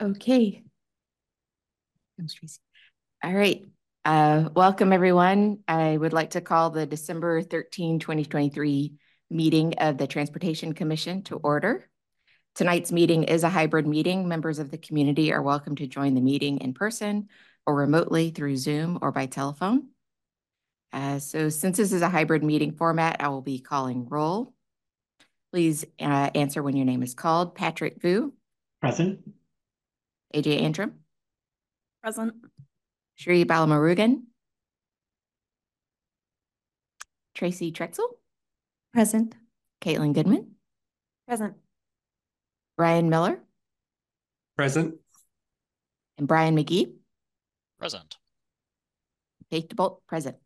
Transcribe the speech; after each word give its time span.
Okay. 0.00 0.62
All 3.24 3.32
right. 3.32 3.64
Uh, 4.04 4.50
welcome, 4.54 4.92
everyone. 4.92 5.60
I 5.66 5.96
would 5.96 6.12
like 6.12 6.30
to 6.30 6.42
call 6.42 6.68
the 6.68 6.84
December 6.84 7.40
13, 7.40 7.98
2023 7.98 8.92
meeting 9.30 9.74
of 9.78 9.96
the 9.96 10.06
Transportation 10.06 10.74
Commission 10.74 11.22
to 11.24 11.36
order. 11.36 11.88
Tonight's 12.54 12.92
meeting 12.92 13.24
is 13.24 13.42
a 13.42 13.48
hybrid 13.48 13.86
meeting. 13.86 14.28
Members 14.28 14.58
of 14.58 14.70
the 14.70 14.76
community 14.76 15.32
are 15.32 15.42
welcome 15.42 15.76
to 15.76 15.86
join 15.86 16.14
the 16.14 16.20
meeting 16.20 16.58
in 16.58 16.74
person 16.74 17.28
or 17.66 17.74
remotely 17.74 18.30
through 18.30 18.56
Zoom 18.56 18.98
or 19.00 19.12
by 19.12 19.24
telephone. 19.24 19.88
Uh, 20.92 21.18
so 21.18 21.48
since 21.48 21.78
this 21.78 21.92
is 21.92 22.02
a 22.02 22.08
hybrid 22.10 22.44
meeting 22.44 22.72
format, 22.72 23.16
I 23.20 23.28
will 23.28 23.42
be 23.42 23.60
calling 23.60 24.08
roll. 24.10 24.52
Please 25.52 25.86
uh, 26.00 26.30
answer 26.34 26.62
when 26.62 26.76
your 26.76 26.86
name 26.86 27.02
is 27.02 27.14
called. 27.14 27.54
Patrick 27.54 28.02
Vu. 28.02 28.34
Present. 28.82 29.20
AJ 30.36 30.60
Antrim. 30.60 30.92
Present. 32.02 32.34
Shri 33.14 33.46
Balamurugan. 33.46 34.24
Tracy 37.34 37.72
Trexel. 37.72 38.08
Present. 38.92 39.34
Caitlin 39.80 40.12
Goodman. 40.12 40.52
Present. 41.26 41.54
Brian 42.76 43.08
Miller. 43.08 43.40
Present. 44.56 44.96
And 46.18 46.28
Brian 46.28 46.54
McGee. 46.54 46.92
Present. 47.78 48.16
Kate 49.50 49.68
DeBolt, 49.74 50.00
present. 50.06 50.36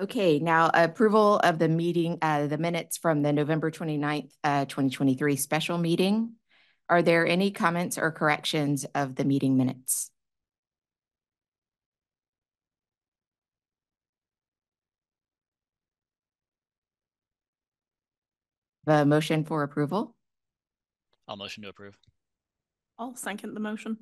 Okay, 0.00 0.38
now 0.38 0.70
approval 0.72 1.38
of 1.38 1.58
the 1.58 1.68
meeting, 1.68 2.18
uh, 2.22 2.46
the 2.46 2.58
minutes 2.58 2.98
from 2.98 3.22
the 3.22 3.32
November 3.32 3.70
29th, 3.70 4.30
uh, 4.44 4.64
2023 4.66 5.36
special 5.36 5.78
meeting. 5.78 6.34
Are 6.88 7.02
there 7.02 7.26
any 7.26 7.50
comments 7.50 7.98
or 7.98 8.10
corrections 8.10 8.86
of 8.94 9.14
the 9.14 9.24
meeting 9.24 9.56
minutes? 9.56 10.10
The 18.86 19.04
motion 19.04 19.44
for 19.44 19.62
approval? 19.62 20.14
I'll 21.26 21.36
motion 21.36 21.62
to 21.64 21.68
approve. 21.68 21.98
I'll 22.98 23.14
second 23.14 23.52
the 23.52 23.60
motion. 23.60 23.98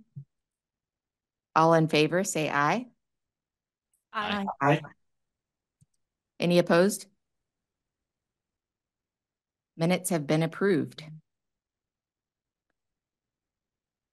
All 1.56 1.74
in 1.74 1.88
favor, 1.88 2.22
say 2.22 2.48
aye. 2.48 2.86
Aye. 4.12 4.46
Aye. 4.60 4.82
Any 6.38 6.60
opposed? 6.60 7.06
Minutes 9.76 10.10
have 10.10 10.26
been 10.26 10.44
approved. 10.44 11.02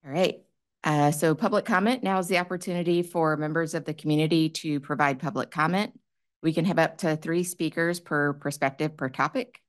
All 0.06 0.12
right, 0.12 0.44
uh, 0.84 1.12
so 1.12 1.34
public 1.34 1.64
comment, 1.64 2.04
now 2.04 2.20
is 2.20 2.28
the 2.28 2.40
opportunity 2.40 3.04
for 3.04 3.38
members 3.38 3.74
of 3.74 3.86
the 3.86 3.94
community 3.94 4.50
to 4.50 4.82
provide 4.82 5.20
public 5.20 5.50
comment. 5.50 5.98
We 6.42 6.52
can 6.52 6.66
have 6.66 6.78
up 6.78 6.98
to 7.00 7.16
three 7.16 7.46
speakers 7.46 8.02
per 8.02 8.34
perspective 8.34 8.98
per 8.98 9.08
topic. 9.08 9.62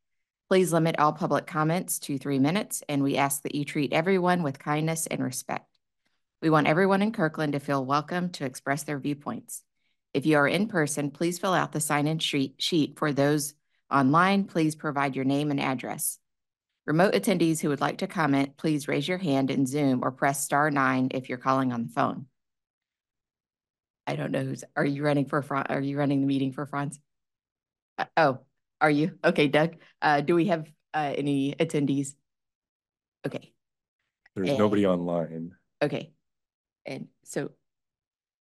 Please 0.49 0.73
limit 0.73 0.99
all 0.99 1.13
public 1.13 1.47
comments 1.47 2.01
to 2.01 2.19
three 2.19 2.41
minutes, 2.41 2.83
and 2.89 3.01
we 3.01 3.17
ask 3.17 3.43
that 3.43 3.55
you 3.55 3.65
treat 3.65 3.93
everyone 3.93 4.43
with 4.43 4.59
kindness 4.59 5.07
and 5.07 5.23
respect. 5.23 5.69
We 6.43 6.51
want 6.51 6.67
everyone 6.67 7.01
in 7.01 7.13
Kirkland 7.13 7.53
to 7.53 7.61
feel 7.61 7.87
welcome 7.87 8.31
to 8.31 8.45
express 8.45 8.83
their 8.83 8.99
viewpoints. 8.99 9.63
If 10.15 10.27
you 10.27 10.37
are 10.39 10.49
in 10.49 10.67
person, 10.67 11.13
please 11.13 11.39
fill 11.39 11.55
out 11.55 11.71
the 11.71 11.81
sign-in 11.81 12.19
sheet, 12.19 12.57
sheet. 12.59 12.99
For 12.99 13.13
those 13.13 13.55
online, 13.89 14.45
please 14.45 14.75
provide 14.75 15.15
your 15.15 15.25
name 15.25 15.53
and 15.53 15.61
address. 15.61 16.19
Remote 16.87 17.15
attendees 17.15 17.61
who 17.61 17.71
would 17.71 17.81
like 17.81 17.99
to 17.99 18.07
comment, 18.07 18.57
please 18.59 18.89
raise 18.89 19.09
your 19.09 19.19
hand 19.19 19.51
in 19.51 19.67
Zoom 19.67 20.01
or 20.03 20.11
press 20.11 20.45
star 20.45 20.71
nine 20.71 21.09
if 21.13 21.29
you're 21.29 21.39
calling 21.39 21.73
on 21.73 21.85
the 21.85 21.89
phone. 21.89 22.27
I 24.07 24.17
don't 24.17 24.33
know 24.33 24.45
who's, 24.45 24.65
are 24.77 24.85
you 24.85 25.03
running 25.03 25.25
for, 25.25 25.43
are 25.51 25.81
you 25.81 25.97
running 25.99 26.21
the 26.21 26.27
meeting 26.27 26.53
for 26.53 26.67
Franz? 26.67 27.01
Uh, 27.97 28.05
oh, 28.19 28.39
are 28.83 28.91
you? 28.91 29.19
Okay, 29.25 29.49
Doug. 29.49 29.77
Uh, 30.03 30.21
do 30.21 30.35
we 30.35 30.49
have 30.49 30.71
uh, 30.93 31.15
any 31.17 31.55
attendees? 31.55 32.15
Okay. 33.27 33.55
There's 34.35 34.51
And- 34.51 34.59
nobody 34.59 34.87
online. 34.87 35.55
Okay. 35.81 36.13
And 36.85 37.09
so 37.25 37.51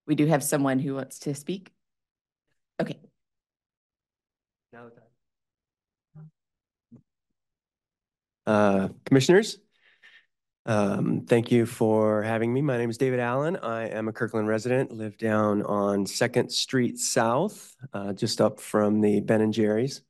we 0.08 0.16
do 0.16 0.26
have 0.26 0.42
someone 0.42 0.80
who 0.80 0.96
wants 0.96 1.20
to 1.20 1.34
speak? 1.36 1.70
Okay. 2.80 2.98
Uh, 8.46 8.88
Commissioners, 9.04 9.58
um, 10.66 11.26
thank 11.26 11.50
you 11.50 11.66
for 11.66 12.22
having 12.22 12.52
me. 12.52 12.62
My 12.62 12.76
name 12.76 12.90
is 12.90 12.98
David 12.98 13.20
Allen. 13.20 13.56
I 13.56 13.88
am 13.88 14.08
a 14.08 14.12
Kirkland 14.12 14.48
resident, 14.48 14.92
live 14.92 15.16
down 15.16 15.62
on 15.62 16.06
Second 16.06 16.50
Street 16.50 16.98
South, 16.98 17.74
uh, 17.92 18.12
just 18.12 18.40
up 18.40 18.60
from 18.60 19.00
the 19.00 19.20
Ben 19.20 19.40
and 19.40 19.52
Jerry's. 19.52 20.02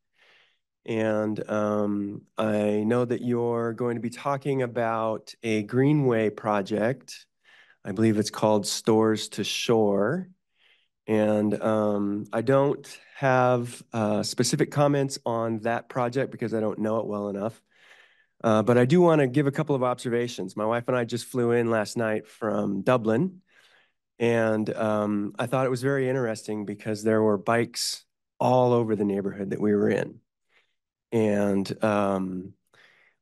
And 0.84 1.48
um, 1.48 2.22
I 2.36 2.82
know 2.84 3.04
that 3.04 3.22
you're 3.22 3.72
going 3.72 3.94
to 3.94 4.00
be 4.00 4.10
talking 4.10 4.62
about 4.62 5.34
a 5.42 5.62
Greenway 5.62 6.30
project. 6.30 7.26
I 7.84 7.92
believe 7.92 8.18
it's 8.18 8.30
called 8.30 8.66
Source 8.66 9.28
to 9.28 9.44
Shore. 9.44 10.28
And 11.06 11.60
um, 11.62 12.26
I 12.32 12.42
don't 12.42 12.86
have 13.16 13.82
uh, 13.92 14.22
specific 14.22 14.70
comments 14.70 15.18
on 15.24 15.60
that 15.60 15.88
project 15.88 16.30
because 16.30 16.54
I 16.54 16.60
don't 16.60 16.78
know 16.78 16.98
it 16.98 17.06
well 17.06 17.28
enough. 17.28 17.60
Uh, 18.42 18.62
but 18.62 18.76
I 18.76 18.84
do 18.84 19.00
want 19.00 19.20
to 19.20 19.26
give 19.26 19.46
a 19.46 19.52
couple 19.52 19.76
of 19.76 19.82
observations. 19.82 20.56
My 20.56 20.66
wife 20.66 20.84
and 20.88 20.96
I 20.96 21.04
just 21.04 21.26
flew 21.26 21.52
in 21.52 21.70
last 21.70 21.96
night 21.96 22.26
from 22.26 22.82
Dublin, 22.82 23.40
and 24.18 24.72
um, 24.74 25.34
I 25.38 25.46
thought 25.46 25.66
it 25.66 25.70
was 25.70 25.82
very 25.82 26.08
interesting 26.08 26.64
because 26.64 27.02
there 27.02 27.22
were 27.22 27.38
bikes 27.38 28.04
all 28.40 28.72
over 28.72 28.96
the 28.96 29.04
neighborhood 29.04 29.50
that 29.50 29.60
we 29.60 29.72
were 29.72 29.88
in. 29.88 30.18
And 31.12 31.84
um, 31.84 32.54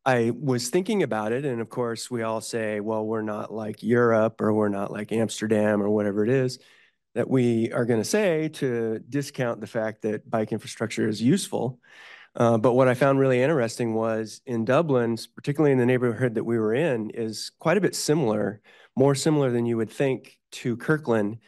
I 0.05 0.31
was 0.31 0.71
thinking 0.71 1.03
about 1.03 1.33
it, 1.33 1.45
and 1.45 1.61
of 1.61 1.69
course, 1.69 2.11
we 2.11 2.23
all 2.23 2.41
say, 2.41 2.81
well, 2.81 3.05
we're 3.05 3.23
not 3.23 3.53
like 3.53 3.83
Europe 3.83 4.41
or 4.41 4.53
we're 4.53 4.69
not 4.69 4.91
like 4.91 5.13
Amsterdam 5.13 5.83
or 5.83 5.91
whatever 5.91 6.25
it 6.25 6.31
is 6.31 6.59
that 7.15 7.29
we 7.29 7.73
are 7.73 7.85
going 7.85 8.01
to 8.01 8.05
say 8.05 8.49
to 8.49 9.01
discount 9.09 9.61
the 9.61 9.67
fact 9.67 10.03
that 10.03 10.29
bike 10.29 10.53
infrastructure 10.53 11.09
is 11.09 11.21
useful. 11.21 11.81
Uh, 12.37 12.59
but 12.59 12.75
what 12.75 12.89
I 12.89 12.95
found 12.95 13.19
really 13.19 13.43
interesting 13.43 13.95
was 13.95 14.41
in 14.47 14.65
Dublin, 14.65 15.19
particularly 15.35 15.73
in 15.73 15.79
the 15.79 15.87
neighborhood 15.87 16.35
that 16.37 16.45
we 16.45 16.59
were 16.59 16.75
in, 16.75 17.11
is 17.11 17.51
quite 17.59 17.77
a 17.77 17.81
bit 17.81 17.97
similar, 17.97 18.61
more 18.97 19.15
similar 19.15 19.51
than 19.51 19.67
you 19.67 19.77
would 19.77 19.91
think 19.91 20.39
to 20.53 20.77
Kirkland, 20.77 21.39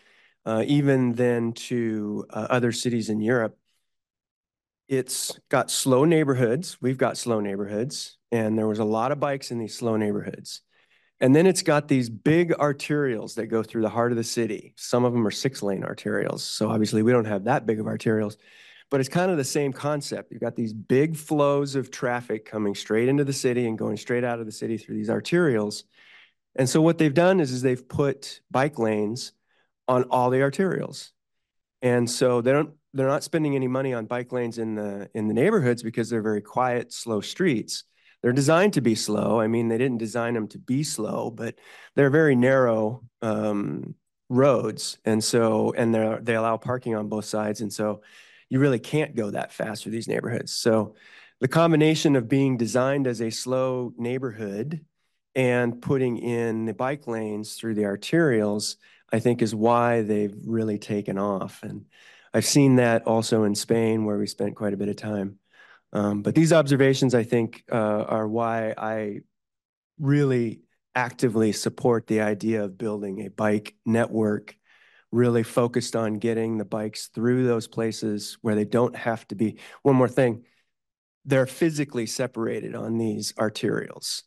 uh, 0.44 0.65
even 0.66 1.12
than 1.12 1.53
to 1.53 2.26
uh, 2.31 2.48
other 2.50 2.72
cities 2.72 3.09
in 3.10 3.20
Europe. 3.20 3.56
It's 4.88 5.38
got 5.48 5.70
slow 5.70 6.04
neighborhoods. 6.04 6.76
We've 6.81 6.99
got 6.99 7.16
slow 7.16 7.41
neighborhoods, 7.41 8.19
and 8.32 8.59
there 8.59 8.66
was 8.66 8.81
a 8.81 8.84
lot 8.84 9.12
of 9.12 9.20
bikes 9.20 9.50
in 9.50 9.59
these 9.59 9.76
slow 9.76 9.97
neighborhoods. 9.97 10.62
And 11.20 11.37
then 11.37 11.47
it's 11.47 11.62
got 11.62 11.87
these 11.87 12.10
big 12.10 12.50
arterials 12.50 13.37
that 13.37 13.47
go 13.47 13.62
through 13.62 13.82
the 13.82 13.88
heart 13.88 14.10
of 14.10 14.19
the 14.19 14.25
city. 14.25 14.75
Some 14.76 15.04
of 15.04 15.12
them 15.12 15.25
are 15.25 15.31
six 15.31 15.62
lane 15.62 15.82
arterials. 15.82 16.41
So 16.41 16.69
obviously 16.69 17.04
we 17.04 17.12
don't 17.12 17.26
have 17.26 17.44
that 17.44 17.64
big 17.64 17.78
of 17.78 17.87
arterials, 17.87 18.37
but 18.93 19.01
it's 19.01 19.09
kind 19.09 19.31
of 19.31 19.39
the 19.39 19.45
same 19.45 19.73
concept. 19.73 20.31
You've 20.31 20.43
got 20.43 20.55
these 20.55 20.75
big 20.75 21.17
flows 21.17 21.77
of 21.77 21.91
traffic 21.91 22.45
coming 22.45 22.75
straight 22.75 23.09
into 23.09 23.25
the 23.25 23.33
city 23.33 23.67
and 23.67 23.79
going 23.79 23.97
straight 23.97 24.23
out 24.23 24.39
of 24.39 24.45
the 24.45 24.53
city 24.53 24.77
through 24.77 24.97
these 24.97 25.09
arterials. 25.09 25.85
And 26.57 26.69
so 26.69 26.83
what 26.83 26.99
they've 26.99 27.15
done 27.15 27.41
is, 27.41 27.53
is 27.53 27.63
they've 27.63 27.89
put 27.89 28.43
bike 28.51 28.79
lanes 28.79 29.33
on 29.89 30.03
all 30.11 30.29
the 30.29 30.41
arterials. 30.41 31.09
And 31.81 32.09
so 32.09 32.43
they 32.43 32.53
don't, 32.53 32.75
they're 32.93 33.09
not 33.09 33.25
spending 33.25 33.57
any 33.57 33.67
money 33.67 33.95
on 33.95 34.05
bike 34.05 34.31
lanes 34.31 34.59
in 34.59 34.75
the, 34.75 35.09
in 35.15 35.27
the 35.27 35.33
neighborhoods 35.33 35.83
because 35.83 36.11
they're 36.11 36.21
very 36.21 36.43
quiet, 36.43 36.93
slow 36.93 37.23
streets. 37.23 37.85
They're 38.23 38.33
designed 38.35 38.75
to 38.75 38.83
be 38.83 38.95
slow. 38.95 39.41
I 39.41 39.47
mean, 39.47 39.69
they 39.69 39.79
didn't 39.79 39.99
design 39.99 40.35
them 40.35 40.49
to 40.49 40.59
be 40.59 40.83
slow, 40.83 41.31
but 41.31 41.55
they're 41.97 42.11
very 42.11 42.37
narrow 42.37 43.05
um, 43.23 43.95
roads. 44.29 44.99
And 45.06 45.25
so, 45.25 45.73
and 45.75 45.95
they 45.95 46.19
they 46.21 46.35
allow 46.35 46.59
parking 46.59 46.95
on 46.95 47.09
both 47.09 47.25
sides. 47.25 47.62
And 47.62 47.73
so 47.73 48.03
you 48.52 48.58
really 48.58 48.78
can't 48.78 49.16
go 49.16 49.31
that 49.31 49.50
fast 49.50 49.82
through 49.82 49.93
these 49.93 50.08
neighborhoods. 50.08 50.52
So 50.52 50.94
the 51.40 51.49
combination 51.49 52.16
of 52.16 52.28
being 52.28 52.58
designed 52.58 53.06
as 53.06 53.22
a 53.22 53.31
slow 53.31 53.94
neighborhood 53.96 54.84
and 55.34 55.81
putting 55.81 56.19
in 56.19 56.66
the 56.66 56.75
bike 56.75 57.06
lanes 57.06 57.54
through 57.54 57.76
the 57.76 57.84
arterials, 57.84 58.76
I 59.10 59.20
think 59.20 59.40
is 59.40 59.54
why 59.54 60.02
they've 60.02 60.37
really 60.44 60.78
taken 60.78 61.16
off. 61.16 61.62
And 61.62 61.87
I've 62.34 62.44
seen 62.44 62.76
that 62.76 63.06
also 63.06 63.44
in 63.44 63.54
Spain 63.54 64.04
where 64.04 64.19
we 64.19 64.26
spent 64.26 64.54
quite 64.54 64.75
a 64.75 64.76
bit 64.76 64.90
of 64.90 64.96
time. 64.96 65.38
Um, 65.94 66.20
but 66.20 66.34
these 66.34 66.52
observations, 66.52 67.14
I 67.14 67.22
think, 67.22 67.64
uh, 67.72 68.04
are 68.06 68.28
why 68.28 68.75
I 68.76 69.20
really 69.99 70.60
actively 70.94 71.52
support 71.52 72.06
the 72.06 72.20
idea 72.20 72.64
of 72.64 72.76
building 72.76 73.25
a 73.25 73.31
bike 73.31 73.75
network 73.87 74.54
really 75.12 75.43
focused 75.43 75.94
on 75.94 76.14
getting 76.14 76.59
the 76.59 76.64
bikes 76.64 77.09
through 77.09 77.47
those 77.47 77.69
places 77.69 78.38
where 78.41 78.55
they 78.55 78.64
don't 78.64 78.97
have 78.97 79.29
to 79.29 79.35
be. 79.35 79.59
One 79.82 79.94
more 79.94 80.09
thing, 80.09 80.44
they're 81.25 81.47
physically 81.47 82.06
separated 82.06 82.75
on 82.75 82.99
these 82.99 83.32
arterials. 83.35 84.23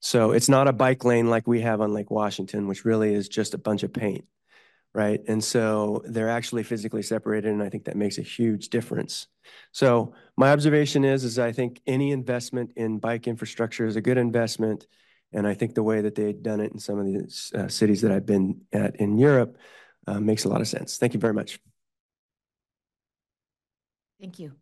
So 0.00 0.32
it's 0.32 0.48
not 0.48 0.66
a 0.66 0.72
bike 0.72 1.04
lane 1.04 1.28
like 1.28 1.46
we 1.46 1.60
have 1.60 1.82
on 1.82 1.92
Lake 1.92 2.10
Washington, 2.10 2.66
which 2.66 2.86
really 2.86 3.14
is 3.14 3.28
just 3.28 3.52
a 3.52 3.58
bunch 3.58 3.82
of 3.82 3.92
paint, 3.92 4.24
right? 4.94 5.20
And 5.28 5.44
so 5.44 6.02
they're 6.06 6.30
actually 6.30 6.62
physically 6.62 7.02
separated, 7.02 7.52
and 7.52 7.62
I 7.62 7.68
think 7.68 7.84
that 7.84 7.96
makes 7.96 8.16
a 8.16 8.22
huge 8.22 8.70
difference. 8.70 9.26
So 9.72 10.14
my 10.38 10.52
observation 10.52 11.04
is, 11.04 11.22
is 11.22 11.38
I 11.38 11.52
think 11.52 11.82
any 11.86 12.12
investment 12.12 12.72
in 12.76 12.98
bike 12.98 13.28
infrastructure 13.28 13.86
is 13.86 13.96
a 13.96 14.00
good 14.00 14.16
investment. 14.18 14.86
And 15.32 15.46
I 15.46 15.54
think 15.54 15.74
the 15.74 15.82
way 15.82 16.00
that 16.00 16.14
they've 16.14 16.42
done 16.42 16.60
it 16.60 16.72
in 16.72 16.78
some 16.78 16.98
of 16.98 17.04
the 17.04 17.60
uh, 17.60 17.68
cities 17.68 18.00
that 18.00 18.10
I've 18.10 18.26
been 18.26 18.62
at 18.72 18.96
in 18.96 19.18
Europe 19.18 19.58
uh, 20.06 20.20
makes 20.20 20.44
a 20.44 20.48
lot 20.48 20.60
of 20.60 20.68
sense. 20.68 20.98
Thank 20.98 21.14
you 21.14 21.20
very 21.20 21.34
much. 21.34 21.58
Thank 24.20 24.38
you. 24.38 24.52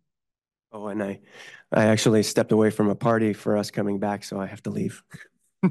Oh, 0.71 0.89
and 0.89 1.03
I, 1.03 1.21
I 1.73 1.87
actually 1.87 2.23
stepped 2.23 2.53
away 2.53 2.71
from 2.71 2.91
a 2.91 2.95
party 2.95 3.33
for 3.33 3.57
us 3.57 3.71
coming 3.71 3.99
back, 3.99 4.23
so 4.23 4.41
I 4.41 4.47
have 4.47 4.63
to 4.65 4.71
leave. 4.71 5.03
All 5.63 5.71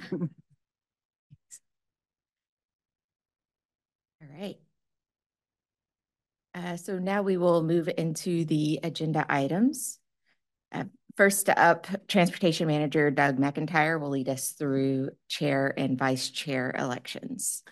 right. 4.40 4.58
Uh, 6.56 6.76
so 6.76 6.98
now 6.98 7.22
we 7.22 7.38
will 7.38 7.62
move 7.64 7.88
into 7.98 8.44
the 8.46 8.80
agenda 8.84 9.26
items. 9.30 10.00
Uh, 10.72 10.86
First 11.18 11.50
up, 11.50 11.88
Transportation 12.08 12.68
Manager 12.68 13.10
Doug 13.10 13.40
McIntyre 13.40 14.00
will 14.00 14.10
lead 14.10 14.30
us 14.30 14.52
through 14.52 15.10
chair 15.28 15.74
and 15.76 15.98
vice 15.98 16.30
chair 16.30 16.76
elections. 16.78 17.64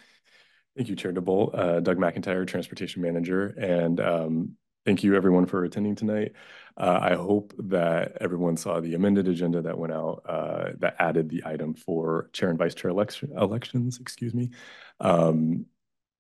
Thank 0.76 0.90
you, 0.90 0.96
Chair 0.96 1.14
DeBolt. 1.14 1.58
Uh, 1.58 1.80
Doug 1.80 1.98
McIntyre, 1.98 2.46
Transportation 2.46 3.02
Manager, 3.02 3.48
and 3.58 4.00
um, 4.02 4.58
thank 4.86 5.04
you 5.04 5.16
everyone 5.16 5.46
for 5.46 5.64
attending 5.64 5.96
tonight. 5.96 6.34
Uh, 6.76 7.00
I 7.02 7.16
hope 7.16 7.54
that 7.58 8.18
everyone 8.20 8.58
saw 8.58 8.82
the 8.82 8.94
amended 8.94 9.30
agenda 9.30 9.62
that 9.62 9.78
went 9.78 9.94
out 9.94 10.24
uh, 10.28 10.72
that 10.80 10.98
added 11.00 11.30
the 11.30 11.44
item 11.46 11.76
for 11.76 12.30
Chair 12.34 12.50
and 12.50 12.60
Vice 12.60 12.76
Chair 12.76 12.92
election, 12.92 13.32
elections, 13.38 14.00
excuse 14.02 14.34
me. 14.34 14.52
Um, 15.00 15.68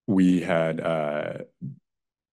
we 0.07 0.39
had, 0.39 0.79
uh, 0.79 1.39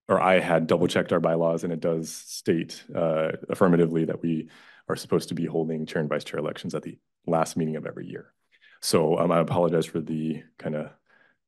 or 0.08 0.20
I 0.20 0.38
had 0.38 0.68
double 0.68 0.86
checked 0.86 1.12
our 1.12 1.20
bylaws 1.20 1.64
and 1.64 1.72
it 1.72 1.80
does 1.80 2.12
state 2.12 2.84
uh, 2.94 3.32
affirmatively 3.48 4.04
that 4.04 4.22
we 4.22 4.48
are 4.88 4.96
supposed 4.96 5.30
to 5.30 5.34
be 5.34 5.46
holding 5.46 5.86
Chair 5.86 6.00
and 6.00 6.08
Vice 6.08 6.24
Chair 6.24 6.38
elections 6.38 6.76
at 6.76 6.82
the 6.82 6.98
last 7.26 7.56
meeting 7.56 7.74
of 7.74 7.86
every 7.86 8.06
year. 8.06 8.32
So 8.80 9.18
um, 9.18 9.32
I 9.32 9.40
apologize 9.40 9.86
for 9.86 10.00
the 10.00 10.42
kind 10.58 10.76
of 10.76 10.90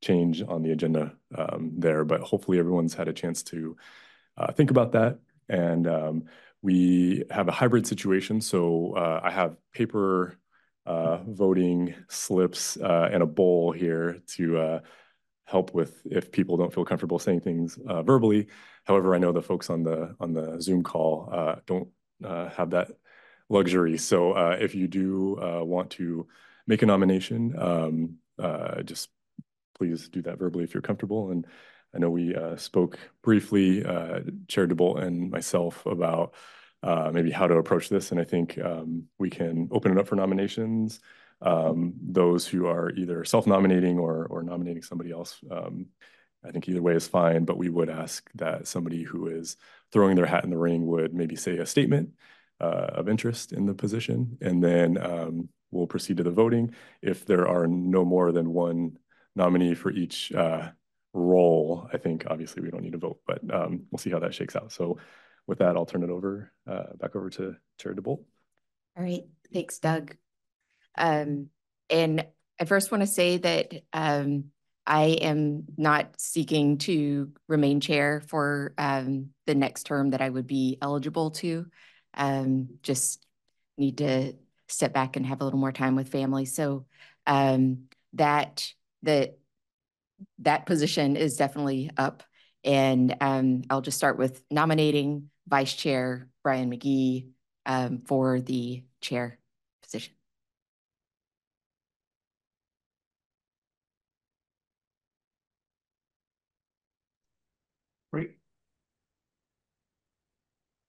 change 0.05 0.43
on 0.43 0.61
the 0.61 0.71
agenda 0.71 1.13
um, 1.35 1.71
there, 1.77 2.05
but 2.05 2.21
hopefully 2.21 2.59
everyone's 2.59 2.93
had 2.93 3.07
a 3.07 3.13
chance 3.13 3.41
to 3.41 3.75
uh, 4.37 4.51
think 4.51 4.69
about 4.69 4.91
that. 4.91 5.17
And 5.49 5.87
um, 5.87 6.25
we 6.61 7.23
have 7.31 7.47
a 7.47 7.51
hybrid 7.51 7.87
situation. 7.87 8.39
So 8.39 8.93
uh, 8.95 9.19
I 9.23 9.31
have 9.31 9.57
paper 9.73 10.37
uh, 10.85 11.17
voting 11.27 11.95
slips 12.07 12.77
uh, 12.77 13.09
and 13.11 13.23
a 13.23 13.25
bowl 13.25 13.71
here 13.71 14.19
to 14.35 14.57
uh, 14.57 14.79
help 15.45 15.73
with 15.73 16.01
if 16.05 16.31
people 16.31 16.57
don't 16.57 16.73
feel 16.73 16.85
comfortable 16.85 17.17
saying 17.17 17.41
things 17.41 17.79
uh, 17.87 18.03
verbally. 18.03 18.47
However, 18.83 19.15
I 19.15 19.17
know 19.17 19.31
the 19.31 19.41
folks 19.41 19.69
on 19.71 19.81
the 19.83 20.15
on 20.19 20.33
the 20.33 20.61
Zoom 20.61 20.83
call 20.83 21.59
don't 21.65 21.87
have 22.21 22.69
that 22.71 22.91
luxury. 23.49 23.97
So 23.97 24.37
if 24.53 24.75
you 24.75 24.87
do 24.87 25.37
want 25.65 25.89
to 25.91 26.27
make 26.67 26.83
a 26.83 26.85
nomination, 26.85 27.55
um, 27.57 28.17
just 28.83 29.09
please 29.75 30.09
do 30.09 30.21
that 30.23 30.39
verbally 30.39 30.63
if 30.63 30.73
you're 30.73 30.81
comfortable. 30.81 31.31
And 31.31 31.45
I 31.93 31.99
know 31.99 32.09
we 32.09 32.35
uh, 32.35 32.57
spoke 32.57 32.97
briefly, 33.21 33.85
uh, 33.85 34.21
Chair 34.47 34.67
DeBolt 34.67 35.01
and 35.01 35.29
myself, 35.29 35.85
about 35.85 36.33
uh, 36.83 37.11
maybe 37.13 37.31
how 37.31 37.47
to 37.47 37.55
approach 37.55 37.89
this. 37.89 38.11
And 38.11 38.19
I 38.19 38.23
think 38.23 38.57
um, 38.59 39.03
we 39.17 39.29
can 39.29 39.69
open 39.71 39.91
it 39.91 39.97
up 39.97 40.07
for 40.07 40.15
nominations. 40.15 40.99
Um, 41.41 41.93
those 42.01 42.47
who 42.47 42.65
are 42.67 42.89
either 42.91 43.23
self-nominating 43.23 43.99
or, 43.99 44.25
or 44.27 44.43
nominating 44.43 44.83
somebody 44.83 45.11
else, 45.11 45.39
um, 45.51 45.87
I 46.45 46.51
think 46.51 46.67
either 46.69 46.81
way 46.81 46.93
is 46.93 47.07
fine, 47.07 47.43
but 47.43 47.57
we 47.57 47.69
would 47.69 47.89
ask 47.89 48.29
that 48.35 48.67
somebody 48.67 49.03
who 49.03 49.27
is 49.27 49.57
throwing 49.91 50.15
their 50.15 50.25
hat 50.25 50.43
in 50.43 50.49
the 50.49 50.57
ring 50.57 50.85
would 50.85 51.13
maybe 51.13 51.35
say 51.35 51.57
a 51.57 51.65
statement 51.65 52.11
uh, 52.61 52.87
of 52.93 53.09
interest 53.09 53.51
in 53.51 53.65
the 53.65 53.73
position, 53.73 54.37
and 54.41 54.63
then 54.63 54.97
um, 54.97 55.49
we'll 55.71 55.87
proceed 55.87 56.17
to 56.17 56.23
the 56.23 56.31
voting. 56.31 56.73
If 57.01 57.25
there 57.25 57.47
are 57.47 57.67
no 57.67 58.05
more 58.05 58.31
than 58.31 58.53
one 58.53 58.97
nominee 59.35 59.75
for 59.75 59.91
each 59.91 60.31
uh, 60.33 60.69
role, 61.13 61.87
I 61.93 61.97
think 61.97 62.25
obviously 62.29 62.61
we 62.61 62.69
don't 62.69 62.83
need 62.83 62.93
to 62.93 62.97
vote, 62.97 63.19
but 63.25 63.39
um, 63.53 63.83
we'll 63.91 63.99
see 63.99 64.09
how 64.09 64.19
that 64.19 64.33
shakes 64.33 64.55
out. 64.55 64.71
So 64.71 64.97
with 65.47 65.59
that, 65.59 65.75
I'll 65.75 65.85
turn 65.85 66.03
it 66.03 66.09
over 66.09 66.51
uh, 66.67 66.93
back 66.99 67.15
over 67.15 67.29
to 67.31 67.55
Chair 67.79 67.93
DeBolt. 67.93 68.23
All 68.97 69.03
right, 69.03 69.23
thanks, 69.53 69.79
Doug. 69.79 70.15
Um, 70.97 71.49
and 71.89 72.25
I 72.59 72.65
first 72.65 72.91
want 72.91 73.01
to 73.01 73.07
say 73.07 73.37
that 73.37 73.73
um, 73.93 74.45
I 74.87 75.17
am 75.21 75.65
not 75.77 76.19
seeking 76.19 76.77
to 76.79 77.31
remain 77.47 77.79
chair 77.79 78.21
for 78.27 78.73
um, 78.77 79.29
the 79.45 79.55
next 79.55 79.83
term 79.83 80.11
that 80.11 80.21
I 80.21 80.29
would 80.29 80.47
be 80.47 80.77
eligible 80.81 81.31
to 81.31 81.65
um, 82.13 82.69
just 82.81 83.25
need 83.77 83.97
to 83.97 84.33
step 84.67 84.93
back 84.93 85.15
and 85.15 85.25
have 85.25 85.41
a 85.41 85.43
little 85.43 85.59
more 85.59 85.71
time 85.71 85.95
with 85.95 86.09
family. 86.09 86.45
So 86.45 86.85
um, 87.27 87.85
that 88.13 88.71
that 89.05 89.37
that 90.39 90.65
position 90.65 91.15
is 91.15 91.37
definitely 91.37 91.89
up. 91.97 92.23
And 92.63 93.15
um, 93.21 93.63
I'll 93.69 93.81
just 93.81 93.97
start 93.97 94.17
with 94.17 94.41
nominating 94.49 95.29
Vice 95.47 95.73
Chair 95.73 96.29
Brian 96.43 96.71
McGee 96.71 97.29
um, 97.65 98.01
for 98.05 98.41
the 98.41 98.83
chair 99.01 99.37
position. 99.83 100.13
Great. 108.11 108.31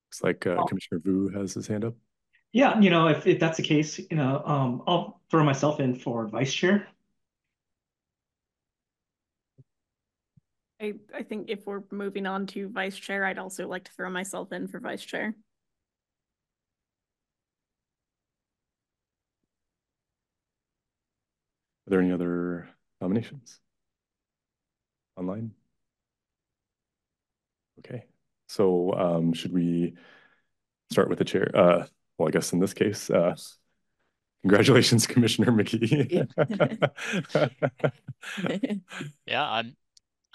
Looks 0.06 0.22
like 0.22 0.46
uh, 0.46 0.56
Oh. 0.58 0.64
Commissioner 0.64 1.00
Vu 1.04 1.28
has 1.28 1.54
his 1.54 1.66
hand 1.66 1.84
up. 1.84 1.94
Yeah, 2.52 2.80
you 2.80 2.88
know, 2.88 3.08
if, 3.08 3.26
if 3.26 3.38
that's 3.38 3.58
the 3.58 3.62
case, 3.62 3.98
you 3.98 4.16
know, 4.16 4.42
um, 4.46 4.82
I'll 4.86 5.20
throw 5.30 5.44
myself 5.44 5.78
in 5.80 5.94
for 5.94 6.26
vice 6.26 6.54
chair. 6.54 6.88
I, 10.86 11.18
I 11.18 11.22
think 11.22 11.50
if 11.50 11.66
we're 11.66 11.82
moving 11.90 12.26
on 12.26 12.46
to 12.48 12.68
vice 12.68 12.96
chair, 12.96 13.24
I'd 13.24 13.38
also 13.38 13.66
like 13.66 13.84
to 13.84 13.92
throw 13.92 14.10
myself 14.10 14.52
in 14.52 14.68
for 14.68 14.78
vice 14.78 15.02
chair. 15.02 15.34
Are 21.86 21.90
there 21.90 22.00
any 22.00 22.12
other 22.12 22.68
nominations? 23.00 23.60
Online? 25.16 25.52
Okay, 27.80 28.04
so 28.48 28.92
um, 28.94 29.32
should 29.32 29.52
we 29.52 29.94
start 30.90 31.08
with 31.08 31.18
the 31.18 31.24
chair? 31.24 31.50
Uh, 31.54 31.86
well, 32.18 32.28
I 32.28 32.30
guess 32.30 32.52
in 32.52 32.60
this 32.60 32.74
case, 32.74 33.10
uh, 33.10 33.36
congratulations, 34.42 35.06
Commissioner 35.08 35.52
McGee. 35.52 36.28
Yeah, 39.26 39.48
I'm 39.50 39.76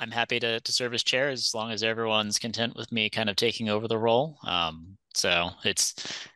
I'm 0.02 0.12
happy 0.12 0.40
to 0.40 0.60
to 0.60 0.72
serve 0.74 0.94
as 0.96 1.04
chair 1.04 1.30
as 1.30 1.54
long 1.54 1.72
as 1.72 1.84
everyone's 1.84 2.40
content 2.40 2.76
with 2.76 2.92
me 2.92 3.10
kind 3.10 3.30
of 3.30 3.36
taking 3.36 3.70
over 3.70 3.88
the 3.88 4.00
role. 4.00 4.38
Um, 4.46 4.98
so 5.14 5.52
it's 5.64 5.94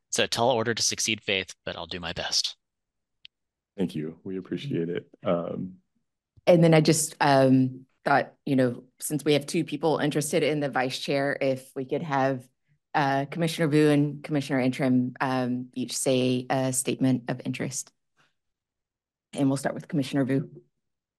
it's 0.09 0.19
a 0.19 0.27
tall 0.27 0.51
order 0.51 0.73
to 0.73 0.83
succeed, 0.83 1.21
Faith, 1.21 1.53
but 1.65 1.75
I'll 1.75 1.87
do 1.87 1.99
my 1.99 2.13
best. 2.13 2.55
Thank 3.75 3.95
you. 3.95 4.17
We 4.23 4.37
appreciate 4.37 4.89
it. 4.89 5.07
Um, 5.25 5.77
And 6.47 6.63
then 6.63 6.73
I 6.73 6.79
just 6.79 7.15
um, 7.19 7.85
thought, 8.05 8.31
you 8.45 8.55
know, 8.55 8.83
since 8.99 9.25
we 9.25 9.33
have 9.33 9.45
two 9.47 9.65
people 9.65 9.97
interested 9.97 10.43
in 10.43 10.59
the 10.59 10.69
vice 10.69 10.99
chair, 10.99 11.35
if 11.41 11.69
we 11.75 11.85
could 11.85 12.03
have 12.03 12.47
uh, 12.93 13.25
Commissioner 13.25 13.67
Vu 13.67 13.89
and 13.89 14.23
Commissioner 14.23 14.59
Antrim 14.59 15.15
um, 15.19 15.67
each 15.73 15.97
say 15.97 16.45
a 16.49 16.71
statement 16.71 17.23
of 17.29 17.41
interest. 17.43 17.91
And 19.33 19.49
we'll 19.49 19.57
start 19.57 19.75
with 19.75 19.87
Commissioner 19.87 20.23
Vu. 20.23 20.49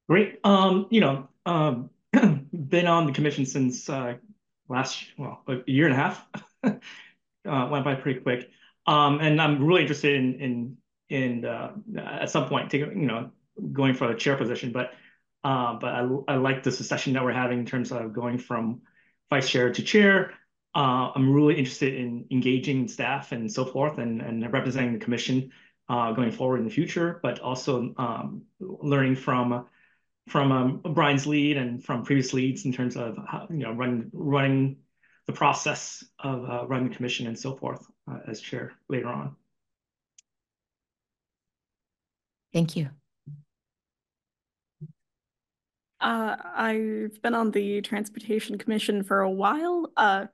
Great. 0.08 0.38
Um, 0.44 0.86
you 0.90 1.00
know, 1.00 1.28
um, 1.44 1.90
been 2.52 2.86
on 2.86 3.06
the 3.06 3.12
commission 3.12 3.46
since 3.46 3.88
uh, 3.88 4.14
last, 4.68 5.04
well, 5.18 5.42
a 5.48 5.58
year 5.66 5.86
and 5.86 5.94
a 5.94 5.96
half. 5.96 6.26
uh, 6.64 7.68
went 7.70 7.84
by 7.84 7.94
pretty 7.94 8.20
quick. 8.20 8.50
Um, 8.86 9.20
and 9.20 9.40
I'm 9.40 9.64
really 9.64 9.82
interested 9.82 10.14
in 10.14 10.40
in 10.40 10.76
in 11.08 11.44
uh, 11.44 11.72
at 11.98 12.30
some 12.30 12.48
point 12.48 12.70
taking, 12.70 13.00
you 13.00 13.06
know, 13.06 13.30
going 13.72 13.94
for 13.94 14.10
a 14.10 14.16
chair 14.16 14.36
position. 14.36 14.72
But 14.72 14.92
uh, 15.44 15.74
but 15.74 15.92
I 15.94 16.08
I 16.28 16.36
like 16.36 16.62
the 16.62 16.72
succession 16.72 17.12
that 17.14 17.24
we're 17.24 17.32
having 17.32 17.60
in 17.60 17.66
terms 17.66 17.92
of 17.92 18.12
going 18.12 18.38
from 18.38 18.82
vice 19.30 19.48
chair 19.48 19.72
to 19.72 19.82
chair. 19.82 20.32
Uh, 20.74 21.10
I'm 21.14 21.32
really 21.32 21.56
interested 21.56 21.94
in 21.94 22.26
engaging 22.30 22.86
staff 22.86 23.32
and 23.32 23.50
so 23.50 23.64
forth, 23.64 23.98
and 23.98 24.20
and 24.20 24.52
representing 24.52 24.92
the 24.92 25.04
commission 25.04 25.50
uh, 25.88 26.12
going 26.12 26.30
forward 26.30 26.58
in 26.58 26.64
the 26.64 26.70
future. 26.70 27.18
But 27.22 27.40
also 27.40 27.94
um, 27.98 28.42
learning 28.60 29.16
from 29.16 29.66
from 30.28 30.52
um, 30.52 30.80
Brian's 30.94 31.26
lead 31.26 31.56
and 31.56 31.82
from 31.82 32.04
previous 32.04 32.32
leads 32.32 32.64
in 32.64 32.72
terms 32.72 32.96
of 32.96 33.16
how, 33.26 33.46
you 33.50 33.58
know 33.58 33.72
running 33.72 34.10
running 34.12 34.78
the 35.26 35.32
process 35.32 36.04
of 36.18 36.48
uh, 36.48 36.66
running 36.66 36.88
the 36.88 36.94
commission 36.94 37.26
and 37.26 37.38
so 37.38 37.54
forth 37.54 37.84
uh, 38.10 38.18
as 38.28 38.40
chair 38.40 38.72
later 38.88 39.08
on. 39.08 39.36
Thank 42.52 42.76
you. 42.76 42.90
Uh, 46.00 46.36
I've 46.54 47.20
been 47.22 47.34
on 47.34 47.50
the 47.50 47.80
Transportation 47.80 48.58
Commission 48.58 49.02
for 49.02 49.20
a 49.20 49.30
while. 49.30 49.90
Uh, 49.96 50.26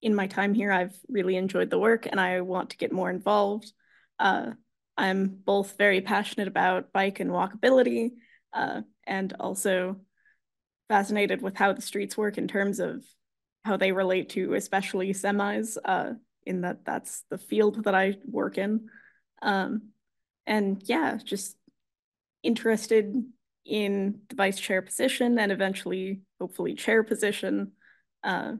in 0.00 0.14
my 0.14 0.26
time 0.26 0.54
here, 0.54 0.70
I've 0.70 0.96
really 1.08 1.36
enjoyed 1.36 1.70
the 1.70 1.78
work 1.78 2.06
and 2.06 2.20
I 2.20 2.40
want 2.42 2.70
to 2.70 2.76
get 2.76 2.92
more 2.92 3.10
involved. 3.10 3.72
Uh, 4.18 4.52
I'm 4.96 5.26
both 5.44 5.76
very 5.76 6.00
passionate 6.00 6.48
about 6.48 6.92
bike 6.92 7.20
and 7.20 7.30
walkability 7.30 8.12
uh, 8.52 8.82
and 9.08 9.34
also 9.40 9.96
fascinated 10.88 11.42
with 11.42 11.56
how 11.56 11.72
the 11.72 11.82
streets 11.82 12.16
work 12.16 12.38
in 12.38 12.46
terms 12.46 12.78
of 12.78 13.04
how 13.64 13.76
they 13.76 13.92
relate 13.92 14.30
to 14.30 14.54
especially 14.54 15.12
semis 15.12 15.76
uh, 15.84 16.12
in 16.46 16.62
that 16.62 16.84
that's 16.84 17.24
the 17.30 17.38
field 17.38 17.84
that 17.84 17.94
I 17.94 18.14
work 18.24 18.56
in. 18.58 18.88
Um, 19.42 19.90
and 20.46 20.82
yeah, 20.86 21.18
just 21.22 21.56
interested 22.42 23.14
in 23.66 24.20
the 24.28 24.34
vice 24.34 24.58
chair 24.58 24.80
position 24.80 25.38
and 25.38 25.52
eventually 25.52 26.22
hopefully 26.40 26.74
chair 26.74 27.02
position 27.02 27.72
uh, 28.24 28.52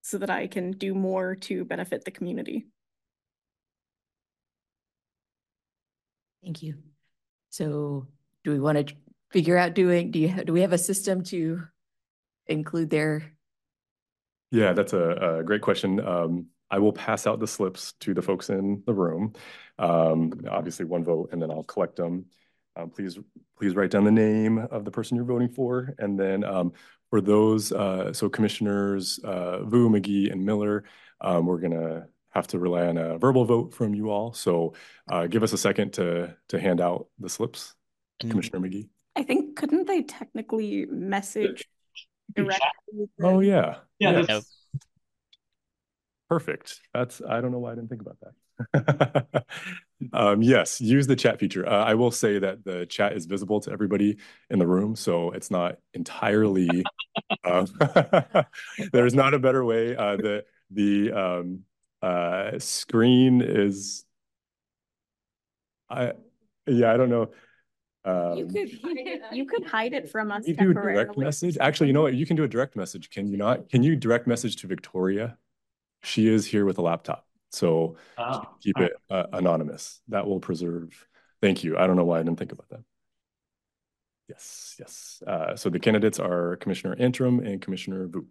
so 0.00 0.18
that 0.18 0.30
I 0.30 0.46
can 0.46 0.72
do 0.72 0.94
more 0.94 1.34
to 1.34 1.64
benefit 1.64 2.04
the 2.04 2.10
community. 2.10 2.66
Thank 6.42 6.62
you. 6.62 6.76
So 7.50 8.06
do 8.44 8.52
we 8.52 8.60
want 8.60 8.86
to 8.86 8.94
figure 9.30 9.56
out 9.56 9.74
doing, 9.74 10.10
do 10.10 10.18
you, 10.18 10.44
do 10.44 10.52
we 10.52 10.62
have 10.62 10.72
a 10.72 10.78
system 10.78 11.22
to 11.24 11.62
include 12.46 12.90
their? 12.90 13.22
Yeah, 14.50 14.72
that's 14.72 14.92
a, 14.92 15.38
a 15.38 15.44
great 15.44 15.62
question. 15.62 16.00
Um, 16.00 16.46
I 16.70 16.78
will 16.78 16.92
pass 16.92 17.26
out 17.26 17.40
the 17.40 17.46
slips 17.46 17.92
to 18.00 18.14
the 18.14 18.22
folks 18.22 18.50
in 18.50 18.82
the 18.86 18.94
room. 18.94 19.34
Um, 19.78 20.32
obviously 20.50 20.84
one 20.84 21.04
vote 21.04 21.30
and 21.32 21.40
then 21.40 21.50
I'll 21.50 21.64
collect 21.64 21.96
them. 21.96 22.26
Um, 22.76 22.90
please, 22.90 23.18
please 23.58 23.74
write 23.74 23.90
down 23.90 24.04
the 24.04 24.10
name 24.10 24.58
of 24.58 24.84
the 24.84 24.90
person 24.90 25.16
you're 25.16 25.24
voting 25.24 25.48
for. 25.48 25.94
And 25.98 26.18
then 26.18 26.44
um, 26.44 26.72
for 27.10 27.20
those, 27.20 27.72
uh, 27.72 28.12
so 28.12 28.28
Commissioners 28.28 29.18
uh, 29.24 29.64
Vu, 29.64 29.88
McGee, 29.88 30.30
and 30.30 30.44
Miller, 30.44 30.84
um, 31.20 31.46
we're 31.46 31.60
gonna 31.60 32.06
have 32.30 32.46
to 32.48 32.58
rely 32.58 32.86
on 32.86 32.98
a 32.98 33.16
verbal 33.16 33.46
vote 33.46 33.72
from 33.72 33.94
you 33.94 34.10
all. 34.10 34.34
So 34.34 34.74
uh, 35.08 35.26
give 35.26 35.42
us 35.42 35.54
a 35.54 35.58
second 35.58 35.94
to 35.94 36.36
to 36.48 36.60
hand 36.60 36.80
out 36.82 37.06
the 37.18 37.30
slips, 37.30 37.74
And- 38.20 38.30
Commissioner 38.30 38.60
McGee. 38.60 38.88
I 39.16 39.22
think, 39.22 39.56
couldn't 39.56 39.86
they 39.86 40.02
technically 40.02 40.86
message 40.86 41.66
directly? 42.34 43.08
Oh, 43.22 43.40
yeah. 43.40 43.76
Yeah, 43.98 44.24
Yeah, 44.28 44.40
Perfect. 46.28 46.80
That's, 46.92 47.22
I 47.26 47.40
don't 47.40 47.52
know 47.52 47.58
why 47.58 47.72
I 47.72 47.74
didn't 47.76 47.88
think 47.88 48.02
about 48.02 48.18
that. 48.20 49.44
Um, 50.12 50.42
yes, 50.42 50.78
use 50.78 51.06
the 51.06 51.16
chat 51.16 51.40
feature. 51.40 51.66
Uh, 51.66 51.82
I 51.82 51.94
will 51.94 52.10
say 52.10 52.38
that 52.38 52.64
the 52.66 52.84
chat 52.84 53.14
is 53.14 53.24
visible 53.24 53.60
to 53.62 53.72
everybody 53.72 54.18
in 54.50 54.58
the 54.58 54.66
room, 54.66 54.94
so 54.94 55.30
it's 55.30 55.50
not 55.50 55.78
entirely, 55.94 56.84
um, 57.44 57.66
there's 58.92 59.14
not 59.14 59.32
a 59.32 59.38
better 59.38 59.64
way. 59.64 59.96
Uh, 59.96 60.16
the, 60.16 60.44
the, 60.70 61.12
um, 61.12 61.60
uh, 62.02 62.58
screen 62.58 63.40
is, 63.40 64.04
I, 65.88 66.12
yeah, 66.66 66.92
I 66.92 66.98
don't 66.98 67.08
know. 67.08 67.30
You 68.06 68.12
Um, 68.12 68.50
could, 68.50 68.70
you 69.32 69.46
could 69.46 69.64
hide 69.66 69.92
it 69.92 70.08
from 70.08 70.30
us 70.30 70.46
you 70.46 70.54
do 70.54 70.70
a 70.70 70.74
direct 70.74 71.18
message. 71.18 71.58
Actually, 71.60 71.88
you 71.88 71.92
know 71.92 72.02
what? 72.02 72.14
You 72.14 72.24
can 72.24 72.36
do 72.36 72.44
a 72.44 72.48
direct 72.48 72.76
message. 72.76 73.10
Can 73.10 73.26
you 73.26 73.36
not? 73.36 73.68
Can 73.68 73.82
you 73.82 73.96
direct 73.96 74.26
message 74.28 74.56
to 74.56 74.68
Victoria? 74.68 75.36
She 76.02 76.28
is 76.28 76.46
here 76.46 76.64
with 76.64 76.78
a 76.78 76.82
laptop, 76.82 77.26
so 77.50 77.96
Oh, 78.16 78.42
keep 78.62 78.76
all 78.78 78.84
it 78.84 78.92
uh, 79.10 79.26
anonymous. 79.32 80.00
That 80.08 80.26
will 80.26 80.38
preserve. 80.38 81.06
Thank 81.42 81.64
you. 81.64 81.76
I 81.76 81.86
don't 81.88 81.96
know 81.96 82.04
why 82.04 82.20
I 82.20 82.22
didn't 82.22 82.38
think 82.38 82.52
about 82.52 82.68
that. 82.68 82.80
Yes, 84.28 84.76
yes. 84.78 85.22
Uh, 85.26 85.56
so 85.56 85.68
the 85.68 85.80
candidates 85.80 86.20
are 86.20 86.56
Commissioner 86.56 86.94
Antrim 86.98 87.40
and 87.40 87.60
Commissioner 87.60 88.06
Vu. 88.06 88.26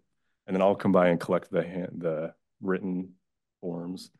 And 0.48 0.55
then 0.55 0.62
I'll 0.62 0.75
come 0.75 0.91
by 0.91 1.10
and 1.10 1.20
collect 1.20 1.51
the 1.51 1.63
hand, 1.63 1.98
the 1.98 2.34
written 2.62 3.13
forms. 3.62 4.12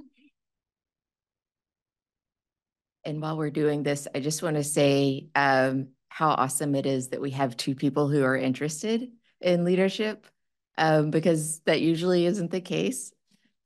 And 3.04 3.20
while 3.20 3.36
we're 3.36 3.50
doing 3.50 3.82
this, 3.82 4.06
I 4.14 4.20
just 4.20 4.42
want 4.42 4.56
to 4.56 4.64
say 4.64 5.28
um, 5.34 5.88
how 6.08 6.30
awesome 6.30 6.74
it 6.74 6.86
is 6.86 7.08
that 7.08 7.20
we 7.20 7.30
have 7.32 7.56
two 7.56 7.74
people 7.74 8.08
who 8.08 8.22
are 8.22 8.36
interested 8.36 9.10
in 9.40 9.64
leadership 9.64 10.26
um, 10.78 11.10
because 11.10 11.60
that 11.60 11.80
usually 11.80 12.26
isn't 12.26 12.50
the 12.50 12.60
case. 12.60 13.12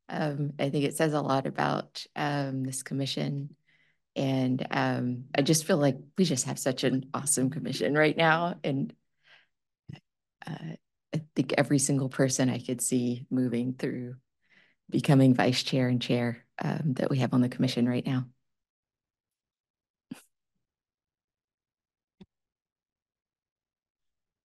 Um, 0.09 0.53
I 0.59 0.71
think 0.71 0.85
it 0.85 0.97
says 0.97 1.13
a 1.13 1.21
lot 1.21 1.47
about 1.47 2.07
um, 2.15 2.65
this 2.65 2.83
commission. 2.83 3.55
And 4.15 4.67
um, 4.71 5.25
I 5.37 5.43
just 5.43 5.67
feel 5.67 5.77
like 5.77 5.99
we 6.17 6.25
just 6.25 6.47
have 6.47 6.59
such 6.59 6.85
an 6.85 7.11
awesome 7.13 7.51
commission 7.51 7.95
right 7.95 8.17
now. 8.17 8.55
And 8.65 8.95
uh, 10.47 10.77
I 11.15 11.23
think 11.35 11.55
every 11.59 11.79
single 11.79 12.09
person 12.09 12.49
I 12.49 12.59
could 12.59 12.81
see 12.81 13.27
moving 13.31 13.75
through 13.75 14.15
becoming 14.91 15.35
vice 15.35 15.63
chair 15.63 15.89
and 15.89 16.01
chair 16.01 16.45
um, 16.63 16.95
that 16.95 17.11
we 17.11 17.19
have 17.19 17.35
on 17.35 17.41
the 17.41 17.49
commission 17.49 17.89
right 17.89 18.07
now. 18.07 18.27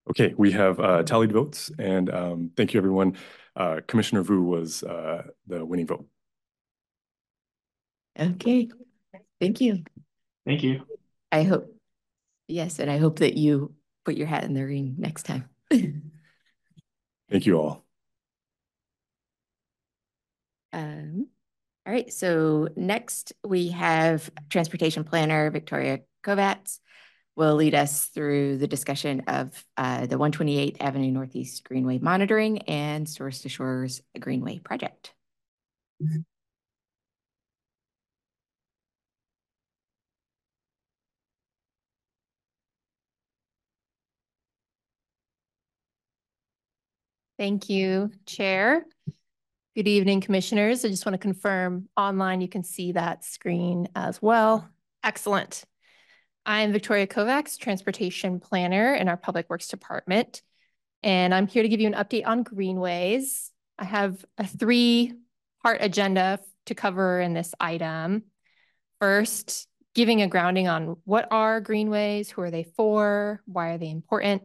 Okay, 0.10 0.34
we 0.38 0.52
have 0.52 0.80
uh, 0.80 1.04
tallied 1.04 1.32
votes 1.32 1.72
and 1.78 2.10
um, 2.10 2.52
thank 2.58 2.74
you, 2.74 2.80
everyone. 2.80 3.16
Uh, 3.56 3.82
Commissioner 3.88 4.24
Vu 4.24 4.42
was 4.42 4.84
uh, 4.84 5.24
the 5.48 5.64
winning 5.64 5.88
vote. 5.88 6.06
Okay, 8.20 8.70
thank 9.40 9.62
you. 9.62 9.84
Thank 10.46 10.64
you. 10.64 10.82
I 11.32 11.44
hope, 11.44 11.74
yes, 12.48 12.80
and 12.80 12.92
I 12.92 12.98
hope 12.98 13.20
that 13.20 13.36
you 13.36 13.74
put 14.04 14.16
your 14.18 14.28
hat 14.28 14.44
in 14.44 14.54
the 14.54 14.66
ring 14.66 14.96
next 14.98 15.24
time. 15.24 15.50
Thank 15.72 17.46
you 17.46 17.58
all. 17.58 17.86
Um, 20.74 21.28
all 21.86 21.94
right, 21.94 22.12
so 22.12 22.70
next 22.76 23.34
we 23.44 23.70
have 23.70 24.30
Transportation 24.50 25.04
Planner 25.04 25.50
Victoria 25.52 26.00
Kovats 26.24 26.80
will 27.36 27.56
lead 27.56 27.74
us 27.74 28.06
through 28.08 28.58
the 28.58 28.68
discussion 28.68 29.22
of 29.28 29.64
uh, 29.78 30.06
the 30.06 30.18
128th 30.18 30.78
Avenue 30.80 31.12
Northeast 31.12 31.64
Greenway 31.64 31.98
monitoring 31.98 32.60
and 32.64 33.08
Source 33.10 33.40
to 33.42 33.50
Shores 33.50 34.02
Greenway 34.20 34.60
project. 34.60 35.14
Thank 47.38 47.70
you, 47.70 48.12
Chair. 48.28 48.86
Good 49.74 49.88
evening, 49.88 50.20
Commissioners. 50.20 50.84
I 50.84 50.90
just 50.90 51.06
want 51.06 51.14
to 51.14 51.18
confirm 51.18 51.88
online 51.96 52.42
you 52.42 52.50
can 52.50 52.62
see 52.62 52.92
that 52.92 53.24
screen 53.24 53.88
as 53.96 54.22
well. 54.22 54.70
Excellent. 55.02 55.64
I'm 56.46 56.74
Victoria 56.74 57.08
Kovacs, 57.08 57.58
Transportation 57.58 58.42
Planner 58.42 58.94
in 58.94 59.08
our 59.08 59.16
Public 59.16 59.50
Works 59.50 59.70
Department, 59.70 60.42
and 61.04 61.34
I'm 61.34 61.48
here 61.48 61.64
to 61.64 61.70
give 61.70 61.80
you 61.80 61.88
an 61.88 61.94
update 61.94 62.28
on 62.28 62.44
greenways. 62.44 63.50
I 63.80 63.86
have 63.86 64.26
a 64.38 64.46
three-part 64.46 65.78
agenda 65.80 66.40
to 66.66 66.76
cover 66.76 67.22
in 67.22 67.34
this 67.34 67.56
item. 67.58 68.24
First, 69.00 69.70
giving 69.96 70.22
a 70.22 70.28
grounding 70.28 70.68
on 70.68 70.98
what 71.06 71.30
are 71.32 71.62
greenways, 71.62 72.30
who 72.30 72.42
are 72.42 72.52
they 72.52 72.64
for, 72.76 73.42
why 73.46 73.70
are 73.70 73.78
they 73.78 73.90
important? 73.90 74.42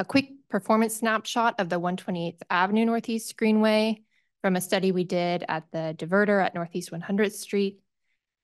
A 0.00 0.04
quick 0.04 0.30
performance 0.54 0.94
snapshot 0.94 1.56
of 1.58 1.68
the 1.68 1.80
128th 1.80 2.38
Avenue 2.48 2.84
Northeast 2.84 3.36
Greenway 3.36 4.00
from 4.40 4.54
a 4.54 4.60
study 4.60 4.92
we 4.92 5.02
did 5.02 5.44
at 5.48 5.64
the 5.72 5.96
diverter 5.98 6.40
at 6.40 6.54
Northeast 6.54 6.92
100th 6.92 7.32
Street. 7.32 7.80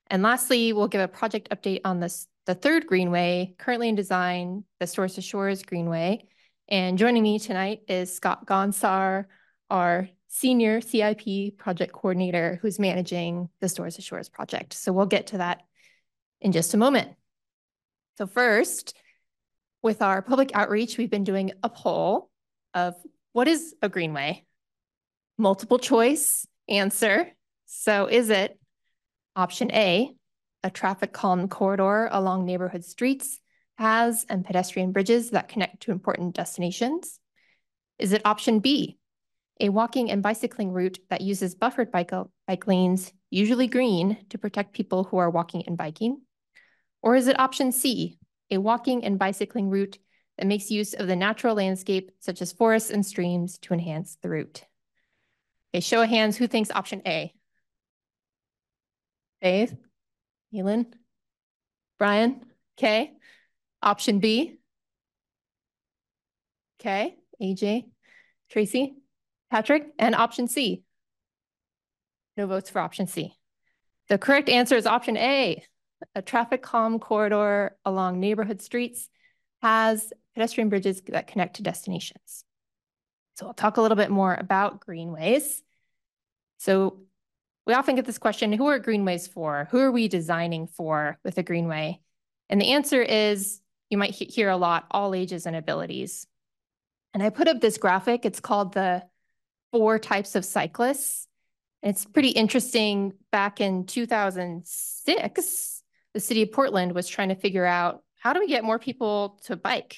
And 0.07 0.21
lastly, 0.21 0.73
we'll 0.73 0.89
give 0.89 0.99
a 0.99 1.07
project 1.07 1.47
update 1.51 1.79
on 1.85 2.01
this, 2.01 2.27
the 2.47 2.53
third 2.53 2.85
Greenway 2.85 3.55
currently 3.57 3.87
in 3.87 3.95
design, 3.95 4.65
the 4.81 4.87
Source 4.87 5.15
to 5.15 5.21
Shores 5.21 5.63
Greenway. 5.63 6.27
And 6.67 6.97
joining 6.97 7.23
me 7.23 7.39
tonight 7.39 7.83
is 7.87 8.13
Scott 8.13 8.45
Gonsar, 8.45 9.27
our 9.69 10.09
Senior 10.27 10.81
CIP 10.81 11.57
Project 11.57 11.93
Coordinator 11.93 12.59
who's 12.61 12.77
managing 12.77 13.47
the 13.61 13.69
Source 13.69 13.95
to 13.95 14.01
Shores 14.01 14.27
project. 14.27 14.73
So 14.73 14.91
we'll 14.91 15.05
get 15.05 15.27
to 15.27 15.37
that 15.37 15.61
in 16.41 16.51
just 16.51 16.73
a 16.73 16.77
moment. 16.77 17.13
So 18.17 18.27
first, 18.27 18.97
with 19.83 20.01
our 20.01 20.21
public 20.21 20.51
outreach, 20.53 20.97
we've 20.97 21.09
been 21.09 21.23
doing 21.23 21.51
a 21.63 21.69
poll 21.69 22.29
of 22.73 22.95
what 23.33 23.47
is 23.47 23.75
a 23.81 23.89
greenway? 23.89 24.45
Multiple 25.37 25.79
choice 25.79 26.45
answer. 26.69 27.31
So 27.65 28.07
is 28.07 28.29
it 28.29 28.59
option 29.35 29.71
A, 29.71 30.13
a 30.63 30.69
traffic 30.69 31.13
calm 31.13 31.47
corridor 31.47 32.09
along 32.11 32.45
neighborhood 32.45 32.85
streets, 32.85 33.39
paths, 33.77 34.25
and 34.29 34.45
pedestrian 34.45 34.91
bridges 34.91 35.31
that 35.31 35.47
connect 35.47 35.81
to 35.83 35.91
important 35.91 36.35
destinations? 36.35 37.19
Is 37.97 38.13
it 38.13 38.21
option 38.25 38.59
B, 38.59 38.97
a 39.59 39.69
walking 39.69 40.11
and 40.11 40.21
bicycling 40.21 40.71
route 40.71 40.99
that 41.09 41.21
uses 41.21 41.55
buffered 41.55 41.91
bike, 41.91 42.11
bike 42.47 42.67
lanes, 42.67 43.11
usually 43.29 43.67
green, 43.67 44.17
to 44.29 44.37
protect 44.37 44.73
people 44.73 45.05
who 45.05 45.17
are 45.17 45.29
walking 45.29 45.63
and 45.65 45.77
biking? 45.77 46.21
Or 47.01 47.15
is 47.15 47.27
it 47.27 47.39
option 47.39 47.71
C, 47.71 48.19
a 48.51 48.57
walking 48.57 49.03
and 49.03 49.17
bicycling 49.17 49.69
route 49.69 49.97
that 50.37 50.47
makes 50.47 50.69
use 50.69 50.93
of 50.93 51.07
the 51.07 51.15
natural 51.15 51.55
landscape, 51.55 52.11
such 52.19 52.41
as 52.41 52.51
forests 52.51 52.91
and 52.91 53.05
streams, 53.05 53.57
to 53.59 53.73
enhance 53.73 54.17
the 54.21 54.29
route? 54.29 54.63
Okay, 55.73 55.79
show 55.79 56.01
of 56.01 56.09
hands, 56.09 56.37
who 56.37 56.47
thinks 56.47 56.69
option 56.69 57.01
A? 57.05 57.33
Faith? 59.41 59.75
Elin? 60.53 60.85
Brian? 61.97 62.41
Okay. 62.77 63.13
Option 63.81 64.19
B? 64.19 64.57
Okay. 66.79 67.15
AJ? 67.41 67.85
Tracy? 68.49 68.95
Patrick? 69.49 69.87
And 69.97 70.15
option 70.15 70.47
C? 70.47 70.83
No 72.37 72.47
votes 72.47 72.69
for 72.69 72.79
option 72.79 73.07
C. 73.07 73.33
The 74.09 74.17
correct 74.17 74.49
answer 74.49 74.75
is 74.75 74.85
option 74.85 75.15
A. 75.15 75.63
A 76.15 76.21
traffic 76.21 76.61
calm 76.61 76.99
corridor 76.99 77.77
along 77.85 78.19
neighborhood 78.19 78.61
streets 78.61 79.09
has 79.61 80.11
pedestrian 80.33 80.69
bridges 80.69 81.01
that 81.07 81.27
connect 81.27 81.57
to 81.57 81.63
destinations. 81.63 82.43
So 83.35 83.47
I'll 83.47 83.53
talk 83.53 83.77
a 83.77 83.81
little 83.81 83.97
bit 83.97 84.11
more 84.11 84.33
about 84.33 84.79
greenways. 84.81 85.61
So 86.57 86.99
we 87.65 87.73
often 87.73 87.95
get 87.95 88.05
this 88.05 88.17
question, 88.17 88.53
who 88.53 88.67
are 88.67 88.79
greenways 88.79 89.27
for? 89.27 89.67
Who 89.71 89.79
are 89.79 89.91
we 89.91 90.07
designing 90.07 90.67
for 90.67 91.17
with 91.23 91.37
a 91.37 91.43
greenway? 91.43 92.01
And 92.49 92.59
the 92.59 92.71
answer 92.73 93.01
is, 93.01 93.61
you 93.89 93.97
might 93.97 94.11
he 94.11 94.25
hear 94.25 94.49
a 94.49 94.57
lot, 94.57 94.85
all 94.91 95.15
ages 95.15 95.45
and 95.45 95.55
abilities. 95.55 96.27
And 97.13 97.21
I 97.21 97.29
put 97.29 97.47
up 97.47 97.61
this 97.61 97.77
graphic, 97.77 98.25
it's 98.25 98.39
called 98.39 98.73
the 98.73 99.03
four 99.71 99.99
types 99.99 100.35
of 100.35 100.45
cyclists. 100.45 101.27
It's 101.81 102.05
pretty 102.05 102.29
interesting. 102.29 103.13
Back 103.31 103.59
in 103.61 103.85
2006, 103.85 105.70
the 106.13 106.19
city 106.19 106.43
of 106.43 106.51
Portland 106.51 106.93
was 106.93 107.07
trying 107.07 107.29
to 107.29 107.35
figure 107.35 107.65
out 107.65 108.03
how 108.19 108.33
do 108.33 108.39
we 108.39 108.47
get 108.47 108.63
more 108.63 108.79
people 108.79 109.39
to 109.45 109.55
bike? 109.55 109.97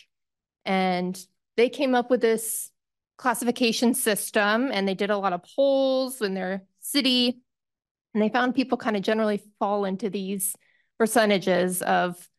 And 0.66 1.20
they 1.58 1.70
came 1.70 1.96
up 1.96 2.10
with 2.10 2.22
this 2.22 2.72
classification 3.18 3.94
system 3.94 4.72
and 4.72 4.88
they 4.88 4.96
did 4.96 5.10
a 5.10 5.18
lot 5.18 5.34
of 5.34 5.44
polls 5.56 6.22
in 6.22 6.34
their 6.34 6.64
city. 6.80 7.42
And 8.14 8.24
they 8.24 8.30
found 8.30 8.56
people 8.56 8.78
kind 8.78 8.96
of 8.96 9.02
generally 9.02 9.42
fall 9.60 9.86
into 9.86 10.10
these 10.10 10.56
percentages 10.98 11.82
of 11.82 12.30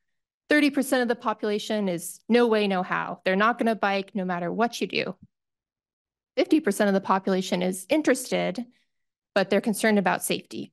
30% 0.51 1.03
of 1.03 1.09
the 1.09 1.17
population 1.17 1.89
is 1.89 2.21
no 2.29 2.47
way, 2.47 2.69
no 2.69 2.83
how. 2.83 3.21
They're 3.25 3.37
not 3.37 3.59
going 3.59 3.67
to 3.67 3.75
bike 3.75 4.13
no 4.15 4.25
matter 4.25 4.53
what 4.53 4.81
you 4.81 4.87
do. 4.87 5.17
50% 6.37 6.89
of 6.89 6.95
the 6.95 7.01
population 7.01 7.63
is 7.63 7.87
interested, 7.89 8.65
but 9.35 9.51
they're 9.51 9.61
concerned 9.61 9.99
about 9.99 10.25
safety. 10.25 10.73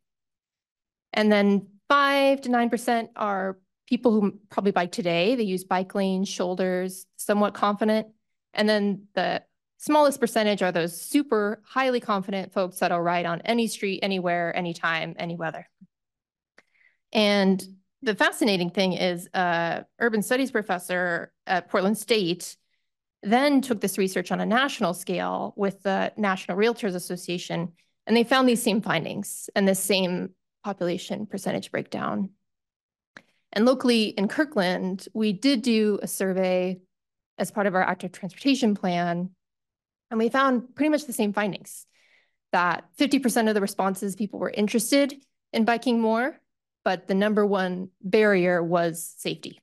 And 1.14 1.32
then 1.32 1.68
5 1.92 2.40
to 2.40 2.50
9% 2.50 3.10
are 3.18 3.60
people 3.86 4.14
who 4.14 4.40
probably 4.50 4.72
bike 4.72 4.94
today. 4.94 5.36
They 5.36 5.44
use 5.44 5.66
bike 5.66 5.94
lanes, 5.94 6.30
shoulders, 6.30 7.06
somewhat 7.18 7.54
confident. 7.54 8.08
And 8.54 8.70
then 8.70 9.08
the 9.14 9.44
smallest 9.78 10.22
percentage 10.22 10.62
are 10.62 10.72
those 10.72 11.02
super 11.02 11.62
highly 11.66 12.00
confident 12.00 12.54
folks 12.54 12.80
that'll 12.80 13.02
ride 13.02 13.26
on 13.26 13.42
any 13.42 13.68
street, 13.68 14.00
anywhere, 14.04 14.56
anytime, 14.56 15.18
any 15.20 15.36
weather. 15.36 15.68
And 17.12 17.62
the 18.02 18.16
fascinating 18.16 18.70
thing 18.70 18.94
is 18.94 19.28
uh, 19.34 19.82
urban 20.00 20.22
studies 20.22 20.50
professor 20.50 21.34
at 21.46 21.68
Portland 21.68 21.98
State 21.98 22.56
then 23.22 23.60
took 23.60 23.82
this 23.82 23.98
research 23.98 24.32
on 24.32 24.40
a 24.40 24.46
national 24.46 24.94
scale 24.94 25.54
with 25.58 25.84
the 25.84 26.14
National 26.16 26.56
Realtors 26.58 26.96
Association, 26.96 27.74
and 28.08 28.16
they 28.16 28.24
found 28.24 28.48
these 28.48 28.64
same 28.64 28.82
findings 28.82 29.50
and 29.56 29.68
the 29.68 29.76
same 29.76 30.30
population 30.64 31.26
percentage 31.26 31.72
breakdown. 31.72 32.30
And 33.54 33.66
locally 33.66 34.06
in 34.06 34.28
Kirkland, 34.28 35.08
we 35.14 35.34
did 35.34 35.62
do 35.62 36.00
a 36.02 36.08
survey 36.08 36.80
as 37.38 37.52
part 37.52 37.68
of 37.68 37.76
our 37.76 37.82
active 37.82 38.12
transportation 38.12 38.76
plan, 38.76 39.32
and 40.10 40.20
we 40.20 40.30
found 40.30 40.76
pretty 40.76 40.90
much 40.90 41.06
the 41.06 41.14
same 41.14 41.34
findings, 41.34 41.86
that 42.52 42.86
50% 43.00 43.48
of 43.48 43.56
the 43.56 43.62
responses, 43.62 44.16
people 44.16 44.40
were 44.40 44.50
interested 44.50 45.16
in 45.54 45.66
biking 45.66 46.00
more, 46.00 46.40
but 46.84 47.08
the 47.08 47.16
number 47.16 47.46
one 47.46 47.90
barrier 48.02 48.62
was 48.62 49.14
safety. 49.18 49.62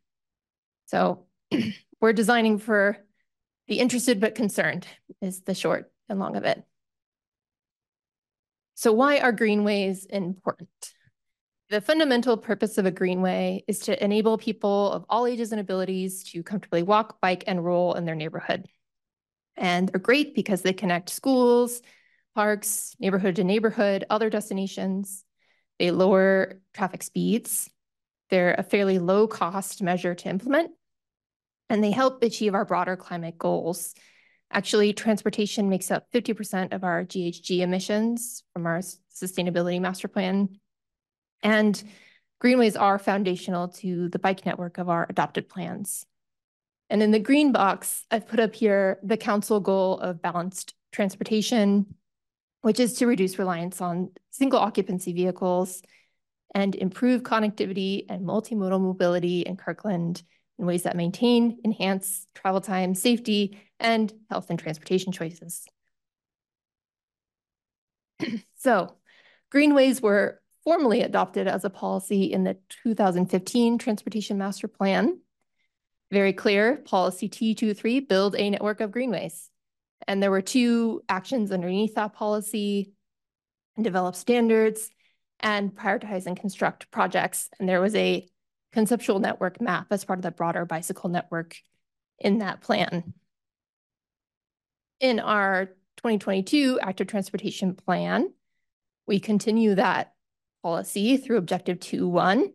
So 0.86 1.26
we're 2.00 2.12
designing 2.12 2.58
for 2.58 2.98
the 3.68 3.78
interested 3.78 4.20
but 4.20 4.34
concerned 4.34 4.86
is 5.20 5.42
the 5.42 5.54
short 5.54 5.92
and 6.08 6.18
long 6.18 6.36
of 6.36 6.44
it. 6.44 6.62
So 8.78 8.92
why 8.92 9.18
are 9.18 9.32
greenways 9.32 10.04
important? 10.04 10.68
The 11.68 11.80
fundamental 11.80 12.36
purpose 12.36 12.78
of 12.78 12.86
a 12.86 12.92
greenway 12.92 13.64
is 13.66 13.80
to 13.80 14.04
enable 14.04 14.38
people 14.38 14.92
of 14.92 15.04
all 15.08 15.26
ages 15.26 15.50
and 15.50 15.60
abilities 15.60 16.22
to 16.30 16.44
comfortably 16.44 16.84
walk, 16.84 17.20
bike, 17.20 17.42
and 17.48 17.64
roll 17.64 17.94
in 17.94 18.04
their 18.04 18.14
neighborhood. 18.14 18.68
And 19.56 19.88
they're 19.88 19.98
great 19.98 20.32
because 20.32 20.62
they 20.62 20.72
connect 20.72 21.10
schools, 21.10 21.82
parks, 22.36 22.94
neighborhood 23.00 23.34
to 23.34 23.42
neighborhood, 23.42 24.04
other 24.10 24.30
destinations. 24.30 25.24
They 25.80 25.90
lower 25.90 26.60
traffic 26.72 27.02
speeds. 27.02 27.68
They're 28.30 28.54
a 28.54 28.62
fairly 28.62 29.00
low 29.00 29.26
cost 29.26 29.82
measure 29.82 30.14
to 30.14 30.28
implement, 30.28 30.70
and 31.68 31.82
they 31.82 31.90
help 31.90 32.22
achieve 32.22 32.54
our 32.54 32.64
broader 32.64 32.94
climate 32.94 33.38
goals. 33.38 33.96
Actually, 34.50 34.92
transportation 34.92 35.68
makes 35.68 35.90
up 35.90 36.10
50% 36.12 36.72
of 36.72 36.82
our 36.82 37.04
GHG 37.04 37.60
emissions 37.60 38.42
from 38.52 38.66
our 38.66 38.80
sustainability 39.14 39.80
master 39.80 40.08
plan. 40.08 40.48
And 41.42 41.80
greenways 42.40 42.76
are 42.76 42.98
foundational 42.98 43.68
to 43.68 44.08
the 44.08 44.18
bike 44.18 44.46
network 44.46 44.78
of 44.78 44.88
our 44.88 45.06
adopted 45.08 45.48
plans. 45.48 46.06
And 46.90 47.02
in 47.02 47.10
the 47.10 47.18
green 47.18 47.52
box, 47.52 48.04
I've 48.10 48.26
put 48.26 48.40
up 48.40 48.54
here 48.54 48.98
the 49.02 49.18
council 49.18 49.60
goal 49.60 49.98
of 49.98 50.22
balanced 50.22 50.74
transportation, 50.92 51.94
which 52.62 52.80
is 52.80 52.94
to 52.94 53.06
reduce 53.06 53.38
reliance 53.38 53.80
on 53.80 54.10
single 54.30 54.58
occupancy 54.58 55.12
vehicles 55.12 55.82
and 56.54 56.74
improve 56.74 57.22
connectivity 57.22 58.06
and 58.08 58.26
multimodal 58.26 58.80
mobility 58.80 59.42
in 59.42 59.56
Kirkland 59.56 60.22
in 60.58 60.66
ways 60.66 60.82
that 60.82 60.96
maintain, 60.96 61.58
enhance 61.64 62.26
travel 62.34 62.60
time, 62.60 62.94
safety, 62.94 63.58
and 63.78 64.12
health 64.30 64.50
and 64.50 64.58
transportation 64.58 65.12
choices. 65.12 65.64
so 68.56 68.94
greenways 69.50 70.02
were 70.02 70.40
formally 70.64 71.02
adopted 71.02 71.46
as 71.46 71.64
a 71.64 71.70
policy 71.70 72.24
in 72.24 72.44
the 72.44 72.56
2015 72.84 73.78
Transportation 73.78 74.38
Master 74.38 74.68
Plan. 74.68 75.20
Very 76.10 76.32
clear, 76.32 76.76
policy 76.76 77.28
T23, 77.28 78.08
build 78.08 78.34
a 78.34 78.50
network 78.50 78.80
of 78.80 78.90
greenways. 78.90 79.50
And 80.06 80.22
there 80.22 80.30
were 80.30 80.42
two 80.42 81.02
actions 81.08 81.52
underneath 81.52 81.94
that 81.94 82.14
policy, 82.14 82.92
develop 83.80 84.16
standards 84.16 84.90
and 85.40 85.74
prioritize 85.74 86.26
and 86.26 86.38
construct 86.38 86.90
projects. 86.90 87.48
And 87.58 87.68
there 87.68 87.80
was 87.80 87.94
a 87.94 88.28
conceptual 88.72 89.18
network 89.18 89.60
map 89.60 89.86
as 89.90 90.04
part 90.04 90.18
of 90.18 90.22
the 90.22 90.30
broader 90.30 90.64
bicycle 90.64 91.10
network 91.10 91.56
in 92.18 92.38
that 92.38 92.60
plan. 92.60 93.14
In 95.00 95.20
our 95.20 95.66
2022 95.98 96.78
active 96.80 97.06
transportation 97.06 97.74
plan, 97.74 98.32
we 99.06 99.20
continue 99.20 99.74
that 99.74 100.12
policy 100.62 101.16
through 101.16 101.38
objective 101.38 101.78
2.1, 101.78 102.52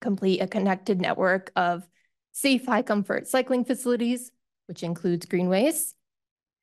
complete 0.00 0.40
a 0.40 0.46
connected 0.46 1.00
network 1.00 1.52
of 1.56 1.86
safe, 2.32 2.64
high 2.66 2.82
comfort 2.82 3.26
cycling 3.26 3.64
facilities, 3.64 4.30
which 4.66 4.82
includes 4.82 5.26
greenways, 5.26 5.94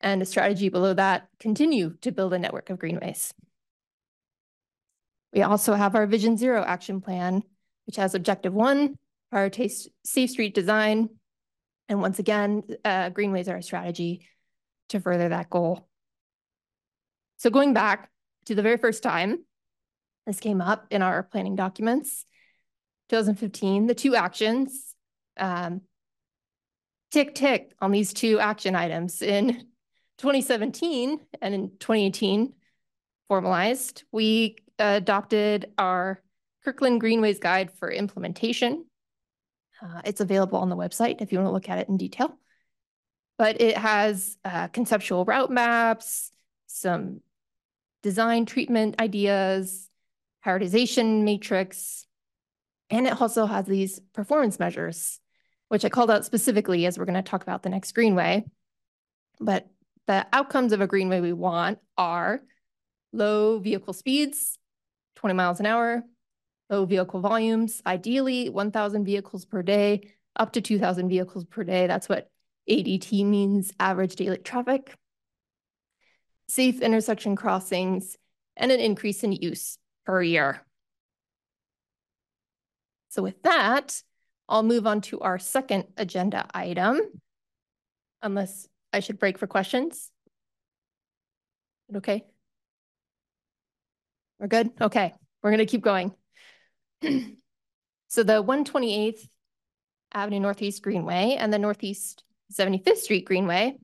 and 0.02 0.22
a 0.22 0.26
strategy 0.26 0.70
below 0.70 0.94
that, 0.94 1.28
continue 1.40 1.96
to 2.02 2.12
build 2.12 2.34
a 2.34 2.40
network 2.40 2.70
of 2.70 2.80
greenways. 2.80 3.34
We 5.34 5.42
also 5.42 5.74
have 5.74 5.96
our 5.96 6.08
Vision 6.08 6.38
Zero 6.38 6.64
action 6.64 7.02
plan, 7.02 7.44
which 7.86 7.98
has 7.98 8.16
objective 8.16 8.54
one, 8.54 8.98
prioritize 9.34 9.88
safe 10.04 10.30
street 10.32 10.54
design. 10.54 11.10
And 11.88 12.02
once 12.02 12.20
again, 12.20 12.64
uh, 12.84 13.10
greenways 13.10 13.48
are 13.48 13.58
a 13.58 13.64
strategy 13.64 14.28
to 14.90 15.00
further 15.00 15.30
that 15.30 15.50
goal. 15.50 15.88
So 17.38 17.50
going 17.50 17.74
back 17.74 18.10
to 18.46 18.56
the 18.56 18.62
very 18.62 18.78
first 18.78 19.04
time 19.04 19.40
this 20.26 20.40
came 20.40 20.62
up 20.62 20.88
in 20.90 21.02
our 21.02 21.24
planning 21.24 21.56
documents, 21.56 22.26
2015, 23.10 23.86
the 23.86 23.94
two 23.94 24.16
actions, 24.16 24.96
um, 25.38 25.82
tick, 27.12 27.36
tick 27.36 27.74
on 27.80 27.92
these 27.92 28.14
two 28.14 28.40
action 28.40 28.76
items. 28.76 29.22
In 29.22 29.68
2017 30.18 31.20
and 31.42 31.54
in 31.54 31.70
2018, 31.80 32.54
formalized, 33.28 34.04
we 34.12 34.56
adopted 34.80 35.72
our 35.78 36.22
Kirkland 36.66 37.00
Greenways 37.00 37.38
Guide 37.38 37.72
for 37.72 37.92
Implementation. 37.92 38.86
Uh, 39.80 40.02
it's 40.04 40.20
available 40.20 40.58
on 40.58 40.70
the 40.70 40.76
website 40.76 41.22
if 41.22 41.32
you 41.32 41.38
want 41.38 41.48
to 41.48 41.54
look 41.54 41.70
at 41.70 41.78
it 41.78 41.90
in 41.90 41.98
detail. 41.98 42.36
But 43.38 43.62
it 43.62 43.78
has 43.78 44.36
uh, 44.44 44.70
conceptual 44.70 45.26
route 45.26 45.52
maps, 45.52 46.32
some 46.66 47.22
design 48.02 48.48
treatment 48.48 49.00
ideas, 49.00 49.88
prioritization 50.44 51.24
matrix, 51.24 52.08
and 52.90 53.06
it 53.06 53.22
also 53.22 53.46
has 53.46 53.66
these 53.66 54.00
performance 54.14 54.58
measures, 54.58 55.20
which 55.68 55.86
I 55.86 55.90
called 55.90 56.10
out 56.10 56.26
specifically 56.26 56.88
as 56.88 56.98
we're 56.98 57.06
going 57.06 57.14
to 57.14 57.30
talk 57.30 57.44
about 57.44 57.62
the 57.62 57.70
next 57.70 57.92
greenway. 57.92 58.44
But 59.40 59.68
the 60.08 60.26
outcomes 60.34 60.72
of 60.72 60.82
a 60.82 60.88
greenway 60.88 61.20
we 61.20 61.34
want 61.34 61.78
are 61.96 62.42
low 63.14 63.60
vehicle 63.60 63.94
speeds, 63.94 64.58
20 65.18 65.36
miles 65.36 65.60
an 65.60 65.68
hour, 65.68 66.04
low 66.70 66.86
vehicle 66.86 67.20
volumes, 67.20 67.82
ideally 67.86 68.50
1,000 68.50 69.06
vehicles 69.06 69.46
per 69.46 69.62
day, 69.62 70.12
up 70.36 70.54
to 70.54 70.62
2,000 70.62 71.10
vehicles 71.10 71.46
per 71.46 71.64
day. 71.64 71.88
That's 71.88 72.10
what 72.10 72.30
ADT 72.70 73.26
means, 73.26 73.72
average 73.80 74.16
daily 74.16 74.38
traffic. 74.38 74.96
Safe 76.48 76.82
intersection 76.82 77.36
crossings, 77.36 78.18
and 78.58 78.72
an 78.72 78.80
increase 78.80 79.24
in 79.24 79.32
use 79.32 79.78
per 80.06 80.22
year. 80.22 80.62
So 83.10 83.24
with 83.24 83.42
that, 83.44 84.02
I'll 84.48 84.64
move 84.64 84.86
on 84.86 85.02
to 85.02 85.22
our 85.22 85.40
second 85.40 85.86
agenda 85.98 86.46
item, 86.54 87.00
unless 88.22 88.68
I 88.94 89.00
should 89.00 89.20
break 89.20 89.38
for 89.38 89.48
questions. 89.48 90.12
Okay? 91.96 92.26
We're 94.40 94.48
good? 94.48 94.72
Okay, 94.82 95.14
we're 95.42 95.56
to 95.58 95.66
keep 95.66 95.82
going. 95.82 96.14
So 98.08 98.24
the 98.24 98.44
128th 98.44 99.28
Avenue 100.14 100.40
Northeast 100.40 100.82
Greenway 100.82 101.36
and 101.38 101.52
the 101.52 101.60
Northeast 101.60 102.24
75th 102.54 102.98
Street 102.98 103.26
Greenway 103.26 103.78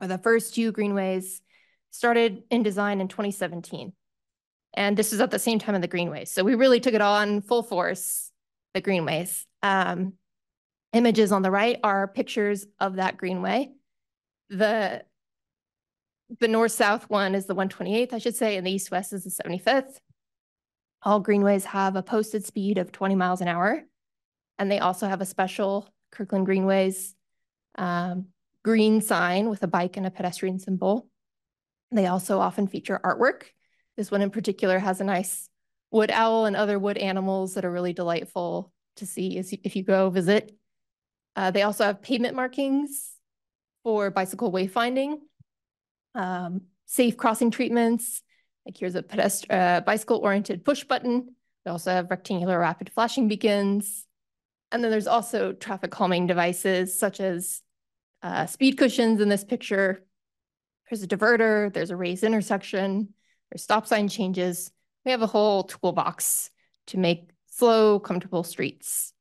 are 0.00 0.08
the 0.08 0.18
first 0.18 0.54
two 0.54 0.72
greenways 0.72 1.40
started 1.90 2.42
in 2.50 2.62
design 2.62 3.00
in 3.00 3.08
2017. 3.08 3.92
And 4.74 4.96
this 4.96 5.12
is 5.12 5.20
at 5.20 5.30
the 5.30 5.38
same 5.38 5.58
time 5.58 5.74
of 5.74 5.82
the 5.82 5.88
greenways. 5.88 6.30
So 6.30 6.42
we 6.42 6.54
really 6.54 6.80
took 6.80 6.94
it 6.94 7.02
on 7.02 7.42
full 7.42 7.62
force, 7.62 8.30
the 8.74 8.80
greenways. 8.80 9.46
Um, 9.62 10.14
images 10.92 11.30
on 11.30 11.42
the 11.42 11.50
right 11.50 11.78
are 11.84 12.08
pictures 12.08 12.66
of 12.80 12.96
that 12.96 13.16
greenway. 13.16 13.70
The, 14.48 15.04
the 16.40 16.48
north-south 16.48 17.10
one 17.10 17.34
is 17.34 17.46
the 17.46 17.54
128th, 17.54 18.14
I 18.14 18.18
should 18.18 18.36
say, 18.36 18.56
and 18.56 18.66
the 18.66 18.72
east-west 18.72 19.12
is 19.12 19.24
the 19.24 19.42
75th. 19.44 19.98
All 21.04 21.20
greenways 21.20 21.64
have 21.64 21.96
a 21.96 22.02
posted 22.02 22.44
speed 22.44 22.78
of 22.78 22.92
20 22.92 23.14
miles 23.14 23.40
an 23.40 23.48
hour, 23.48 23.82
and 24.58 24.70
they 24.70 24.78
also 24.78 25.08
have 25.08 25.20
a 25.20 25.26
special 25.26 25.88
Kirkland 26.12 26.46
Greenways 26.46 27.14
um, 27.76 28.26
green 28.62 29.00
sign 29.00 29.48
with 29.48 29.62
a 29.62 29.66
bike 29.66 29.96
and 29.96 30.06
a 30.06 30.10
pedestrian 30.10 30.58
symbol. 30.58 31.08
They 31.90 32.06
also 32.06 32.38
often 32.38 32.68
feature 32.68 33.00
artwork. 33.02 33.44
This 33.96 34.10
one 34.10 34.22
in 34.22 34.30
particular 34.30 34.78
has 34.78 35.00
a 35.00 35.04
nice 35.04 35.48
wood 35.90 36.10
owl 36.10 36.46
and 36.46 36.56
other 36.56 36.78
wood 36.78 36.96
animals 36.96 37.54
that 37.54 37.64
are 37.64 37.72
really 37.72 37.92
delightful 37.92 38.72
to 38.96 39.06
see 39.06 39.38
if 39.38 39.76
you 39.76 39.82
go 39.82 40.10
visit. 40.10 40.56
Uh, 41.34 41.50
they 41.50 41.62
also 41.62 41.84
have 41.84 42.02
pavement 42.02 42.36
markings 42.36 43.10
for 43.82 44.10
bicycle 44.10 44.52
wayfinding, 44.52 45.16
um, 46.14 46.62
safe 46.86 47.16
crossing 47.16 47.50
treatments, 47.50 48.22
like 48.66 48.76
here's 48.76 48.94
a 48.94 49.02
pedestrian, 49.02 49.60
uh, 49.60 49.80
bicycle-oriented 49.80 50.64
push 50.64 50.84
button. 50.84 51.34
We 51.64 51.70
also 51.70 51.90
have 51.90 52.10
rectangular 52.10 52.58
rapid 52.58 52.90
flashing 52.90 53.28
beacons. 53.28 54.06
And 54.70 54.82
then 54.82 54.90
there's 54.90 55.06
also 55.06 55.52
traffic 55.52 55.90
calming 55.90 56.26
devices 56.26 56.98
such 56.98 57.20
as 57.20 57.60
uh, 58.22 58.46
speed 58.46 58.78
cushions 58.78 59.20
in 59.20 59.28
this 59.28 59.44
picture. 59.44 60.04
There's 60.88 61.02
a 61.02 61.08
diverter, 61.08 61.72
there's 61.72 61.90
a 61.90 61.96
raised 61.96 62.24
intersection, 62.24 63.14
there's 63.50 63.62
stop 63.62 63.86
sign 63.86 64.08
changes. 64.08 64.70
We 65.04 65.10
have 65.10 65.22
a 65.22 65.26
whole 65.26 65.64
toolbox 65.64 66.50
to 66.88 66.98
make 66.98 67.30
slow, 67.46 67.98
comfortable 67.98 68.44
streets. 68.44 69.12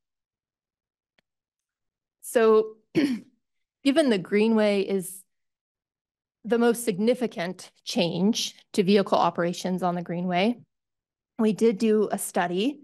So 2.21 2.75
given 3.84 4.10
the 4.10 4.17
Greenway 4.17 4.82
is 4.82 5.23
the 6.43 6.58
most 6.58 6.84
significant 6.84 7.71
change 7.84 8.56
to 8.73 8.84
vehicle 8.84 9.17
operations 9.17 9.84
on 9.84 9.95
the 9.95 10.01
Greenway, 10.01 10.58
we 11.38 11.54
did 11.54 11.77
do 11.77 12.10
a 12.12 12.17
study 12.17 12.82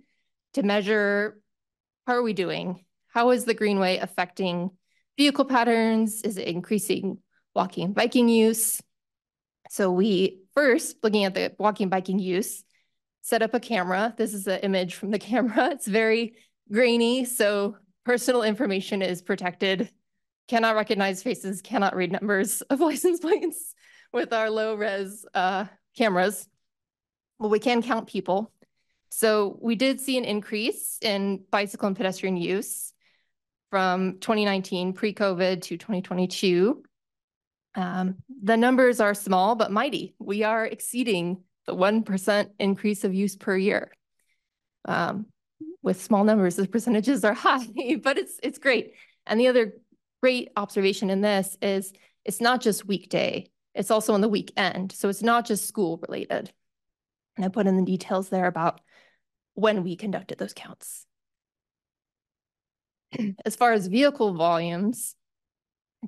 to 0.53 0.63
measure 0.63 1.39
how 2.05 2.13
are 2.13 2.23
we 2.23 2.33
doing? 2.33 2.85
How 3.07 3.31
is 3.31 3.45
the 3.45 3.53
Greenway 3.53 3.97
affecting 3.97 4.71
vehicle 5.17 5.45
patterns? 5.45 6.21
Is 6.21 6.37
it 6.37 6.47
increasing 6.47 7.17
walking 7.55 7.85
and 7.85 7.95
biking 7.95 8.29
use? 8.29 8.81
So 9.69 9.91
we 9.91 10.39
first, 10.53 10.97
looking 11.03 11.25
at 11.25 11.33
the 11.33 11.53
walking 11.59 11.85
and 11.85 11.91
biking 11.91 12.19
use, 12.19 12.63
set 13.21 13.41
up 13.41 13.53
a 13.53 13.59
camera. 13.59 14.13
This 14.17 14.33
is 14.33 14.47
an 14.47 14.59
image 14.61 14.95
from 14.95 15.11
the 15.11 15.19
camera. 15.31 15.71
It's 15.71 15.87
very 15.87 16.35
grainy, 16.71 17.25
so 17.25 17.75
personal 18.05 18.43
information 18.43 19.01
is 19.01 19.21
protected 19.21 19.91
cannot 20.47 20.75
recognize 20.75 21.23
faces, 21.23 21.61
cannot 21.61 21.95
read 21.95 22.11
numbers 22.11 22.61
of 22.61 22.79
license 22.79 23.19
plates 23.19 23.73
with 24.13 24.33
our 24.33 24.49
low 24.49 24.75
res 24.75 25.25
uh, 25.33 25.65
cameras. 25.97 26.47
Well, 27.39 27.49
we 27.49 27.59
can 27.59 27.81
count 27.83 28.07
people. 28.07 28.51
So 29.09 29.57
we 29.61 29.75
did 29.75 30.01
see 30.01 30.17
an 30.17 30.25
increase 30.25 30.97
in 31.01 31.43
bicycle 31.51 31.87
and 31.87 31.95
pedestrian 31.95 32.37
use 32.37 32.93
from 33.69 34.19
2019 34.19 34.93
pre-COVID 34.93 35.61
to 35.63 35.77
2022. 35.77 36.83
Um, 37.75 38.15
the 38.41 38.57
numbers 38.57 38.99
are 38.99 39.13
small 39.13 39.55
but 39.55 39.71
mighty. 39.71 40.15
We 40.19 40.43
are 40.43 40.65
exceeding 40.65 41.43
the 41.67 41.75
1% 41.75 42.49
increase 42.59 43.03
of 43.03 43.13
use 43.13 43.35
per 43.35 43.55
year. 43.55 43.91
Um, 44.85 45.27
with 45.83 46.01
small 46.01 46.23
numbers, 46.23 46.55
the 46.55 46.67
percentages 46.67 47.23
are 47.23 47.33
high, 47.45 47.97
but 48.01 48.17
it's 48.17 48.39
it's 48.41 48.57
great. 48.57 48.93
And 49.25 49.39
the 49.39 49.47
other 49.47 49.73
great 50.21 50.49
observation 50.55 51.09
in 51.09 51.21
this 51.21 51.57
is 51.61 51.93
it's 52.25 52.41
not 52.41 52.61
just 52.61 52.85
weekday, 52.85 53.49
it's 53.73 53.91
also 53.91 54.13
on 54.13 54.21
the 54.21 54.29
weekend. 54.29 54.91
So 54.91 55.09
it's 55.09 55.23
not 55.23 55.45
just 55.45 55.67
school 55.67 55.99
related. 56.07 56.51
And 57.35 57.45
I 57.45 57.49
put 57.49 57.67
in 57.67 57.77
the 57.77 57.85
details 57.85 58.29
there 58.29 58.47
about 58.47 58.81
when 59.53 59.83
we 59.83 59.95
conducted 59.95 60.37
those 60.37 60.53
counts. 60.53 61.05
As 63.45 63.55
far 63.55 63.73
as 63.73 63.87
vehicle 63.87 64.33
volumes, 64.33 65.15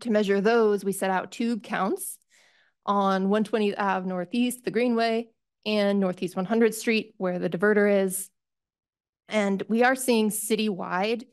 to 0.02 0.12
measure 0.12 0.42
those, 0.42 0.86
we 0.86 0.92
set 0.92 1.10
out 1.10 1.32
tube 1.32 1.64
counts 1.64 2.18
on 2.86 3.28
120th 3.28 3.76
Ave 3.78 4.08
Northeast, 4.08 4.64
the 4.64 4.72
Greenway, 4.72 5.30
and 5.66 6.00
Northeast 6.00 6.36
100th 6.36 6.76
Street, 6.76 7.14
where 7.18 7.40
the 7.40 7.50
diverter 7.50 8.04
is. 8.04 8.30
And 9.28 9.62
we 9.68 9.84
are 9.84 9.96
seeing 9.96 10.30
citywide 10.30 11.24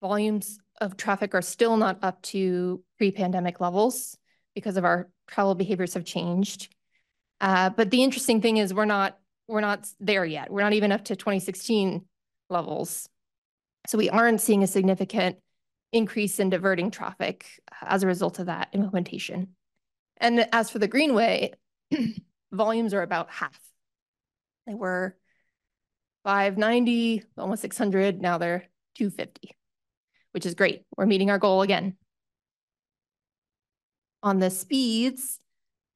volumes 0.00 0.58
of 0.84 0.96
traffic 0.96 1.34
are 1.34 1.42
still 1.42 1.76
not 1.76 1.98
up 2.02 2.20
to 2.22 2.82
pre-pandemic 2.98 3.58
levels 3.58 4.16
because 4.54 4.76
of 4.76 4.84
our 4.84 5.08
travel 5.26 5.54
behaviors 5.54 5.94
have 5.94 6.04
changed. 6.04 6.72
Uh, 7.40 7.70
but 7.70 7.90
the 7.90 8.04
interesting 8.04 8.40
thing 8.40 8.58
is 8.58 8.72
we're 8.72 8.84
not 8.84 9.18
we're 9.48 9.60
not 9.60 9.86
there 10.00 10.24
yet. 10.24 10.50
We're 10.50 10.62
not 10.62 10.72
even 10.72 10.92
up 10.92 11.04
to 11.06 11.16
2016 11.16 12.04
levels. 12.48 13.08
So 13.86 13.98
we 13.98 14.08
aren't 14.08 14.40
seeing 14.40 14.62
a 14.62 14.66
significant 14.66 15.36
increase 15.92 16.38
in 16.38 16.48
diverting 16.48 16.90
traffic 16.90 17.46
as 17.82 18.02
a 18.02 18.06
result 18.06 18.38
of 18.38 18.46
that 18.46 18.68
implementation. 18.72 19.48
And 20.16 20.46
as 20.52 20.70
for 20.70 20.78
the 20.78 20.88
Greenway, 20.88 21.52
volumes 22.52 22.94
are 22.94 23.02
about 23.02 23.30
half. 23.30 23.58
They 24.66 24.74
were 24.74 25.14
590, 26.24 27.24
almost 27.36 27.60
600, 27.60 28.22
now 28.22 28.38
they're 28.38 28.64
250 28.94 29.54
which 30.34 30.44
is 30.44 30.54
great. 30.54 30.82
We're 30.96 31.06
meeting 31.06 31.30
our 31.30 31.38
goal 31.38 31.62
again. 31.62 31.96
On 34.24 34.40
the 34.40 34.50
speeds, 34.50 35.38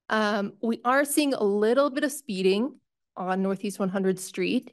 um, 0.09 0.53
we 0.62 0.81
are 0.85 1.05
seeing 1.05 1.35
a 1.35 1.42
little 1.42 1.90
bit 1.90 2.05
of 2.05 2.12
speeding 2.12 2.79
on 3.16 3.42
Northeast 3.42 3.79
100th 3.79 4.20
Street 4.20 4.72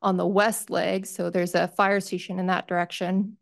on 0.00 0.16
the 0.16 0.26
west 0.26 0.70
leg. 0.70 1.06
So 1.06 1.28
there's 1.28 1.56
a 1.56 1.66
fire 1.66 1.98
station 1.98 2.38
in 2.38 2.46
that 2.46 2.68
direction. 2.68 3.36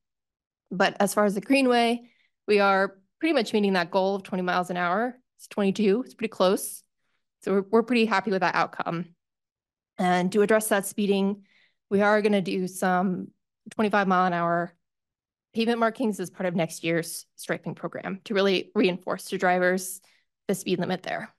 But 0.70 0.96
as 1.00 1.12
far 1.12 1.26
as 1.26 1.34
the 1.34 1.42
Greenway, 1.42 2.00
we 2.46 2.60
are 2.60 2.96
pretty 3.20 3.34
much 3.34 3.52
meeting 3.52 3.74
that 3.74 3.90
goal 3.90 4.16
of 4.16 4.22
20 4.22 4.42
miles 4.42 4.70
an 4.70 4.78
hour. 4.78 5.18
It's 5.36 5.48
22, 5.48 6.02
it's 6.06 6.14
pretty 6.14 6.30
close. 6.30 6.82
So 7.42 7.52
we're, 7.52 7.64
we're 7.70 7.82
pretty 7.82 8.06
happy 8.06 8.30
with 8.30 8.40
that 8.40 8.54
outcome. 8.54 9.14
And 9.98 10.32
to 10.32 10.40
address 10.40 10.68
that 10.68 10.86
speeding, 10.86 11.42
we 11.90 12.00
are 12.00 12.22
gonna 12.22 12.40
do 12.40 12.68
some 12.68 13.28
25 13.70 14.08
mile 14.08 14.26
an 14.26 14.32
hour 14.32 14.72
pavement 15.58 15.80
markings 15.80 16.20
as 16.20 16.30
part 16.30 16.46
of 16.46 16.54
next 16.54 16.84
year's 16.84 17.26
striping 17.34 17.74
program 17.74 18.20
to 18.24 18.32
really 18.32 18.70
reinforce 18.76 19.24
to 19.24 19.38
drivers 19.38 20.00
the 20.46 20.54
speed 20.54 20.78
limit 20.78 21.02
there. 21.02 21.34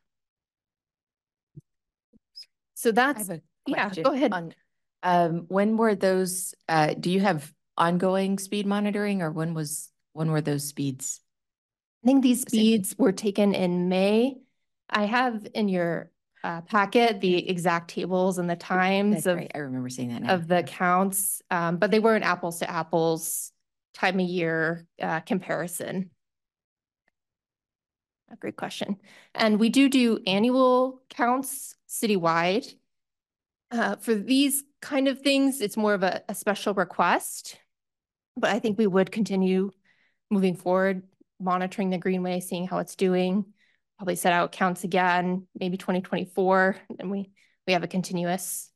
So 2.73 2.91
that's, 2.91 3.29
yeah, 3.65 3.89
go 4.03 4.11
ahead. 4.11 4.33
On, 4.33 4.53
Um, 5.03 5.45
when 5.47 5.77
were 5.77 5.95
those, 5.95 6.53
uh, 6.67 6.93
do 6.99 7.09
you 7.09 7.21
have 7.21 7.53
ongoing 7.77 8.39
speed 8.39 8.65
monitoring 8.65 9.21
or 9.21 9.31
when 9.31 9.53
was, 9.53 9.89
when 10.11 10.31
were 10.31 10.41
those 10.41 10.65
speeds? 10.67 11.21
I 12.03 12.07
think 12.07 12.21
these 12.21 12.41
speeds 12.41 12.95
were 12.97 13.13
taken 13.13 13.53
in 13.53 13.87
May. 13.87 14.41
I 14.89 15.05
have 15.05 15.47
in 15.53 15.69
your 15.69 16.11
uh, 16.43 16.59
packet 16.61 17.21
the 17.21 17.49
exact 17.49 17.91
tables 17.91 18.37
and 18.37 18.49
the 18.49 18.57
times 18.57 19.23
That's 19.23 19.27
of, 19.27 19.37
right. 19.37 19.51
I 19.55 19.59
remember 19.59 19.89
seeing 19.89 20.09
that 20.09 20.23
now. 20.23 20.33
of 20.33 20.47
the 20.49 20.63
counts, 20.63 21.41
um, 21.49 21.77
but 21.77 21.91
they 21.91 21.99
weren't 21.99 22.25
apples 22.25 22.59
to 22.59 22.69
apples 22.69 23.53
time 23.93 24.19
of 24.19 24.25
year 24.25 24.85
uh, 25.01 25.19
comparison. 25.21 26.11
A 28.31 28.35
great 28.35 28.57
question. 28.57 28.97
And 29.33 29.59
we 29.59 29.69
do 29.69 29.89
do 29.89 30.19
annual 30.27 31.01
counts 31.09 31.75
citywide. 31.89 32.71
Uh, 33.71 33.95
for 33.97 34.15
these 34.15 34.63
kind 34.81 35.07
of 35.07 35.21
things, 35.21 35.61
it's 35.61 35.77
more 35.77 35.93
of 35.93 36.03
a, 36.03 36.21
a 36.29 36.35
special 36.35 36.73
request. 36.73 37.57
But 38.37 38.51
I 38.51 38.59
think 38.59 38.77
we 38.77 38.87
would 38.87 39.11
continue 39.11 39.71
moving 40.29 40.55
forward, 40.55 41.03
monitoring 41.39 41.89
the 41.89 41.97
Greenway, 41.97 42.39
seeing 42.39 42.67
how 42.67 42.77
it's 42.77 42.95
doing. 42.95 43.45
Probably 43.97 44.15
set 44.15 44.31
out 44.31 44.53
counts 44.53 44.85
again, 44.85 45.47
maybe 45.59 45.75
twenty 45.75 45.99
twenty-four, 45.99 46.77
and 46.99 47.11
we, 47.11 47.31
we 47.67 47.73
have 47.73 47.83
a 47.83 47.87
continuous 47.87 48.71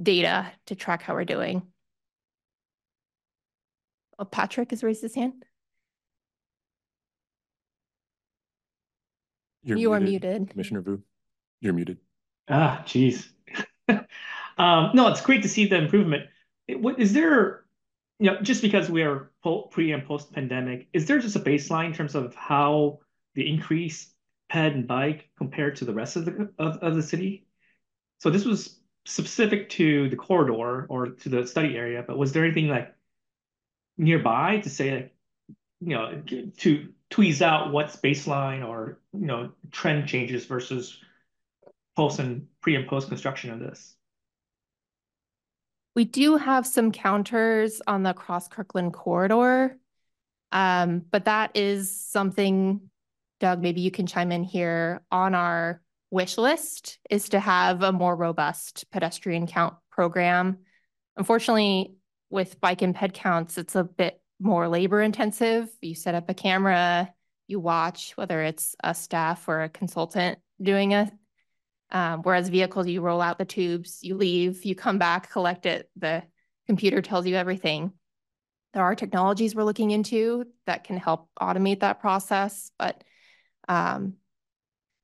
data 0.00 0.52
to 0.66 0.76
track 0.76 1.02
how 1.02 1.14
we're 1.14 1.24
doing. 1.24 1.62
Oh, 4.18 4.24
Patrick 4.24 4.70
has 4.70 4.82
raised 4.82 5.02
his 5.02 5.14
hand. 5.14 5.44
You're 9.64 9.78
You 9.78 9.92
are 9.92 10.00
muted. 10.00 10.50
Commissioner 10.50 10.82
Vu, 10.82 11.02
you're 11.60 11.72
muted. 11.72 11.98
Ah, 12.48 12.82
geez. 12.86 13.32
Um, 14.58 14.90
no, 14.92 15.08
it's 15.08 15.22
great 15.22 15.42
to 15.42 15.48
see 15.48 15.66
the 15.66 15.76
improvement. 15.76 16.26
It- 16.68 16.78
What, 16.78 17.00
is 17.00 17.14
there, 17.14 17.64
you 18.18 18.30
know, 18.30 18.40
just 18.42 18.60
because 18.60 18.90
we 18.90 19.02
are 19.02 19.30
pre 19.70 19.92
and 19.92 20.04
post 20.04 20.30
pandemic, 20.30 20.88
is 20.92 21.06
there 21.06 21.18
just 21.18 21.36
a 21.36 21.40
baseline 21.40 21.86
in 21.86 21.92
terms 21.94 22.14
of 22.14 22.34
how 22.34 23.00
the 23.34 23.48
increase 23.48 24.12
ped 24.50 24.74
and 24.74 24.86
bike 24.86 25.30
compared 25.38 25.76
to 25.76 25.86
the 25.86 25.94
rest 25.94 26.16
of 26.16 26.26
the, 26.26 26.52
of, 26.58 26.76
of 26.76 26.94
the 26.94 27.02
city? 27.02 27.46
So 28.18 28.28
this 28.28 28.44
was 28.44 28.78
specific 29.06 29.70
to 29.70 30.10
the 30.10 30.16
corridor 30.16 30.86
or 30.86 31.06
to 31.08 31.28
the 31.30 31.46
study 31.46 31.74
area, 31.76 32.04
but 32.06 32.18
was 32.18 32.32
there 32.32 32.44
anything 32.44 32.68
like 32.68 32.94
nearby 33.96 34.58
to 34.58 34.70
say 34.70 34.94
like, 34.94 35.14
you 35.80 35.94
know, 35.94 36.22
to 36.58 36.88
tweeze 37.10 37.42
out 37.42 37.72
what's 37.72 37.96
baseline 37.96 38.66
or, 38.66 39.00
you 39.12 39.26
know, 39.26 39.50
trend 39.70 40.08
changes 40.08 40.46
versus 40.46 40.98
post 41.96 42.18
and 42.18 42.46
pre 42.60 42.76
and 42.76 42.86
post 42.88 43.08
construction 43.08 43.50
of 43.50 43.60
this? 43.60 43.94
We 45.94 46.04
do 46.04 46.36
have 46.36 46.66
some 46.66 46.90
counters 46.90 47.82
on 47.86 48.02
the 48.02 48.14
Cross 48.14 48.48
Kirkland 48.48 48.94
corridor. 48.94 49.76
Um, 50.52 51.02
but 51.10 51.24
that 51.26 51.50
is 51.54 51.94
something, 51.94 52.80
Doug, 53.40 53.60
maybe 53.60 53.80
you 53.80 53.90
can 53.90 54.06
chime 54.06 54.32
in 54.32 54.44
here 54.44 55.02
on 55.10 55.34
our 55.34 55.82
wish 56.10 56.36
list 56.36 56.98
is 57.10 57.30
to 57.30 57.40
have 57.40 57.82
a 57.82 57.90
more 57.90 58.14
robust 58.14 58.84
pedestrian 58.90 59.46
count 59.46 59.74
program. 59.90 60.58
Unfortunately, 61.16 61.94
with 62.32 62.60
bike 62.60 62.82
and 62.82 62.94
ped 62.94 63.14
counts, 63.14 63.58
it's 63.58 63.76
a 63.76 63.84
bit 63.84 64.20
more 64.40 64.66
labor 64.66 65.00
intensive. 65.00 65.68
You 65.80 65.94
set 65.94 66.14
up 66.16 66.28
a 66.30 66.34
camera, 66.34 67.12
you 67.46 67.60
watch, 67.60 68.16
whether 68.16 68.42
it's 68.42 68.74
a 68.82 68.94
staff 68.94 69.48
or 69.48 69.62
a 69.62 69.68
consultant 69.68 70.38
doing 70.60 70.92
it. 70.92 71.12
um, 71.92 72.22
whereas 72.22 72.48
vehicles, 72.48 72.88
you 72.88 73.02
roll 73.02 73.20
out 73.20 73.38
the 73.38 73.44
tubes, 73.44 73.98
you 74.02 74.16
leave, 74.16 74.64
you 74.64 74.74
come 74.74 74.98
back, 74.98 75.30
collect 75.30 75.66
it, 75.66 75.90
the 75.96 76.22
computer 76.66 77.02
tells 77.02 77.26
you 77.26 77.36
everything. 77.36 77.92
There 78.72 78.82
are 78.82 78.94
technologies 78.94 79.54
we're 79.54 79.64
looking 79.64 79.90
into 79.90 80.46
that 80.66 80.84
can 80.84 80.96
help 80.96 81.28
automate 81.38 81.80
that 81.80 82.00
process, 82.00 82.70
but 82.78 83.04
um, 83.68 84.14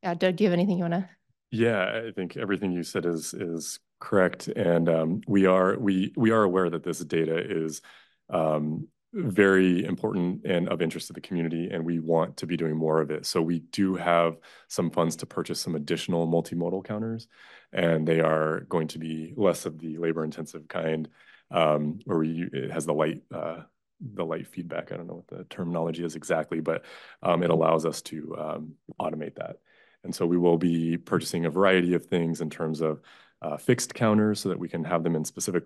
yeah, 0.02 0.14
Doug, 0.14 0.36
do 0.36 0.44
you 0.44 0.50
have 0.50 0.58
anything 0.58 0.78
you 0.78 0.84
want 0.84 0.94
to? 0.94 1.08
Yeah, 1.50 2.02
I 2.06 2.12
think 2.12 2.38
everything 2.38 2.72
you 2.72 2.82
said 2.82 3.04
is 3.04 3.34
is 3.34 3.78
correct, 4.00 4.48
and 4.48 4.88
um, 4.88 5.20
we 5.26 5.46
are 5.46 5.78
we 5.78 6.12
we 6.16 6.30
are 6.30 6.42
aware 6.42 6.70
that 6.70 6.82
this 6.82 7.00
data 7.00 7.38
is 7.38 7.82
um, 8.30 8.88
very 9.12 9.84
important 9.84 10.44
and 10.44 10.68
of 10.68 10.82
interest 10.82 11.06
to 11.06 11.12
the 11.12 11.20
community, 11.20 11.70
and 11.70 11.84
we 11.84 11.98
want 11.98 12.36
to 12.36 12.46
be 12.46 12.56
doing 12.56 12.76
more 12.76 13.00
of 13.00 13.10
it. 13.10 13.26
So 13.26 13.40
we 13.40 13.60
do 13.60 13.96
have 13.96 14.36
some 14.68 14.90
funds 14.90 15.16
to 15.16 15.26
purchase 15.26 15.60
some 15.60 15.74
additional 15.74 16.26
multimodal 16.28 16.84
counters, 16.84 17.26
and 17.72 18.06
they 18.06 18.20
are 18.20 18.60
going 18.68 18.88
to 18.88 18.98
be 18.98 19.34
less 19.36 19.66
of 19.66 19.78
the 19.78 19.96
labor-intensive 19.98 20.68
kind, 20.68 21.08
um, 21.50 22.00
where 22.04 22.22
it 22.22 22.70
has 22.70 22.86
the 22.86 22.94
light 22.94 23.22
uh, 23.32 23.62
the 24.00 24.24
light 24.24 24.46
feedback. 24.46 24.92
I 24.92 24.96
don't 24.96 25.08
know 25.08 25.24
what 25.26 25.38
the 25.38 25.44
terminology 25.44 26.04
is 26.04 26.14
exactly, 26.14 26.60
but 26.60 26.84
it 27.24 27.50
allows 27.50 27.84
us 27.84 28.02
to 28.02 28.64
automate 29.00 29.34
that. 29.36 29.56
And 30.04 30.14
so 30.14 30.24
we 30.24 30.38
will 30.38 30.58
be 30.58 30.96
purchasing 30.96 31.44
a 31.44 31.50
variety 31.50 31.94
of 31.94 32.06
things 32.06 32.40
in 32.40 32.50
terms 32.50 32.80
of 32.80 33.00
uh, 33.42 33.56
fixed 33.56 33.94
counters 33.94 34.40
so 34.40 34.48
that 34.48 34.58
we 34.58 34.68
can 34.68 34.84
have 34.84 35.02
them 35.02 35.16
in 35.16 35.24
specific 35.24 35.64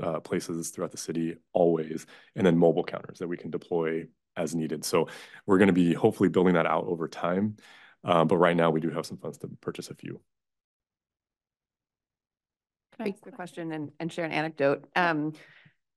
uh, 0.00 0.20
places 0.20 0.70
throughout 0.70 0.90
the 0.90 0.96
city 0.96 1.36
always, 1.52 2.06
and 2.36 2.46
then 2.46 2.56
mobile 2.56 2.84
counters 2.84 3.18
that 3.18 3.28
we 3.28 3.36
can 3.36 3.50
deploy 3.50 4.06
as 4.36 4.54
needed. 4.54 4.84
So 4.84 5.08
we're 5.46 5.58
going 5.58 5.68
to 5.68 5.72
be 5.74 5.94
hopefully 5.94 6.28
building 6.28 6.54
that 6.54 6.66
out 6.66 6.86
over 6.86 7.08
time. 7.08 7.56
Uh, 8.04 8.24
but 8.24 8.36
right 8.36 8.56
now 8.56 8.70
we 8.70 8.80
do 8.80 8.90
have 8.90 9.06
some 9.06 9.16
funds 9.16 9.38
to 9.38 9.48
purchase 9.60 9.90
a 9.90 9.94
few. 9.94 10.20
Can 12.96 13.06
I 13.06 13.10
ask 13.10 13.26
a 13.26 13.32
question 13.32 13.72
and, 13.72 13.90
and 13.98 14.12
share 14.12 14.24
an 14.24 14.32
anecdote? 14.32 14.86
Um, 14.94 15.32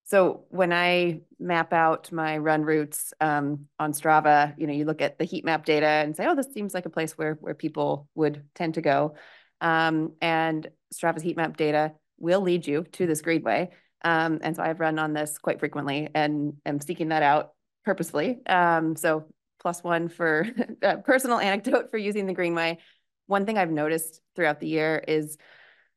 so 0.06 0.45
when 0.49 0.71
I 0.71 1.21
map 1.38 1.73
out 1.73 2.12
my 2.13 2.38
run 2.38 2.63
routes 2.63 3.13
um, 3.19 3.67
on 3.77 3.91
Strava, 3.91 4.53
you 4.58 4.65
know, 4.65 4.73
you 4.73 4.86
look 4.86 5.01
at 5.01 5.19
the 5.19 5.25
heat 5.25 5.43
map 5.43 5.65
data 5.65 5.86
and 5.86 6.15
say, 6.15 6.25
oh, 6.25 6.34
this 6.34 6.53
seems 6.53 6.73
like 6.73 6.86
a 6.86 6.89
place 6.89 7.17
where 7.17 7.34
where 7.41 7.53
people 7.53 8.08
would 8.15 8.43
tend 8.56 8.75
to 8.75 8.82
go. 8.82 9.15
Um, 9.62 10.13
and 10.22 10.67
Strava's 10.93 11.24
heat 11.24 11.38
map 11.38 11.58
data 11.58 11.93
will 12.17 12.41
lead 12.41 12.65
you 12.65 12.84
to 12.93 13.06
this 13.06 13.22
greenway. 13.22 13.70
Um, 14.04 14.39
and 14.41 14.56
so 14.56 14.63
I've 14.63 14.80
run 14.80 15.00
on 15.00 15.13
this 15.13 15.38
quite 15.38 15.60
frequently 15.60 16.10
and 16.13 16.54
am 16.65 16.80
seeking 16.80 17.10
that 17.10 17.24
out 17.24 17.52
purposefully. 17.84 18.39
Um, 18.46 18.96
so 18.96 19.26
plus 19.60 19.84
one 19.84 20.08
for 20.08 20.46
a 20.82 20.98
personal 20.98 21.39
anecdote 21.39 21.91
for 21.91 21.98
using 21.98 22.26
the 22.26 22.34
greenway. 22.34 22.78
One 23.26 23.46
thing 23.46 23.58
I've 23.58 23.72
noticed 23.72 24.22
throughout 24.36 24.60
the 24.60 24.67
year 24.67 25.04
is 25.08 25.38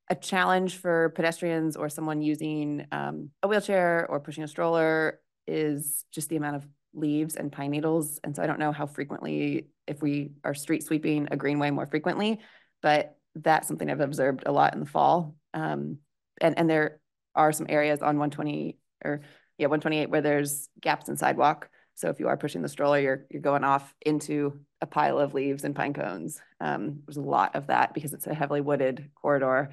a 0.08 0.14
challenge 0.14 0.76
for 0.76 1.10
pedestrians 1.10 1.76
or 1.76 1.88
someone 1.88 2.20
using 2.20 2.86
um, 2.90 3.30
a 3.42 3.48
wheelchair 3.48 4.06
or 4.08 4.18
pushing 4.18 4.42
a 4.42 4.48
stroller 4.48 5.20
is 5.46 6.04
just 6.10 6.28
the 6.28 6.36
amount 6.36 6.56
of 6.56 6.66
leaves 6.92 7.36
and 7.36 7.52
pine 7.52 7.70
needles. 7.70 8.18
And 8.24 8.34
so 8.34 8.42
I 8.42 8.46
don't 8.46 8.58
know 8.58 8.72
how 8.72 8.86
frequently, 8.86 9.68
if 9.86 10.02
we 10.02 10.32
are 10.42 10.54
street 10.54 10.82
sweeping 10.82 11.28
a 11.30 11.36
greenway 11.36 11.70
more 11.70 11.86
frequently, 11.86 12.40
but 12.82 13.16
that's 13.34 13.68
something 13.68 13.90
I've 13.90 14.00
observed 14.00 14.42
a 14.46 14.52
lot 14.52 14.74
in 14.74 14.80
the 14.80 14.86
fall. 14.86 15.34
Um, 15.54 15.98
and, 16.40 16.58
and 16.58 16.68
there 16.68 17.00
are 17.34 17.52
some 17.52 17.66
areas 17.68 18.00
on 18.00 18.18
120 18.18 18.76
or 19.04 19.20
yeah, 19.58 19.66
128 19.66 20.10
where 20.10 20.20
there's 20.20 20.68
gaps 20.80 21.08
in 21.08 21.16
sidewalk. 21.16 21.68
So 21.94 22.08
if 22.08 22.18
you 22.18 22.28
are 22.28 22.36
pushing 22.36 22.62
the 22.62 22.68
stroller, 22.68 22.98
you're, 22.98 23.26
you're 23.30 23.42
going 23.42 23.64
off 23.64 23.94
into 24.00 24.60
a 24.80 24.86
pile 24.86 25.18
of 25.18 25.34
leaves 25.34 25.64
and 25.64 25.76
pine 25.76 25.92
cones. 25.92 26.40
Um, 26.60 27.00
there's 27.06 27.18
a 27.18 27.22
lot 27.22 27.56
of 27.56 27.66
that 27.66 27.92
because 27.92 28.14
it's 28.14 28.26
a 28.26 28.34
heavily 28.34 28.62
wooded 28.62 29.10
corridor. 29.20 29.70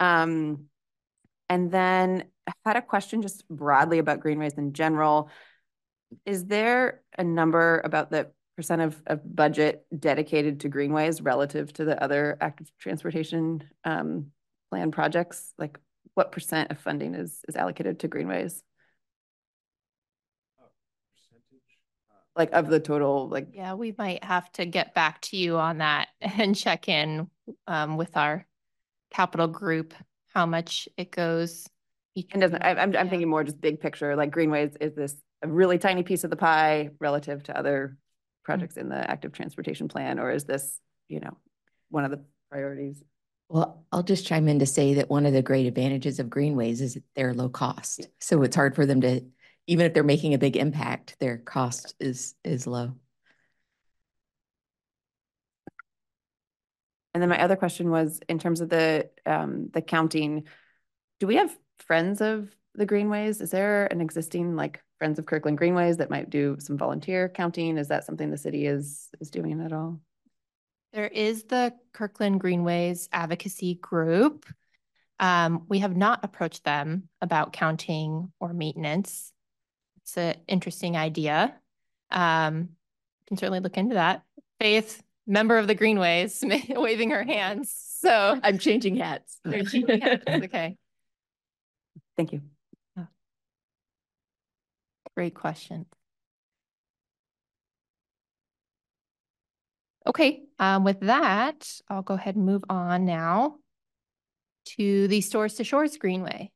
Um, 0.00 0.64
and 1.48 1.70
then 1.70 2.24
I 2.48 2.52
had 2.64 2.76
a 2.76 2.82
question 2.82 3.22
just 3.22 3.48
broadly 3.48 3.98
about 3.98 4.20
greenways 4.20 4.54
in 4.54 4.72
general. 4.72 5.30
Is 6.26 6.46
there 6.46 7.02
a 7.16 7.22
number 7.22 7.80
about 7.84 8.10
the 8.10 8.32
percent 8.60 8.82
of, 8.82 9.02
of 9.06 9.20
budget 9.34 9.86
dedicated 9.98 10.60
to 10.60 10.68
greenways 10.68 11.22
relative 11.22 11.72
to 11.72 11.86
the 11.86 12.02
other 12.02 12.36
active 12.42 12.70
transportation 12.78 13.62
um, 13.84 14.26
plan 14.70 14.90
projects? 14.90 15.54
Like 15.56 15.78
what 16.12 16.30
percent 16.30 16.70
of 16.70 16.78
funding 16.78 17.14
is, 17.14 17.40
is 17.48 17.56
allocated 17.56 18.00
to 18.00 18.08
greenways? 18.08 18.62
Like 22.36 22.52
of 22.52 22.68
the 22.68 22.80
total, 22.80 23.30
like, 23.30 23.48
Yeah, 23.54 23.72
we 23.74 23.94
might 23.96 24.22
have 24.22 24.52
to 24.52 24.66
get 24.66 24.94
back 24.94 25.22
to 25.22 25.38
you 25.38 25.56
on 25.56 25.78
that 25.78 26.08
and 26.20 26.54
check 26.54 26.86
in 26.86 27.30
um, 27.66 27.96
with 27.96 28.14
our 28.14 28.46
capital 29.10 29.48
group, 29.48 29.94
how 30.34 30.44
much 30.44 30.86
it 30.98 31.10
goes. 31.10 31.66
each 32.14 32.28
and 32.32 32.42
doesn't, 32.42 32.62
I- 32.62 32.74
I'm, 32.74 32.94
I'm 32.94 33.08
thinking 33.08 33.28
more 33.30 33.42
just 33.42 33.58
big 33.58 33.80
picture, 33.80 34.16
like 34.16 34.30
greenways, 34.30 34.76
is 34.82 34.94
this 34.94 35.16
a 35.42 35.48
really 35.48 35.78
tiny 35.78 36.02
piece 36.02 36.22
of 36.24 36.28
the 36.28 36.36
pie 36.36 36.90
relative 37.00 37.42
to 37.44 37.58
other 37.58 37.96
projects 38.50 38.76
in 38.76 38.88
the 38.88 39.08
active 39.08 39.30
transportation 39.30 39.86
plan, 39.86 40.18
or 40.18 40.32
is 40.32 40.42
this, 40.42 40.76
you 41.08 41.20
know, 41.20 41.36
one 41.88 42.04
of 42.04 42.10
the 42.10 42.20
priorities? 42.50 43.00
Well, 43.48 43.84
I'll 43.92 44.02
just 44.02 44.26
chime 44.26 44.48
in 44.48 44.58
to 44.58 44.66
say 44.66 44.94
that 44.94 45.08
one 45.08 45.24
of 45.24 45.32
the 45.32 45.40
great 45.40 45.66
advantages 45.66 46.18
of 46.18 46.28
greenways 46.28 46.80
is 46.80 46.98
they're 47.14 47.32
low 47.32 47.48
cost. 47.48 48.08
So 48.18 48.42
it's 48.42 48.56
hard 48.56 48.74
for 48.74 48.86
them 48.86 49.02
to, 49.02 49.20
even 49.68 49.86
if 49.86 49.94
they're 49.94 50.02
making 50.02 50.34
a 50.34 50.38
big 50.38 50.56
impact, 50.56 51.14
their 51.20 51.38
cost 51.38 51.94
is, 52.00 52.34
is 52.42 52.66
low. 52.66 52.96
And 57.14 57.22
then 57.22 57.28
my 57.28 57.40
other 57.40 57.54
question 57.54 57.90
was, 57.90 58.18
in 58.28 58.40
terms 58.40 58.60
of 58.60 58.68
the, 58.68 59.10
um, 59.26 59.70
the 59.72 59.80
counting, 59.80 60.48
do 61.20 61.28
we 61.28 61.36
have 61.36 61.56
friends 61.78 62.20
of 62.20 62.50
the 62.74 62.86
greenways? 62.86 63.40
Is 63.40 63.50
there 63.50 63.86
an 63.86 64.00
existing 64.00 64.56
like 64.56 64.82
Friends 64.98 65.18
of 65.18 65.26
Kirkland 65.26 65.58
Greenways 65.58 65.96
that 65.96 66.10
might 66.10 66.30
do 66.30 66.56
some 66.60 66.76
volunteer 66.76 67.28
counting? 67.28 67.78
Is 67.78 67.88
that 67.88 68.04
something 68.04 68.30
the 68.30 68.36
city 68.36 68.66
is, 68.66 69.08
is 69.20 69.30
doing 69.30 69.60
at 69.60 69.72
all? 69.72 70.00
There 70.92 71.06
is 71.06 71.44
the 71.44 71.74
Kirkland 71.92 72.40
Greenways 72.40 73.08
Advocacy 73.12 73.76
Group. 73.76 74.46
Um, 75.18 75.66
we 75.68 75.80
have 75.80 75.96
not 75.96 76.20
approached 76.22 76.64
them 76.64 77.08
about 77.20 77.52
counting 77.52 78.32
or 78.40 78.52
maintenance. 78.52 79.32
It's 80.02 80.16
an 80.16 80.36
interesting 80.48 80.96
idea. 80.96 81.54
Um, 82.10 82.70
can 83.28 83.36
certainly 83.36 83.60
look 83.60 83.76
into 83.76 83.94
that. 83.94 84.22
Faith, 84.58 85.02
member 85.26 85.56
of 85.56 85.66
the 85.66 85.74
Greenways, 85.74 86.42
waving 86.68 87.10
her 87.10 87.22
hands. 87.22 87.72
So 88.00 88.38
I'm 88.42 88.58
changing 88.58 88.96
hats. 88.96 89.38
Changing 89.48 90.00
hats, 90.00 90.24
okay, 90.28 90.76
Thank 92.16 92.32
you. 92.32 92.42
Great 95.20 95.34
question. 95.34 95.84
Okay, 100.06 100.44
um, 100.58 100.82
with 100.82 101.00
that, 101.00 101.70
I'll 101.90 102.00
go 102.00 102.14
ahead 102.14 102.36
and 102.36 102.46
move 102.46 102.64
on 102.70 103.04
now 103.04 103.56
to 104.78 105.08
the 105.08 105.20
Source 105.20 105.56
to 105.56 105.64
Shore 105.64 105.86
Greenway. 105.98 106.50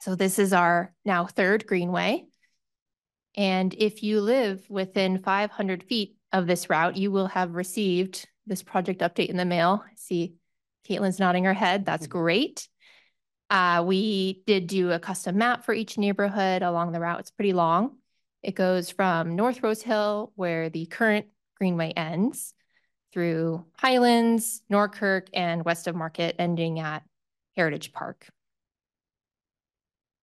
So 0.00 0.16
this 0.16 0.40
is 0.40 0.52
our 0.52 0.92
now 1.04 1.26
third 1.26 1.64
Greenway. 1.64 2.24
And 3.36 3.72
if 3.78 4.02
you 4.02 4.20
live 4.20 4.68
within 4.68 5.22
500 5.22 5.84
feet 5.84 6.16
of 6.32 6.48
this 6.48 6.68
route, 6.68 6.96
you 6.96 7.12
will 7.12 7.28
have 7.28 7.54
received 7.54 8.26
this 8.48 8.64
project 8.64 9.00
update 9.00 9.28
in 9.28 9.36
the 9.36 9.44
mail. 9.44 9.84
I 9.86 9.92
see 9.94 10.34
Caitlin's 10.88 11.20
nodding 11.20 11.44
her 11.44 11.54
head. 11.54 11.86
That's 11.86 12.08
great. 12.08 12.66
Uh, 13.50 13.82
we 13.84 14.44
did 14.46 14.68
do 14.68 14.92
a 14.92 15.00
custom 15.00 15.38
map 15.38 15.64
for 15.64 15.74
each 15.74 15.98
neighborhood 15.98 16.62
along 16.62 16.92
the 16.92 17.00
route. 17.00 17.18
It's 17.18 17.32
pretty 17.32 17.52
long. 17.52 17.96
It 18.42 18.54
goes 18.54 18.90
from 18.90 19.34
North 19.34 19.62
Rose 19.62 19.82
Hill, 19.82 20.32
where 20.36 20.70
the 20.70 20.86
current 20.86 21.26
Greenway 21.58 21.90
ends, 21.90 22.54
through 23.12 23.66
Highlands, 23.76 24.62
Norkirk, 24.72 25.28
and 25.34 25.64
west 25.64 25.88
of 25.88 25.96
Market, 25.96 26.36
ending 26.38 26.78
at 26.78 27.02
Heritage 27.56 27.92
Park. 27.92 28.28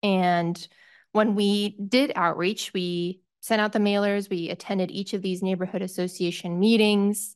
And 0.02 0.68
when 1.12 1.36
we 1.36 1.78
did 1.86 2.13
outreach, 2.16 2.74
we 2.74 3.22
sent 3.42 3.62
out 3.62 3.74
the 3.74 3.80
mailers, 3.80 4.30
we 4.30 4.50
attended 4.50 4.90
each 4.90 5.13
of 5.13 5.22
these 5.22 5.44
neighborhood 5.44 5.82
association 5.82 6.60
meetings. 6.60 7.36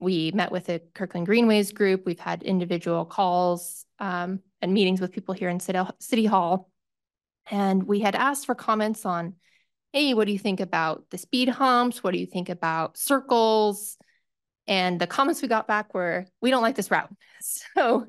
We 0.00 0.30
met 0.32 0.52
with 0.52 0.66
the 0.66 0.80
Kirkland 0.94 1.26
Greenways 1.26 1.72
group. 1.72 2.04
We've 2.06 2.18
had 2.18 2.42
individual 2.42 3.04
calls 3.04 3.84
um, 3.98 4.40
and 4.60 4.72
meetings 4.72 5.00
with 5.00 5.12
people 5.12 5.34
here 5.34 5.48
in 5.48 5.60
City 5.60 6.26
Hall. 6.26 6.70
And 7.50 7.82
we 7.84 8.00
had 8.00 8.14
asked 8.14 8.46
for 8.46 8.54
comments 8.54 9.04
on, 9.04 9.34
hey, 9.92 10.14
what 10.14 10.26
do 10.26 10.32
you 10.32 10.38
think 10.38 10.60
about 10.60 11.04
the 11.10 11.18
speed 11.18 11.48
humps? 11.48 12.02
What 12.02 12.12
do 12.12 12.18
you 12.18 12.26
think 12.26 12.48
about 12.48 12.96
circles? 12.96 13.96
And 14.66 15.00
the 15.00 15.06
comments 15.06 15.42
we 15.42 15.48
got 15.48 15.68
back 15.68 15.94
were, 15.94 16.26
we 16.40 16.50
don't 16.50 16.62
like 16.62 16.76
this 16.76 16.90
route. 16.90 17.10
So 17.76 18.06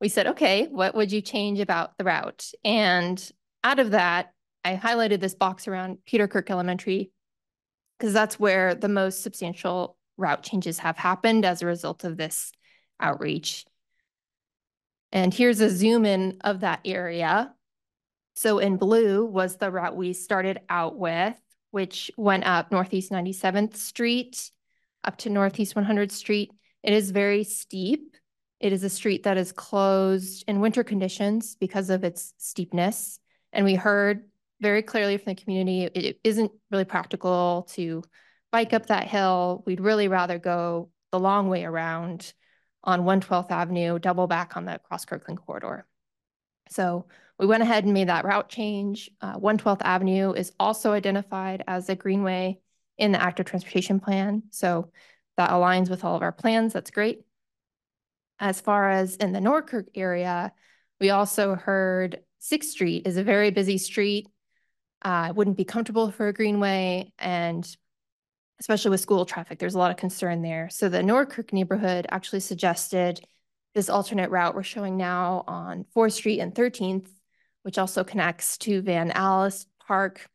we 0.00 0.08
said, 0.08 0.28
okay, 0.28 0.66
what 0.66 0.94
would 0.94 1.12
you 1.12 1.20
change 1.20 1.60
about 1.60 1.98
the 1.98 2.04
route? 2.04 2.50
And 2.64 3.32
out 3.62 3.80
of 3.80 3.90
that, 3.90 4.32
I 4.64 4.76
highlighted 4.76 5.20
this 5.20 5.34
box 5.34 5.68
around 5.68 5.98
Peter 6.06 6.26
Kirk 6.26 6.50
Elementary 6.50 7.10
because 7.98 8.14
that's 8.14 8.40
where 8.40 8.74
the 8.74 8.88
most 8.88 9.22
substantial 9.22 9.98
route 10.16 10.42
changes 10.42 10.78
have 10.78 10.96
happened 10.96 11.44
as 11.44 11.60
a 11.60 11.66
result 11.66 12.04
of 12.04 12.16
this 12.16 12.52
outreach. 13.00 13.66
And 15.12 15.32
here's 15.32 15.60
a 15.60 15.70
zoom 15.70 16.04
in 16.04 16.38
of 16.42 16.60
that 16.60 16.80
area. 16.84 17.54
So 18.34 18.58
in 18.58 18.76
blue 18.76 19.24
was 19.24 19.56
the 19.56 19.70
route 19.70 19.96
we 19.96 20.12
started 20.12 20.60
out 20.68 20.96
with, 20.96 21.36
which 21.70 22.10
went 22.16 22.44
up 22.44 22.70
Northeast 22.70 23.10
97th 23.10 23.76
Street 23.76 24.50
up 25.04 25.16
to 25.18 25.30
Northeast 25.30 25.74
100th 25.74 26.12
Street. 26.12 26.52
It 26.82 26.92
is 26.92 27.10
very 27.10 27.44
steep. 27.44 28.16
It 28.60 28.72
is 28.72 28.82
a 28.82 28.90
street 28.90 29.22
that 29.22 29.36
is 29.36 29.52
closed 29.52 30.44
in 30.48 30.60
winter 30.60 30.84
conditions 30.84 31.56
because 31.58 31.90
of 31.90 32.04
its 32.04 32.34
steepness. 32.38 33.20
And 33.52 33.64
we 33.64 33.74
heard 33.74 34.24
very 34.60 34.82
clearly 34.82 35.16
from 35.16 35.34
the 35.34 35.40
community, 35.40 35.84
it 35.84 36.20
isn't 36.24 36.50
really 36.70 36.84
practical 36.84 37.68
to 37.70 38.02
bike 38.50 38.72
up 38.72 38.86
that 38.86 39.06
hill. 39.06 39.62
We'd 39.66 39.80
really 39.80 40.08
rather 40.08 40.38
go 40.38 40.90
the 41.12 41.20
long 41.20 41.48
way 41.48 41.64
around 41.64 42.32
on 42.88 43.02
112th 43.02 43.50
Avenue, 43.50 43.98
double 43.98 44.26
back 44.26 44.56
on 44.56 44.64
the 44.64 44.80
Cross 44.82 45.04
Kirkland 45.04 45.38
corridor. 45.44 45.86
So 46.70 47.04
we 47.38 47.46
went 47.46 47.62
ahead 47.62 47.84
and 47.84 47.92
made 47.92 48.08
that 48.08 48.24
route 48.24 48.48
change. 48.48 49.10
Uh, 49.20 49.38
112th 49.38 49.82
Avenue 49.82 50.32
is 50.32 50.52
also 50.58 50.92
identified 50.92 51.62
as 51.66 51.90
a 51.90 51.94
greenway 51.94 52.58
in 52.96 53.12
the 53.12 53.22
active 53.22 53.44
transportation 53.44 54.00
plan. 54.00 54.44
So 54.50 54.90
that 55.36 55.50
aligns 55.50 55.90
with 55.90 56.02
all 56.02 56.16
of 56.16 56.22
our 56.22 56.32
plans. 56.32 56.72
That's 56.72 56.90
great. 56.90 57.20
As 58.40 58.58
far 58.58 58.88
as 58.88 59.16
in 59.16 59.32
the 59.32 59.38
Norkirk 59.38 59.88
area, 59.94 60.54
we 60.98 61.10
also 61.10 61.56
heard 61.56 62.20
6th 62.40 62.64
Street 62.64 63.06
is 63.06 63.18
a 63.18 63.22
very 63.22 63.50
busy 63.50 63.76
street. 63.76 64.28
Uh, 65.02 65.34
wouldn't 65.36 65.58
be 65.58 65.64
comfortable 65.64 66.10
for 66.10 66.28
a 66.28 66.32
greenway 66.32 67.12
and 67.18 67.76
especially 68.60 68.90
with 68.90 69.00
school 69.00 69.24
traffic, 69.24 69.58
there's 69.58 69.74
a 69.74 69.78
lot 69.78 69.90
of 69.90 69.96
concern 69.96 70.42
there. 70.42 70.68
So 70.70 70.88
the 70.88 70.98
Norkirk 70.98 71.52
neighborhood 71.52 72.06
actually 72.10 72.40
suggested 72.40 73.20
this 73.74 73.88
alternate 73.88 74.30
route 74.30 74.54
we're 74.54 74.62
showing 74.62 74.96
now 74.96 75.44
on 75.46 75.84
4th 75.94 76.12
Street 76.12 76.40
and 76.40 76.54
13th, 76.54 77.08
which 77.62 77.78
also 77.78 78.02
connects 78.02 78.58
to 78.58 78.82
Van 78.82 79.10
Aalst 79.10 79.66
Park 79.86 80.28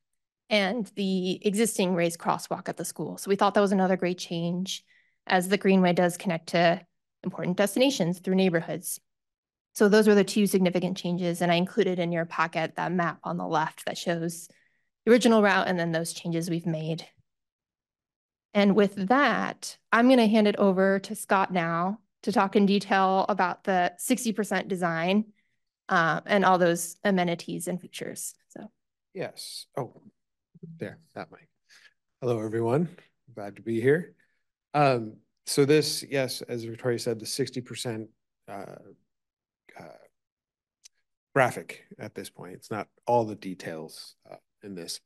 and 0.50 0.90
the 0.96 1.46
existing 1.46 1.96
raised 1.96 2.20
crosswalk 2.20 2.70
at 2.70 2.78
the 2.78 2.86
school. 2.86 3.18
So 3.18 3.30
we 3.30 3.36
thought 3.36 3.56
that 3.56 3.62
was 3.62 3.72
another 3.72 3.98
great 3.98 4.18
change 4.18 4.84
as 5.26 5.50
the 5.50 5.58
Greenway 5.58 5.94
does 5.94 6.18
connect 6.18 6.48
to 6.50 6.82
important 7.24 7.58
destinations 7.58 8.20
through 8.20 8.36
neighborhoods. 8.36 9.00
So 9.74 9.90
those 9.90 10.08
were 10.08 10.16
the 10.16 10.24
two 10.24 10.46
significant 10.46 10.98
changes. 10.98 11.42
And 11.42 11.52
I 11.52 11.56
included 11.56 11.98
in 11.98 12.12
your 12.12 12.26
packet 12.26 12.76
that 12.76 12.92
map 12.92 13.20
on 13.24 13.38
the 13.38 13.48
left 13.48 13.86
that 13.86 13.98
shows 13.98 14.48
the 15.06 15.12
original 15.12 15.42
route 15.42 15.68
and 15.68 15.80
then 15.80 15.92
those 15.92 16.14
changes 16.14 16.50
we've 16.50 16.66
made. 16.66 17.08
And 18.54 18.76
with 18.76 19.08
that, 19.08 19.78
I'm 19.92 20.08
going 20.08 20.20
to 20.20 20.28
hand 20.28 20.48
it 20.48 20.56
over 20.58 21.00
to 21.00 21.16
Scott 21.16 21.52
now 21.52 22.00
to 22.24 22.32
talk 22.32 22.56
in 22.56 22.66
detail 22.66 23.26
about 23.30 23.64
the 23.64 23.94
60% 24.00 24.68
design 24.68 25.26
uh, 25.90 26.22
and 26.26 26.46
all 26.46 26.58
those 26.58 26.98
amenities 27.04 27.68
and 27.68 27.82
features. 27.82 28.36
So, 28.50 28.72
yes. 29.14 29.66
Oh, 29.78 30.02
there, 30.78 31.00
that 31.16 31.32
mic. 31.32 31.50
Hello, 32.22 32.40
everyone. 32.40 32.90
Glad 33.36 33.56
to 33.58 33.62
be 33.62 33.82
here. 33.82 34.14
Um, 34.74 35.18
so 35.46 35.66
this, 35.66 36.06
yes, 36.10 36.42
as 36.42 36.64
Victoria 36.64 37.00
said, 37.00 37.20
the 37.20 37.26
60% 37.26 38.08
uh, 38.48 38.52
uh, 38.52 39.84
graphic 41.34 41.84
at 42.00 42.16
this 42.16 42.30
point. 42.30 42.54
It's 42.54 42.72
not 42.72 42.88
all 43.06 43.26
the 43.26 43.36
details 43.36 44.16
uh, 44.32 44.36
in 44.64 44.76
this. 44.76 45.02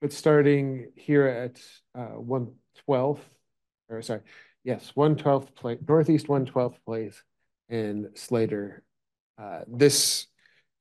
But 0.00 0.12
starting 0.12 0.92
here 0.94 1.26
at 1.26 1.60
uh, 1.94 2.16
112th, 2.16 3.20
or 3.88 4.02
sorry, 4.02 4.20
yes, 4.64 4.92
112th 4.96 5.54
place, 5.54 5.78
Northeast 5.86 6.26
112th 6.26 6.76
place 6.84 7.22
in 7.68 8.10
Slater. 8.14 8.82
Uh, 9.36 9.60
this 9.66 10.26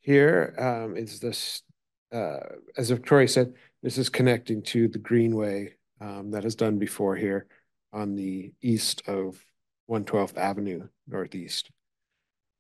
here 0.02 0.56
um, 0.58 0.98
is 0.98 1.20
this 1.20 1.64
uh, 2.12 2.40
as 2.78 2.90
Victoria 2.90 3.28
said, 3.28 3.54
this 3.84 3.98
is 3.98 4.10
connecting 4.10 4.62
to 4.64 4.88
the 4.88 5.00
Greenway 5.00 5.74
um, 6.00 6.32
that 6.32 6.46
is 6.46 6.56
done 6.56 6.80
before 6.80 7.16
here 7.16 7.48
on 7.94 8.16
the 8.16 8.54
east 8.62 9.02
of 9.08 9.44
112th 9.90 10.38
Avenue 10.38 10.88
Northeast. 11.08 11.72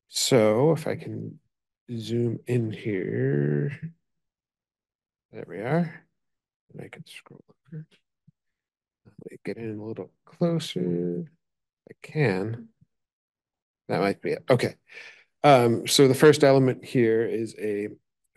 So 0.10 0.72
if 0.72 0.88
I 0.88 0.95
can 0.95 1.39
zoom 1.95 2.39
in 2.47 2.72
here, 2.72 3.93
there 5.32 5.45
we 5.47 5.58
are. 5.58 6.07
And 6.78 6.86
I 6.86 6.90
can 6.90 7.06
scroll 7.08 7.44
over. 7.74 7.86
Let 9.06 9.32
me 9.32 9.38
get 9.44 9.58
in 9.58 9.80
a 9.80 9.84
little 9.84 10.12
closer. 10.26 11.26
I 11.90 11.94
can. 12.04 12.68
That 13.88 14.02
might 14.02 14.22
be 14.22 14.32
it. 14.32 14.44
Okay. 14.50 14.76
Um, 15.44 15.88
so 15.88 16.08
the 16.08 16.14
first 16.14 16.44
element 16.44 16.86
here 16.86 17.26
is 17.26 17.56
a 17.58 17.90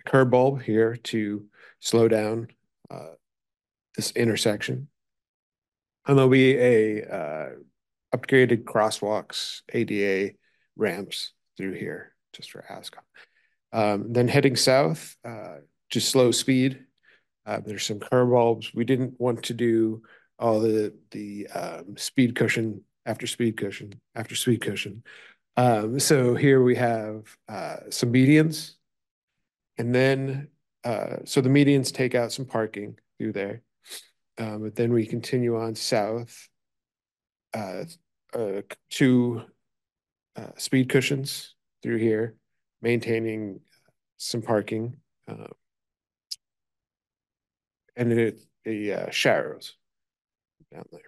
curb 0.06 0.30
bulb 0.30 0.62
here 0.62 0.96
to 0.96 1.44
slow 1.80 2.08
down 2.08 2.48
uh, 2.90 3.14
this 3.96 4.12
intersection. 4.12 4.88
And 6.06 6.16
there'll 6.16 6.30
be 6.30 6.56
a 6.56 7.04
uh, 7.04 7.48
upgraded 8.16 8.64
crosswalks, 8.64 9.62
ADA 9.72 10.34
ramps 10.76 11.32
through 11.56 11.72
here 11.72 12.14
just 12.32 12.50
for 12.50 12.64
ASCOM. 12.70 13.02
Um, 13.72 14.12
then 14.12 14.28
heading 14.28 14.56
south, 14.56 15.16
uh, 15.24 15.58
just 15.90 16.08
slow 16.08 16.30
speed. 16.30 16.86
Uh, 17.46 17.60
there's 17.64 17.86
some 17.86 18.00
curb 18.00 18.30
bulbs. 18.30 18.72
We 18.74 18.84
didn't 18.84 19.18
want 19.18 19.44
to 19.44 19.54
do 19.54 20.02
all 20.38 20.60
the 20.60 20.94
the 21.10 21.46
um, 21.48 21.96
speed 21.96 22.34
cushion 22.34 22.82
after 23.06 23.26
speed 23.26 23.56
cushion 23.56 24.00
after 24.14 24.34
speed 24.34 24.60
cushion. 24.60 25.02
Um, 25.56 25.98
so 26.00 26.34
here 26.34 26.62
we 26.62 26.76
have 26.76 27.36
uh, 27.48 27.76
some 27.90 28.12
medians. 28.12 28.74
And 29.78 29.94
then, 29.94 30.48
uh, 30.84 31.16
so 31.24 31.40
the 31.40 31.48
medians 31.48 31.92
take 31.92 32.14
out 32.14 32.32
some 32.32 32.44
parking 32.44 32.98
through 33.18 33.32
there. 33.32 33.62
Um, 34.38 34.62
but 34.62 34.74
then 34.74 34.92
we 34.92 35.06
continue 35.06 35.58
on 35.58 35.74
south 35.74 36.48
uh, 37.52 37.84
uh, 38.32 38.62
to 38.90 39.42
speed 40.56 40.88
cushions 40.88 41.54
through 41.82 41.98
here, 41.98 42.36
maintaining 42.80 43.60
some 44.16 44.40
parking. 44.40 44.96
Uh, 47.96 48.00
and 48.00 48.12
it, 48.12 48.40
the 48.64 48.92
uh, 48.92 49.06
sharrows 49.06 49.72
down 50.72 50.84
there. 50.92 51.00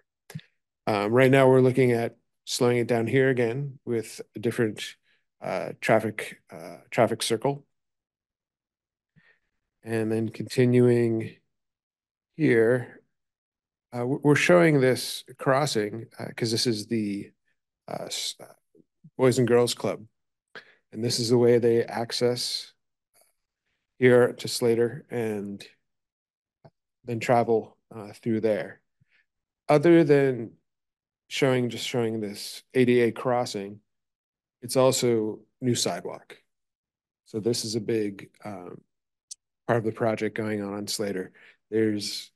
Um, 0.87 1.13
right 1.13 1.31
now, 1.31 1.49
we're 1.49 1.61
looking 1.61 1.93
at 1.93 2.17
slowing 2.45 2.79
it 2.79 2.87
down 2.87 3.07
here 3.07 3.31
again 3.31 3.79
with 3.85 4.21
a 4.35 4.39
different 4.39 4.97
uh, 5.41 5.71
traffic 5.81 6.41
uh, 6.51 6.79
traffic 6.91 7.23
circle. 7.23 7.65
And 9.85 10.11
then 10.11 10.29
continuing 10.29 11.37
here, 12.37 13.01
uh, 13.93 14.07
we're 14.07 14.37
showing 14.37 14.81
this 14.81 15.25
crossing 15.39 16.07
because 16.27 16.53
this 16.53 16.67
is 16.67 16.87
the 16.87 17.31
Boys 19.19 19.39
and 19.39 19.49
Girls 19.49 19.75
Club. 19.75 20.05
And 20.93 21.03
this 21.03 21.19
is 21.19 21.31
the 21.31 21.39
way 21.39 21.59
they 21.59 21.85
access 21.85 22.73
here 23.99 24.33
to 24.33 24.49
Slater 24.49 25.07
and 25.11 25.65
then 27.05 27.21
travel 27.21 27.77
uh, 27.95 28.13
through 28.13 28.41
there. 28.41 28.81
Other 29.69 30.05
than 30.05 30.53
showing, 31.29 31.71
just 31.71 31.87
showing 31.87 32.21
this 32.21 32.63
ADA 32.75 33.13
crossing, 33.13 33.81
it's 34.61 34.77
also 34.77 35.41
new 35.61 35.75
sidewalk. 35.75 36.37
So 37.25 37.41
this 37.41 37.65
is 37.65 37.75
a 37.75 37.81
big 37.81 38.31
um, 38.45 38.81
part 39.67 39.79
of 39.79 39.85
the 39.85 39.93
project 39.93 40.37
going 40.37 40.63
on 40.63 40.75
on 40.75 40.87
Slater. 40.87 41.33
There's 41.71 42.31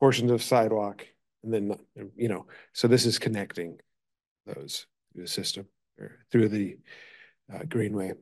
portions 0.00 0.30
of 0.30 0.42
sidewalk 0.42 1.06
and 1.42 1.52
then, 1.52 1.76
you 2.16 2.28
know, 2.28 2.46
so 2.72 2.88
this 2.88 3.06
is 3.06 3.18
connecting 3.18 3.78
those 4.46 4.86
through 5.12 5.24
the 5.24 5.28
system 5.28 5.66
or 5.98 6.18
through 6.30 6.48
the 6.48 6.78
uh, 7.52 7.64
Greenway. 7.68 8.12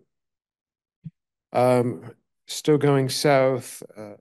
Um, 1.52 2.12
still 2.46 2.78
going 2.78 3.08
south, 3.08 3.82
uh, 3.96 4.14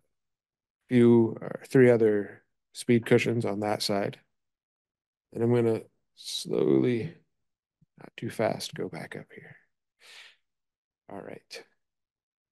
few 0.90 1.38
or 1.40 1.62
three 1.68 1.90
other 1.90 2.44
speed 2.74 3.06
cushions 3.06 3.46
on 3.46 3.62
that 3.62 3.82
side. 3.82 4.20
And 5.34 5.44
I'm 5.44 5.54
gonna 5.54 5.82
slowly, 6.16 7.14
not 7.98 8.12
too 8.18 8.30
fast, 8.30 8.74
go 8.74 8.90
back 8.90 9.16
up 9.16 9.28
here. 9.34 9.56
All 11.10 11.22
right. 11.22 11.64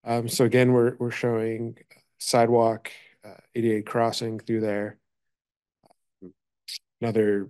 Um, 0.04 0.30
so 0.30 0.46
again, 0.46 0.72
we're, 0.72 0.96
we're 0.98 1.12
showing 1.12 1.78
sidewalk, 2.20 2.92
uh, 3.26 3.34
ADA 3.56 3.84
crossing 3.84 4.40
through 4.40 4.62
there. 4.62 4.98
Another, 7.02 7.50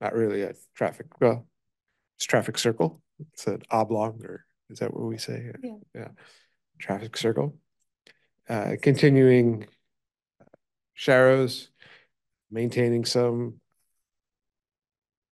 not 0.00 0.14
really 0.14 0.42
a 0.42 0.54
traffic, 0.74 1.06
well, 1.20 1.46
it's 2.16 2.26
traffic 2.26 2.58
circle. 2.58 3.00
It's 3.32 3.46
an 3.46 3.62
oblong, 3.70 4.22
or 4.24 4.44
is 4.70 4.78
that 4.78 4.94
what 4.94 5.04
we 5.04 5.18
say? 5.18 5.52
Yeah. 5.62 5.76
Yeah. 5.94 6.08
Traffic 6.78 7.16
circle. 7.16 7.56
Uh, 8.50 8.74
continuing 8.82 9.64
sharrows, 10.98 11.68
maintaining 12.50 13.04
some 13.04 13.60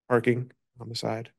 parking 0.08 0.52
on 0.78 0.88
the 0.88 0.94
side. 0.94 1.30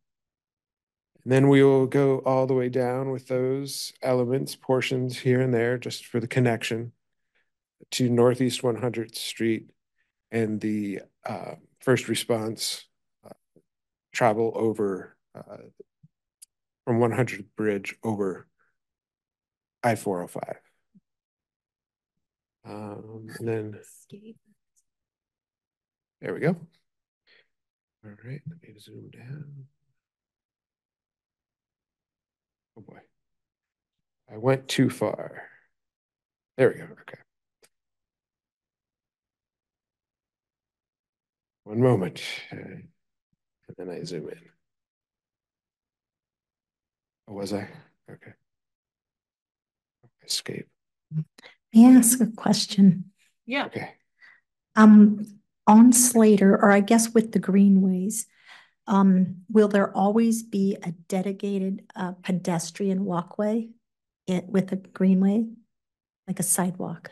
And 1.23 1.31
then 1.31 1.47
we 1.47 1.63
will 1.63 1.85
go 1.85 2.17
all 2.25 2.47
the 2.47 2.53
way 2.53 2.67
down 2.67 3.11
with 3.11 3.29
those 3.29 3.93
elements, 4.01 4.57
portions 4.57 5.19
here 5.19 5.39
and 5.39 5.53
there, 5.53 5.77
just 5.77 6.05
for 6.05 6.19
the 6.19 6.27
connection 6.27 6.91
to 7.91 8.09
Northeast 8.09 8.61
100th 8.61 9.15
Street 9.15 9.69
and 10.31 10.59
the 10.59 10.99
uh, 11.25 11.55
first 11.79 12.09
response 12.09 12.89
uh, 13.25 13.29
travel 14.13 14.51
over 14.53 15.15
uh, 15.33 15.63
from 16.83 16.99
100th 16.99 17.45
Bridge 17.55 17.95
over 18.03 18.47
I-405. 19.81 20.57
Um, 22.69 23.25
and 23.39 23.47
then 23.47 23.79
there 26.21 26.35
we 26.35 26.39
go. 26.39 26.55
All 28.05 28.11
right, 28.23 28.41
let 28.47 28.61
me 28.61 28.79
zoom 28.79 29.09
down. 29.09 29.65
Oh 32.77 32.81
boy. 32.81 32.99
I 34.31 34.37
went 34.37 34.67
too 34.67 34.91
far. 34.91 35.49
There 36.57 36.69
we 36.69 36.75
go. 36.75 36.83
Okay. 36.83 37.19
One 41.63 41.81
moment. 41.81 42.21
and 42.51 42.87
then 43.77 43.89
I 43.89 44.03
zoom 44.03 44.29
in. 44.29 44.39
Oh, 47.27 47.33
was 47.33 47.51
I? 47.51 47.67
Okay. 48.11 48.33
Escape. 50.23 50.67
May 51.73 51.85
I 51.85 51.97
ask 51.97 52.19
a 52.21 52.27
question? 52.27 53.11
Yeah. 53.45 53.65
Okay. 53.65 53.91
Um, 54.75 55.25
on 55.67 55.93
Slater, 55.93 56.53
or 56.53 56.71
I 56.71 56.79
guess 56.79 57.13
with 57.13 57.31
the 57.31 57.39
greenways, 57.39 58.25
um, 58.87 59.43
will 59.51 59.67
there 59.67 59.95
always 59.95 60.41
be 60.41 60.77
a 60.81 60.91
dedicated 61.07 61.83
uh, 61.95 62.13
pedestrian 62.23 63.05
walkway 63.05 63.69
it, 64.25 64.47
with 64.47 64.71
a 64.71 64.77
greenway, 64.77 65.45
like 66.27 66.39
a 66.39 66.43
sidewalk? 66.43 67.11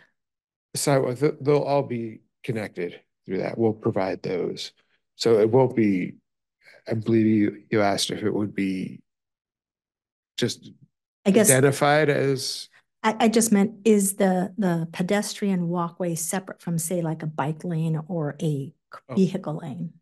Sidewalk, 0.76 1.20
they'll 1.41 1.58
all 1.58 1.84
be 1.84 2.22
connected 2.43 2.99
through 3.26 3.39
that. 3.39 3.58
We'll 3.58 3.74
provide 3.74 4.24
those. 4.24 4.72
So 5.18 5.39
it 5.39 5.51
won't 5.51 5.76
be, 5.76 6.16
I 6.88 6.93
believe 6.93 7.26
you, 7.28 7.64
you 7.70 7.82
asked 7.82 8.10
if 8.10 8.24
it 8.24 8.34
would 8.34 8.55
be 8.55 9.01
just 10.38 10.72
I 11.26 11.32
guess 11.32 11.49
identified 11.49 12.10
as 12.10 12.70
I, 13.08 13.16
I 13.26 13.28
just 13.30 13.51
meant, 13.53 13.72
is 13.86 14.16
the, 14.16 14.53
the 14.58 14.88
pedestrian 14.91 15.70
walkway 15.70 16.16
separate 16.16 16.62
from, 16.62 16.78
say, 16.78 17.01
like 17.01 17.24
a 17.24 17.28
bike 17.28 17.64
lane 17.64 17.99
or 18.08 18.36
a 18.41 18.74
Oh. 19.10 19.16
vehicle 19.16 19.58
lane? 19.62 19.93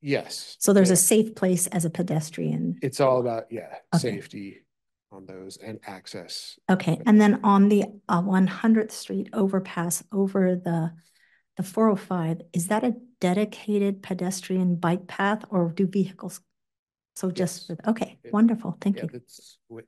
Yes. 0.00 0.56
So 0.58 0.72
there's 0.72 0.88
Yeah. 0.90 0.94
a 0.94 0.96
safe 0.96 1.34
place 1.34 1.66
as 1.68 1.84
a 1.84 1.90
pedestrian? 1.90 2.78
It's 2.82 3.00
all 3.00 3.20
about, 3.20 3.44
yeah, 3.50 3.74
Okay. 3.94 3.98
safety 4.12 4.64
on 5.10 5.24
those 5.26 5.56
and 5.56 5.78
access. 5.86 6.58
Okay, 6.70 7.00
and 7.06 7.20
then 7.20 7.40
on 7.42 7.68
the 7.68 7.84
uh, 8.08 8.20
100th 8.22 8.92
Street 8.92 9.28
overpass 9.32 10.04
over 10.12 10.54
the, 10.56 10.92
the 11.56 11.62
405, 11.62 12.42
is 12.52 12.68
that 12.68 12.84
a 12.84 12.94
dedicated 13.20 14.02
pedestrian 14.02 14.76
bike 14.76 15.06
path 15.08 15.44
or 15.50 15.70
do 15.72 15.86
vehicles? 15.86 16.40
So 17.16 17.30
just, 17.30 17.62
Yes. 17.62 17.68
with 17.70 17.88
okay, 17.88 18.18
It- 18.22 18.32
wonderful, 18.32 18.76
thank 18.80 18.96
Yeah, 18.98 19.06
you. 19.12 19.20
with. 19.68 19.86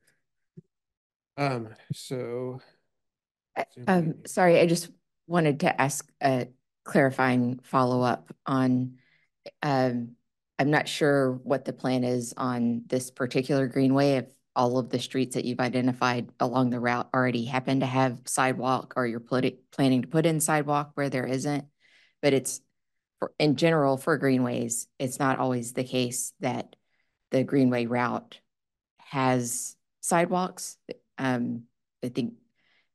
Um, 1.41 1.68
so. 1.93 2.61
Uh, 3.57 3.64
Um, 3.88 4.26
sorry, 4.26 4.61
I 4.61 4.66
just 4.66 4.91
wanted 5.26 5.61
to 5.61 5.80
ask 5.80 6.07
a 6.22 6.49
clarifying 6.84 7.61
follow-up 7.62 8.30
on, 8.47 8.99
um, 9.62 10.16
I'm 10.59 10.70
not 10.70 10.86
sure 10.86 11.32
what 11.32 11.64
the 11.64 11.72
plan 11.72 12.05
is 12.05 12.34
on 12.36 12.82
this 12.86 13.11
particular 13.11 13.66
greenway, 13.66 14.16
if 14.16 14.26
all 14.55 14.78
of 14.78 14.91
the 14.91 14.99
streets 14.99 15.34
that 15.34 15.47
you've 15.47 15.61
identified 15.61 16.28
along 16.41 16.70
the 16.70 16.80
route 16.80 17.09
already 17.14 17.47
happen 17.47 17.80
to 17.80 17.86
have 17.86 18.20
sidewalk 18.26 18.93
or 18.97 19.07
you're 19.07 19.20
planning 19.20 20.03
to 20.03 20.09
put 20.09 20.26
in 20.26 20.41
sidewalk 20.41 20.91
where 20.95 21.09
there 21.09 21.26
isn't. 21.26 21.64
But 22.20 22.34
it's, 22.34 22.61
for, 23.18 23.32
in 23.38 23.57
general, 23.57 23.97
for 23.97 24.18
greenways, 24.18 24.88
it's 24.99 25.18
not 25.18 25.38
always 25.38 25.72
the 25.72 25.84
case 25.84 26.34
that 26.41 26.76
the 27.30 27.45
greenway 27.45 27.86
route 27.86 28.41
has 28.99 29.76
sidewalks. 30.01 30.76
Um, 31.20 31.64
I 32.02 32.08
think 32.08 32.32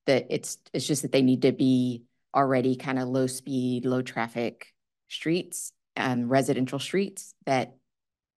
that 0.07 0.25
it's, 0.31 0.57
it's 0.73 0.87
just 0.87 1.03
that 1.03 1.11
they 1.11 1.21
need 1.21 1.43
to 1.43 1.51
be 1.51 2.03
already 2.35 2.75
kind 2.75 2.99
of 2.99 3.07
low 3.07 3.27
speed, 3.27 3.85
low 3.85 4.01
traffic 4.01 4.73
streets, 5.07 5.71
um, 5.95 6.27
residential 6.27 6.79
streets 6.79 7.35
that 7.45 7.75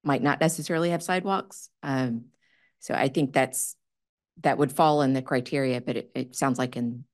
might 0.05 0.23
not 0.23 0.41
necessarily 0.41 0.91
have 0.91 1.03
sidewalks. 1.03 1.71
Um, 1.83 2.27
so 2.81 2.95
I 2.95 3.09
think 3.09 3.33
that's, 3.33 3.75
that 4.43 4.59
would 4.59 4.71
fall 4.71 5.03
in 5.03 5.15
the 5.15 5.23
criteria, 5.23 5.81
but 5.81 5.97
it, 5.97 6.11
it 6.15 6.37
sounds 6.37 6.59
like 6.59 6.77
in 6.77 7.05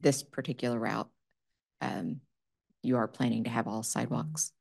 this 0.00 0.22
particular 0.22 0.78
route, 0.78 1.08
um, 1.80 2.20
you 2.82 2.98
are 2.98 3.08
planning 3.08 3.44
to 3.44 3.50
have 3.50 3.66
all 3.66 3.82
sidewalks. 3.82 4.52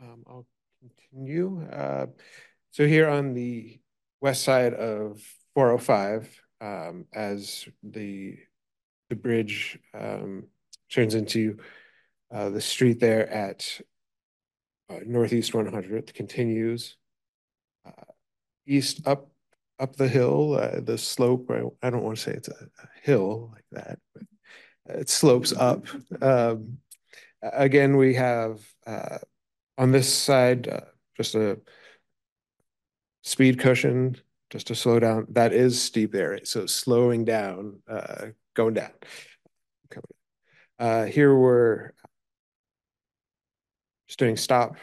Um, 0.00 0.24
I'll 0.26 0.46
continue. 0.80 1.62
Uh, 1.70 2.06
so 2.70 2.86
here 2.86 3.08
on 3.08 3.34
the 3.34 3.80
west 4.20 4.42
side 4.44 4.74
of 4.74 5.22
four 5.54 5.70
oh 5.72 5.78
five, 5.78 6.28
um, 6.60 7.06
as 7.14 7.68
the, 7.82 8.36
the 9.10 9.16
bridge, 9.16 9.78
um, 9.94 10.44
turns 10.90 11.14
into, 11.14 11.58
uh, 12.32 12.50
the 12.50 12.60
street 12.60 13.00
there 13.00 13.28
at 13.30 13.80
uh, 14.90 15.00
Northeast 15.06 15.54
one 15.54 15.66
hundredth 15.66 16.14
continues. 16.14 16.96
uh, 17.86 18.12
East 18.66 19.06
up, 19.06 19.30
up 19.78 19.96
the 19.96 20.08
hill, 20.08 20.54
uh, 20.54 20.80
the 20.80 20.98
slope, 20.98 21.50
I, 21.50 21.62
I 21.86 21.90
don't 21.90 22.02
want 22.02 22.18
to 22.18 22.22
say 22.22 22.32
it's 22.32 22.48
a, 22.48 22.52
a 22.52 22.88
hill 23.02 23.50
like 23.54 23.64
that, 23.72 23.98
but 24.14 24.24
it 24.96 25.08
slopes 25.08 25.52
up. 25.52 25.86
Um, 26.20 26.78
again, 27.42 27.96
we 27.96 28.14
have, 28.14 28.60
uh, 28.86 29.18
on 29.78 29.92
this 29.92 30.12
side, 30.12 30.68
uh, 30.68 30.80
just 31.16 31.34
a 31.34 31.58
speed 33.28 33.58
cushion, 33.58 34.16
just 34.50 34.68
to 34.68 34.74
slow 34.74 34.98
down. 34.98 35.26
That 35.30 35.52
is 35.52 35.80
steep 35.80 36.12
there, 36.12 36.40
so 36.44 36.64
slowing 36.66 37.24
down, 37.24 37.80
uh, 37.86 38.28
going 38.54 38.74
down. 38.74 38.90
Coming. 39.90 40.04
Uh, 40.78 41.04
here 41.04 41.36
we're 41.36 41.92
just 44.06 44.18
doing 44.18 44.36
stop. 44.36 44.76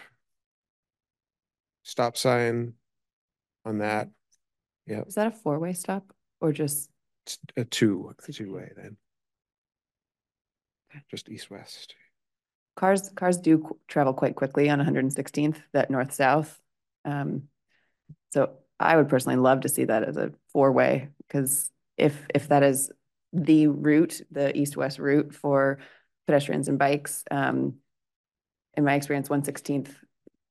Stop 1.83 2.17
sign 2.17 2.73
on 3.65 3.79
that. 3.79 4.09
Yeah, 4.85 5.01
Is 5.07 5.15
that 5.15 5.27
a 5.27 5.31
four-way 5.31 5.73
stop 5.73 6.03
or 6.39 6.51
just, 6.51 6.89
it's 7.25 7.39
a 7.57 7.65
two, 7.65 8.13
a 8.27 8.31
Two-way. 8.31 8.71
then. 8.77 8.97
Just 11.09 11.29
east-west. 11.29 11.95
cars, 12.75 13.09
cars 13.15 13.37
do 13.37 13.77
travel 13.87 14.13
quite 14.13 14.35
quickly 14.35 14.69
on 14.69 14.77
one 14.77 14.85
hundred 14.85 15.05
and 15.05 15.13
sixteenth, 15.13 15.59
that 15.73 15.89
north-south. 15.89 16.59
Um, 17.03 17.43
so 18.36 18.51
I 18.77 18.97
would 18.97 19.07
personally 19.07 19.38
love 19.38 19.61
to 19.61 19.69
see 19.69 19.86
that 19.86 20.03
as 20.03 20.17
a 20.17 20.33
four-way, 20.51 21.07
because 21.19 21.71
if, 21.97 22.27
if 22.36 22.49
that 22.49 22.61
is 22.61 22.91
the 23.31 23.67
route, 23.67 24.21
the 24.29 24.55
east-west 24.55 24.99
route 24.99 25.33
for 25.33 25.79
pedestrians 26.27 26.67
and 26.67 26.77
bikes, 26.77 27.23
um, 27.31 27.75
in 28.75 28.83
my 28.83 28.95
experience, 28.95 29.29
one 29.29 29.45
sixteenth, 29.45 29.95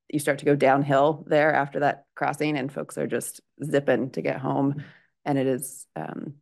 you 0.08 0.18
start 0.18 0.38
to 0.38 0.46
go 0.46 0.56
downhill 0.56 1.26
there 1.28 1.52
after 1.52 1.80
that 1.80 2.06
crossing 2.14 2.56
and 2.56 2.72
folks 2.72 2.96
are 2.96 3.06
just 3.06 3.42
zipping 3.62 4.10
to 4.12 4.22
get 4.22 4.38
home. 4.38 4.82
And 5.26 5.38
it 5.38 5.46
is, 5.46 5.86
um, 5.94 6.36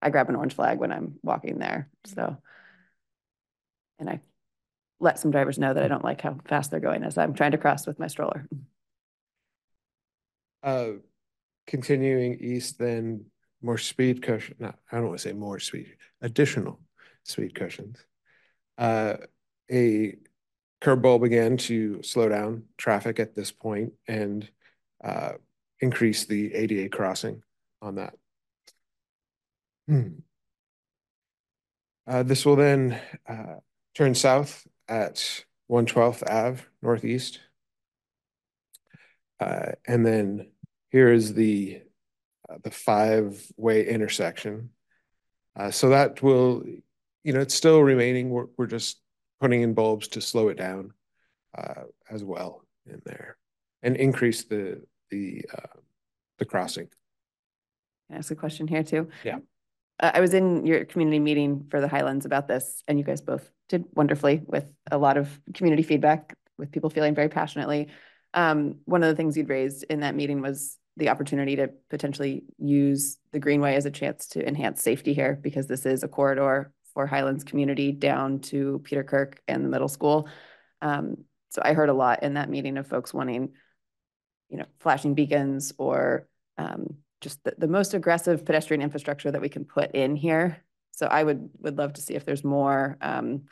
I 0.00 0.10
grab 0.10 0.28
an 0.28 0.36
orange 0.36 0.54
flag 0.54 0.78
when 0.78 0.92
I'm 0.92 1.18
walking 1.24 1.58
there, 1.58 1.88
so. 2.04 2.36
And 3.98 4.08
I 4.08 4.20
let 5.00 5.18
some 5.18 5.32
drivers 5.32 5.58
know 5.58 5.74
that 5.74 5.82
I 5.82 5.88
don't 5.88 6.04
like 6.04 6.20
how 6.20 6.38
fast 6.44 6.70
they're 6.70 6.78
going 6.78 7.02
as 7.02 7.18
I'm 7.18 7.34
trying 7.34 7.50
to 7.50 7.58
cross 7.58 7.84
with 7.84 7.98
my 7.98 8.06
stroller. 8.06 8.46
Uh, 10.62 10.92
continuing 11.66 12.38
east, 12.40 12.78
then 12.78 13.26
more 13.62 13.78
speed 13.78 14.22
cushion, 14.22 14.56
not, 14.58 14.76
I 14.90 14.96
don't 14.96 15.08
want 15.08 15.18
to 15.18 15.28
say 15.28 15.32
more 15.32 15.58
speed, 15.58 15.96
additional 16.20 16.80
speed 17.24 17.54
cushions. 17.54 17.98
Uh, 18.76 19.18
a 19.70 20.16
curb 20.80 21.02
bulb 21.02 21.24
again 21.24 21.56
to 21.56 22.02
slow 22.02 22.28
down 22.28 22.64
traffic 22.76 23.18
at 23.18 23.34
this 23.34 23.50
point 23.50 23.92
and 24.06 24.48
uh, 25.02 25.32
increase 25.80 26.24
the 26.24 26.54
ADA 26.54 26.88
crossing 26.88 27.42
on 27.82 27.96
that. 27.96 28.14
Hmm. 29.88 30.08
Uh, 32.06 32.22
this 32.22 32.46
will 32.46 32.56
then 32.56 33.00
uh, 33.28 33.56
turn 33.94 34.14
south 34.14 34.66
at 34.88 35.44
one 35.66 35.84
twelfth 35.84 36.22
Ave 36.26 36.62
Northeast. 36.80 37.40
Uh, 39.40 39.72
and 39.86 40.04
then 40.04 40.50
here 40.90 41.12
is 41.12 41.34
the, 41.34 41.82
uh, 42.48 42.56
the 42.62 42.70
five-way 42.70 43.86
intersection. 43.86 44.70
Uh, 45.54 45.70
so 45.70 45.90
that 45.90 46.22
will, 46.22 46.64
you 47.24 47.32
know, 47.32 47.40
it's 47.40 47.54
still 47.54 47.80
remaining, 47.80 48.30
we're, 48.30 48.46
we're 48.56 48.66
just 48.66 49.00
putting 49.40 49.62
in 49.62 49.74
bulbs 49.74 50.08
to 50.08 50.20
slow 50.20 50.48
it 50.48 50.56
down, 50.56 50.92
uh, 51.56 51.82
as 52.10 52.24
well 52.24 52.62
in 52.86 53.00
there. 53.04 53.36
And 53.82 53.96
increase 53.96 54.44
the, 54.44 54.82
the, 55.10 55.44
uh, 55.52 55.78
the 56.38 56.44
crossing. 56.44 56.88
Can 58.06 58.16
I 58.16 58.18
ask 58.18 58.30
a 58.30 58.36
question 58.36 58.66
here 58.66 58.82
too? 58.82 59.08
Yeah. 59.24 59.38
Uh, 60.00 60.12
I 60.14 60.20
was 60.20 60.34
in 60.34 60.64
your 60.64 60.84
community 60.84 61.18
meeting 61.18 61.66
for 61.70 61.80
the 61.80 61.88
Highlands 61.88 62.24
about 62.24 62.48
this, 62.48 62.82
and 62.88 62.98
you 62.98 63.04
guys 63.04 63.20
both 63.20 63.50
did 63.68 63.84
wonderfully 63.94 64.40
with 64.46 64.66
a 64.90 64.98
lot 64.98 65.16
of 65.16 65.28
community 65.54 65.82
feedback, 65.82 66.34
with 66.56 66.72
people 66.72 66.90
feeling 66.90 67.14
very 67.14 67.28
passionately. 67.28 67.88
Um, 68.34 68.76
one 68.84 69.02
of 69.02 69.08
the 69.08 69.16
things 69.16 69.36
you'd 69.36 69.48
raised 69.48 69.84
in 69.84 70.00
that 70.00 70.14
meeting 70.14 70.42
was 70.42 70.76
the 70.96 71.08
opportunity 71.08 71.56
to 71.56 71.70
potentially 71.90 72.44
use 72.58 73.18
the 73.32 73.38
Greenway 73.38 73.76
as 73.76 73.86
a 73.86 73.90
chance 73.90 74.26
to 74.28 74.46
enhance 74.46 74.82
safety 74.82 75.14
here, 75.14 75.38
because 75.40 75.66
this 75.66 75.86
is 75.86 76.02
a 76.02 76.08
corridor 76.08 76.72
for 76.92 77.06
Highlands 77.06 77.44
community 77.44 77.92
down 77.92 78.40
to 78.40 78.80
Peter 78.84 79.04
Kirk 79.04 79.40
and 79.46 79.64
the 79.64 79.68
middle 79.68 79.88
school. 79.88 80.28
Um, 80.82 81.18
so 81.50 81.62
I 81.64 81.72
heard 81.72 81.88
a 81.88 81.94
lot 81.94 82.22
in 82.22 82.34
that 82.34 82.50
meeting 82.50 82.76
of 82.76 82.86
folks 82.86 83.14
wanting, 83.14 83.52
you 84.48 84.58
know, 84.58 84.66
flashing 84.80 85.14
beacons 85.14 85.72
or 85.78 86.26
um, 86.56 86.96
just 87.20 87.42
the, 87.44 87.54
the 87.56 87.68
most 87.68 87.94
aggressive 87.94 88.44
pedestrian 88.44 88.82
infrastructure 88.82 89.30
that 89.30 89.40
we 89.40 89.48
can 89.48 89.64
put 89.64 89.92
in 89.92 90.16
here. 90.16 90.64
So 90.90 91.06
I 91.06 91.22
would, 91.22 91.48
would 91.60 91.78
love 91.78 91.92
to 91.92 92.02
see 92.02 92.14
if 92.14 92.24
there's 92.24 92.42
more, 92.42 92.98
um, 93.00 93.44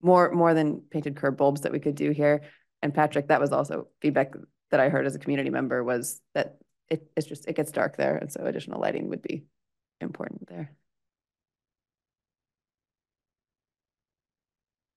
more, 0.00 0.30
more 0.30 0.54
than 0.54 0.82
painted 0.90 1.16
curb 1.16 1.36
bulbs 1.36 1.62
that 1.62 1.72
we 1.72 1.80
could 1.80 1.96
do 1.96 2.12
here. 2.12 2.42
And 2.82 2.92
Patrick, 2.92 3.28
that 3.28 3.40
was 3.40 3.52
also 3.52 3.88
feedback 4.00 4.32
that 4.70 4.80
I 4.80 4.88
heard 4.88 5.06
as 5.06 5.14
a 5.14 5.18
community 5.18 5.50
member 5.50 5.84
was 5.84 6.20
that 6.34 6.58
it, 6.90 7.10
it's 7.16 7.26
just, 7.26 7.46
it 7.46 7.54
gets 7.54 7.70
dark 7.70 7.96
there. 7.96 8.16
And 8.16 8.30
so 8.30 8.44
additional 8.44 8.80
lighting 8.80 9.08
would 9.08 9.22
be 9.22 9.44
important 10.00 10.48
there. 10.48 10.72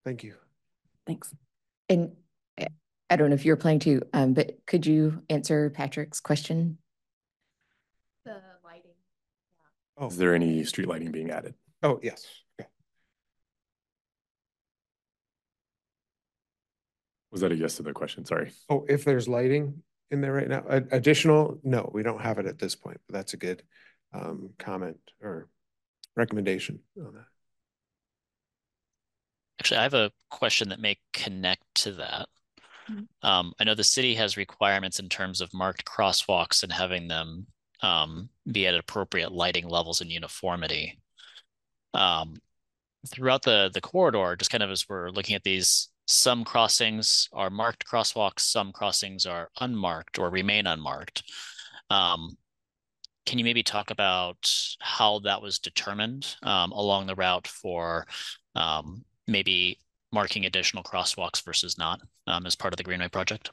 Thank 0.03 0.23
you. 0.23 0.35
Thanks. 1.07 1.33
And 1.89 2.15
I 3.09 3.15
don't 3.15 3.29
know 3.29 3.35
if 3.35 3.45
you're 3.45 3.55
playing 3.55 3.79
too, 3.79 4.01
um, 4.13 4.33
but 4.33 4.57
could 4.65 4.85
you 4.85 5.21
answer 5.29 5.69
Patrick's 5.69 6.19
question? 6.19 6.79
The 8.23 8.41
lighting. 8.63 8.91
Oh, 9.97 10.07
Is 10.07 10.17
there 10.17 10.33
any 10.33 10.63
street 10.63 10.87
lighting 10.87 11.11
being 11.11 11.29
added? 11.29 11.53
oh, 11.83 11.99
yes. 12.01 12.25
Was 17.35 17.41
that 17.41 17.51
a 17.51 17.55
yes 17.55 17.75
to 17.75 17.83
the 17.83 17.91
question? 17.91 18.23
Sorry. 18.23 18.53
Oh, 18.69 18.85
if 18.87 19.03
there's 19.03 19.27
lighting 19.27 19.83
in 20.09 20.21
there 20.21 20.31
right 20.31 20.47
now, 20.47 20.63
additional, 20.69 21.59
no, 21.63 21.91
we 21.93 22.01
don't 22.01 22.21
have 22.21 22.39
it 22.39 22.45
at 22.45 22.57
this 22.57 22.75
point, 22.75 23.01
but 23.07 23.13
that's 23.13 23.33
a 23.33 23.37
good 23.37 23.61
um 24.13 24.51
comment 24.57 24.97
or 25.21 25.49
recommendation 26.15 26.79
on 26.97 27.13
that. 27.13 27.25
Actually, 29.59 29.79
I 29.79 29.83
have 29.83 29.93
a 29.95 30.11
question 30.29 30.69
that 30.69 30.79
may 30.79 30.97
connect 31.11 31.63
to 31.75 31.91
that. 31.91 32.29
Mhm. 32.89 33.07
Um, 33.21 33.53
I 33.59 33.65
know 33.65 33.75
the 33.75 33.83
city 33.83 34.15
has 34.15 34.37
requirements 34.37 35.01
in 35.01 35.09
terms 35.09 35.41
of 35.41 35.53
marked 35.53 35.83
crosswalks 35.83 36.63
and 36.63 36.71
having 36.71 37.09
them 37.09 37.47
um, 37.81 38.29
be 38.49 38.65
at 38.65 38.75
appropriate 38.75 39.33
lighting 39.33 39.67
levels 39.67 39.99
and 39.99 40.09
uniformity. 40.09 41.01
Um, 41.93 42.37
throughout 43.09 43.41
the 43.41 43.69
the 43.73 43.81
corridor, 43.81 44.37
just 44.37 44.51
kind 44.51 44.63
of 44.63 44.71
as 44.71 44.87
we're 44.87 45.09
looking 45.09 45.35
at 45.35 45.43
these, 45.43 45.89
some 46.05 46.43
crossings 46.43 47.29
are 47.33 47.49
marked 47.49 47.85
crosswalks, 47.87 48.41
some 48.41 48.71
crossings 48.71 49.25
are 49.25 49.49
unmarked 49.59 50.19
or 50.19 50.29
remain 50.29 50.67
unmarked. 50.67 51.23
Um, 51.89 52.37
can 53.25 53.39
you 53.39 53.43
maybe 53.45 53.63
talk 53.63 53.89
about 53.89 54.51
how 54.79 55.19
that 55.19 55.41
was 55.41 55.57
determined 55.59 56.35
um, 56.43 56.71
along 56.71 57.07
the 57.07 57.15
route 57.15 57.47
for 57.47 58.05
um, 58.53 59.03
maybe 59.27 59.79
marking 60.11 60.45
additional 60.45 60.83
crosswalks 60.83 61.43
versus 61.43 61.77
not 61.77 62.01
um, 62.27 62.45
as 62.45 62.55
part 62.55 62.73
of 62.73 62.77
the 62.77 62.83
Greenway 62.83 63.09
project? 63.09 63.49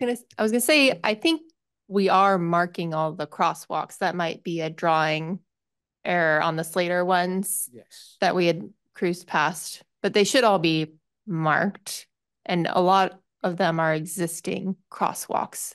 I 0.00 0.42
was 0.42 0.50
gonna 0.50 0.60
say, 0.60 0.98
I 1.04 1.14
think 1.14 1.42
we 1.92 2.08
are 2.08 2.38
marking 2.38 2.94
all 2.94 3.12
the 3.12 3.26
crosswalks. 3.26 3.98
That 3.98 4.14
might 4.16 4.42
be 4.42 4.62
a 4.62 4.70
drawing 4.70 5.40
error 6.04 6.42
on 6.42 6.56
the 6.56 6.64
Slater 6.64 7.04
ones 7.04 7.68
Yes. 7.72 8.16
that 8.20 8.34
we 8.34 8.46
had 8.46 8.68
cruised 8.94 9.26
past, 9.26 9.82
but 10.00 10.14
they 10.14 10.24
should 10.24 10.42
all 10.42 10.58
be 10.58 10.94
marked. 11.26 12.06
And 12.46 12.66
a 12.70 12.80
lot 12.80 13.20
of 13.42 13.56
them 13.58 13.78
are 13.78 13.92
existing 13.94 14.76
crosswalks. 14.90 15.74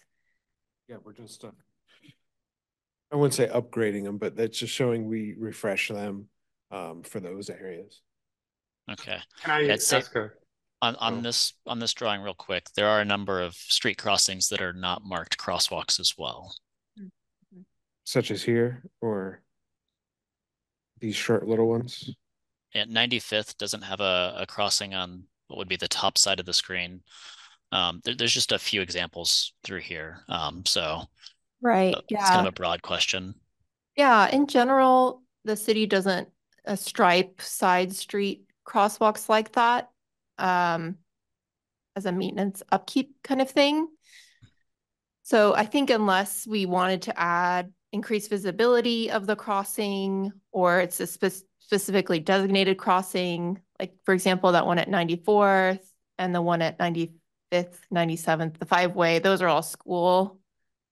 Yeah, 0.89 0.97
we're 1.03 1.13
just, 1.13 1.43
uh, 1.45 1.51
I 3.11 3.15
wouldn't 3.15 3.35
say 3.35 3.47
upgrading 3.47 4.05
them, 4.05 4.17
but 4.17 4.35
that's 4.35 4.57
just 4.57 4.73
showing 4.73 5.05
we 5.07 5.35
refresh 5.37 5.89
them 5.89 6.27
um 6.71 7.03
for 7.03 7.19
those 7.21 7.49
areas. 7.49 8.01
Okay. 8.91 9.19
Can 9.41 9.51
I 9.69 9.73
I'd 9.73 9.81
say- 9.81 9.97
ask 9.97 10.13
a, 10.15 10.31
On 10.81 10.95
on 10.97 11.17
Oh. 11.17 11.21
this 11.21 11.53
on 11.65 11.79
this 11.79 11.93
drawing 11.93 12.21
real 12.21 12.35
quick, 12.35 12.67
there 12.75 12.87
are 12.87 13.01
a 13.01 13.05
number 13.05 13.41
of 13.41 13.55
street 13.55 13.97
crossings 13.97 14.49
that 14.49 14.61
are 14.61 14.73
not 14.73 15.03
marked 15.03 15.37
crosswalks 15.37 15.99
as 15.99 16.13
well. 16.17 16.55
Such 18.03 18.31
as 18.31 18.43
here 18.43 18.83
or 19.01 19.41
these 20.99 21.15
short 21.15 21.47
little 21.47 21.67
ones. 21.67 22.09
And 22.73 22.91
95th 22.91 23.57
doesn't 23.57 23.81
have 23.83 23.99
a, 24.01 24.35
a 24.39 24.45
crossing 24.45 24.93
on 24.93 25.23
what 25.47 25.57
would 25.57 25.67
be 25.67 25.75
the 25.77 25.87
top 25.87 26.17
side 26.17 26.39
of 26.39 26.45
the 26.45 26.53
screen. 26.53 27.01
Um, 27.71 28.01
there, 28.03 28.15
there's 28.15 28.33
just 28.33 28.51
a 28.51 28.59
few 28.59 28.81
examples 28.81 29.53
through 29.63 29.79
here. 29.81 30.23
Um, 30.29 30.65
so 30.65 31.03
Right, 31.61 31.95
uh, 31.95 32.01
it's 32.07 32.29
kind 32.29 32.41
of 32.47 32.51
a 32.53 32.55
broad 32.55 32.81
question. 32.81 33.33
Yeah, 33.95 34.29
in 34.29 34.47
general, 34.47 35.23
the 35.43 35.55
city 35.55 35.85
doesn't 35.87 36.29
uh, 36.65 36.75
stripe 36.75 37.41
side 37.41 37.93
street 37.95 38.43
crosswalks 38.65 39.27
like 39.27 39.53
that 39.53 39.89
um, 40.37 40.97
as 41.95 42.05
a 42.05 42.11
maintenance 42.11 42.63
upkeep 42.71 43.15
kind 43.23 43.41
of 43.41 43.49
thing. 43.49 43.87
So 45.23 45.53
I 45.55 45.65
think 45.65 45.89
unless 45.89 46.47
we 46.47 46.65
wanted 46.65 47.01
to 47.03 47.19
add 47.19 47.73
increased 47.91 48.29
visibility 48.29 49.11
of 49.11 49.25
the 49.25 49.35
crossing 49.35 50.31
or 50.51 50.79
it's 50.79 50.99
a 50.99 51.07
spe 51.07 51.25
specifically 51.59 52.19
designated 52.19 52.77
crossing, 52.77 53.59
like 53.77 53.93
for 54.05 54.13
example, 54.13 54.53
that 54.53 54.65
one 54.65 54.79
at 54.79 54.87
94th 54.87 55.83
and 56.17 56.33
the 56.33 56.41
one 56.41 56.61
at 56.61 56.79
95th, 56.79 57.75
97th, 57.93 58.57
the 58.57 58.65
five 58.65 58.95
way, 58.95 59.19
those 59.19 59.41
are 59.41 59.49
all 59.49 59.61
school 59.61 60.39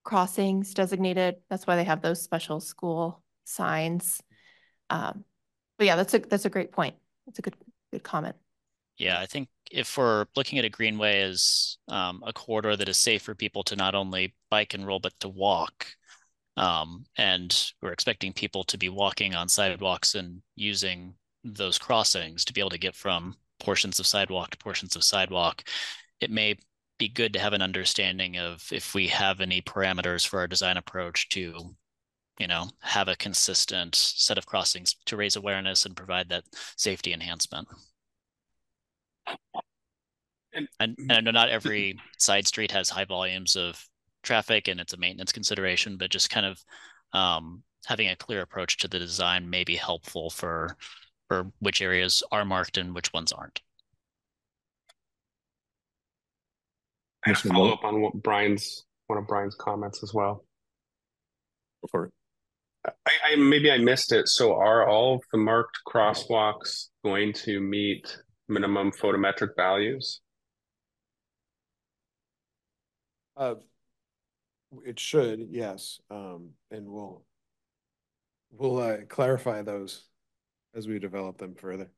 crossings 0.03 0.73
designated. 0.73 1.35
That's 1.49 1.65
why 1.65 1.77
they 1.77 1.85
have 1.85 2.01
those 2.01 2.21
special 2.21 2.59
school 2.59 3.21
signs. 3.45 4.21
Um, 4.89 5.23
but 5.77 5.87
yeah, 5.87 5.95
that's 5.95 6.13
a 6.13 6.19
that's 6.19 6.45
a 6.45 6.49
great 6.49 6.71
point. 6.71 6.95
That's 7.25 7.39
a 7.39 7.41
good 7.41 7.55
good 7.91 8.03
comment. 8.03 8.35
Yeah, 8.97 9.19
I 9.19 9.25
think 9.25 9.49
if 9.71 9.97
we're 9.97 10.25
looking 10.35 10.57
at 10.59 10.65
a 10.65 10.69
greenway 10.69 11.21
as 11.21 11.77
um, 11.89 12.23
a 12.25 12.31
corridor 12.31 12.75
that 12.77 12.89
is 12.89 12.97
safe 12.97 13.23
for 13.23 13.35
people 13.35 13.63
to 13.65 13.75
not 13.75 13.95
only 13.95 14.33
bike 14.49 14.73
and 14.73 14.87
roll 14.87 14.99
but 14.99 15.19
to 15.19 15.29
walk, 15.29 15.87
um, 16.57 17.05
and 17.17 17.71
we're 17.81 17.91
expecting 17.91 18.31
people 18.31 18.63
to 18.65 18.77
be 18.77 18.89
walking 18.89 19.35
on 19.35 19.49
sidewalks 19.49 20.15
and 20.15 20.41
using 20.55 21.15
those 21.43 21.77
crossings 21.77 22.45
to 22.45 22.53
be 22.53 22.61
able 22.61 22.69
to 22.69 22.77
get 22.77 22.95
from 22.95 23.35
portions 23.59 23.99
of 23.99 24.07
sidewalk 24.07 24.51
to 24.51 24.57
portions 24.57 24.95
of 24.95 25.03
sidewalk, 25.03 25.63
it 26.21 26.31
may 26.31 26.55
be 26.97 27.09
good 27.09 27.33
to 27.33 27.39
have 27.39 27.53
an 27.53 27.61
understanding 27.61 28.37
of 28.37 28.65
if 28.71 28.93
we 28.93 29.07
have 29.07 29.41
any 29.41 29.61
parameters 29.61 30.25
for 30.25 30.39
our 30.39 30.47
design 30.47 30.77
approach 30.77 31.27
to 31.29 31.75
you 32.39 32.47
know 32.47 32.69
have 32.81 33.07
a 33.07 33.15
consistent 33.15 33.95
set 33.95 34.37
of 34.37 34.45
crossings 34.45 34.95
to 35.05 35.17
raise 35.17 35.35
awareness 35.35 35.85
and 35.85 35.95
provide 35.95 36.29
that 36.29 36.43
safety 36.77 37.13
enhancement 37.13 37.67
and, 40.53 40.67
and 40.79 41.11
I 41.11 41.19
know 41.21 41.31
not 41.31 41.49
every 41.49 41.99
side 42.17 42.47
street 42.47 42.71
has 42.71 42.89
high 42.89 43.05
volumes 43.05 43.55
of 43.55 43.83
traffic 44.23 44.67
and 44.67 44.79
it's 44.79 44.93
a 44.93 44.97
maintenance 44.97 45.31
consideration, 45.31 45.97
but 45.97 46.09
just 46.09 46.29
kind 46.29 46.45
of 46.45 46.63
um, 47.13 47.63
having 47.85 48.09
a 48.09 48.15
clear 48.15 48.41
approach 48.41 48.77
to 48.77 48.87
the 48.87 48.99
design 48.99 49.49
may 49.49 49.63
be 49.63 49.75
helpful 49.75 50.29
for 50.29 50.75
for 51.27 51.51
which 51.59 51.81
areas 51.81 52.21
are 52.31 52.45
marked 52.45 52.77
and 52.77 52.93
which 52.93 53.11
ones 53.11 53.31
aren't. 53.31 53.61
I 57.25 57.33
follow 57.33 57.73
up 57.73 57.83
on 57.83 58.01
what 58.01 58.13
Brian's 58.13 58.85
one 59.07 59.17
of 59.17 59.27
Brian's 59.27 59.55
comments 59.55 60.03
as 60.03 60.13
well. 60.13 60.45
For 61.89 62.11
I, 62.85 62.91
I 63.31 63.35
maybe 63.35 63.71
I 63.71 63.77
missed 63.79 64.11
it. 64.11 64.27
So 64.27 64.55
are 64.55 64.87
all 64.87 65.15
of 65.15 65.21
the 65.31 65.39
marked 65.39 65.79
crosswalks 65.87 66.89
going 67.03 67.33
to 67.33 67.59
meet 67.59 68.17
minimum 68.47 68.91
photometric 68.91 69.49
values? 69.55 70.21
Uh, 73.37 73.55
it 74.85 74.99
should, 74.99 75.47
yes, 75.49 75.99
um, 76.09 76.51
and 76.71 76.87
we'll 76.87 77.23
we'll 78.51 78.79
uh, 78.79 78.97
clarify 79.09 79.61
those 79.61 80.05
as 80.73 80.87
we 80.87 80.99
develop 80.99 81.37
them 81.37 81.55
further. 81.55 81.91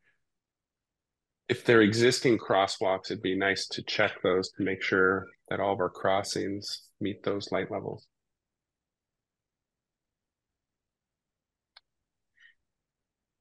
If 1.50 1.64
they're 1.64 1.82
existing 1.82 2.40
crosswalks, 2.40 3.06
it'd 3.06 3.22
be 3.22 3.38
nice 3.38 3.68
to 3.70 3.82
check 3.84 4.12
those 4.22 4.50
to 4.52 4.64
make 4.64 4.82
sure 4.82 5.28
that 5.50 5.60
all 5.60 5.74
of 5.74 5.80
our 5.80 5.90
crossings 5.90 6.84
meet 7.00 7.24
those 7.24 7.52
light 7.52 7.72
levels. 7.72 8.06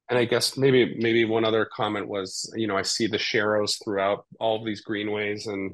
And 0.09 0.19
I 0.19 0.25
guess 0.25 0.57
maybe 0.57 0.97
maybe 0.99 1.25
one 1.25 1.45
other 1.45 1.65
comment 1.65 2.09
was, 2.09 2.53
you 2.57 2.67
know, 2.67 2.77
I 2.77 2.83
see 2.83 3.07
the 3.07 3.17
sharrows 3.17 3.83
throughout 3.83 4.25
all 4.39 4.59
of 4.59 4.65
these 4.65 4.81
greenways, 4.81 5.47
and 5.47 5.73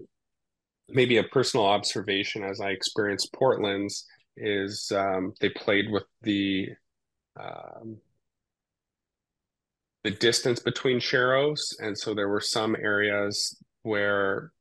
maybe 0.88 1.18
a 1.18 1.24
personal 1.24 1.66
observation 1.66 2.42
as 2.42 2.60
I 2.60 2.70
experienced 2.70 3.32
Portland's 3.32 4.06
is 4.36 4.90
um, 4.94 5.34
they 5.40 5.50
played 5.50 5.90
with 5.90 6.04
the 6.22 6.68
um, 7.38 7.98
the 10.04 10.10
distance 10.10 10.60
between 10.60 10.98
sharrows, 10.98 11.60
and 11.78 11.96
so 11.96 12.14
there 12.14 12.28
were 12.28 12.40
some 12.40 12.74
areas 12.74 13.56
where 13.82 14.52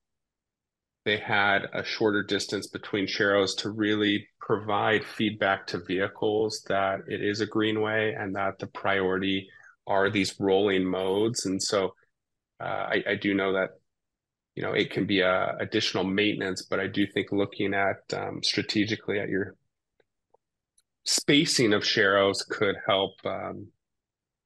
they 1.05 1.17
had 1.17 1.67
a 1.73 1.83
shorter 1.83 2.21
distance 2.23 2.67
between 2.67 3.07
sharrows 3.07 3.57
to 3.57 3.71
really 3.71 4.27
provide 4.39 5.03
feedback 5.03 5.65
to 5.67 5.79
vehicles 5.79 6.63
that 6.67 6.99
it 7.07 7.23
is 7.23 7.41
a 7.41 7.45
greenway 7.45 8.13
and 8.13 8.35
that 8.35 8.59
the 8.59 8.67
priority 8.67 9.47
are 9.87 10.09
these 10.09 10.35
rolling 10.39 10.85
modes. 10.85 11.45
And 11.45 11.61
so 11.61 11.93
uh, 12.59 12.63
I, 12.63 13.03
I, 13.09 13.15
do 13.15 13.33
know 13.33 13.53
that, 13.53 13.71
you 14.55 14.63
know, 14.63 14.73
it 14.73 14.91
can 14.91 15.05
be 15.05 15.21
a 15.21 15.55
additional 15.59 16.03
maintenance, 16.03 16.61
but 16.61 16.79
I 16.79 16.87
do 16.87 17.07
think 17.07 17.31
looking 17.31 17.73
at 17.73 18.01
um, 18.13 18.41
strategically 18.43 19.19
at 19.19 19.29
your 19.29 19.55
spacing 21.05 21.73
of 21.73 21.81
sharrows 21.81 22.47
could 22.47 22.75
help 22.87 23.13
um, 23.25 23.67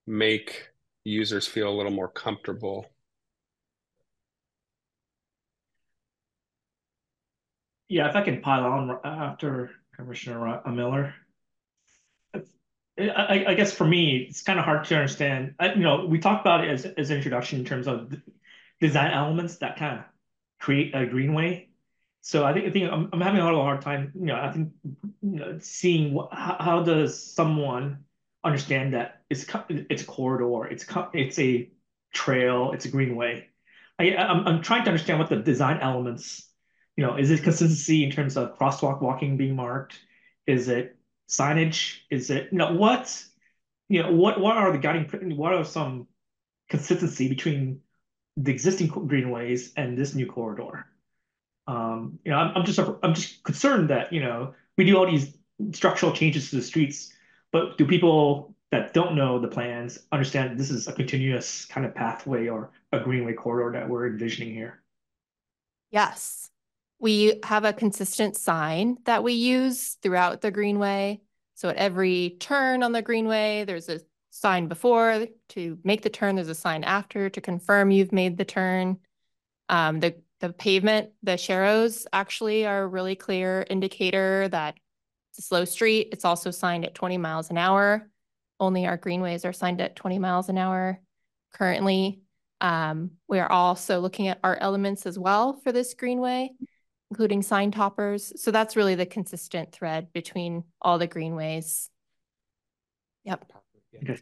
make 0.08 0.70
users 1.04 1.48
feel 1.48 1.70
a 1.70 1.76
little 1.76 1.92
more 1.92 2.10
comfortable. 2.10 2.86
Yeah, 7.88 8.10
if 8.10 8.16
I 8.16 8.22
can 8.24 8.42
pile 8.42 8.64
on 8.64 9.00
after 9.04 9.70
Commissioner 9.96 10.62
Miller. 10.72 11.14
I, 12.98 13.46
I 13.50 13.54
guess 13.56 13.74
for 13.74 13.86
me, 13.86 14.26
it's 14.30 14.42
kind 14.42 14.58
of 14.58 14.66
hard 14.66 14.86
to 14.86 14.96
understand. 14.96 15.56
I, 15.60 15.74
you 15.74 15.82
know, 15.82 16.06
we 16.06 16.20
talked 16.20 16.42
about 16.42 16.64
it 16.64 16.70
as 16.70 16.86
as 16.86 17.10
an 17.10 17.18
introduction 17.18 17.60
in 17.60 17.66
terms 17.66 17.88
of 17.88 18.14
design 18.80 19.12
elements 19.12 19.58
that 19.58 19.78
kind 19.78 20.00
of 20.00 20.06
create 20.60 20.96
a 20.96 21.06
greenway. 21.06 21.70
So 22.22 22.46
I 22.46 22.54
think 22.54 22.68
I 22.68 22.72
think 22.72 22.92
I'm, 22.92 23.10
I'm 23.12 23.22
having 23.22 23.42
a 23.42 23.46
little 23.46 23.62
hard 23.62 23.82
time. 23.82 24.12
You 24.16 24.28
know, 24.28 24.36
I 24.36 24.52
think 24.52 24.70
you 24.84 25.40
know, 25.40 25.60
seeing 25.60 26.18
how, 26.32 26.58
how 26.60 26.84
does 26.84 27.22
someone 27.22 28.06
understand 28.44 28.94
that 28.94 29.22
it's 29.30 29.46
it's 29.70 30.04
a 30.04 30.06
corridor, 30.06 30.66
it's 30.66 30.86
it's 31.14 31.40
a 31.40 31.70
trail, 32.14 32.72
it's 32.72 32.86
a 32.86 32.90
greenway. 32.90 33.48
I 34.00 34.16
I'm, 34.16 34.48
I'm 34.48 34.62
trying 34.62 34.84
to 34.86 34.90
understand 34.90 35.20
what 35.20 35.30
the 35.30 35.38
design 35.38 35.80
elements. 35.82 36.50
You 36.96 37.06
know, 37.06 37.18
is 37.18 37.30
it 37.30 37.44
consistency 37.44 38.06
in 38.06 38.12
terms 38.12 38.38
of 38.38 38.58
crosswalk 38.58 39.02
walking 39.02 39.36
being 39.36 39.56
marked? 39.56 40.00
Is 40.48 40.70
it 40.70 40.98
signage? 41.30 42.00
Is 42.10 42.30
it 42.30 42.50
you 42.52 42.58
know 42.58 42.74
what 42.74 43.24
you 43.90 44.02
know 44.02 44.12
what 44.12 44.40
what 44.40 44.58
are 44.58 44.72
the 44.72 44.78
guiding 44.78 45.36
what 45.36 45.54
are 45.54 45.66
some 45.66 46.08
consistency 46.70 47.28
between 47.30 47.82
the 48.38 48.52
existing 48.52 48.88
greenways 48.88 49.74
and 49.76 49.98
this 49.98 50.16
new 50.16 50.26
corridor? 50.26 50.86
Um, 51.68 52.20
you 52.24 52.32
know, 52.32 52.38
I'm, 52.38 52.58
I'm 52.58 52.66
just 52.66 52.80
I'm 52.80 53.14
just 53.14 53.44
concerned 53.44 53.90
that 53.90 54.14
you 54.14 54.22
know 54.22 54.54
we 54.78 54.86
do 54.86 54.98
all 54.98 55.10
these 55.10 55.36
structural 55.72 56.12
changes 56.12 56.50
to 56.50 56.58
the 56.58 56.62
streets, 56.62 57.14
but 57.52 57.78
do 57.78 57.86
people 57.86 58.54
that 58.72 58.94
don't 58.94 59.16
know 59.16 59.40
the 59.40 59.48
plans 59.48 60.00
understand 60.12 60.60
this 60.60 60.70
is 60.70 60.88
a 60.88 60.94
continuous 60.94 61.66
kind 61.66 61.86
of 61.86 61.96
pathway 61.96 62.48
or 62.48 62.72
a 62.92 63.00
greenway 63.00 63.34
corridor 63.34 63.80
that 63.80 63.90
we're 63.90 64.08
envisioning 64.08 64.54
here? 64.54 64.82
Yes. 65.92 66.50
We 67.00 67.40
have 67.44 67.66
a 67.66 67.74
consistent 67.74 68.38
sign 68.38 68.98
that 69.06 69.24
we 69.24 69.34
use 69.34 69.98
throughout 70.02 70.42
the 70.42 70.52
Greenway. 70.52 71.22
So 71.56 71.70
at 71.70 71.76
every 71.76 72.38
turn 72.40 72.84
on 72.84 72.92
the 72.92 73.02
Greenway, 73.02 73.66
there's 73.66 73.90
a 73.90 74.02
sign 74.30 74.68
before 74.68 75.28
to 75.50 75.78
make 75.84 76.02
the 76.02 76.10
turn. 76.10 76.36
There's 76.36 76.50
a 76.50 76.56
sign 76.56 76.84
after 76.84 77.30
to 77.30 77.42
confirm 77.42 77.92
you've 77.92 78.12
made 78.12 78.38
the 78.38 78.46
turn. 78.46 78.98
Um, 79.70 80.00
the, 80.00 80.16
the 80.40 80.54
pavement, 80.54 81.12
the 81.24 81.34
sharrows 81.34 82.06
actually 82.14 82.66
are 82.66 82.84
a 82.84 82.88
really 82.88 83.16
clear 83.16 83.66
indicator 83.70 84.48
that 84.50 84.76
it's 85.32 85.40
a 85.40 85.42
slow 85.42 85.66
street. 85.66 86.10
It's 86.12 86.26
also 86.26 86.52
signed 86.52 86.86
at 86.86 86.96
20 86.96 87.18
miles 87.18 87.50
an 87.50 87.58
hour. 87.58 88.10
Only 88.60 88.86
our 88.86 88.98
greenways 88.98 89.44
are 89.44 89.54
signed 89.54 89.82
at 89.82 89.96
20 89.96 90.20
miles 90.20 90.50
an 90.50 90.58
hour 90.58 91.02
currently. 91.54 92.22
Um, 92.62 93.12
we 93.28 93.40
are 93.40 93.52
also 93.52 94.00
looking 94.00 94.28
at 94.28 94.40
art 94.44 94.60
elements 94.62 95.06
as 95.06 95.20
well 95.20 95.60
for 95.64 95.72
this 95.72 95.94
greenway 95.94 96.52
including 97.16 97.42
sign 97.42 97.72
toppers. 97.72 98.34
So 98.36 98.52
that's 98.52 98.76
really 98.76 98.96
the 98.96 99.06
consistent 99.06 99.72
thread 99.72 100.12
between 100.12 100.66
all 100.82 100.98
the 100.98 101.08
greenways. 101.08 101.90
Yep. 103.24 103.54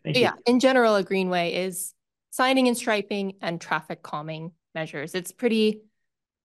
Yeah, 0.06 0.34
in 0.46 0.60
general, 0.60 0.96
a 0.96 1.02
greenway 1.02 1.56
is 1.56 1.96
signing 2.30 2.68
and 2.68 2.78
striping 2.78 3.34
and 3.42 3.60
traffic 3.60 4.04
calming 4.04 4.52
measures. 4.76 5.16
It's 5.16 5.32
pretty 5.32 5.82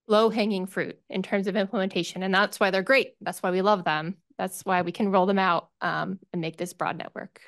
low 0.06 0.30
hanging 0.30 0.64
fruit 0.64 0.98
in 1.10 1.22
terms 1.22 1.48
of 1.48 1.54
implementation. 1.54 2.22
And 2.22 2.32
that's 2.32 2.58
why 2.58 2.70
they're 2.70 2.80
great. 2.80 3.12
That's 3.20 3.42
why 3.42 3.50
we 3.50 3.60
love 3.60 3.84
them. 3.84 4.16
That's 4.38 4.62
why 4.62 4.80
we 4.80 4.90
can 4.90 5.10
roll 5.10 5.26
them 5.26 5.38
out 5.38 5.68
um, 5.82 6.18
and 6.32 6.40
make 6.40 6.56
this 6.56 6.72
broad 6.72 6.96
network. 6.96 7.42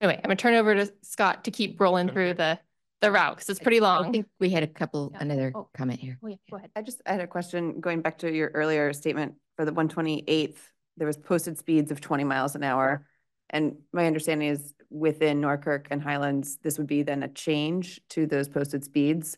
Anyway, 0.00 0.16
I'm 0.16 0.28
gonna 0.28 0.36
turn 0.36 0.54
over 0.54 0.76
to 0.76 0.92
Scott 1.02 1.42
to 1.44 1.50
keep 1.50 1.80
rolling 1.80 2.08
through 2.08 2.34
the 2.34 2.60
the 3.02 3.12
route 3.12 3.36
because 3.36 3.50
it's 3.50 3.60
pretty 3.60 3.80
long. 3.80 4.06
I 4.06 4.10
think 4.10 4.26
we 4.40 4.48
had 4.48 4.62
a 4.62 4.66
couple, 4.66 5.10
Yeah. 5.12 5.18
another 5.20 5.52
Oh. 5.54 5.68
comment 5.76 6.00
here. 6.00 6.18
Oh, 6.22 6.28
yeah, 6.28 6.36
go 6.50 6.56
ahead. 6.56 6.70
I 6.74 6.80
just 6.82 7.02
I 7.04 7.12
had 7.12 7.20
a 7.20 7.26
question 7.26 7.80
going 7.80 8.00
back 8.00 8.18
to 8.18 8.32
your 8.32 8.48
earlier 8.54 8.92
statement 8.94 9.34
for 9.56 9.64
the 9.66 9.72
one 9.74 9.88
twenty 9.88 10.24
eighth. 10.26 10.72
There 10.96 11.06
was 11.06 11.18
posted 11.18 11.58
speeds 11.58 11.90
of 11.90 12.00
twenty 12.00 12.24
miles 12.24 12.54
an 12.54 12.62
hour. 12.62 13.06
And 13.50 13.76
my 13.92 14.06
understanding 14.06 14.48
is 14.48 14.72
within 14.88 15.42
Norkirk 15.42 15.88
and 15.90 16.00
Highlands, 16.00 16.56
this 16.62 16.78
would 16.78 16.86
be 16.86 17.02
then 17.02 17.22
a 17.22 17.28
change 17.28 18.00
to 18.10 18.26
those 18.26 18.48
posted 18.48 18.82
speeds. 18.82 19.36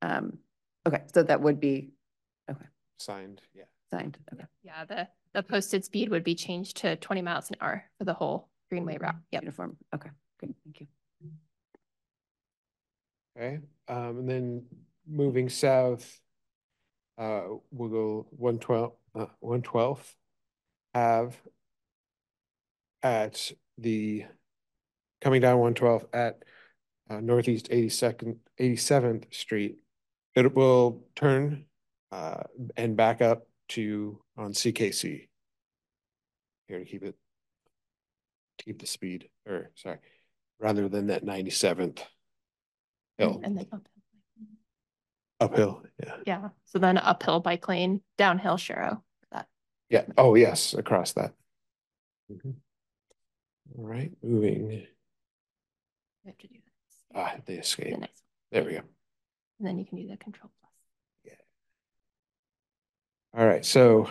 Um, 0.00 0.38
okay, 0.86 1.02
so 1.12 1.22
that 1.24 1.42
would 1.42 1.60
be 1.60 1.90
okay. 2.50 2.64
Signed, 2.98 3.42
yeah. 3.52 3.64
signed, 3.90 4.16
okay. 4.32 4.44
Yeah, 4.62 4.84
the, 4.86 5.08
the 5.34 5.42
posted 5.42 5.84
speed 5.84 6.08
would 6.08 6.24
be 6.24 6.34
changed 6.34 6.78
to 6.78 6.96
twenty 6.96 7.20
miles 7.20 7.50
an 7.50 7.56
hour 7.60 7.84
for 7.98 8.04
the 8.04 8.14
whole 8.14 8.48
Greenway 8.70 8.96
route. 8.98 9.16
Yep. 9.30 9.42
Uniform, 9.42 9.76
okay, 9.94 10.10
good, 10.38 10.54
thank 10.64 10.80
you. 10.80 10.86
Okay, 13.40 13.58
um, 13.88 14.18
and 14.18 14.28
then 14.28 14.66
moving 15.08 15.48
south, 15.48 16.20
uh, 17.16 17.44
we'll 17.70 17.88
go 17.88 18.26
one 18.32 18.58
twelve, 18.58 18.92
uh, 19.14 19.26
one 19.38 19.62
twelfth 19.62 20.14
Ave 20.94 21.34
at 23.02 23.50
the, 23.78 24.26
coming 25.22 25.40
down 25.40 25.58
one 25.58 25.72
twelfth 25.72 26.04
at 26.12 26.42
uh, 27.08 27.20
Northeast 27.20 27.68
eighty-second, 27.70 28.40
eighty-seventh 28.58 29.32
Street. 29.32 29.78
It 30.34 30.54
will 30.54 31.04
turn 31.16 31.64
uh, 32.12 32.42
and 32.76 32.94
back 32.94 33.22
up 33.22 33.46
to 33.70 34.20
on 34.36 34.52
CKC. 34.52 35.28
Here 36.68 36.78
to 36.78 36.84
keep 36.84 37.04
it, 37.04 37.14
keep 38.58 38.78
the 38.80 38.86
speed, 38.86 39.30
or 39.46 39.70
sorry, 39.76 39.96
rather 40.58 40.90
than 40.90 41.06
that 41.06 41.24
ninety-seventh 41.24 42.04
hill. 43.20 43.40
And 43.44 43.56
then 43.56 43.66
uphill. 43.72 43.82
Uphill, 45.40 45.82
yeah. 46.02 46.16
Yeah, 46.26 46.48
so 46.66 46.78
then 46.78 46.98
uphill 46.98 47.40
bike 47.40 47.66
lane, 47.68 48.02
downhill 48.18 48.56
sharrow. 48.56 49.02
That, 49.32 49.46
Yeah, 49.88 50.04
oh, 50.18 50.34
yes, 50.34 50.74
across 50.74 51.12
that. 51.12 51.32
Mhm. 52.30 52.54
All 53.78 53.86
right, 53.86 54.12
moving, 54.22 54.66
we 54.66 54.88
have 56.26 56.36
to 56.38 56.48
do 56.48 56.54
this. 56.54 56.96
ah, 57.14 57.34
the 57.46 57.54
The 57.54 57.58
escape, 57.60 57.98
next, 57.98 58.22
there 58.52 58.64
we 58.64 58.72
go. 58.72 58.82
and 59.58 59.66
then 59.66 59.78
you 59.78 59.84
can 59.86 59.96
do 59.98 60.08
the 60.08 60.16
control 60.16 60.50
plus. 60.60 60.72
Yeah. 61.24 61.40
All 63.40 63.46
right, 63.46 63.64
so. 63.64 64.10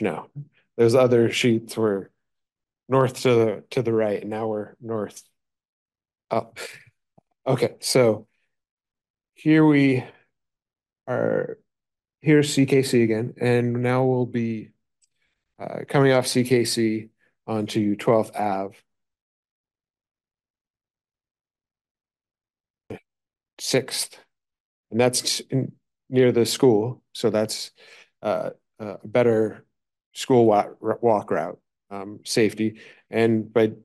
Now, 0.00 0.28
those 0.76 0.94
other 0.94 1.30
sheets 1.30 1.76
were 1.76 2.10
north 2.88 3.22
to 3.22 3.34
the, 3.34 3.64
to 3.70 3.82
the 3.82 3.92
right, 3.92 4.20
and 4.22 4.30
now 4.30 4.48
we're 4.48 4.74
north. 4.80 5.22
Up. 6.30 6.58
Okay, 7.46 7.74
so. 7.80 8.26
Here 9.36 9.66
we 9.66 10.04
are, 11.08 11.58
here's 12.20 12.54
CKC 12.56 13.02
again, 13.02 13.34
and 13.40 13.82
now 13.82 14.04
we'll 14.04 14.26
be. 14.26 14.70
Uh, 15.58 15.80
coming 15.88 16.12
off 16.12 16.26
CKC 16.26 17.10
onto 17.46 17.94
twelfth 17.96 18.34
Ave. 18.34 18.76
Sixth, 23.60 24.18
and 24.90 25.00
that's 25.00 25.40
in, 25.40 25.72
near 26.08 26.32
the 26.32 26.46
school, 26.46 27.02
so 27.12 27.30
that's 27.30 27.70
uh, 28.22 28.50
a 28.78 28.98
better 29.06 29.64
school 30.14 30.46
walk, 30.46 30.76
walk 30.80 31.30
route, 31.30 31.58
um, 31.90 32.20
safety, 32.24 32.80
and 33.10 33.52
but 33.52 33.76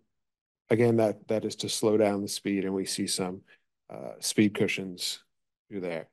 again, 0.69 0.97
that 0.97 1.27
that 1.27 1.45
is 1.45 1.55
to 1.57 1.69
slow 1.69 1.97
down 1.97 2.21
the 2.21 2.27
speed, 2.27 2.63
and 2.65 2.73
we 2.73 2.85
see 2.85 3.07
some 3.07 3.41
uh, 3.93 4.13
speed 4.19 4.53
cushions 4.53 5.19
through 5.67 5.81
there. 5.81 6.07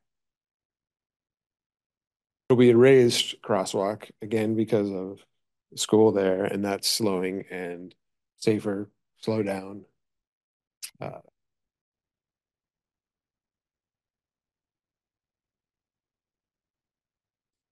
It'll 2.48 2.58
be 2.58 2.70
a 2.70 2.76
raised 2.76 3.40
crosswalk 3.42 4.10
again 4.22 4.54
because 4.54 4.90
of 4.90 5.20
school 5.74 6.12
there, 6.12 6.44
and 6.44 6.64
that's 6.64 6.88
slowing 6.88 7.44
and 7.50 7.94
safer, 8.36 8.90
slow 9.18 9.42
down. 9.42 9.84
Uh, 11.00 11.20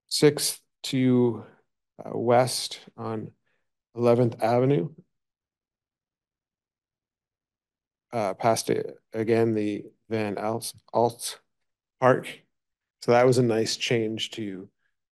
Sixth 0.07 0.61
to 0.83 1.43
uh, 2.03 2.17
west 2.17 2.79
on 2.97 3.31
Eleventh 3.95 4.41
Avenue. 4.41 4.89
Uh, 8.11 8.33
past 8.33 8.69
it 8.69 8.97
again, 9.13 9.53
the 9.53 9.85
Van 10.09 10.35
Aalst, 10.35 11.37
Park. 11.99 12.27
So 13.01 13.11
that 13.11 13.25
was 13.25 13.37
a 13.37 13.43
nice 13.43 13.77
change 13.77 14.31
to 14.31 14.69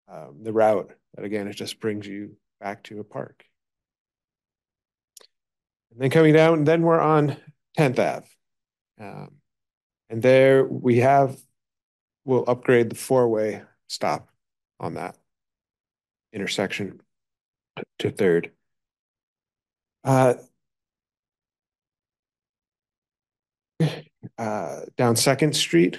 um, 0.08 0.38
the 0.42 0.52
route. 0.52 0.90
That 1.14 1.24
again, 1.24 1.48
it 1.48 1.54
just 1.54 1.80
brings 1.80 2.06
you 2.06 2.36
back 2.60 2.82
to 2.84 3.00
a 3.00 3.04
park. 3.04 3.44
And 5.92 6.00
then 6.00 6.10
coming 6.10 6.32
down, 6.34 6.64
then 6.64 6.82
we're 6.82 7.00
on 7.00 7.36
10th 7.78 7.98
Ave. 7.98 8.26
Um, 8.98 9.32
and 10.10 10.22
there 10.22 10.64
we 10.64 10.98
have, 10.98 11.38
we'll 12.24 12.44
upgrade 12.48 12.90
the 12.90 12.96
four-way 12.96 13.62
stop 13.86 14.28
on 14.80 14.94
that 14.94 15.16
intersection 16.34 17.00
to 18.00 18.10
third. 18.10 18.50
Uh, 20.02 20.34
uh, 24.38 24.80
down 24.96 25.16
Second 25.16 25.54
Street. 25.56 25.98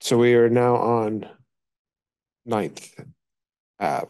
So 0.00 0.16
we 0.16 0.34
are 0.34 0.48
now 0.48 0.76
on 0.76 1.28
Ninth 2.46 2.98
Ave. 3.78 4.08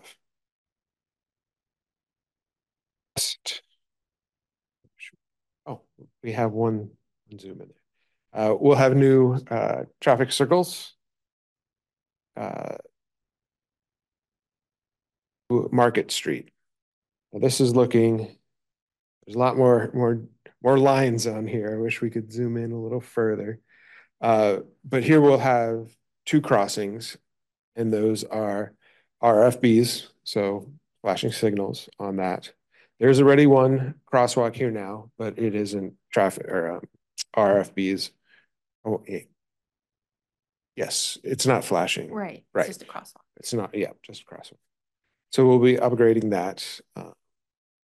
Oh, 5.67 5.83
we 6.23 6.33
have 6.33 6.53
one 6.53 6.91
zoom 7.39 7.61
in 7.61 7.69
there. 7.69 7.77
Uh, 8.33 8.55
we'll 8.55 8.77
have 8.77 8.97
new 8.97 9.35
uh, 9.51 9.85
traffic 10.01 10.31
circles. 10.31 10.95
Market 15.51 16.11
Street. 16.11 16.51
Now, 17.33 17.41
this 17.41 17.61
is 17.61 17.75
looking, 17.75 18.37
there's 19.25 19.37
a 19.37 19.39
lot 19.39 19.57
more, 19.57 19.91
more, 19.95 20.23
more 20.63 20.79
lines 20.79 21.27
on 21.27 21.47
here. 21.47 21.75
I 21.75 21.81
wish 21.81 22.01
we 22.01 22.11
could 22.11 22.33
zoom 22.33 22.57
in 22.57 22.73
a 22.73 22.81
little 22.81 23.01
further. 23.01 23.61
Uh, 24.21 24.59
but 24.85 25.03
here 25.03 25.21
we'll 25.21 25.39
have 25.39 25.91
two 26.27 26.41
crossings 26.41 27.17
and 27.77 27.93
those 27.93 28.25
are 28.25 28.75
RFBs, 29.23 30.09
so 30.25 30.71
flashing 31.03 31.33
signals 31.33 31.89
on 31.99 32.17
that. 32.17 32.53
There's 32.99 33.21
already 33.21 33.47
one 33.47 33.95
crosswalk 34.13 34.55
here 34.55 34.71
now, 34.71 35.11
but 35.19 35.39
it 35.39 35.55
isn't 35.55 35.95
traffic 36.13 36.47
or 36.49 36.77
um, 36.77 36.83
RFBs. 37.35 38.11
Oh, 38.85 39.03
it, 39.07 39.31
yes, 40.77 41.17
it's 41.25 41.47
not 41.47 41.65
flashing. 41.65 42.13
Right. 42.13 42.45
Right. 42.53 42.69
It's 42.69 42.79
just 42.79 42.89
a 42.89 42.93
crosswalk. 42.93 43.23
It's 43.39 43.55
not, 43.55 43.75
yeah, 43.75 43.93
just 44.03 44.23
a 44.23 44.25
crosswalk. 44.25 44.59
So 45.31 45.47
we'll 45.47 45.59
be 45.59 45.77
upgrading 45.77 46.31
that. 46.31 46.81
Uh, 46.97 47.13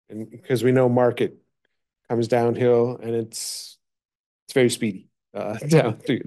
and 0.08 0.30
because 0.30 0.64
we 0.64 0.72
know 0.72 0.88
market 0.88 1.36
comes 2.08 2.28
downhill 2.28 2.98
and 3.02 3.14
it's, 3.14 3.78
it's 4.46 4.54
very 4.54 4.70
speedy, 4.70 5.08
uh, 5.34 5.58
down 5.68 5.98
through. 5.98 6.22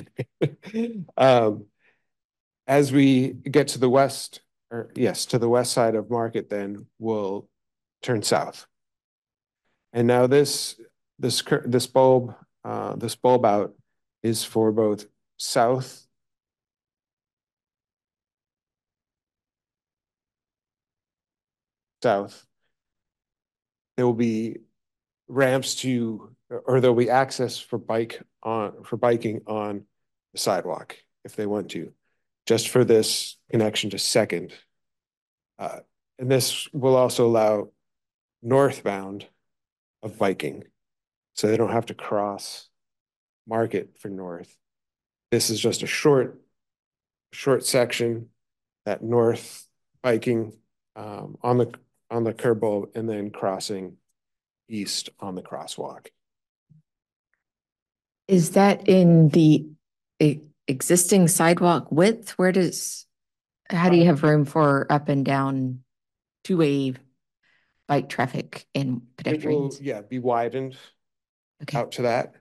um, 1.17 1.65
as 2.67 2.91
we 2.91 3.29
get 3.29 3.69
to 3.69 3.79
the 3.79 3.89
west, 3.89 4.41
or 4.69 4.91
yes, 4.95 5.25
to 5.27 5.39
the 5.39 5.49
west 5.49 5.73
side 5.73 5.95
of 5.95 6.09
market, 6.09 6.49
then 6.49 6.85
we'll 6.99 7.49
turn 8.01 8.21
south. 8.21 8.67
And 9.93 10.07
now 10.07 10.27
this, 10.27 10.79
this, 11.17 11.43
this 11.65 11.87
bulb, 11.87 12.35
uh, 12.63 12.95
this 12.95 13.15
bulb 13.15 13.45
out 13.45 13.73
is 14.21 14.43
for 14.43 14.71
both 14.71 15.05
south 15.37 16.06
south, 22.01 22.45
there 23.95 24.05
will 24.05 24.13
be 24.13 24.57
ramps 25.27 25.75
to, 25.75 26.35
or 26.49 26.79
there'll 26.79 26.95
be 26.95 27.09
access 27.09 27.57
for 27.57 27.77
bike 27.77 28.21
on, 28.43 28.83
for 28.83 28.97
biking 28.97 29.41
on 29.47 29.83
the 30.33 30.39
sidewalk 30.39 30.95
if 31.25 31.35
they 31.35 31.45
want 31.45 31.69
to, 31.71 31.91
just 32.45 32.69
for 32.69 32.85
this 32.85 33.37
connection 33.51 33.89
to 33.89 33.99
Second. 33.99 34.53
Uh, 35.59 35.79
and 36.19 36.31
this 36.31 36.67
will 36.71 36.95
also 36.95 37.25
allow 37.25 37.69
northbound 38.41 39.25
of 40.03 40.17
biking, 40.17 40.63
so 41.33 41.47
they 41.47 41.57
don't 41.57 41.71
have 41.71 41.87
to 41.87 41.93
cross 41.93 42.69
Market 43.47 43.97
for 43.99 44.09
north. 44.09 44.55
This 45.31 45.49
is 45.49 45.59
just 45.59 45.81
a 45.81 45.87
short, 45.87 46.41
short 47.31 47.65
section 47.65 48.29
that 48.85 49.01
north 49.01 49.65
biking 50.01 50.53
um, 50.95 51.37
on 51.41 51.57
the 51.57 51.73
on 52.09 52.23
the 52.23 52.33
curb 52.33 52.61
bulb 52.61 52.89
and 52.95 53.09
then 53.09 53.29
crossing 53.31 53.97
east 54.69 55.09
on 55.19 55.35
the 55.35 55.41
crosswalk. 55.41 56.07
Is 58.27 58.51
that 58.51 58.87
in 58.87 59.29
the 59.29 59.67
e- 60.19 60.39
existing 60.67 61.27
sidewalk 61.27 61.91
width? 61.91 62.31
Where 62.31 62.51
does, 62.51 63.05
how 63.69 63.89
do 63.89 63.97
you 63.97 64.05
have 64.05 64.23
room 64.23 64.45
for 64.45 64.85
up 64.91 65.09
and 65.09 65.25
down 65.25 65.83
two-way 66.43 66.93
bike 67.87 68.09
traffic 68.09 68.65
and 68.75 69.01
It 69.25 69.45
will, 69.45 69.73
yeah, 69.81 70.01
be 70.01 70.19
widened 70.19 70.75
Okay, 71.63 71.77
out 71.77 71.93
to 71.93 72.03
that. 72.03 72.35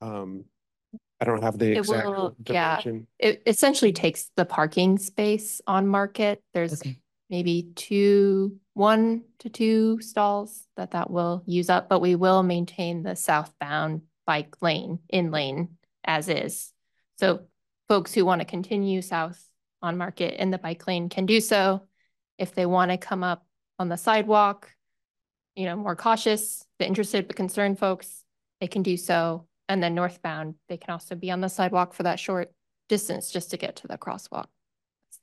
Um, 0.00 0.44
I 1.20 1.24
don't 1.24 1.42
have 1.42 1.58
the 1.58 1.72
It 1.72 1.78
exact 1.78 2.06
will- 2.06 2.36
yeah. 2.48 2.80
It 3.18 3.42
essentially 3.46 3.92
takes 3.92 4.30
the 4.36 4.44
parking 4.44 4.98
space 4.98 5.60
on 5.66 5.86
Market. 5.86 6.42
There's 6.54 6.80
okay. 6.80 6.98
Maybe 7.30 7.70
two, 7.74 8.58
one 8.74 9.24
to 9.40 9.48
two 9.48 10.00
stalls 10.00 10.66
that 10.76 10.92
that 10.92 11.10
will 11.10 11.42
use 11.46 11.68
up, 11.68 11.88
but 11.88 12.00
we 12.00 12.14
will 12.14 12.42
maintain 12.42 13.02
the 13.02 13.16
southbound 13.16 14.02
bike 14.26 14.56
lane, 14.60 14.98
in 15.08 15.30
lane 15.30 15.76
as 16.04 16.28
is. 16.28 16.72
So 17.18 17.42
folks 17.88 18.14
who 18.14 18.24
want 18.24 18.40
to 18.40 18.44
continue 18.44 19.02
south 19.02 19.42
on 19.82 19.96
Market 19.96 20.40
in 20.40 20.50
the 20.50 20.58
bike 20.58 20.86
lane 20.86 21.08
can 21.08 21.26
do 21.26 21.40
so. 21.40 21.82
If 22.38 22.54
they 22.54 22.66
want 22.66 22.90
to 22.90 22.96
come 22.96 23.24
up 23.24 23.46
on 23.78 23.88
the 23.88 23.96
sidewalk, 23.96 24.70
you 25.54 25.64
know, 25.66 25.76
more 25.76 25.96
cautious, 25.96 26.64
the 26.78 26.86
interested 26.86 27.26
but 27.26 27.36
concerned 27.36 27.78
folks, 27.78 28.24
they 28.60 28.68
can 28.68 28.82
do 28.82 28.96
so. 28.96 29.46
And 29.68 29.82
then 29.82 29.94
northbound, 29.94 30.54
they 30.68 30.76
can 30.78 30.92
also 30.92 31.14
be 31.14 31.30
on 31.30 31.40
the 31.40 31.48
sidewalk 31.48 31.92
for 31.92 32.04
that 32.04 32.18
short 32.18 32.52
distance 32.88 33.30
just 33.30 33.50
to 33.50 33.56
get 33.56 33.76
to 33.76 33.86
the 33.86 33.98
crosswalk. 33.98 34.46
That's 35.06 35.20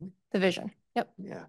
the- 0.00 0.10
The 0.32 0.38
vision. 0.38 0.72
Yep. 0.96 1.10
Yeah. 1.18 1.44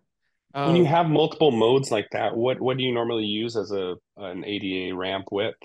When 0.54 0.76
you 0.76 0.84
Um, 0.84 0.88
have 0.88 1.08
multiple 1.08 1.52
modes 1.52 1.91
like 1.91 2.08
that, 2.12 2.36
what 2.36 2.62
what 2.62 2.78
do 2.78 2.84
you 2.84 2.93
normally 2.93 3.26
use 3.26 3.58
as 3.58 3.72
a 3.72 3.96
an 4.18 4.43
ADA 4.46 4.96
ramp 4.96 5.28
width? 5.32 5.58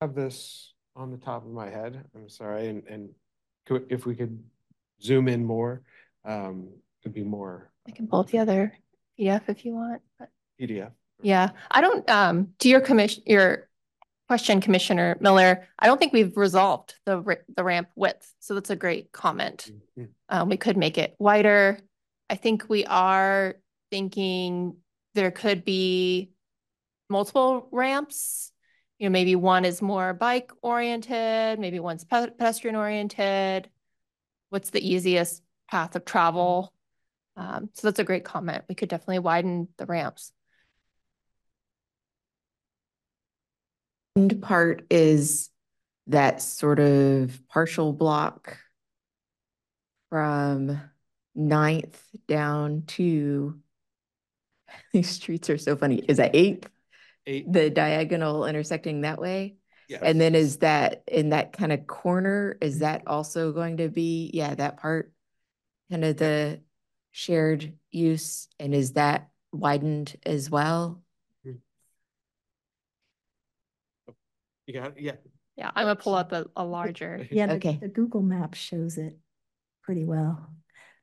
have 0.00 0.14
this 0.14 0.72
on 0.96 1.10
the 1.10 1.18
top 1.18 1.44
of 1.44 1.50
my 1.52 1.68
head. 1.68 2.04
I'm 2.14 2.28
sorry, 2.28 2.68
and, 2.68 2.82
and 2.86 3.10
could, 3.66 3.86
if 3.90 4.06
we 4.06 4.14
could 4.16 4.42
zoom 5.02 5.28
in 5.28 5.44
more, 5.44 5.82
um, 6.24 6.70
it'd 7.02 7.14
be 7.14 7.22
more 7.22 7.70
I 7.86 7.92
can 7.92 8.06
pull 8.06 8.20
up 8.20 8.28
the 8.28 8.38
other 8.38 8.72
PDF 9.18 9.42
if 9.48 9.64
you 9.64 9.74
want, 9.74 10.02
but 10.18 10.30
PDF. 10.60 10.92
yeah, 11.22 11.50
I 11.70 11.80
don't, 11.80 12.08
um, 12.08 12.48
to 12.60 12.68
your 12.68 12.80
commission, 12.80 13.22
your 13.26 13.68
question, 14.30 14.60
Commissioner 14.60 15.16
Miller, 15.18 15.66
I 15.76 15.86
don't 15.86 15.98
think 15.98 16.12
we've 16.12 16.36
resolved 16.36 16.94
the, 17.04 17.36
the 17.56 17.64
ramp 17.64 17.88
width. 17.96 18.32
So 18.38 18.54
that's 18.54 18.70
a 18.70 18.76
great 18.76 19.10
comment. 19.10 19.68
Mhm. 19.98 20.08
Um, 20.28 20.48
we 20.48 20.56
could 20.56 20.76
make 20.76 20.98
it 20.98 21.16
wider. 21.18 21.80
I 22.28 22.36
think 22.36 22.68
we 22.68 22.84
are 22.84 23.56
thinking 23.90 24.76
there 25.16 25.32
could 25.32 25.64
be 25.64 26.30
multiple 27.08 27.66
ramps. 27.72 28.52
You 29.00 29.08
know, 29.08 29.12
maybe 29.12 29.34
one 29.34 29.64
is 29.64 29.82
more 29.82 30.14
bike 30.14 30.52
oriented, 30.62 31.58
maybe 31.58 31.80
one's 31.80 32.04
pedestrian 32.04 32.76
oriented. 32.76 33.68
What's 34.50 34.70
the 34.70 34.88
easiest 34.88 35.42
path 35.68 35.96
of 35.96 36.04
travel? 36.04 36.72
Um, 37.36 37.70
so 37.74 37.88
that's 37.88 37.98
a 37.98 38.04
great 38.04 38.24
comment. 38.24 38.62
We 38.68 38.76
could 38.76 38.90
definitely 38.90 39.18
widen 39.18 39.66
the 39.76 39.86
ramps. 39.86 40.30
End 44.20 44.42
part 44.42 44.84
is 44.90 45.48
that 46.08 46.42
sort 46.42 46.78
of 46.78 47.40
partial 47.48 47.94
block 47.94 48.58
from 50.10 50.78
Ninth 51.34 51.98
down 52.28 52.82
to, 52.88 53.58
these 54.92 55.08
streets 55.08 55.48
are 55.48 55.56
so 55.56 55.74
funny. 55.74 56.04
Is 56.06 56.18
that 56.18 56.36
Eighth? 56.36 56.68
Eight, 57.26 57.50
The 57.50 57.70
diagonal 57.70 58.44
intersecting 58.44 59.02
that 59.02 59.18
way? 59.18 59.56
yes. 59.88 60.02
And 60.02 60.20
then 60.20 60.34
is 60.34 60.58
that 60.58 61.02
in 61.08 61.30
that 61.30 61.54
kind 61.54 61.72
of 61.72 61.86
corner, 61.86 62.58
is 62.60 62.80
that 62.80 63.04
also 63.06 63.52
going 63.52 63.78
to 63.78 63.88
be, 63.88 64.30
yeah, 64.34 64.54
that 64.54 64.76
part? 64.76 65.12
Kind 65.90 66.04
of 66.04 66.18
the 66.18 66.60
shared 67.10 67.72
use 67.90 68.48
and 68.58 68.74
is 68.74 68.92
that 68.92 69.30
widened 69.50 70.14
as 70.26 70.50
well? 70.50 71.02
You 74.70 74.80
got, 74.80 74.90
it? 74.90 74.94
yeah. 75.00 75.12
Yeah, 75.56 75.70
I'm 75.74 75.84
gonna 75.84 75.96
pull 75.96 76.14
up 76.14 76.30
a, 76.30 76.46
a 76.56 76.64
larger. 76.64 77.26
Yeah, 77.32 77.46
the, 77.46 77.54
Okay. 77.54 77.78
the 77.80 77.88
Google 77.88 78.22
map 78.22 78.54
shows 78.54 78.98
it 78.98 79.18
pretty 79.82 80.04
well. 80.04 80.48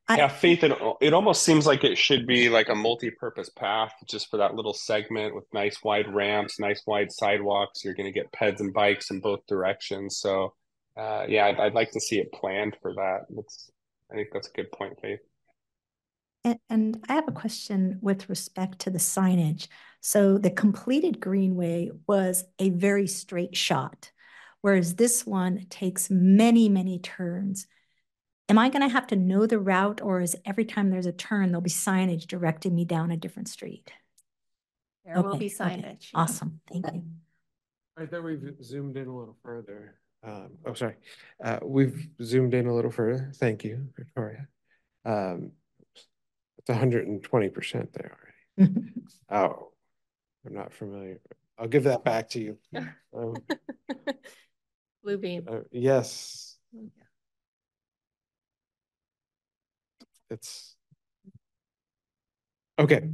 I- 0.08 0.16
Yeah, 0.18 0.30
Faith, 0.30 0.64
it, 0.64 0.72
it 1.02 1.14
almost 1.14 1.44
seems 1.44 1.68
like 1.68 1.84
it 1.84 1.98
should 1.98 2.26
be 2.26 2.48
like 2.48 2.70
a 2.70 2.76
multi-purpose 2.76 3.50
path 3.50 3.92
just 4.08 4.30
for 4.32 4.38
that 4.38 4.56
little 4.56 4.74
segment 4.74 5.36
with 5.36 5.44
nice 5.54 5.84
wide 5.84 6.14
ramps, 6.14 6.62
nice 6.62 6.82
wide 6.88 7.12
sidewalks. 7.12 7.84
You're 7.84 7.94
going 7.94 8.06
to 8.12 8.18
get 8.18 8.32
peds 8.32 8.62
and 8.62 8.74
bikes 8.74 9.12
in 9.12 9.20
both 9.20 9.46
directions. 9.50 10.20
So, 10.20 10.54
uh, 10.96 11.26
yeah, 11.28 11.48
I'd, 11.48 11.60
I'd 11.60 11.74
like 11.74 11.92
to 11.92 12.00
see 12.00 12.20
it 12.20 12.32
planned 12.32 12.78
for 12.82 12.94
that. 12.94 13.26
That's, 13.30 13.70
I 14.10 14.16
think 14.16 14.30
that's 14.32 14.48
a 14.48 14.54
good 14.54 14.72
point, 14.72 14.94
Faith. 15.02 15.20
And, 16.46 16.60
and 16.70 17.06
I 17.10 17.16
have 17.16 17.28
a 17.28 17.34
question 17.34 18.00
with 18.02 18.30
respect 18.30 18.80
to 18.80 18.90
the 18.90 19.00
signage. 19.00 19.68
So 20.08 20.38
the 20.38 20.50
completed 20.50 21.20
greenway 21.20 21.92
was 22.08 22.46
a 22.60 22.70
very 22.70 23.08
straight 23.08 23.58
shot, 23.58 24.10
whereas 24.62 24.96
this 24.96 25.26
one 25.26 25.66
takes 25.70 26.10
many, 26.10 26.70
many 26.70 26.98
turns. 26.98 27.68
Am 28.48 28.58
I 28.58 28.70
going 28.70 28.84
to 28.84 28.94
have 28.94 29.08
to 29.08 29.18
know 29.18 29.46
the 29.46 29.60
route 29.60 30.00
or 30.02 30.22
is 30.22 30.34
every 30.46 30.64
time 30.64 30.92
there's 30.92 31.08
a 31.08 31.12
turn, 31.12 31.50
there'll 31.50 31.60
be 31.60 31.70
signage 31.70 32.26
directing 32.26 32.74
me 32.74 32.86
down 32.86 33.12
a 33.12 33.18
different 33.18 33.50
street? 33.50 33.92
There 35.04 35.22
will 35.22 35.36
be 35.36 35.50
signage. 35.50 36.14
yeah. 36.14 36.22
Awesome, 36.22 36.62
thank 36.72 36.86
you. 36.90 37.04
I 37.98 38.06
thought 38.06 38.24
we've 38.24 38.56
zoomed 38.64 38.96
in 38.96 39.08
a 39.10 39.14
little 39.14 39.36
further. 39.44 39.96
Um, 40.24 40.52
oh, 40.66 40.74
sorry. 40.74 40.96
Uh, 41.44 41.60
we've 41.62 42.08
zoomed 42.24 42.54
in 42.54 42.68
a 42.68 42.74
little 42.74 42.92
further. 42.92 43.34
Thank 43.36 43.66
you, 43.66 43.90
Victoria. 43.98 44.48
Um, 45.04 45.52
it's 46.60 46.70
hundred 46.70 47.08
and 47.08 47.22
twenty 47.22 47.50
percent 47.50 47.92
there 47.92 48.16
already. 48.58 48.74
Oh, 49.30 49.72
I'm 50.46 50.54
not 50.54 50.74
familiar. 50.74 51.20
I'll 51.58 51.68
give 51.68 51.84
that 51.86 52.04
back 52.04 52.30
to 52.30 52.40
you. 52.40 52.58
Um, 53.16 53.36
Bluebeam. 55.06 55.52
uh, 55.52 55.64
yes, 55.72 56.58
it's. 60.30 60.76
Okay. 62.80 63.10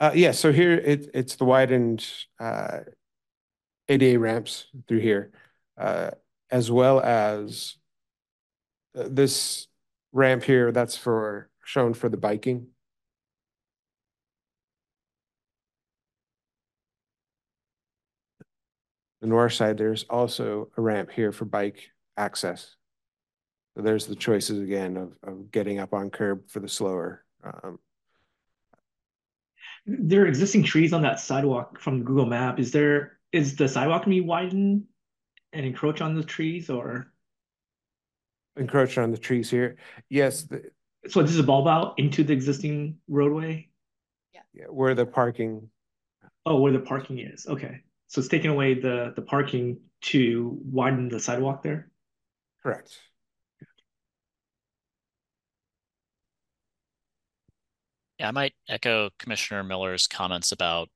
Uh, 0.00 0.12
yeah, 0.14 0.30
so 0.30 0.52
here 0.52 0.74
it, 0.74 1.10
it's 1.12 1.34
the 1.36 1.44
widened, 1.44 2.06
uh, 2.38 2.80
ADA 3.88 4.18
ramps 4.18 4.66
through 4.86 5.00
here, 5.00 5.32
uh, 5.76 6.12
as 6.52 6.70
well 6.70 7.00
as 7.00 7.74
uh, 8.96 9.08
this 9.10 9.66
ramp 10.12 10.44
here, 10.44 10.70
that's 10.70 10.96
for, 10.96 11.50
shown 11.64 11.94
for 11.94 12.08
the 12.08 12.16
biking. 12.16 12.68
The 19.20 19.26
north 19.26 19.52
side, 19.52 19.78
there's 19.78 20.04
also 20.04 20.70
a 20.76 20.80
ramp 20.80 21.10
here 21.10 21.32
for 21.32 21.44
bike 21.44 21.90
access. 22.16 22.76
So 23.76 23.82
there's 23.82 24.06
the 24.06 24.14
choices 24.16 24.60
again 24.60 24.96
of, 24.96 25.12
of 25.22 25.50
getting 25.50 25.78
up 25.78 25.92
on 25.92 26.10
curb 26.10 26.48
for 26.48 26.60
the 26.60 26.68
slower. 26.68 27.24
Um, 27.42 27.78
There 29.86 30.22
are 30.22 30.26
existing 30.26 30.62
trees 30.64 30.92
on 30.92 31.02
that 31.02 31.20
sidewalk 31.20 31.80
from 31.80 32.04
Google 32.04 32.26
Map. 32.26 32.58
Is 32.58 32.70
there, 32.72 33.18
is 33.32 33.56
the 33.56 33.68
sidewalk 33.68 34.02
gonna 34.02 34.14
be 34.16 34.20
widened 34.20 34.84
and 35.52 35.66
encroach 35.66 36.00
on 36.00 36.14
the 36.14 36.24
trees 36.24 36.70
or? 36.70 37.12
encroach 38.56 38.98
on 38.98 39.12
the 39.12 39.18
trees 39.18 39.48
here. 39.48 39.76
Yes, 40.10 40.42
the, 40.42 40.62
So 41.08 41.22
this 41.22 41.30
is 41.30 41.38
a 41.38 41.44
bulb 41.44 41.68
out 41.68 41.94
into 41.98 42.24
the 42.24 42.32
existing 42.32 42.98
roadway? 43.08 43.68
yeah, 44.52 44.64
where 44.66 44.94
the 44.94 45.06
parking, 45.06 45.70
Oh, 46.44 46.60
where 46.60 46.72
the 46.72 46.80
parking 46.80 47.18
is. 47.18 47.46
Okay. 47.46 47.82
So 48.08 48.20
it's 48.20 48.28
taking 48.28 48.50
away 48.50 48.74
the, 48.74 49.12
the 49.14 49.22
parking 49.22 49.80
to 50.00 50.58
widen 50.64 51.08
the 51.08 51.20
sidewalk 51.20 51.62
there? 51.62 51.90
correct. 52.62 52.98
Yeah, 58.18 58.28
I 58.28 58.30
might 58.32 58.54
echo 58.68 59.10
Commissioner 59.18 59.62
Miller's 59.62 60.06
comments 60.06 60.50
about 60.52 60.90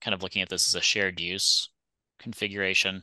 kind 0.00 0.14
of 0.14 0.22
looking 0.22 0.42
at 0.42 0.48
this 0.48 0.68
as 0.68 0.74
a 0.76 0.80
shared 0.80 1.20
use 1.20 1.70
configuration. 2.18 3.02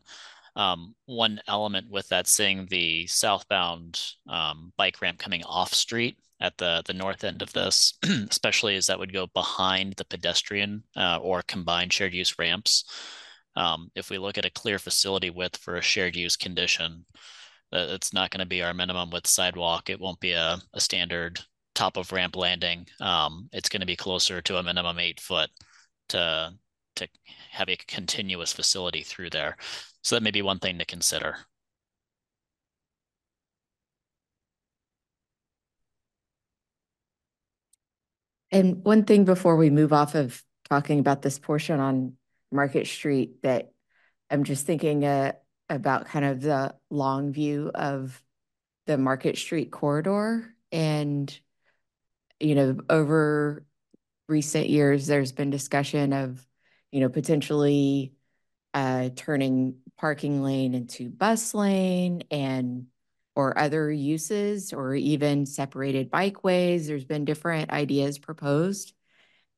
Um, 0.55 0.95
one 1.05 1.41
element 1.47 1.89
with 1.91 2.07
that, 2.09 2.27
seeing 2.27 2.67
the 2.67 3.05
southbound 3.07 4.01
um, 4.29 4.71
bike 4.77 5.01
ramp 5.01 5.19
coming 5.19 5.43
off 5.43 5.73
street 5.73 6.17
at 6.39 6.57
the 6.57 6.83
the 6.85 6.93
north 6.93 7.23
end 7.25 7.41
of 7.41 7.51
this, 7.53 7.97
especially 8.03 8.75
as 8.77 8.87
that 8.87 8.99
would 8.99 9.11
go 9.13 9.27
behind 9.27 9.93
the 9.97 10.05
pedestrian 10.05 10.83
uh, 10.95 11.17
or 11.21 11.41
combined 11.41 11.91
shared 11.91 12.13
use 12.13 12.39
ramps 12.39 12.85
um, 13.55 13.91
if 13.95 14.09
we 14.09 14.17
look 14.17 14.37
at 14.37 14.45
a 14.45 14.51
clear 14.51 14.79
facility 14.79 15.29
width 15.29 15.57
for 15.57 15.75
a 15.77 15.81
shared 15.81 16.15
use 16.15 16.35
condition, 16.35 17.05
uh, 17.73 17.87
it's 17.89 18.13
not 18.13 18.31
going 18.31 18.39
to 18.39 18.45
be 18.45 18.61
our 18.61 18.73
minimum 18.73 19.09
width 19.09 19.27
sidewalk. 19.27 19.89
It 19.89 19.99
won't 19.99 20.19
be 20.19 20.31
a, 20.31 20.57
a 20.73 20.79
standard 20.79 21.39
top 21.73 21.97
of 21.97 22.11
ramp 22.11 22.35
landing. 22.35 22.87
Um, 23.01 23.49
it's 23.51 23.69
going 23.69 23.81
to 23.81 23.85
be 23.85 23.95
closer 23.95 24.41
to 24.41 24.57
a 24.57 24.63
minimum 24.63 24.99
eight 24.99 25.19
foot 25.19 25.49
to 26.09 26.53
to 26.95 27.07
have 27.51 27.69
a 27.69 27.77
continuous 27.87 28.53
facility 28.53 29.03
through 29.03 29.29
there. 29.29 29.57
So 30.01 30.15
that 30.15 30.23
may 30.23 30.31
be 30.31 30.41
one 30.41 30.59
thing 30.59 30.77
to 30.79 30.85
consider. 30.85 31.37
And 38.51 38.85
one 38.85 39.03
thing 39.03 39.25
before 39.25 39.57
we 39.57 39.69
move 39.69 39.91
off 39.91 40.15
of 40.15 40.41
talking 40.69 40.99
about 40.99 41.21
this 41.21 41.37
portion 41.37 41.81
on 41.81 42.13
Market 42.51 42.87
Street 42.87 43.41
that 43.43 43.71
I'm 44.29 44.43
just 44.43 44.65
thinking 44.65 45.05
uh, 45.05 45.33
about 45.69 46.07
kind 46.07 46.25
of 46.25 46.41
the 46.41 46.75
long 46.89 47.31
view 47.31 47.71
of 47.73 48.21
the 48.87 48.97
Market 48.97 49.37
Street 49.37 49.71
corridor. 49.71 50.53
And, 50.71 51.37
you 52.39 52.55
know, 52.55 52.77
over 52.89 53.65
recent 54.27 54.69
years, 54.69 55.07
there's 55.07 55.31
been 55.31 55.49
discussion 55.49 56.13
of, 56.13 56.45
you 56.91 57.01
know, 57.01 57.09
potentially 57.09 58.13
uh, 58.73 59.09
turning 59.15 59.75
parking 59.97 60.43
lane 60.43 60.73
into 60.73 61.09
bus 61.09 61.53
lane 61.53 62.23
and 62.31 62.87
or 63.35 63.57
other 63.57 63.91
uses 63.91 64.73
or 64.73 64.95
even 64.95 65.45
separated 65.45 66.09
bikeways. 66.09 66.87
There's 66.87 67.05
been 67.05 67.25
different 67.25 67.71
ideas 67.71 68.17
proposed. 68.17 68.93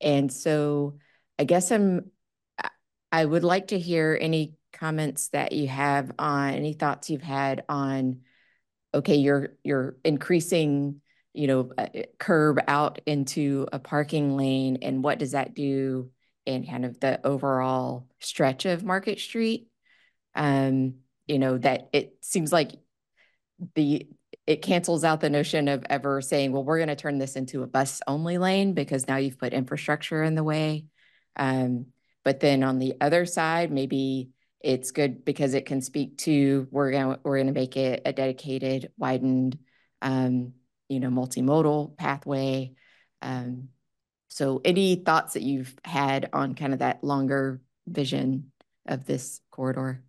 And 0.01 0.31
so 0.31 0.97
I 1.39 1.43
guess 1.43 1.71
I'm, 1.71 2.11
I 3.17 3.25
would 3.25 3.43
like 3.43 3.69
to 3.69 3.79
hear 3.79 4.15
any 4.21 4.53
comments 4.73 5.29
that 5.29 5.51
you 5.51 5.67
have 5.69 6.11
on, 6.19 6.53
any 6.53 6.73
thoughts 6.73 7.09
you've 7.09 7.23
had 7.23 7.63
on, 7.67 8.19
okay, 8.93 9.15
you're, 9.15 9.57
you're 9.63 9.97
increasing, 10.05 11.01
you 11.33 11.47
know, 11.47 11.71
curb 12.19 12.59
out 12.67 13.01
into 13.07 13.67
a 13.73 13.79
parking 13.79 14.37
lane 14.37 14.77
and 14.83 15.03
what 15.03 15.17
does 15.17 15.31
that 15.31 15.55
do 15.55 16.11
in 16.45 16.63
kind 16.67 16.85
of 16.85 16.99
the 16.99 17.19
overall 17.25 18.07
stretch 18.19 18.65
of 18.65 18.83
Market 18.83 19.19
Street? 19.19 19.67
Um, 20.35 20.97
you 21.25 21.39
know, 21.39 21.57
that 21.57 21.89
it 21.93 22.17
seems 22.21 22.53
like 22.53 22.69
the 23.73 24.07
it 24.45 24.61
cancels 24.61 25.03
out 25.03 25.21
the 25.21 25.31
notion 25.31 25.69
of 25.69 25.83
ever 25.89 26.21
saying, 26.21 26.51
well, 26.51 26.63
we're 26.63 26.77
going 26.77 26.87
to 26.89 26.95
turn 26.95 27.17
this 27.17 27.35
into 27.35 27.63
a 27.63 27.67
bus 27.67 27.99
only 28.05 28.37
lane 28.37 28.73
because 28.73 29.07
now 29.07 29.17
you've 29.17 29.39
put 29.39 29.53
infrastructure 29.53 30.21
in 30.21 30.35
the 30.35 30.43
way. 30.43 30.85
Um, 31.35 31.87
but 32.27 32.41
then 32.41 32.61
on 32.61 32.77
the 32.77 32.93
other 32.99 33.25
side, 33.25 33.71
maybe 33.71 34.31
it's 34.59 34.91
good 34.91 35.23
because 35.23 35.53
it 35.53 35.65
can 35.65 35.79
speak 35.79 36.17
to 36.17 36.67
we're 36.71 36.91
going 36.91 37.17
we're 37.23 37.37
going 37.37 37.47
to 37.47 37.53
make 37.53 37.77
it 37.77 38.01
a 38.03 38.11
dedicated, 38.11 38.91
widened, 38.97 39.57
um, 40.01 40.51
you 40.89 40.99
know, 40.99 41.07
multimodal 41.07 41.95
pathway. 41.95 42.73
Um, 43.21 43.69
so, 44.27 44.59
any 44.65 44.95
thoughts 44.95 45.35
that 45.35 45.43
you've 45.43 45.73
had 45.85 46.27
on 46.33 46.53
kind 46.53 46.73
of 46.73 46.79
that 46.79 47.01
longer 47.01 47.61
vision 47.87 48.51
of 48.85 49.05
this 49.05 49.39
corridor? 49.49 50.03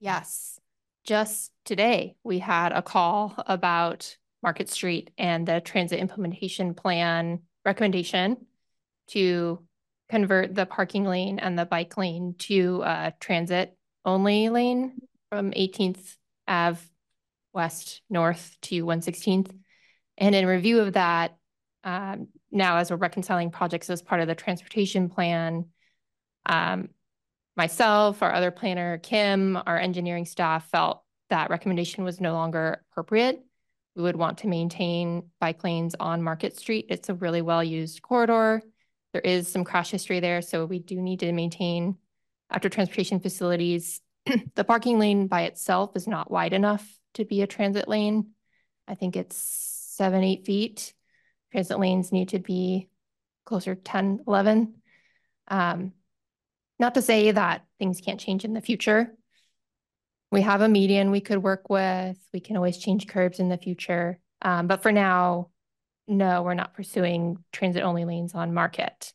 Yes 0.00 0.58
just 1.04 1.50
today, 1.64 2.16
we 2.22 2.38
had 2.38 2.72
a 2.72 2.82
call 2.82 3.34
about 3.46 4.16
Market 4.42 4.68
Street 4.68 5.10
and 5.18 5.46
the 5.46 5.60
transit 5.60 5.98
implementation 5.98 6.74
plan 6.74 7.42
recommendation 7.64 8.46
to 9.08 9.64
convert 10.12 10.54
the 10.54 10.66
parking 10.66 11.04
lane 11.04 11.38
and 11.38 11.58
the 11.58 11.64
bike 11.64 11.96
lane 11.96 12.34
to 12.38 12.82
a 12.84 13.14
transit 13.18 13.74
only 14.04 14.50
lane 14.50 15.00
from 15.30 15.52
18th 15.52 16.16
Ave 16.46 16.78
west 17.54 18.02
north 18.10 18.54
to 18.60 18.84
116th. 18.84 19.50
And 20.18 20.34
in 20.34 20.44
review 20.44 20.80
of 20.80 20.92
that, 20.92 21.38
um, 21.82 22.28
now 22.50 22.76
as 22.76 22.90
we're 22.90 22.98
reconciling 22.98 23.50
projects 23.50 23.88
as 23.88 24.02
part 24.02 24.20
of 24.20 24.28
the 24.28 24.34
transportation 24.34 25.08
plan, 25.08 25.64
um, 26.44 26.90
myself, 27.56 28.22
our 28.22 28.34
other 28.34 28.50
planner, 28.50 28.98
Kim, 28.98 29.56
our 29.56 29.78
engineering 29.78 30.26
staff 30.26 30.68
felt 30.68 31.02
that 31.30 31.48
recommendation 31.48 32.04
was 32.04 32.20
no 32.20 32.34
longer 32.34 32.84
appropriate. 32.90 33.42
We 33.96 34.02
would 34.02 34.16
want 34.16 34.38
to 34.38 34.46
maintain 34.46 35.30
bike 35.40 35.64
lanes 35.64 35.94
on 35.98 36.22
Market 36.22 36.58
Street. 36.58 36.84
It's 36.90 37.08
a 37.08 37.14
really 37.14 37.40
well-used 37.40 38.02
corridor. 38.02 38.62
There 39.12 39.22
is 39.22 39.48
some 39.48 39.64
crash 39.64 39.90
history 39.90 40.20
there, 40.20 40.42
so 40.42 40.64
we 40.64 40.78
do 40.78 41.00
need 41.00 41.20
to 41.20 41.32
maintain 41.32 41.96
after 42.50 42.68
transportation 42.68 43.20
facilities. 43.20 44.00
the 44.54 44.64
parking 44.64 44.98
lane 44.98 45.26
by 45.26 45.42
itself 45.42 45.96
is 45.96 46.06
not 46.06 46.30
wide 46.30 46.52
enough 46.52 46.86
to 47.14 47.24
be 47.24 47.42
a 47.42 47.46
transit 47.46 47.88
lane. 47.88 48.28
I 48.88 48.94
think 48.94 49.16
it's 49.16 49.36
seven, 49.36 50.22
eight 50.24 50.46
feet. 50.46 50.94
Transit 51.50 51.78
lanes 51.78 52.12
need 52.12 52.30
to 52.30 52.38
be 52.38 52.88
closer 53.44 53.74
10, 53.74 54.20
11. 54.26 54.74
Um, 55.48 55.92
not 56.78 56.94
to 56.94 57.02
say 57.02 57.30
that 57.30 57.64
things 57.78 58.00
can't 58.00 58.20
change 58.20 58.44
in 58.44 58.54
the 58.54 58.60
future. 58.60 59.14
We 60.30 60.40
have 60.42 60.62
a 60.62 60.68
median 60.68 61.10
we 61.10 61.20
could 61.20 61.42
work 61.42 61.68
with. 61.68 62.16
We 62.32 62.40
can 62.40 62.56
always 62.56 62.78
change 62.78 63.06
curbs 63.06 63.38
in 63.38 63.50
the 63.50 63.58
future. 63.58 64.18
Um, 64.40 64.66
but 64.66 64.82
for 64.82 64.90
now, 64.90 65.50
no, 66.06 66.42
we're 66.42 66.54
not 66.54 66.74
pursuing 66.74 67.38
transit 67.52 67.82
only 67.82 68.04
lanes 68.04 68.34
on 68.34 68.54
market. 68.54 69.12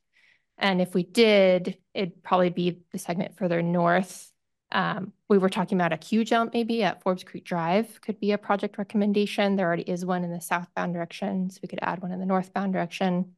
And 0.58 0.82
if 0.82 0.94
we 0.94 1.04
did, 1.04 1.78
it'd 1.94 2.24
probably 2.24 2.50
be 2.50 2.80
the 2.92 3.00
segment 3.00 3.38
further 3.38 3.62
north. 3.62 4.32
Um, 4.72 5.14
we 5.30 5.38
were 5.38 5.50
talking 5.50 5.78
about 5.78 5.94
a 5.94 5.98
queue 5.98 6.26
jump 6.26 6.54
maybe 6.54 6.84
at 6.84 7.02
Forbes 7.02 7.24
Creek 7.24 7.46
Drive 7.46 8.02
could 8.02 8.20
be 8.20 8.32
a 8.32 8.38
project 8.38 8.78
recommendation. 8.78 9.56
There 9.56 9.66
already 9.66 9.84
is 9.84 10.06
one 10.06 10.24
in 10.24 10.32
the 10.32 10.42
southbound 10.42 10.94
direction, 10.94 11.50
so 11.50 11.60
we 11.62 11.70
could 11.70 11.80
add 11.82 12.02
one 12.02 12.12
in 12.12 12.20
the 12.20 12.26
northbound 12.26 12.74
direction. 12.74 13.34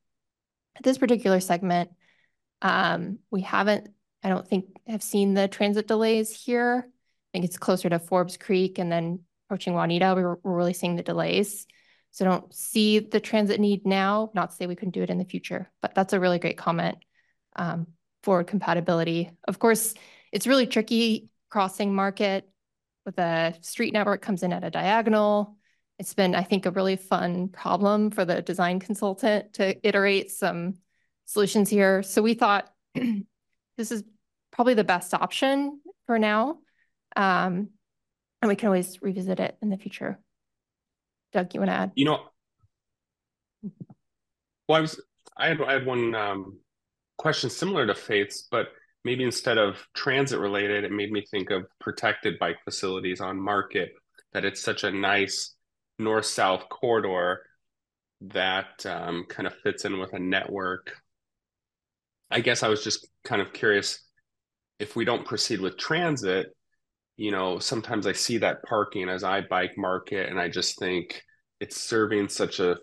At 0.76 0.84
this 0.84 0.98
particular 0.98 1.40
segment, 1.40 1.92
um, 2.62 3.20
we 3.30 3.42
haven't 3.42 3.90
I 4.24 4.30
don't 4.30 4.48
think 4.48 4.66
have 4.88 5.04
seen 5.04 5.34
the 5.34 5.48
transit 5.48 5.88
delays 5.88 6.32
here. 6.32 6.86
I 6.88 6.92
think 7.32 7.46
it's 7.46 7.58
closer 7.58 7.90
to 7.90 8.00
Forbes 8.00 8.38
Creek 8.38 8.80
and 8.80 8.92
then 8.92 9.20
approaching 9.50 9.74
Juanita, 9.74 10.14
we 10.16 10.24
were, 10.24 10.40
we're 10.44 10.56
really 10.56 10.74
seeing 10.74 10.96
the 10.96 11.04
delays. 11.04 11.66
So 12.12 12.26
I 12.26 12.30
don't 12.30 12.54
see 12.54 13.00
the 13.00 13.20
transit 13.20 13.60
need 13.60 13.86
now, 13.86 14.32
not 14.34 14.50
to 14.50 14.56
say 14.56 14.68
we 14.68 14.76
couldn't 14.76 14.94
do 14.94 15.04
it 15.04 15.10
in 15.10 15.18
the 15.18 15.26
future, 15.26 15.72
but 15.82 15.94
that's 15.96 16.14
a 16.14 16.20
really 16.20 16.40
great 16.40 16.58
comment. 16.58 16.98
Um, 17.56 17.88
forward 18.24 18.48
compatibility. 18.48 19.32
Of 19.48 19.60
course, 19.60 19.94
it's 20.32 20.48
really 20.48 20.68
tricky 20.68 21.32
crossing 21.50 21.94
market 21.94 22.48
with 23.06 23.18
a 23.18 23.56
street 23.62 23.94
network 23.94 24.22
comes 24.22 24.44
in 24.44 24.54
at 24.54 24.64
a 24.64 24.70
diagonal. 24.70 25.58
It's 25.98 26.14
been, 26.14 26.36
I 26.36 26.44
think, 26.44 26.66
a 26.66 26.72
really 26.72 26.96
fun 26.96 27.50
problem 27.50 28.12
for 28.12 28.26
the 28.26 28.42
design 28.42 28.80
consultant 28.80 29.54
to 29.54 29.76
iterate 29.88 30.32
some 30.32 30.76
solutions 31.26 31.70
here. 31.70 32.04
So 32.04 32.22
we 32.22 32.34
thought 32.34 32.72
this 33.78 33.92
is 33.92 34.04
probably 34.52 34.76
the 34.76 34.84
best 34.84 35.14
option 35.14 35.82
for 36.06 36.20
now. 36.20 36.60
Um, 37.16 37.70
and 38.42 38.48
we 38.48 38.56
can 38.56 38.68
always 38.68 39.02
revisit 39.02 39.40
it 39.40 39.58
in 39.62 39.70
the 39.70 39.78
future. 39.78 40.20
Doug, 41.32 41.54
you 41.54 41.60
want 41.60 41.70
to 41.70 41.76
add? 41.76 41.92
You 41.96 42.06
know, 42.06 42.20
well, 44.68 44.78
I 44.78 44.82
was 44.82 45.02
I 45.38 45.48
had 45.48 45.62
I 45.62 45.74
had 45.74 45.86
one 45.86 46.16
um, 46.16 46.60
question 47.18 47.50
similar 47.50 47.86
to 47.88 47.96
Faith's, 47.96 48.48
but 48.50 48.68
maybe 49.04 49.24
instead 49.24 49.58
of 49.58 49.78
transit 49.94 50.40
related, 50.40 50.84
it 50.84 50.92
made 50.92 51.12
me 51.12 51.26
think 51.30 51.52
of 51.52 51.66
protected 51.80 52.40
bike 52.40 52.58
facilities 52.64 53.22
on 53.22 53.40
market. 53.40 53.94
That 54.34 54.46
it's 54.46 54.62
such 54.62 54.84
a 54.84 54.92
nice 54.92 55.56
north 55.98 56.26
south 56.26 56.70
corridor 56.70 57.42
that 58.22 58.86
um, 58.86 59.26
kind 59.28 59.48
of 59.48 59.56
fits 59.64 59.86
in 59.86 59.98
with 60.00 60.14
a 60.14 60.20
network 60.20 60.94
I 62.32 62.42
guess 62.42 62.64
I 62.64 62.68
was 62.68 62.84
just 62.84 63.08
kind 63.24 63.42
of 63.42 63.54
curious 63.54 64.04
if 64.78 64.96
we 64.96 65.06
don't 65.06 65.26
proceed 65.26 65.62
with 65.62 65.78
transit, 65.78 66.56
you 67.20 67.32
know, 67.32 67.60
sometimes 67.60 68.08
I 68.08 68.14
see 68.14 68.38
that 68.38 68.64
parking 68.64 69.10
as 69.10 69.26
I 69.26 69.42
bike 69.42 69.78
market 69.78 70.30
and 70.30 70.40
I 70.40 70.48
just 70.48 70.80
think 70.80 71.22
it's 71.60 71.76
serving 71.76 72.30
such 72.30 72.62
a 72.62 72.78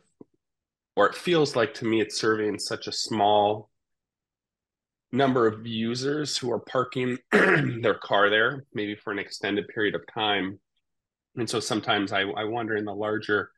or 0.94 1.08
it 1.08 1.14
feels 1.14 1.56
like 1.56 1.72
to 1.74 1.86
me 1.86 2.02
it's 2.02 2.20
serving 2.20 2.58
such 2.58 2.86
a 2.86 2.92
small 2.92 3.70
number 5.10 5.46
of 5.46 5.66
users 5.66 6.36
who 6.36 6.52
are 6.52 6.58
parking 6.58 7.16
their 7.32 7.94
car 7.94 8.28
there 8.28 8.66
maybe 8.74 8.94
for 8.94 9.10
an 9.10 9.18
extended 9.18 9.68
period 9.68 9.94
of 9.94 10.02
time. 10.12 10.60
And 11.36 11.48
so 11.48 11.58
sometimes 11.58 12.12
I, 12.12 12.20
I 12.20 12.44
wonder 12.44 12.76
in 12.76 12.84
the 12.84 12.92
larger 12.92 13.50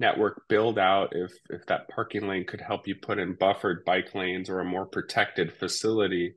network 0.00 0.42
build 0.48 0.76
out 0.76 1.12
if 1.14 1.30
if 1.50 1.64
that 1.66 1.88
parking 1.88 2.26
lane 2.26 2.46
could 2.46 2.60
help 2.60 2.88
you 2.88 2.96
put 2.96 3.20
in 3.20 3.34
buffered 3.34 3.84
bike 3.84 4.12
lanes 4.12 4.50
or 4.50 4.58
a 4.58 4.64
more 4.64 4.86
protected 4.86 5.52
facility 5.52 6.34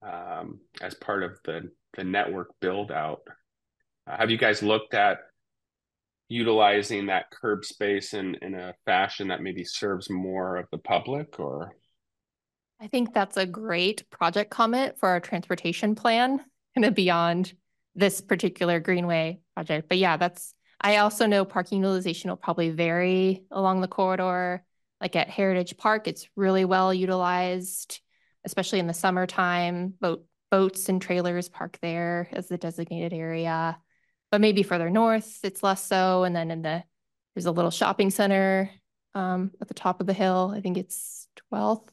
um, 0.00 0.60
as 0.80 0.94
part 0.94 1.24
of 1.24 1.36
the 1.44 1.72
the 1.96 2.04
network 2.04 2.48
build 2.60 2.90
out 2.90 3.22
uh, 4.06 4.16
have 4.16 4.30
you 4.30 4.38
guys 4.38 4.62
looked 4.62 4.94
at 4.94 5.18
utilizing 6.28 7.06
that 7.06 7.30
curb 7.30 7.64
space 7.64 8.14
in 8.14 8.36
in 8.42 8.54
a 8.54 8.74
fashion 8.84 9.28
that 9.28 9.42
maybe 9.42 9.64
serves 9.64 10.08
more 10.10 10.56
of 10.56 10.66
the 10.70 10.78
public 10.78 11.40
or 11.40 11.74
i 12.80 12.86
think 12.86 13.12
that's 13.12 13.36
a 13.36 13.46
great 13.46 14.08
project 14.10 14.50
comment 14.50 14.98
for 14.98 15.08
our 15.08 15.20
transportation 15.20 15.94
plan 15.94 16.40
of 16.76 16.94
beyond 16.94 17.52
this 17.94 18.20
particular 18.20 18.80
greenway 18.80 19.38
project 19.54 19.88
but 19.88 19.98
yeah 19.98 20.16
that's 20.16 20.54
I 20.80 20.96
also 20.98 21.26
know 21.26 21.44
parking 21.44 21.78
utilization 21.78 22.30
will 22.30 22.36
probably 22.36 22.70
vary 22.70 23.44
along 23.50 23.80
the 23.80 23.88
corridor. 23.88 24.64
Like 25.00 25.16
at 25.16 25.28
Heritage 25.28 25.76
Park, 25.76 26.08
it's 26.08 26.28
really 26.36 26.64
well 26.64 26.92
utilized, 26.92 28.00
especially 28.44 28.78
in 28.78 28.86
the 28.86 28.94
summertime. 28.94 29.94
Boat, 30.00 30.24
boats 30.50 30.88
and 30.88 31.00
trailers 31.00 31.48
park 31.48 31.78
there 31.80 32.28
as 32.32 32.48
the 32.48 32.58
designated 32.58 33.12
area. 33.12 33.78
But 34.30 34.40
maybe 34.40 34.62
further 34.62 34.90
north, 34.90 35.40
it's 35.42 35.62
less 35.62 35.84
so. 35.84 36.24
And 36.24 36.34
then 36.34 36.50
in 36.50 36.62
the 36.62 36.84
there's 37.34 37.46
a 37.46 37.52
little 37.52 37.70
shopping 37.70 38.10
center 38.10 38.70
um, 39.14 39.52
at 39.60 39.68
the 39.68 39.74
top 39.74 40.00
of 40.00 40.06
the 40.06 40.12
hill. 40.12 40.52
I 40.54 40.60
think 40.60 40.76
it's 40.76 41.28
twelfth. 41.36 41.90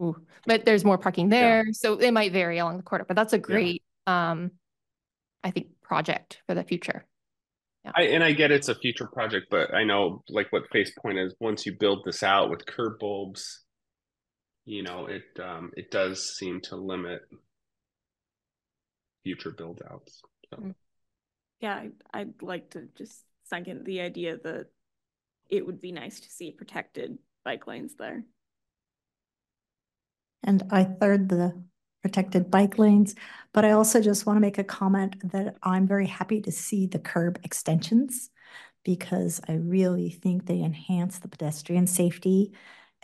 Ooh, 0.00 0.16
but 0.46 0.64
there's 0.64 0.84
more 0.84 0.98
parking 0.98 1.28
there, 1.28 1.66
so 1.72 1.94
it 1.94 2.10
might 2.12 2.32
vary 2.32 2.58
along 2.58 2.78
the 2.78 2.82
corridor, 2.82 3.04
but 3.06 3.14
that's 3.14 3.34
a 3.34 3.38
great, 3.38 3.82
um, 4.06 4.50
I 5.44 5.50
think, 5.50 5.68
project 5.82 6.42
for 6.46 6.54
the 6.54 6.64
future. 6.64 7.04
I, 7.94 8.04
and 8.04 8.24
I 8.24 8.32
get 8.32 8.50
it's 8.50 8.68
a 8.68 8.74
future 8.74 9.06
project, 9.06 9.46
but 9.50 9.74
I 9.74 9.84
know 9.84 10.22
like 10.28 10.50
what 10.50 10.64
Faith's 10.72 10.92
point 10.92 11.18
is. 11.18 11.34
Once 11.40 11.66
you 11.66 11.76
build 11.78 12.04
this 12.04 12.22
out 12.22 12.48
with 12.50 12.66
curb 12.66 12.98
bulbs, 12.98 13.61
you 14.64 14.82
know 14.82 15.06
it 15.06 15.24
um, 15.42 15.70
it 15.76 15.90
does 15.90 16.36
seem 16.36 16.60
to 16.62 16.76
limit 16.76 17.22
future 19.22 19.50
build 19.50 19.80
outs. 19.90 20.22
So. 20.50 20.62
Mm. 20.62 20.74
Yeah, 21.60 21.76
I'd, 21.76 21.92
I'd 22.12 22.42
like 22.42 22.70
to 22.70 22.88
just 22.96 23.22
second 23.44 23.84
the 23.84 24.00
idea 24.00 24.36
that 24.42 24.66
it 25.48 25.64
would 25.64 25.80
be 25.80 25.92
nice 25.92 26.20
to 26.20 26.30
see 26.30 26.50
protected 26.50 27.18
bike 27.44 27.66
lanes 27.66 27.94
there. 27.98 28.24
And 30.42 30.64
I 30.70 30.84
third 30.84 31.28
the 31.28 31.62
protected 32.02 32.50
bike 32.50 32.78
lanes, 32.78 33.14
but 33.52 33.64
I 33.64 33.72
also 33.72 34.00
just 34.00 34.26
want 34.26 34.36
to 34.36 34.40
make 34.40 34.58
a 34.58 34.64
comment 34.64 35.30
that 35.32 35.56
I'm 35.62 35.86
very 35.86 36.06
happy 36.06 36.40
to 36.40 36.50
see 36.50 36.86
the 36.86 36.98
curb 36.98 37.38
extensions 37.44 38.30
because 38.84 39.40
I 39.48 39.52
really 39.52 40.10
think 40.10 40.46
they 40.46 40.60
enhance 40.60 41.20
the 41.20 41.28
pedestrian 41.28 41.86
safety 41.86 42.52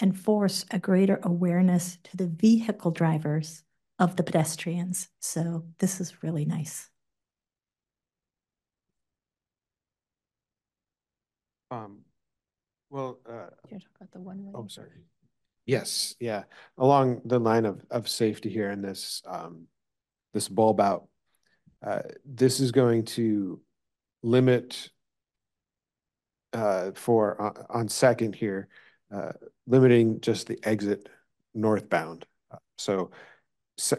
and 0.00 0.18
force 0.18 0.64
a 0.70 0.78
greater 0.78 1.20
awareness 1.22 1.98
to 2.04 2.16
the 2.16 2.26
vehicle 2.26 2.90
drivers 2.90 3.62
of 3.98 4.16
the 4.16 4.22
pedestrians. 4.22 5.08
So 5.20 5.64
this 5.78 6.00
is 6.00 6.22
really 6.22 6.44
nice. 6.44 6.88
Um, 11.70 11.98
well, 12.90 13.18
uh, 13.28 13.48
You 13.70 13.78
talk 13.78 13.88
about 13.96 14.12
the 14.12 14.20
one 14.20 14.44
way. 14.44 14.52
oh, 14.54 14.66
sorry. 14.68 14.88
Yes, 15.66 16.14
yeah, 16.18 16.44
along 16.78 17.20
the 17.26 17.38
line 17.38 17.66
of, 17.66 17.84
of 17.90 18.08
safety 18.08 18.48
here 18.48 18.70
in 18.70 18.80
this, 18.80 19.22
um, 19.26 19.66
this 20.32 20.48
bulb 20.48 20.80
out. 20.80 21.08
Uh, 21.86 22.00
this 22.24 22.58
is 22.58 22.72
going 22.72 23.04
to 23.04 23.60
limit 24.22 24.90
uh, 26.54 26.92
for, 26.94 27.40
on, 27.40 27.66
on 27.68 27.88
second 27.88 28.34
here, 28.34 28.68
uh, 29.14 29.32
limiting 29.68 30.20
just 30.20 30.46
the 30.46 30.58
exit 30.62 31.08
northbound. 31.54 32.26
Uh, 32.50 32.56
So 32.78 33.10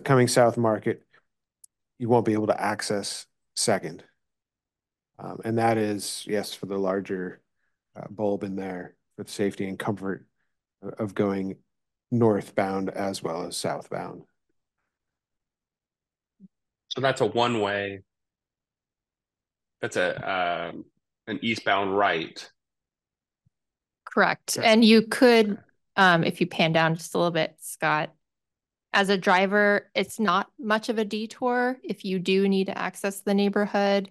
coming 0.03 0.28
South 0.28 0.57
Market, 0.57 1.05
you 1.99 2.09
won't 2.09 2.26
be 2.26 2.34
able 2.34 2.47
to 2.47 2.61
access 2.61 3.26
second. 3.55 4.03
Um, 5.20 5.39
and 5.43 5.57
that 5.57 5.78
is, 5.78 6.24
yes, 6.28 6.53
for 6.53 6.65
the 6.65 6.78
larger 6.78 7.41
uh, 7.95 8.07
bulb 8.09 8.43
in 8.43 8.55
there 8.55 8.95
with 9.17 9.30
safety 9.30 9.67
and 9.67 9.78
comfort 9.78 10.26
of 10.82 11.13
going 11.13 11.57
northbound 12.09 12.89
as 12.89 13.22
well 13.22 13.45
as 13.45 13.57
southbound. 13.57 14.24
So 16.88 17.01
that's 17.01 17.22
a 17.22 17.26
one 17.26 17.59
way. 17.59 18.01
That's 19.82 19.97
a 19.97 20.70
um, 20.70 20.86
an 21.28 21.39
eastbound 21.41 21.95
right. 21.95 22.49
Correct. 24.12 24.55
Yes. 24.55 24.66
And 24.66 24.84
you 24.84 25.03
could, 25.03 25.57
um, 25.95 26.24
if 26.24 26.41
you 26.41 26.47
pan 26.47 26.72
down 26.72 26.95
just 26.95 27.14
a 27.14 27.18
little 27.18 27.32
bit, 27.32 27.55
Scott, 27.60 28.12
as 28.91 29.10
a 29.10 29.18
driver, 29.18 29.89
it's 29.93 30.20
not 30.20 30.47
much 30.60 30.89
of 30.89 30.97
a 30.97 31.05
detour 31.05 31.78
if 31.84 32.03
you 32.03 32.18
do 32.18 32.49
need 32.49 32.68
to 32.68 32.78
access 32.78 33.22
the 33.22 33.36
neighborhood 33.36 34.10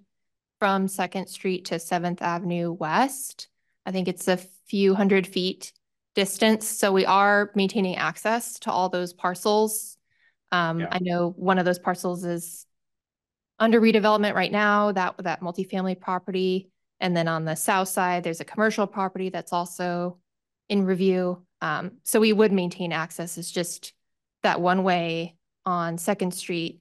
from 0.61 0.87
Second 0.87 1.29
Street 1.29 1.67
to 1.67 1.79
Seventh 1.79 2.23
Avenue 2.23 2.73
West. 2.73 3.49
I 3.85 3.91
think 3.91 4.07
it's 4.07 4.29
a 4.29 4.39
few 4.67 4.95
hundred 4.95 5.27
feet 5.27 5.73
distance, 6.15 6.69
so 6.69 6.93
we 6.93 7.07
are 7.07 7.51
maintaining 7.55 7.97
access 7.97 8.59
to 8.61 8.71
all 8.71 8.89
those 8.89 9.13
parcels. 9.13 9.97
Um, 10.53 10.81
Yeah. 10.81 10.89
I 10.93 10.99
know 11.01 11.31
one 11.31 11.59
of 11.59 11.65
those 11.65 11.79
parcels 11.79 12.25
is 12.25 12.67
under 13.59 13.81
redevelopment 13.81 14.35
right 14.35 14.53
now, 14.53 14.93
that, 14.93 15.17
that 15.19 15.41
multifamily 15.41 16.01
property. 16.01 16.71
And 17.01 17.17
then 17.17 17.29
on 17.29 17.45
the 17.45 17.55
south 17.55 17.89
side, 17.89 18.25
there's 18.25 18.41
a 18.41 18.45
commercial 18.45 18.87
property 18.87 19.29
that's 19.31 19.53
also 19.53 20.19
in 20.69 20.85
review. 20.85 21.45
Um, 21.61 21.93
so 22.05 22.21
we 22.21 22.33
would 22.33 22.53
maintain 22.53 22.93
access. 22.93 23.39
It's 23.39 23.51
just 23.51 23.93
that 24.43 24.61
one 24.61 24.83
way 24.85 25.37
on 25.65 25.99
Second 25.99 26.33
Street 26.35 26.81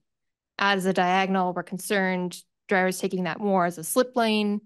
as 0.58 0.86
a 0.86 0.94
diagonal. 0.94 1.54
We're 1.54 1.64
concerned 1.64 2.42
drivers 2.68 3.00
taking 3.00 3.24
that 3.24 3.40
more 3.40 3.66
as 3.66 3.78
a 3.78 3.84
slip 3.84 4.16
lane. 4.16 4.62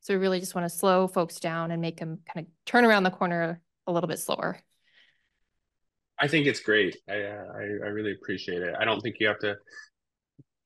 So 0.00 0.14
we 0.14 0.18
really 0.18 0.40
just 0.40 0.54
want 0.54 0.70
to 0.70 0.76
slow 0.76 1.08
folks 1.08 1.40
down 1.40 1.70
and 1.70 1.82
make 1.82 1.98
them 1.98 2.20
kind 2.32 2.46
of 2.46 2.52
turn 2.64 2.84
around 2.84 3.02
the 3.02 3.10
corner 3.10 3.60
a 3.86 3.92
little 3.92 4.08
bit 4.08 4.18
slower. 4.18 4.60
I 6.18 6.28
think 6.28 6.46
it's 6.46 6.60
great. 6.60 6.96
I, 7.08 7.22
uh, 7.22 7.44
I 7.54 7.60
I 7.60 7.88
really 7.88 8.12
appreciate 8.12 8.62
it. 8.62 8.74
I 8.78 8.84
don't 8.84 9.00
think 9.00 9.16
you 9.20 9.26
have 9.26 9.38
to 9.40 9.56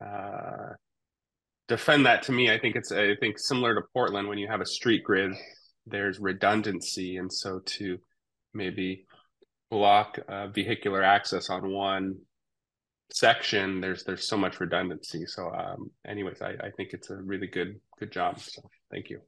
uh, 0.05 0.75
defend 1.71 2.05
that 2.05 2.25
to 2.25 2.33
me. 2.33 2.51
I 2.51 2.59
think 2.59 2.75
it's 2.75 2.91
I 2.91 3.15
think 3.21 3.39
similar 3.39 3.75
to 3.77 3.83
Portland 3.95 4.29
when 4.29 4.39
you 4.39 4.49
have 4.49 4.61
a 4.61 4.67
street 4.67 5.05
grid, 5.05 5.33
there's 5.87 6.19
redundancy, 6.19 7.17
and 7.17 7.33
so 7.33 7.61
to 7.61 7.97
maybe 8.53 9.07
block 9.71 10.19
uh, 10.29 10.49
vehicular 10.49 11.03
access 11.03 11.49
on 11.49 11.71
one 11.71 12.17
section, 13.13 13.81
there's 13.81 14.03
there's 14.03 14.27
so 14.27 14.37
much 14.37 14.59
redundancy. 14.59 15.25
So, 15.27 15.49
um, 15.55 15.91
anyways, 16.07 16.43
I 16.43 16.51
I 16.61 16.71
think 16.77 16.91
it's 16.93 17.11
a 17.11 17.17
really 17.17 17.47
good 17.47 17.81
good 18.01 18.11
job. 18.11 18.41
So, 18.41 18.63
thank 18.91 19.09
you. 19.09 19.21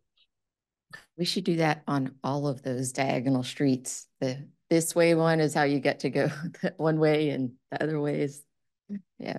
We 1.17 1.25
should 1.25 1.45
do 1.45 1.57
that 1.57 1.85
on 1.87 2.17
all 2.25 2.49
of 2.49 2.63
those 2.63 2.91
diagonal 2.93 3.45
streets. 3.45 4.09
The 4.21 4.49
this 4.69 4.97
way 4.97 5.15
one 5.15 5.39
is 5.39 5.55
how 5.55 5.63
you 5.63 5.79
get 5.79 6.01
to 6.01 6.11
go 6.11 6.29
one 6.77 6.99
way 6.99 7.31
and 7.31 7.53
the 7.71 7.85
other 7.85 8.01
way 8.01 8.23
is, 8.23 8.43
yeah. 9.19 9.39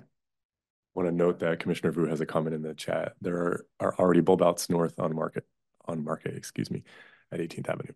Want 0.94 1.08
to 1.08 1.14
note 1.14 1.40
that 1.40 1.58
Commissioner 1.58 1.90
Vu 1.92 2.06
has 2.06 2.20
a 2.20 2.26
comment 2.26 2.54
in 2.54 2.62
the 2.62 2.74
chat. 2.74 3.14
There 3.20 3.36
are, 3.36 3.66
are 3.80 3.94
already 3.98 4.20
bulb 4.20 4.42
outs 4.42 4.70
north 4.70 5.00
on 5.00 5.14
Market, 5.14 5.44
on 5.86 6.04
Market, 6.04 6.36
excuse 6.36 6.70
me, 6.70 6.84
at 7.32 7.40
18th 7.40 7.68
Avenue. 7.68 7.92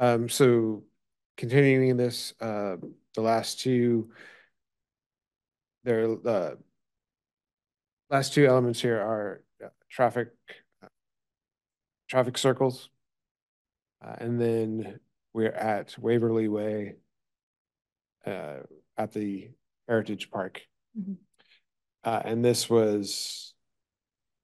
Um, 0.00 0.30
so 0.30 0.84
continuing 1.36 1.96
this, 1.98 2.32
uh, 2.40 2.76
the 3.14 3.20
last 3.20 3.60
two, 3.60 4.10
there, 5.84 6.08
the 6.08 6.56
last 8.08 8.32
two 8.32 8.46
elements 8.46 8.80
here 8.80 8.98
are 8.98 9.42
uh, 9.62 9.68
traffic, 9.90 10.28
uh, 10.82 10.88
traffic 12.08 12.38
circles. 12.38 12.88
Uh, 14.02 14.14
and 14.18 14.40
then 14.40 15.00
we're 15.34 15.52
at 15.52 15.94
Waverly 15.98 16.48
Way, 16.48 16.94
uh, 18.24 18.60
at 18.96 19.12
the 19.12 19.50
Heritage 19.88 20.30
Park. 20.30 20.62
Mhm. 20.98 21.16
Uh, 22.04 22.22
and 22.24 22.44
this 22.44 22.68
was, 22.70 23.54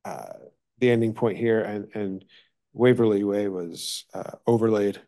uh, 0.05 0.35
the 0.79 0.91
ending 0.91 1.15
point 1.15 1.39
here 1.39 1.61
and, 1.63 1.89
and 1.95 2.25
Waverly 2.73 3.25
Way 3.25 3.49
was, 3.49 4.05
uh, 4.13 4.33
overlaid. 4.47 5.01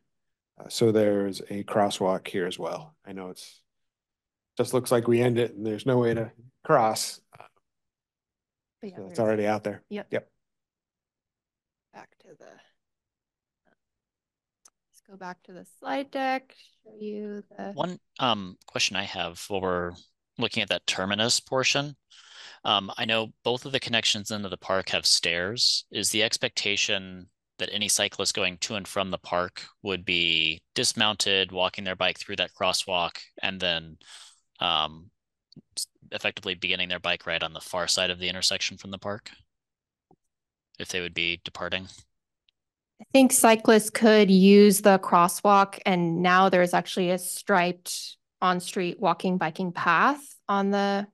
Uh, 0.59 0.69
so 0.69 0.91
there's 0.93 1.41
a 1.51 1.63
crosswalk 1.65 2.27
here 2.27 2.47
as 2.47 2.59
well. 2.59 2.97
I 3.05 3.13
know 3.13 3.29
it's, 3.31 3.63
just 4.57 4.75
looks 4.75 4.91
like 4.91 5.07
we 5.07 5.21
end 5.21 5.39
it 5.39 5.55
and 5.55 5.65
there's 5.65 5.87
no 5.87 5.99
way 5.99 6.15
to 6.15 6.33
cross. 6.65 7.21
But 8.81 8.91
yeah, 8.91 8.97
so 8.97 9.07
It's 9.09 9.21
already 9.21 9.47
out 9.47 9.63
there. 9.65 9.83
Yep. 9.89 10.09
Yep. 10.11 10.31
Back 11.93 12.17
to 12.21 12.29
the. 12.39 12.47
Go 15.09 15.17
back 15.17 15.43
to 15.45 15.53
the 15.53 15.67
slide 15.79 16.11
deck, 16.11 16.55
show 16.85 16.93
you 17.01 17.43
the. 17.57 17.73
One 17.73 17.99
um 18.19 18.59
question 18.67 18.95
I 18.95 19.05
have 19.05 19.39
for 19.39 19.95
looking 20.37 20.63
at 20.63 20.69
that 20.69 20.87
terminus 20.87 21.41
portion. 21.41 21.97
Um, 22.65 22.93
I 22.99 23.07
know 23.07 23.33
both 23.43 23.65
of 23.65 23.73
the 23.73 23.81
connections 23.81 24.31
into 24.31 24.51
the 24.51 24.59
park 24.59 24.91
have 24.91 25.07
stairs. 25.07 25.87
Is 25.91 26.11
the 26.11 26.23
expectation 26.23 27.29
that 27.59 27.71
any 27.73 27.89
cyclist 27.89 28.35
going 28.35 28.59
to 28.59 28.75
and 28.75 28.87
from 28.87 29.11
the 29.11 29.19
park 29.19 29.65
would 29.83 30.05
be 30.05 30.63
dismounted, 30.75 31.53
walking 31.53 31.85
their 31.85 31.97
bike 31.97 32.19
through 32.19 32.37
that 32.37 32.53
crosswalk, 32.53 33.13
and 33.43 33.59
then 33.59 33.97
um 34.61 35.11
effectively 36.13 36.55
beginning 36.55 36.89
their 36.89 37.01
bike 37.01 37.27
ride 37.27 37.43
on 37.43 37.53
the 37.55 37.61
far 37.61 37.89
side 37.89 38.11
of 38.11 38.19
the 38.19 38.29
intersection 38.29 38.77
from 38.77 38.91
the 38.91 38.99
park? 38.99 39.31
If 40.79 40.89
they 40.89 41.01
would 41.01 41.15
be 41.15 41.41
departing? 41.45 41.89
I 43.09 43.19
think 43.19 43.33
cyclists 43.33 43.91
could 43.91 44.31
use 44.31 44.83
the 44.83 44.99
crosswalk 44.99 45.79
and 45.87 46.23
now 46.23 46.51
there's 46.51 46.75
actually 46.75 47.11
a 47.11 47.19
striped 47.19 48.17
on-street 48.43 49.01
walking 49.01 49.39
biking 49.39 49.73
path 49.73 50.21
on 50.49 50.71
the 50.71 51.07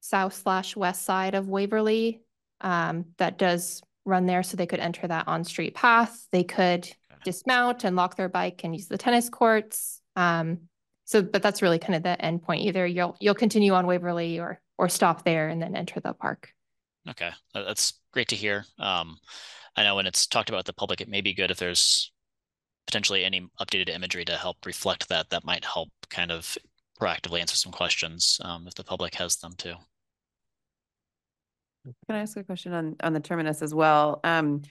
south 0.00 0.34
slash 0.34 0.76
west 0.76 1.04
side 1.04 1.34
of 1.34 1.48
Waverly. 1.48 2.20
Um, 2.60 3.06
that 3.18 3.38
does 3.38 3.82
run 4.04 4.26
there, 4.26 4.42
so 4.42 4.56
they 4.56 4.66
could 4.66 4.80
enter 4.80 5.06
that 5.06 5.28
on-street 5.28 5.74
path. 5.74 6.26
They 6.32 6.44
could 6.44 6.88
dismount 7.24 7.84
and 7.84 7.96
lock 7.96 8.16
their 8.16 8.28
bike 8.28 8.62
and 8.64 8.74
use 8.74 8.86
the 8.86 8.98
tennis 8.98 9.28
courts. 9.28 10.00
Um, 10.14 10.62
so, 11.04 11.22
but 11.22 11.42
that's 11.42 11.62
really 11.62 11.78
kind 11.78 11.94
of 11.94 12.02
the 12.02 12.20
end 12.24 12.42
point. 12.42 12.62
Either 12.62 12.86
you'll, 12.86 13.16
you'll 13.20 13.34
continue 13.34 13.72
on 13.72 13.86
Waverly 13.86 14.38
or, 14.40 14.60
or 14.78 14.88
stop 14.88 15.24
there 15.24 15.48
and 15.48 15.60
then 15.60 15.76
enter 15.76 16.00
the 16.00 16.12
park. 16.12 16.50
Okay, 17.08 17.30
that's 17.54 17.94
great 18.16 18.28
to 18.28 18.34
hear. 18.34 18.64
Um, 18.78 19.18
I 19.76 19.84
know 19.84 19.94
when 19.94 20.06
it's 20.06 20.26
talked 20.26 20.48
about 20.48 20.64
the 20.64 20.72
public, 20.72 21.02
it 21.02 21.08
may 21.08 21.20
be 21.20 21.34
good 21.34 21.50
if 21.50 21.58
there's 21.58 22.10
potentially 22.86 23.26
any 23.26 23.46
updated 23.60 23.90
imagery 23.90 24.24
to 24.24 24.38
help 24.38 24.56
reflect 24.64 25.10
that. 25.10 25.28
That 25.28 25.44
might 25.44 25.66
help 25.66 25.90
kind 26.08 26.32
of 26.32 26.56
proactively 26.98 27.40
answer 27.40 27.56
some 27.56 27.72
questions 27.72 28.40
um, 28.42 28.66
if 28.66 28.74
the 28.74 28.84
public 28.84 29.16
has 29.16 29.36
them 29.36 29.52
too. 29.58 29.74
Can 31.84 32.16
I 32.16 32.20
ask 32.20 32.38
a 32.38 32.42
question 32.42 32.72
on, 32.72 32.96
on 33.02 33.12
the 33.12 33.20
terminus 33.20 33.60
as 33.60 33.74
well? 33.74 34.20
Um, 34.24 34.62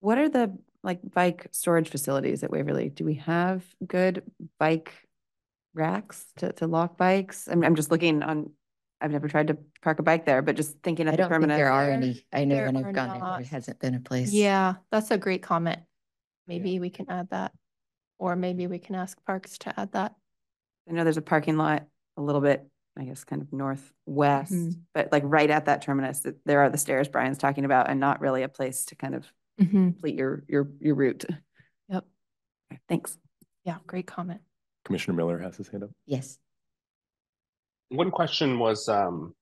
what 0.00 0.18
are 0.18 0.28
the 0.28 0.58
like 0.82 0.98
bike 1.14 1.46
storage 1.52 1.88
facilities 1.88 2.42
at 2.42 2.50
Waverly? 2.50 2.88
Do 2.88 3.04
we 3.04 3.14
have 3.14 3.64
good 3.86 4.24
bike 4.58 4.92
racks 5.74 6.26
to, 6.38 6.52
to 6.54 6.66
lock 6.66 6.98
bikes? 6.98 7.46
I'm, 7.46 7.62
I'm 7.62 7.76
just 7.76 7.92
looking 7.92 8.24
on, 8.24 8.50
I've 9.00 9.10
never 9.10 9.28
tried 9.28 9.48
to 9.48 9.58
park 9.82 9.98
a 9.98 10.02
bike 10.02 10.24
there, 10.24 10.40
but 10.42 10.56
just 10.56 10.78
thinking 10.82 11.06
I 11.06 11.10
of 11.10 11.12
the 11.16 11.22
don't 11.22 11.28
think 11.30 11.40
terminus. 11.42 11.56
there 11.58 11.70
are 11.72 11.84
There- 11.86 11.92
any. 11.94 12.26
I 12.32 12.44
know 12.44 12.54
there 12.54 12.66
when 12.66 12.76
are 12.84 12.88
I've 12.88 12.94
gone 12.94 13.08
there, 13.10 13.18
not. 13.18 13.38
there 13.38 13.46
hasn't 13.46 13.78
been 13.80 13.94
a 13.94 14.00
place. 14.00 14.32
Yeah, 14.32 14.74
that's 14.90 15.10
a 15.10 15.18
great 15.18 15.42
comment. 15.42 15.80
Maybe 16.46 16.78
we 16.80 16.90
can 16.90 17.10
add 17.10 17.30
that. 17.30 17.52
Or 18.18 18.36
maybe 18.36 18.66
we 18.66 18.78
can 18.78 18.94
ask 18.94 19.22
Parks 19.26 19.58
to 19.58 19.78
add 19.78 19.92
that. 19.92 20.14
I 20.88 20.92
know 20.92 21.04
there's 21.04 21.16
a 21.16 21.22
parking 21.22 21.56
lot 21.56 21.86
a 22.16 22.22
little 22.22 22.40
bit, 22.40 22.66
I 22.96 23.04
guess, 23.04 23.24
kind 23.24 23.42
of 23.42 23.52
northwest, 23.52 24.52
Mhm. 24.52 24.80
but 24.94 25.10
like 25.10 25.22
right 25.26 25.50
at 25.50 25.64
that 25.66 25.82
terminus, 25.82 26.20
that 26.20 26.36
there 26.44 26.60
are 26.60 26.70
the 26.70 26.78
stairs 26.78 27.08
Brian's 27.08 27.38
talking 27.38 27.64
about 27.64 27.90
and 27.90 27.98
not 27.98 28.20
really 28.20 28.42
a 28.42 28.48
place 28.48 28.84
to 28.86 28.94
kind 28.96 29.14
of 29.14 29.26
Mm-hmm. 29.60 29.90
complete 29.90 30.14
your, 30.16 30.44
your, 30.48 30.68
your 30.80 30.94
route. 30.96 31.24
Yep. 31.88 32.04
Okay, 32.72 32.80
Thanks. 32.88 33.16
Yeah, 33.64 33.78
great 33.86 34.06
comment. 34.06 34.40
Commissioner 34.84 35.16
Miller 35.16 35.38
has 35.38 35.56
his 35.56 35.68
hand 35.68 35.84
up. 35.84 35.90
Yes. 36.06 36.38
One 37.88 38.10
question 38.10 38.58
was, 38.58 38.88
um, 38.88 39.34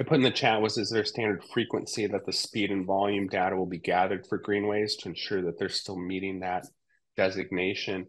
I 0.00 0.04
put 0.04 0.16
in 0.16 0.22
the 0.22 0.30
chat 0.30 0.60
was, 0.60 0.78
is 0.78 0.90
there 0.90 1.02
a 1.02 1.06
standard 1.06 1.44
frequency 1.52 2.06
that 2.06 2.26
the 2.26 2.32
speed 2.32 2.70
and 2.70 2.86
volume 2.86 3.28
data 3.28 3.56
will 3.56 3.66
be 3.66 3.78
gathered 3.78 4.26
for 4.26 4.38
greenways 4.38 4.96
to 4.96 5.08
ensure 5.08 5.42
that 5.42 5.58
they're 5.58 5.68
still 5.68 5.98
meeting 5.98 6.40
that 6.40 6.66
designation? 7.16 8.06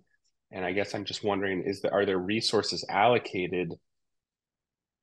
And 0.52 0.66
I 0.66 0.72
guess 0.72 0.96
I'm 0.96 1.06
just 1.06 1.24
wondering, 1.24 1.64
is 1.66 1.82
there, 1.82 1.94
are 1.94 2.06
there 2.06 2.18
resources 2.18 2.86
allocated 2.90 3.74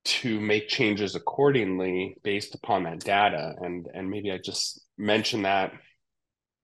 to 0.03 0.41
make 0.41 0.69
changes 0.69 1.15
accordingly 1.15 2.17
based 2.23 2.55
upon 2.55 2.85
that 2.85 3.01
data? 3.01 3.55
And, 3.61 3.87
and 3.93 4.09
maybe 4.11 4.33
I 4.33 4.39
just 4.39 4.81
mention 4.97 5.43
that 5.43 5.73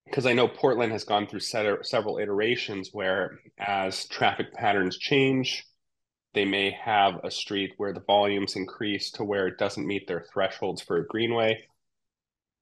because 0.07 0.25
I 0.25 0.33
know 0.33 0.49
Portland 0.49 0.93
has 0.93 1.05
gone 1.05 1.27
through 1.27 1.41
several 1.41 2.19
iterations 2.19 2.91
where 2.93 3.39
as 3.59 4.07
traffic 4.07 4.53
patterns 4.55 4.97
change, 4.99 5.65
they 6.37 6.45
may 6.45 6.71
have 6.71 7.25
a 7.25 7.31
street 7.31 7.73
where 7.79 7.95
the 7.95 8.03
volumes 8.07 8.57
increase 8.57 9.11
to 9.13 9.25
where 9.25 9.47
it 9.47 9.57
doesn't 9.57 9.87
meet 9.87 10.07
their 10.07 10.27
thresholds 10.33 10.83
for 10.83 10.99
a 10.99 11.07
greenway. 11.07 11.65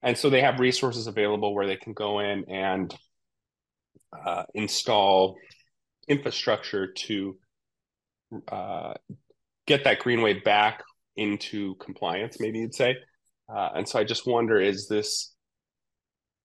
And 0.01 0.17
so 0.17 0.29
they 0.29 0.39
have 0.39 0.61
resources 0.61 1.07
available 1.07 1.53
where 1.53 1.67
they 1.67 1.75
can 1.75 1.91
go 1.91 2.19
in 2.19 2.45
and 2.49 2.95
uh, 4.25 4.43
install 4.53 5.35
infrastructure 6.07 6.93
to 6.93 7.37
uh, 8.49 8.93
get 9.67 9.83
that 9.83 9.99
greenway 9.99 10.39
back 10.39 10.81
into 11.17 11.75
compliance, 11.75 12.39
maybe 12.39 12.59
you'd 12.59 12.73
say. 12.73 12.95
Uh, 13.53 13.71
and 13.75 13.89
so 13.89 13.99
I 13.99 14.05
just 14.05 14.25
wonder 14.25 14.57
is 14.57 14.87
this 14.87 15.35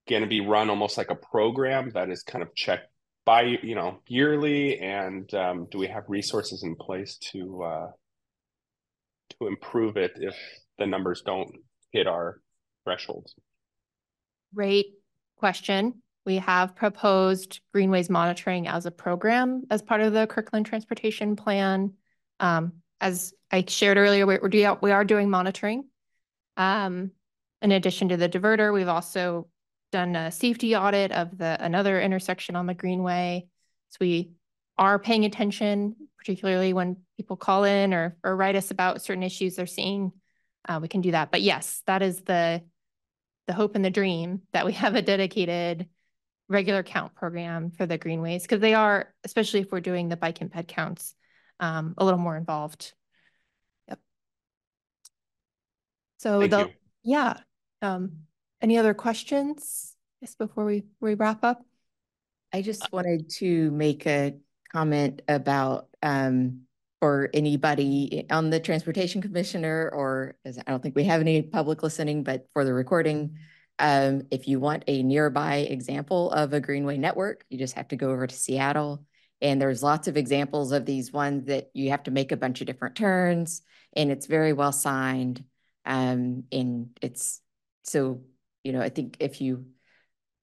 going 0.08 0.22
to 0.22 0.28
be 0.28 0.40
run 0.40 0.68
almost 0.68 0.98
like 0.98 1.10
a 1.10 1.14
program 1.14 1.90
that 1.90 2.10
is 2.10 2.24
kind 2.24 2.42
of 2.42 2.52
checked 2.56 2.89
by 3.24 3.42
you 3.42 3.74
know 3.74 4.00
yearly 4.06 4.78
and 4.78 5.32
um, 5.34 5.66
do 5.70 5.78
we 5.78 5.86
have 5.86 6.04
resources 6.08 6.62
in 6.62 6.74
place 6.76 7.16
to 7.18 7.62
uh, 7.62 7.90
to 9.38 9.46
improve 9.46 9.96
it 9.96 10.12
if 10.16 10.36
the 10.78 10.86
numbers 10.86 11.22
don't 11.24 11.50
hit 11.92 12.06
our 12.06 12.40
thresholds 12.84 13.34
Great 14.54 14.94
question. 15.36 16.02
We 16.26 16.36
have 16.36 16.74
proposed 16.74 17.60
greenways 17.72 18.10
monitoring 18.10 18.66
as 18.66 18.84
a 18.84 18.90
program 18.90 19.64
as 19.70 19.80
part 19.80 20.00
of 20.00 20.12
the 20.12 20.26
Kirkland 20.26 20.66
Transportation 20.66 21.36
Plan. 21.36 21.94
Um, 22.40 22.72
as 23.00 23.32
I 23.50 23.64
shared 23.66 23.96
earlier, 23.96 24.26
we're, 24.26 24.76
we 24.82 24.90
are 24.90 25.04
doing 25.04 25.30
monitoring. 25.30 25.84
Um, 26.56 27.12
in 27.62 27.72
addition 27.72 28.08
to 28.08 28.16
the 28.16 28.28
diverter, 28.28 28.72
we've 28.72 28.88
also 28.88 29.48
done 29.90 30.16
a 30.16 30.30
safety 30.30 30.76
audit 30.76 31.12
of 31.12 31.36
the, 31.36 31.56
another 31.60 32.00
intersection 32.00 32.56
on 32.56 32.66
the 32.66 32.74
Greenway. 32.74 33.46
So 33.90 33.98
we 34.00 34.32
are 34.78 34.98
paying 34.98 35.24
attention, 35.24 35.96
particularly 36.18 36.72
when 36.72 36.96
people 37.16 37.36
call 37.36 37.64
in 37.64 37.92
or, 37.92 38.16
or 38.24 38.36
write 38.36 38.56
us 38.56 38.70
about 38.70 39.02
certain 39.02 39.22
issues 39.22 39.56
they're 39.56 39.66
seeing. 39.66 40.12
Uh, 40.68 40.78
we 40.80 40.88
can 40.88 41.00
do 41.00 41.12
that. 41.12 41.30
But 41.30 41.42
yes, 41.42 41.82
that 41.86 42.02
is 42.02 42.20
the, 42.22 42.62
the 43.46 43.52
hope 43.52 43.74
and 43.74 43.84
the 43.84 43.90
dream 43.90 44.42
that 44.52 44.66
we 44.66 44.72
have 44.72 44.94
a 44.94 45.02
dedicated 45.02 45.88
regular 46.48 46.82
count 46.82 47.14
program 47.14 47.70
for 47.70 47.86
the 47.86 47.98
greenways 47.98 48.42
because 48.42 48.60
they 48.60 48.74
are, 48.74 49.12
especially 49.24 49.60
if 49.60 49.70
we're 49.70 49.80
doing 49.80 50.08
the 50.08 50.16
bike 50.16 50.40
and 50.40 50.50
ped 50.50 50.68
counts, 50.68 51.14
um, 51.60 51.94
a 51.96 52.04
little 52.04 52.18
more 52.18 52.36
involved. 52.36 52.92
Yep. 53.88 53.98
So 56.18 56.40
Thank 56.40 56.50
the, 56.50 56.58
you. 56.58 56.70
yeah, 57.04 57.36
um, 57.82 58.12
any 58.62 58.78
other 58.78 58.94
questions? 58.94 59.94
Just 60.22 60.38
before 60.38 60.64
we, 60.64 60.84
we 61.00 61.14
wrap 61.14 61.44
up? 61.44 61.64
I 62.52 62.62
just 62.62 62.92
wanted 62.92 63.30
to 63.36 63.70
make 63.70 64.06
a 64.06 64.34
comment 64.72 65.22
about, 65.28 65.88
um, 66.02 66.62
for 67.00 67.30
anybody 67.32 68.26
on 68.30 68.50
the 68.50 68.60
Transportation 68.60 69.22
Commissioner 69.22 69.90
or, 69.92 70.36
I 70.44 70.70
don't 70.70 70.82
think 70.82 70.94
we 70.94 71.04
have 71.04 71.22
any 71.22 71.40
public 71.40 71.82
listening, 71.82 72.24
but 72.24 72.46
for 72.52 72.64
the 72.64 72.74
recording, 72.74 73.38
um, 73.78 74.24
if 74.30 74.46
you 74.46 74.60
want 74.60 74.84
a 74.86 75.02
nearby 75.02 75.56
example 75.56 76.30
of 76.32 76.52
a 76.52 76.60
Greenway 76.60 76.98
network, 76.98 77.44
you 77.48 77.56
just 77.56 77.74
have 77.74 77.88
to 77.88 77.96
go 77.96 78.10
over 78.10 78.26
to 78.26 78.34
Seattle. 78.34 79.04
And 79.40 79.62
there's 79.62 79.82
lots 79.82 80.06
of 80.08 80.18
examples 80.18 80.72
of 80.72 80.84
these 80.84 81.10
ones 81.10 81.46
that 81.46 81.70
you 81.72 81.88
have 81.88 82.02
to 82.02 82.10
make 82.10 82.30
a 82.32 82.36
bunch 82.36 82.60
of 82.60 82.66
different 82.66 82.96
turns 82.96 83.62
and 83.94 84.10
it's 84.10 84.26
very 84.26 84.52
well 84.52 84.72
signed. 84.72 85.42
Um, 85.84 86.44
and 86.52 86.90
it's, 87.00 87.40
so, 87.82 88.20
you 88.64 88.72
know, 88.72 88.80
I 88.80 88.88
think 88.88 89.16
if 89.20 89.40
you 89.40 89.66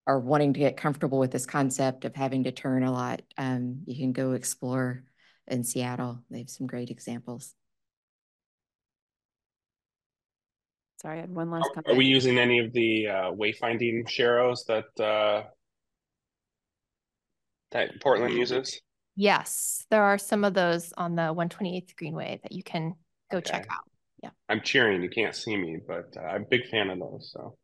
are 0.05 0.19
wanting 0.19 0.53
to 0.53 0.59
get 0.59 0.77
comfortable 0.77 1.19
with 1.19 1.31
this 1.31 1.45
concept 1.45 2.05
of 2.05 2.15
having 2.15 2.45
to 2.45 2.51
turn 2.51 2.83
a 2.83 2.91
lot, 2.91 3.21
um, 3.37 3.81
you 3.85 3.97
can 3.97 4.13
go 4.13 4.31
explore 4.31 5.03
in 5.47 5.63
Seattle. 5.63 6.23
They 6.29 6.39
have 6.39 6.49
some 6.49 6.67
great 6.67 6.89
examples. 6.89 7.53
Sorry, 11.01 11.19
I 11.19 11.21
had 11.21 11.33
one 11.33 11.51
last 11.51 11.67
are, 11.67 11.73
comment. 11.73 11.87
are 11.89 11.95
we 11.95 12.05
using 12.05 12.39
any 12.39 12.59
of 12.59 12.73
the 12.73 13.07
uh, 13.07 13.31
wayfinding 13.31 14.07
sharrows 14.07 14.65
that 14.67 15.03
uh, 15.03 15.43
that 17.71 18.01
portland 18.01 18.33
uses 18.33 18.81
Yes, 19.19 19.83
there 19.89 20.03
are 20.03 20.19
some 20.19 20.43
of 20.43 20.53
those 20.53 20.93
on 20.95 21.15
the 21.15 21.33
one 21.33 21.49
twenty-eighth 21.49 21.95
Greenway 21.95 22.39
that 22.43 22.51
you 22.51 22.61
can 22.61 22.93
go 23.31 23.41
check 23.41 23.65
out. 23.69 23.83
Yeah, 24.23 24.29
i'm 24.49 24.61
cheering 24.61 25.03
you 25.03 25.09
can't 25.09 25.35
see 25.35 25.55
me 25.55 25.77
but 25.87 26.15
uh, 26.17 26.21
i'm 26.21 26.41
a 26.41 26.45
big 26.49 26.67
fan 26.69 26.89
of 26.89 26.97
those 26.97 27.29
so 27.31 27.55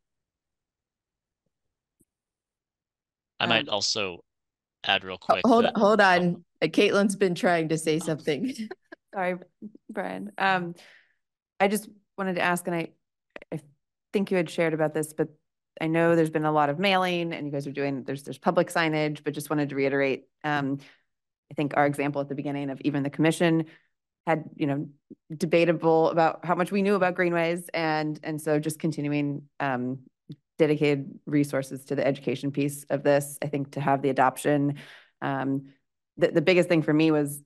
I 3.43 3.47
might 3.47 3.67
Um, 3.67 3.73
also 3.73 4.23
add 4.83 5.03
real 5.03 5.17
quick. 5.17 5.45
Hold, 5.45 5.65
that- 5.65 5.77
hold 5.77 6.01
on. 6.01 6.43
Uh, 6.61 6.67
Caitlin's 6.67 7.15
been 7.15 7.35
trying 7.35 7.69
to 7.69 7.77
say 7.77 7.99
something. 7.99 8.53
Sorry, 9.13 9.35
Brian. 9.89 10.31
Um, 10.37 10.75
I 11.59 11.67
just 11.67 11.87
wanted 12.17 12.35
to 12.35 12.41
ask, 12.41 12.65
and 12.67 12.75
I, 12.75 12.87
I 13.51 13.59
think 14.11 14.31
you 14.31 14.37
had 14.37 14.49
shared 14.49 14.73
about 14.73 14.93
this, 14.93 15.13
but 15.13 15.29
I 15.79 15.87
know 15.87 16.15
there's 16.15 16.29
been 16.29 16.45
a 16.45 16.51
lot 16.51 16.69
of 16.69 16.79
mailing 16.79 17.33
and 17.33 17.45
you 17.45 17.51
guys 17.51 17.67
are 17.67 17.71
doing, 17.71 18.03
there's, 18.03 18.23
there's 18.23 18.37
public 18.37 18.69
signage, 18.69 19.23
but 19.23 19.33
just 19.33 19.49
wanted 19.49 19.69
to 19.69 19.75
reiterate, 19.75 20.25
um, 20.43 20.79
I 21.51 21.53
think 21.55 21.73
our 21.75 21.85
example 21.85 22.21
at 22.21 22.29
the 22.29 22.35
beginning 22.35 22.69
of 22.69 22.79
even 22.81 23.03
the 23.03 23.09
commission 23.09 23.65
had, 24.25 24.45
you 24.55 24.67
know, 24.67 24.87
debatable 25.35 26.09
about 26.09 26.45
how 26.45 26.55
much 26.55 26.71
we 26.71 26.81
knew 26.81 26.95
about 26.95 27.15
greenways 27.15 27.69
and, 27.73 28.19
and 28.23 28.41
so 28.41 28.59
just 28.59 28.79
continuing, 28.79 29.43
um, 29.59 29.99
dedicated 30.57 31.19
resources 31.25 31.85
to 31.85 31.95
the 31.95 32.05
education 32.05 32.51
piece 32.51 32.85
of 32.89 33.03
this, 33.03 33.37
I 33.41 33.47
think 33.47 33.71
to 33.71 33.81
have 33.81 34.01
the 34.01 34.09
adoption. 34.09 34.75
Um, 35.21 35.69
the, 36.17 36.29
the 36.29 36.41
biggest 36.41 36.69
thing 36.69 36.83
for 36.83 36.93
me 36.93 37.11
was 37.11 37.41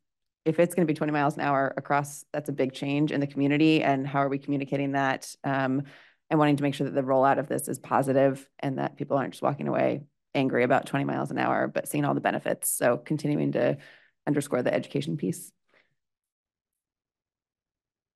if 0.45 0.59
it's 0.59 0.75
going 0.75 0.87
to 0.87 0.91
be 0.91 0.97
20 0.97 1.11
miles 1.11 1.35
an 1.35 1.41
hour 1.41 1.73
across, 1.75 2.23
that's 2.31 2.49
a 2.49 2.53
big 2.53 2.73
change 2.73 3.11
in 3.11 3.19
the 3.19 3.27
community. 3.27 3.83
And 3.83 4.07
how 4.07 4.19
are 4.19 4.29
we 4.29 4.37
communicating 4.37 4.93
that? 4.93 5.33
Um, 5.43 5.83
and 6.29 6.39
wanting 6.39 6.57
to 6.57 6.63
make 6.63 6.73
sure 6.73 6.85
that 6.85 6.95
the 6.95 7.01
rollout 7.01 7.39
of 7.39 7.47
this 7.47 7.67
is 7.67 7.79
positive 7.79 8.47
and 8.59 8.79
that 8.79 8.97
people 8.97 9.17
aren't 9.17 9.33
just 9.33 9.41
walking 9.41 9.67
away 9.67 10.01
angry 10.35 10.63
about 10.63 10.85
20 10.85 11.05
miles 11.05 11.31
an 11.31 11.37
hour, 11.37 11.67
but 11.67 11.87
seeing 11.87 12.05
all 12.05 12.13
the 12.13 12.21
benefits. 12.21 12.69
So 12.69 12.97
continuing 12.97 13.53
to 13.53 13.77
underscore 14.25 14.61
the 14.61 14.73
education 14.73 15.17
piece. 15.17 15.51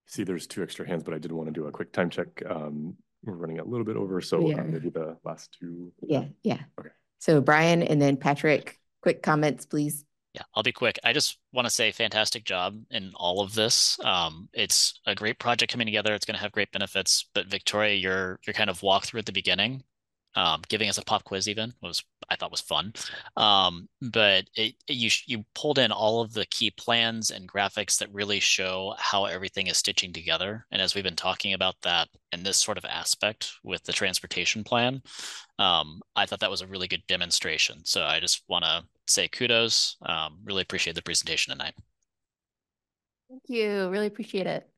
See, 0.07 0.23
there's 0.23 0.45
two 0.45 0.61
extra 0.61 0.85
hands, 0.85 1.03
but 1.03 1.13
I 1.13 1.19
did 1.19 1.31
want 1.31 1.47
to 1.47 1.53
do 1.53 1.67
a 1.67 1.71
quick 1.71 1.93
time 1.93 2.09
check. 2.09 2.43
Um, 2.47 2.97
we're 3.23 3.33
running 3.33 3.59
a 3.59 3.63
little 3.63 3.85
bit 3.85 3.95
over, 3.95 4.21
so 4.21 4.41
We 4.41 4.53
uh, 4.53 4.57
are. 4.57 4.63
maybe 4.63 4.89
the 4.89 5.17
last 5.23 5.55
two. 5.59 5.91
Yeah, 6.01 6.25
yeah. 6.43 6.59
Okay. 6.79 6.89
So 7.19 7.41
Brian 7.41 7.83
and 7.83 8.01
then 8.01 8.17
Patrick, 8.17 8.79
quick 9.01 9.21
comments, 9.21 9.65
please. 9.65 10.05
Yeah, 10.33 10.43
I'll 10.55 10.63
be 10.63 10.71
quick. 10.71 10.97
I 11.03 11.11
just 11.11 11.37
want 11.51 11.65
to 11.67 11.69
say 11.69 11.91
fantastic 11.91 12.45
job 12.45 12.79
in 12.89 13.11
all 13.15 13.41
of 13.41 13.53
this. 13.53 13.99
Um, 14.03 14.47
it's 14.53 14.99
a 15.05 15.13
great 15.13 15.39
project 15.39 15.71
coming 15.71 15.87
together. 15.87 16.13
It's 16.13 16.25
going 16.25 16.35
to 16.37 16.41
have 16.41 16.53
great 16.53 16.71
benefits. 16.71 17.29
But 17.35 17.47
Victoria, 17.47 17.95
your 17.95 18.39
your 18.47 18.53
kind 18.53 18.69
of 18.69 18.79
walkthrough 18.79 19.19
at 19.19 19.25
the 19.25 19.33
beginning 19.33 19.83
Um, 20.35 20.61
giving 20.69 20.87
us 20.87 20.97
a 20.97 21.03
pop 21.03 21.25
quiz 21.25 21.49
even 21.49 21.73
was 21.81 22.03
I 22.29 22.37
thought 22.37 22.51
was 22.51 22.61
fun. 22.61 22.93
Um, 23.35 23.89
but 24.01 24.45
it, 24.55 24.75
it, 24.87 24.93
you 24.93 25.09
you 25.25 25.45
pulled 25.53 25.77
in 25.77 25.91
all 25.91 26.21
of 26.21 26.33
the 26.33 26.45
key 26.45 26.71
plans 26.71 27.31
and 27.31 27.51
graphics 27.51 27.97
that 27.97 28.13
really 28.13 28.39
show 28.39 28.95
how 28.97 29.25
everything 29.25 29.67
is 29.67 29.77
stitching 29.77 30.13
together. 30.13 30.65
And 30.71 30.81
as 30.81 30.95
we've 30.95 31.03
been 31.03 31.15
talking 31.15 31.53
about 31.53 31.75
that 31.83 32.07
and 32.31 32.45
this 32.45 32.57
sort 32.57 32.77
of 32.77 32.85
aspect 32.85 33.51
with 33.63 33.83
the 33.83 33.91
transportation 33.91 34.63
plan, 34.63 35.01
um, 35.59 36.01
I 36.15 36.25
thought 36.25 36.39
that 36.39 36.51
was 36.51 36.61
a 36.61 36.67
really 36.67 36.87
good 36.87 37.03
demonstration. 37.07 37.83
So 37.83 38.03
I 38.03 38.21
just 38.21 38.43
want 38.47 38.63
to 38.63 38.83
say 39.07 39.27
kudos. 39.27 39.97
Um, 40.05 40.39
really 40.45 40.61
appreciate 40.61 40.95
the 40.95 41.01
presentation 41.01 41.51
tonight. 41.51 41.75
Thank 43.29 43.43
you. 43.47 43.89
Really 43.89 44.07
appreciate 44.07 44.47
it. 44.47 44.70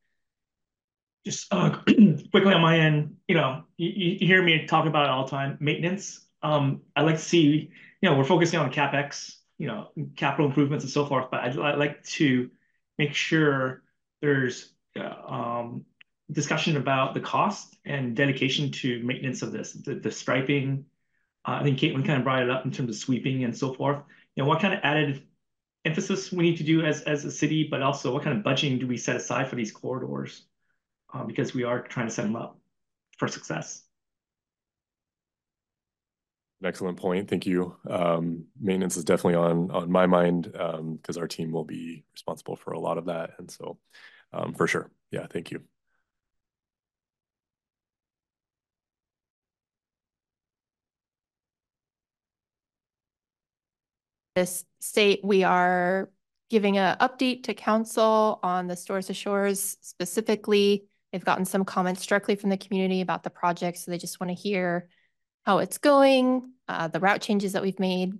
Just 1.25 1.53
uh, 1.53 1.69
quickly 2.31 2.53
on 2.53 2.61
my 2.61 2.79
end, 2.79 3.15
you 3.27 3.35
know, 3.35 3.63
you, 3.77 3.89
you 4.19 4.27
hear 4.27 4.43
me 4.43 4.65
talk 4.65 4.85
about 4.85 5.05
it 5.05 5.09
all 5.09 5.23
the 5.25 5.31
time, 5.31 5.57
maintenance. 5.59 6.25
Um, 6.41 6.81
I 6.95 7.01
like 7.03 7.15
to 7.15 7.21
see, 7.21 7.71
you 8.01 8.09
know, 8.09 8.17
we're 8.17 8.25
focusing 8.25 8.59
on 8.59 8.71
capex, 8.71 9.37
you 9.57 9.67
know, 9.67 9.89
capital 10.15 10.47
improvements 10.47 10.83
and 10.83 10.91
so 10.91 11.05
forth, 11.05 11.27
but 11.31 11.39
I'd, 11.39 11.57
I'd 11.57 11.77
like 11.77 12.03
to 12.03 12.49
make 12.97 13.13
sure 13.13 13.83
there's 14.21 14.73
uh, 14.99 15.15
um, 15.25 15.85
discussion 16.31 16.77
about 16.77 17.13
the 17.13 17.19
cost 17.21 17.77
and 17.85 18.15
dedication 18.15 18.71
to 18.71 19.01
maintenance 19.03 19.41
of 19.41 19.51
this, 19.51 19.73
the, 19.73 19.95
the 19.95 20.11
striping. 20.11 20.85
Uh, 21.45 21.59
I 21.61 21.63
think 21.63 21.79
Caitlin 21.79 22.05
kind 22.05 22.17
of 22.17 22.23
brought 22.23 22.43
it 22.43 22.49
up 22.49 22.65
in 22.65 22.71
terms 22.71 22.89
of 22.89 22.95
sweeping 22.95 23.43
and 23.43 23.57
so 23.57 23.73
forth. 23.73 24.01
You 24.35 24.43
know, 24.43 24.49
what 24.49 24.61
kind 24.61 24.73
of 24.73 24.81
added 24.83 25.23
emphasis 25.85 26.31
we 26.31 26.43
need 26.43 26.57
to 26.57 26.63
do 26.63 26.81
as, 26.81 27.01
as 27.01 27.25
a 27.25 27.31
city, 27.31 27.67
but 27.69 27.81
also 27.81 28.13
what 28.13 28.23
kind 28.23 28.37
of 28.37 28.43
budgeting 28.43 28.79
do 28.79 28.87
we 28.87 28.97
set 28.97 29.15
aside 29.15 29.49
for 29.49 29.55
these 29.55 29.71
corridors? 29.71 30.43
Uh, 31.13 31.23
because 31.23 31.53
we 31.53 31.63
are 31.63 31.81
trying 31.81 32.07
to 32.07 32.13
set 32.13 32.23
them 32.23 32.35
up 32.35 32.57
for 33.17 33.27
success. 33.27 33.83
excellent 36.65 36.97
point. 36.97 37.29
Thank 37.29 37.45
you. 37.45 37.75
Um, 37.89 38.45
maintenance 38.59 38.97
is 38.97 39.03
definitely 39.03 39.35
on 39.35 39.71
on 39.71 39.91
my 39.91 40.05
mind 40.05 40.43
because 40.51 41.17
um, 41.17 41.21
our 41.21 41.27
team 41.27 41.51
will 41.51 41.65
be 41.65 42.03
responsible 42.13 42.55
for 42.55 42.71
a 42.71 42.79
lot 42.79 42.97
of 42.97 43.05
that, 43.05 43.31
and 43.37 43.49
so 43.49 43.77
um, 44.31 44.53
for 44.53 44.67
sure, 44.67 44.89
yeah. 45.11 45.27
Thank 45.27 45.51
you. 45.51 45.61
This 54.35 54.65
state, 54.79 55.19
we 55.23 55.43
are 55.43 56.09
giving 56.49 56.77
an 56.77 56.97
update 56.99 57.43
to 57.43 57.53
council 57.53 58.39
on 58.41 58.67
the 58.67 58.75
Source 58.75 59.07
to 59.07 59.13
Shores 59.13 59.77
specifically. 59.81 60.85
They've 61.13 61.23
gotten 61.23 61.45
some 61.45 61.63
comments 61.63 62.03
directly 62.07 62.35
from 62.35 62.49
the 62.49 62.57
community 62.57 63.01
about 63.01 63.21
the 63.21 63.29
project, 63.29 63.77
so 63.77 63.91
they 63.91 63.99
just 63.99 64.19
want 64.19 64.31
to 64.31 64.33
hear 64.33 64.89
how 65.45 65.59
it's 65.59 65.77
going, 65.77 66.53
uh, 66.67 66.87
the 66.87 66.99
route 66.99 67.21
changes 67.21 67.53
that 67.53 67.61
we've 67.61 67.79
made 67.79 68.13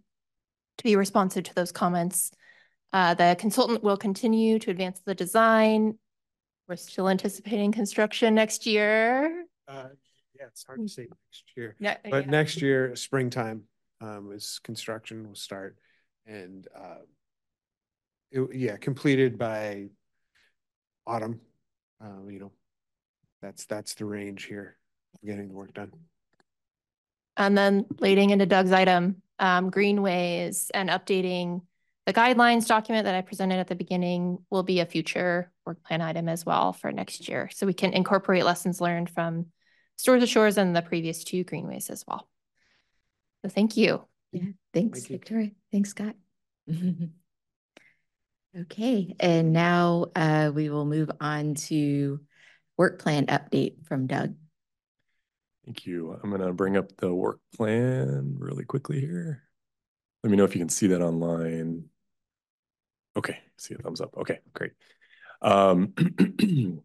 to 0.78 0.84
be 0.84 0.96
responsive 0.96 1.46
to 1.46 1.56
those 1.56 1.72
comments. 1.72 2.32
Uh, 2.92 3.16
the 3.16 3.36
consultant 3.40 3.82
will 3.84 3.98
continue 3.98 4.60
to 4.60 4.70
advance 4.70 5.02
the 5.04 5.16
design. 5.16 5.98
We're 6.68 6.76
still 6.76 7.10
anticipating 7.10 7.72
construction 7.72 8.36
next 8.36 8.68
year. 8.68 9.46
Uh, 9.68 9.88
yeah, 10.38 10.46
it's 10.46 10.64
hard 10.64 10.80
to 10.82 10.88
say 10.88 11.08
next 11.10 11.44
year, 11.58 11.76
Ne- 11.80 11.98
but 12.12 12.26
yeah. 12.26 12.32
next 12.32 12.62
year, 12.62 12.96
springtime, 12.96 13.64
um, 14.02 14.32
is 14.32 14.60
construction 14.64 15.28
will 15.28 15.36
start 15.36 15.78
and, 16.28 16.68
uh, 16.76 17.02
it, 18.30 18.56
yeah, 18.56 18.78
completed 18.78 19.40
by 19.40 19.88
autumn, 21.08 21.42
um, 22.00 22.30
you 22.30 22.40
know, 22.40 22.52
that's, 23.44 23.66
that's 23.66 23.94
the 23.96 24.06
range 24.06 24.46
here, 24.46 24.78
of 25.16 25.28
getting 25.28 25.50
the 25.50 25.54
work 25.54 25.74
done. 25.74 25.92
And 27.36 27.58
then 27.58 27.86
leading 28.00 28.30
into 28.30 28.46
Doug's 28.46 28.72
item, 28.72 29.22
um, 29.40 29.70
greenways 29.70 30.72
and 30.74 30.90
updating 30.90 31.62
the 32.06 32.14
guidelines 32.14 32.68
document 32.68 33.06
that 33.06 33.16
I 33.16 33.22
presented 33.22 33.60
at 33.60 33.68
the 33.68 33.76
beginning 33.76 34.40
will 34.50 34.64
be 34.64 34.80
a 34.80 34.86
future 34.86 35.52
work 35.66 35.82
plan 35.84 36.02
item 36.02 36.28
as 36.28 36.46
well 36.46 36.74
for 36.74 36.92
next 36.92 37.30
year. 37.30 37.50
So 37.54 37.66
we 37.66 37.74
can 37.74 37.94
incorporate 37.94 38.44
lessons 38.44 38.82
learned 38.82 39.10
from 39.10 39.48
Source 39.96 40.22
of 40.22 40.30
Shores 40.30 40.58
and 40.58 40.76
the 40.76 40.82
previous 40.82 41.24
two 41.24 41.44
greenways 41.44 41.90
as 41.90 42.04
well. 42.08 42.28
So 43.42 43.50
thank 43.50 43.78
you. 43.78 44.04
Yeah, 44.32 44.44
thanks, 44.74 45.00
Thank 45.00 45.10
you. 45.10 45.18
Victoria. 45.18 45.52
Thanks, 45.72 45.90
Scott. 45.90 46.16
Okay, 48.56 49.16
and 49.20 49.52
now 49.52 50.06
uh, 50.16 50.52
we 50.54 50.70
will 50.70 50.86
move 50.86 51.10
on 51.20 51.56
to 51.56 52.20
work 52.78 53.00
plan 53.00 53.28
update 53.28 53.86
from 53.86 54.08
Doug. 54.08 54.36
Thank 55.66 55.86
you. 55.86 56.20
I'm 56.22 56.30
gonna 56.30 56.54
bring 56.54 56.78
up 56.78 56.96
the 56.98 57.14
work 57.14 57.40
plan 57.56 58.36
really 58.38 58.66
quickly 58.66 59.00
here. 59.00 59.44
Let 60.24 60.32
me 60.32 60.38
know 60.38 60.44
if 60.44 60.56
you 60.56 60.62
can 60.62 60.70
see 60.70 60.88
that 60.88 61.02
online. 61.02 61.86
Okay, 63.16 63.40
see 63.58 63.76
a 63.76 63.78
thumbs 63.78 64.02
up. 64.02 64.16
Okay, 64.18 64.40
great. 64.54 64.72
Um, 65.42 65.94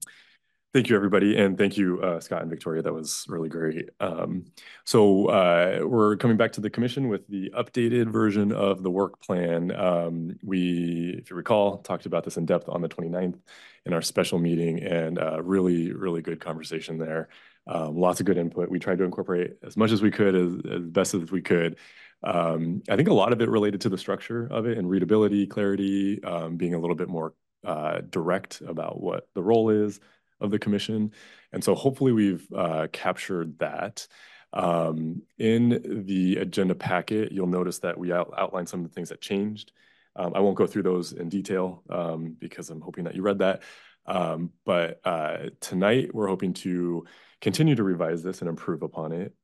Thank 0.75 0.91
you, 0.91 0.97
everybody, 0.97 1.35
and 1.35 1.57
thank 1.57 1.79
you, 1.79 1.99
uh, 2.03 2.21
Scott 2.21 2.43
and 2.43 2.51
Victoria. 2.51 2.83
That 2.83 2.93
was 2.93 3.25
really 3.27 3.49
great. 3.49 3.89
Um, 4.01 4.45
so 4.85 5.25
uh, 5.29 5.81
we're 5.83 6.19
coming 6.19 6.37
back 6.37 6.53
to 6.53 6.61
the 6.61 6.69
commission 6.69 7.09
with 7.09 7.27
the 7.27 7.51
updated 7.57 8.13
version 8.13 8.53
of 8.53 8.83
the 8.83 8.91
work 8.91 9.19
plan. 9.23 9.75
Um, 9.75 10.39
we, 10.43 11.17
if 11.23 11.31
you 11.31 11.37
recall, 11.37 11.79
talked 11.79 12.05
about 12.05 12.25
this 12.25 12.37
in 12.37 12.45
depth 12.45 12.69
on 12.69 12.83
the 12.83 12.89
29th 12.89 13.39
in 13.87 13.95
our 13.95 14.03
special 14.03 14.39
meeting, 14.39 14.83
and 14.83 15.19
uh, 15.19 15.43
really, 15.43 15.91
really 15.95 16.21
good 16.21 16.39
conversation 16.39 16.99
there. 16.99 17.31
Um, 17.67 17.97
lots 17.97 18.21
of 18.21 18.27
good 18.27 18.37
input. 18.37 18.69
We 18.69 18.79
tried 18.79 18.99
to 18.99 19.05
incorporate 19.05 19.57
as 19.63 19.75
much 19.75 19.91
as 19.91 20.03
we 20.03 20.11
could, 20.11 20.35
as, 20.35 20.53
as 20.71 20.83
best 20.83 21.15
as 21.15 21.31
we 21.31 21.41
could. 21.41 21.79
Um, 22.23 22.83
I 22.91 22.97
think 22.97 23.09
a 23.09 23.15
lot 23.15 23.33
of 23.33 23.41
it 23.41 23.49
related 23.49 23.81
to 23.83 23.89
the 23.89 23.97
structure 23.97 24.47
of 24.51 24.67
it 24.67 24.77
and 24.77 24.87
readability, 24.87 25.47
clarity, 25.47 26.23
um, 26.25 26.59
being 26.59 26.75
a 26.75 26.79
little 26.79 26.97
bit 26.97 27.09
more 27.09 27.33
uh, 27.65 28.03
direct 28.11 28.61
about 28.61 29.01
what 29.01 29.29
the 29.35 29.43
role 29.43 29.71
is 29.71 29.99
of 30.41 30.51
the 30.51 30.59
commission. 30.59 31.13
And 31.53 31.63
so 31.63 31.75
hopefully 31.75 32.13
we've 32.13 32.47
uh, 32.55 32.89
captured 32.93 33.59
that. 33.59 34.07
Um, 34.53 35.23
in 35.39 36.05
the 36.07 36.37
agenda 36.37 36.75
packet, 36.75 37.33
you'll 37.33 37.47
notice 37.47 37.81
that 37.81 37.99
we 37.99 38.13
out 38.13 38.33
outline 38.37 38.67
some 38.67 38.81
of 38.81 38.89
the 38.89 38.95
things 38.95 39.11
that 39.11 39.21
changed. 39.21 39.73
Um, 40.17 40.33
I 40.35 40.41
won't 40.41 40.57
go 40.57 40.67
through 40.67 40.85
those 40.85 41.13
in 41.13 41.29
detail 41.29 41.83
um, 41.91 42.37
because 42.39 42.71
I'm 42.71 42.81
hoping 42.81 43.05
that 43.05 43.15
you 43.15 43.23
read 43.23 43.39
that. 43.39 43.63
Um, 44.07 44.53
but 44.65 45.01
uh, 45.05 45.51
tonight 45.61 46.15
we're 46.15 46.29
hoping 46.29 46.55
to 46.55 47.05
continue 47.41 47.75
to 47.75 47.85
revise 47.85 48.23
this 48.23 48.41
and 48.41 48.49
improve 48.49 48.83
upon 48.83 49.13
it. 49.13 49.35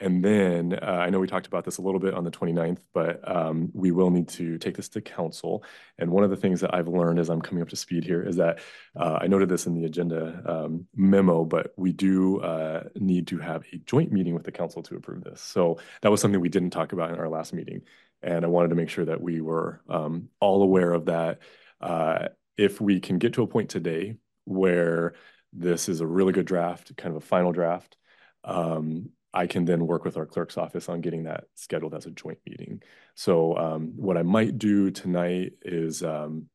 And 0.00 0.24
then 0.24 0.78
uh, 0.80 0.86
I 0.86 1.10
know 1.10 1.20
we 1.20 1.26
talked 1.26 1.46
about 1.46 1.64
this 1.64 1.76
a 1.76 1.82
little 1.82 2.00
bit 2.00 2.14
on 2.14 2.24
the 2.24 2.30
29th, 2.30 2.78
but 2.94 3.20
um, 3.30 3.70
we 3.74 3.90
will 3.90 4.10
need 4.10 4.28
to 4.30 4.56
take 4.56 4.74
this 4.74 4.88
to 4.90 5.02
council. 5.02 5.62
And 5.98 6.10
one 6.10 6.24
of 6.24 6.30
the 6.30 6.36
things 6.36 6.62
that 6.62 6.74
I've 6.74 6.88
learned 6.88 7.18
as 7.18 7.28
I'm 7.28 7.42
coming 7.42 7.60
up 7.60 7.68
to 7.68 7.76
speed 7.76 8.04
here 8.04 8.22
is 8.22 8.36
that 8.36 8.60
uh, 8.96 9.18
I 9.20 9.26
noted 9.26 9.50
this 9.50 9.66
in 9.66 9.74
the 9.74 9.84
agenda 9.84 10.42
um, 10.46 10.86
memo, 10.96 11.44
but 11.44 11.74
we 11.76 11.92
do 11.92 12.40
uh, 12.40 12.84
need 12.96 13.26
to 13.28 13.38
have 13.38 13.64
a 13.72 13.76
joint 13.76 14.10
meeting 14.10 14.34
with 14.34 14.44
the 14.44 14.52
council 14.52 14.82
to 14.84 14.96
approve 14.96 15.22
this. 15.22 15.42
So 15.42 15.78
that 16.00 16.10
was 16.10 16.22
something 16.22 16.40
we 16.40 16.48
didn't 16.48 16.70
talk 16.70 16.94
about 16.94 17.10
in 17.10 17.18
our 17.18 17.28
last 17.28 17.52
meeting. 17.52 17.82
And 18.22 18.44
I 18.44 18.48
wanted 18.48 18.68
to 18.68 18.76
make 18.76 18.88
sure 18.88 19.04
that 19.04 19.20
we 19.20 19.42
were 19.42 19.82
um, 19.88 20.30
all 20.40 20.62
aware 20.62 20.92
of 20.92 21.06
that. 21.06 21.40
Uh, 21.78 22.28
if 22.56 22.80
we 22.80 23.00
can 23.00 23.18
get 23.18 23.34
to 23.34 23.42
a 23.42 23.46
point 23.46 23.68
today 23.68 24.16
where 24.44 25.14
this 25.52 25.90
is 25.90 26.00
a 26.00 26.06
really 26.06 26.32
good 26.32 26.46
draft, 26.46 26.96
kind 26.96 27.14
of 27.14 27.22
a 27.22 27.26
final 27.26 27.52
draft, 27.52 27.96
um, 28.44 29.10
I 29.32 29.46
can 29.46 29.64
then 29.64 29.86
work 29.86 30.04
with 30.04 30.16
our 30.16 30.26
clerk's 30.26 30.58
office 30.58 30.88
on 30.88 31.00
getting 31.00 31.24
that 31.24 31.44
scheduled 31.54 31.94
as 31.94 32.06
a 32.06 32.10
joint 32.10 32.38
meeting. 32.46 32.82
So 33.14 33.56
um, 33.56 33.92
what 33.96 34.16
I 34.16 34.22
might 34.22 34.58
do 34.58 34.90
tonight 34.90 35.52
is, 35.62 36.02
um, 36.02 36.46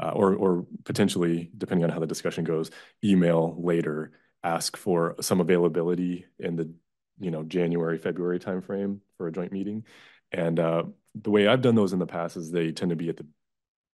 uh, 0.00 0.10
or, 0.10 0.34
or 0.34 0.66
potentially, 0.84 1.50
depending 1.56 1.84
on 1.84 1.90
how 1.90 2.00
the 2.00 2.06
discussion 2.06 2.44
goes, 2.44 2.70
email 3.04 3.56
later, 3.58 4.12
ask 4.42 4.76
for 4.76 5.16
some 5.20 5.40
availability 5.40 6.26
in 6.38 6.56
the, 6.56 6.72
you 7.18 7.30
know, 7.30 7.42
January, 7.42 7.98
February 7.98 8.38
timeframe 8.38 9.00
for 9.16 9.28
a 9.28 9.32
joint 9.32 9.52
meeting. 9.52 9.84
And 10.32 10.58
uh, 10.58 10.82
the 11.14 11.30
way 11.30 11.46
I've 11.46 11.62
done 11.62 11.76
those 11.76 11.92
in 11.92 11.98
the 11.98 12.06
past 12.06 12.36
is 12.36 12.50
they 12.50 12.72
tend 12.72 12.90
to 12.90 12.96
be 12.96 13.08
at 13.08 13.16
the 13.16 13.26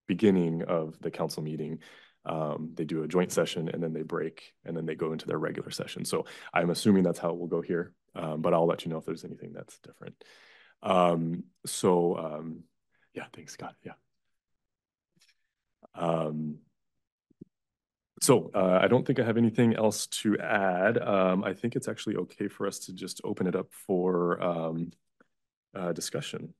beginning 0.09 0.63
of 0.63 0.99
the 1.01 1.11
council 1.11 1.43
meeting. 1.43 1.79
Um, 2.25 2.71
they 2.75 2.85
do 2.85 3.03
a 3.03 3.09
joint 3.09 3.33
session 3.33 3.69
and 3.69 3.83
then 3.83 3.93
they 3.93 4.03
break 4.03 4.53
and 4.65 4.77
then 4.77 4.87
they 4.87 4.95
go 4.95 5.13
into 5.13 5.27
their 5.27 5.39
regular 5.39 5.71
session. 5.71 6.05
So 6.05 6.25
I'm 6.55 6.71
assuming 6.71 7.03
that's 7.03 7.19
how 7.19 7.31
it 7.31 7.39
will 7.39 7.49
go 7.49 7.63
here 7.63 7.93
um, 8.15 8.43
but 8.43 8.55
I'll 8.55 8.67
let 8.67 8.85
you 8.85 8.91
know 8.91 8.99
if 8.99 9.05
there's 9.05 9.25
anything 9.25 9.53
that's 9.53 9.79
different. 9.79 10.23
Um, 10.83 11.45
so 11.67 12.17
um, 12.17 12.65
yeah, 13.15 13.25
thanks, 13.33 13.53
Scott. 13.55 13.75
Yeah. 13.83 13.93
Um, 15.95 16.59
so 18.21 18.51
uh, 18.55 18.79
I 18.81 18.87
don't 18.87 19.07
think 19.07 19.19
I 19.19 19.25
have 19.25 19.37
anything 19.37 19.75
else 19.75 20.07
to 20.09 20.39
add. 20.39 20.99
Um, 20.99 21.43
I 21.43 21.55
think 21.55 21.75
it's 21.75 21.89
actually 21.89 22.17
okay 22.17 22.49
for 22.49 22.67
us 22.67 22.79
to 22.81 22.93
just 22.93 23.21
open 23.25 23.47
it 23.47 23.57
up 23.57 23.73
for 23.87 24.41
uh, 25.75 25.93
discussion. 25.93 26.55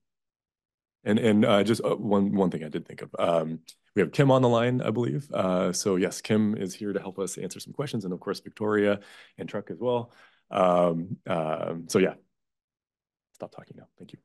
And 1.05 1.19
and 1.19 1.45
uh, 1.45 1.65
just 1.65 1.85
uh, 1.85 1.97
one 1.97 2.33
one 2.35 2.51
thing 2.51 2.65
I 2.65 2.69
did 2.69 2.87
think 2.87 3.03
of. 3.03 3.11
Um, 3.19 3.61
we 3.95 4.01
have 4.01 4.13
Kim 4.13 4.31
on 4.31 4.43
the 4.43 4.49
line, 4.49 4.81
I 4.81 4.91
believe. 4.91 5.31
Uh, 5.33 5.73
so 5.73 5.97
yes, 5.97 6.21
Kim 6.21 6.57
is 6.57 6.75
here 6.75 6.93
to 6.93 7.01
help 7.01 7.19
us 7.19 7.39
answer 7.39 7.61
some 7.61 7.73
questions, 7.73 8.05
and 8.05 8.15
of 8.15 8.21
course 8.21 8.41
Victoria 8.41 9.01
and 9.37 9.49
Truck 9.49 9.71
as 9.71 9.79
well. 9.81 10.13
Um, 10.51 11.17
um, 11.27 11.87
so 11.89 11.99
yeah, 11.99 12.15
stop 13.35 13.53
talking 13.53 13.77
now. 13.79 13.89
Thank 13.99 14.13
you. 14.13 14.19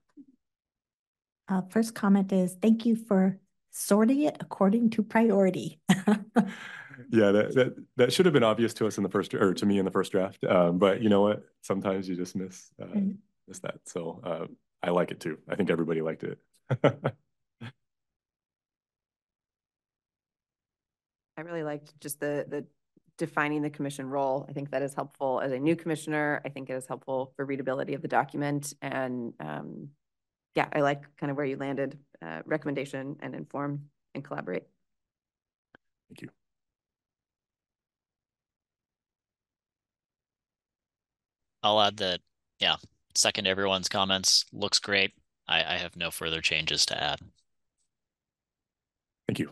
Uh, 1.49 1.61
first 1.69 1.95
comment 1.95 2.31
is 2.31 2.55
thank 2.61 2.85
you 2.85 2.95
for 2.95 3.39
sorting 3.71 4.23
it 4.23 4.37
according 4.39 4.89
to 4.91 5.03
priority. 5.03 5.79
yeah, 5.89 7.31
that, 7.31 7.53
that 7.55 7.75
that 7.95 8.13
should 8.13 8.25
have 8.25 8.33
been 8.33 8.43
obvious 8.43 8.73
to 8.75 8.87
us 8.87 8.97
in 8.97 9.03
the 9.03 9.09
first 9.09 9.33
or 9.33 9.53
to 9.53 9.65
me 9.65 9.79
in 9.79 9.85
the 9.85 9.91
first 9.91 10.11
draft. 10.11 10.43
Um, 10.43 10.77
but 10.77 11.01
you 11.01 11.09
know 11.09 11.21
what? 11.21 11.43
Sometimes 11.61 12.07
you 12.07 12.15
just 12.15 12.35
miss 12.35 12.69
uh, 12.81 12.85
mm. 12.85 13.17
miss 13.47 13.59
that. 13.59 13.79
So 13.85 14.21
uh, 14.23 14.45
I 14.83 14.91
like 14.91 15.11
it 15.11 15.19
too. 15.19 15.37
I 15.47 15.55
think 15.55 15.69
everybody 15.69 16.01
liked 16.01 16.23
it. 16.23 16.37
I 21.37 21.41
really 21.41 21.63
liked 21.63 21.99
just 21.99 22.19
the 22.19 22.45
the 22.47 22.65
defining 23.17 23.61
the 23.61 23.69
commission 23.69 24.09
role. 24.09 24.45
I 24.47 24.53
think 24.53 24.71
that 24.71 24.81
is 24.81 24.93
helpful 24.93 25.41
as 25.41 25.51
a 25.51 25.59
new 25.59 25.75
commissioner. 25.75 26.41
I 26.45 26.49
think 26.49 26.69
it 26.69 26.73
is 26.73 26.85
helpful 26.85 27.33
for 27.35 27.45
readability 27.45 27.93
of 27.93 28.01
the 28.01 28.07
document. 28.07 28.73
And 28.81 29.33
um, 29.39 29.89
yeah, 30.55 30.67
I 30.71 30.81
like 30.81 31.03
kind 31.17 31.31
of 31.31 31.37
where 31.37 31.45
you 31.45 31.57
landed, 31.57 31.97
uh, 32.21 32.41
recommendation 32.45 33.17
and 33.21 33.35
inform 33.35 33.89
and 34.13 34.23
collaborate. 34.23 34.63
Thank 36.09 36.21
you. 36.21 36.29
I'll 41.63 41.81
add 41.81 41.97
that, 41.97 42.21
yeah, 42.59 42.77
second 43.15 43.47
everyone's 43.47 43.89
comments. 43.89 44.45
Looks 44.53 44.79
great. 44.79 45.13
I, 45.47 45.75
I 45.75 45.77
have 45.77 45.95
no 45.95 46.11
further 46.11 46.41
changes 46.41 46.85
to 46.87 47.01
add. 47.01 47.19
Thank 49.27 49.39
you. 49.39 49.51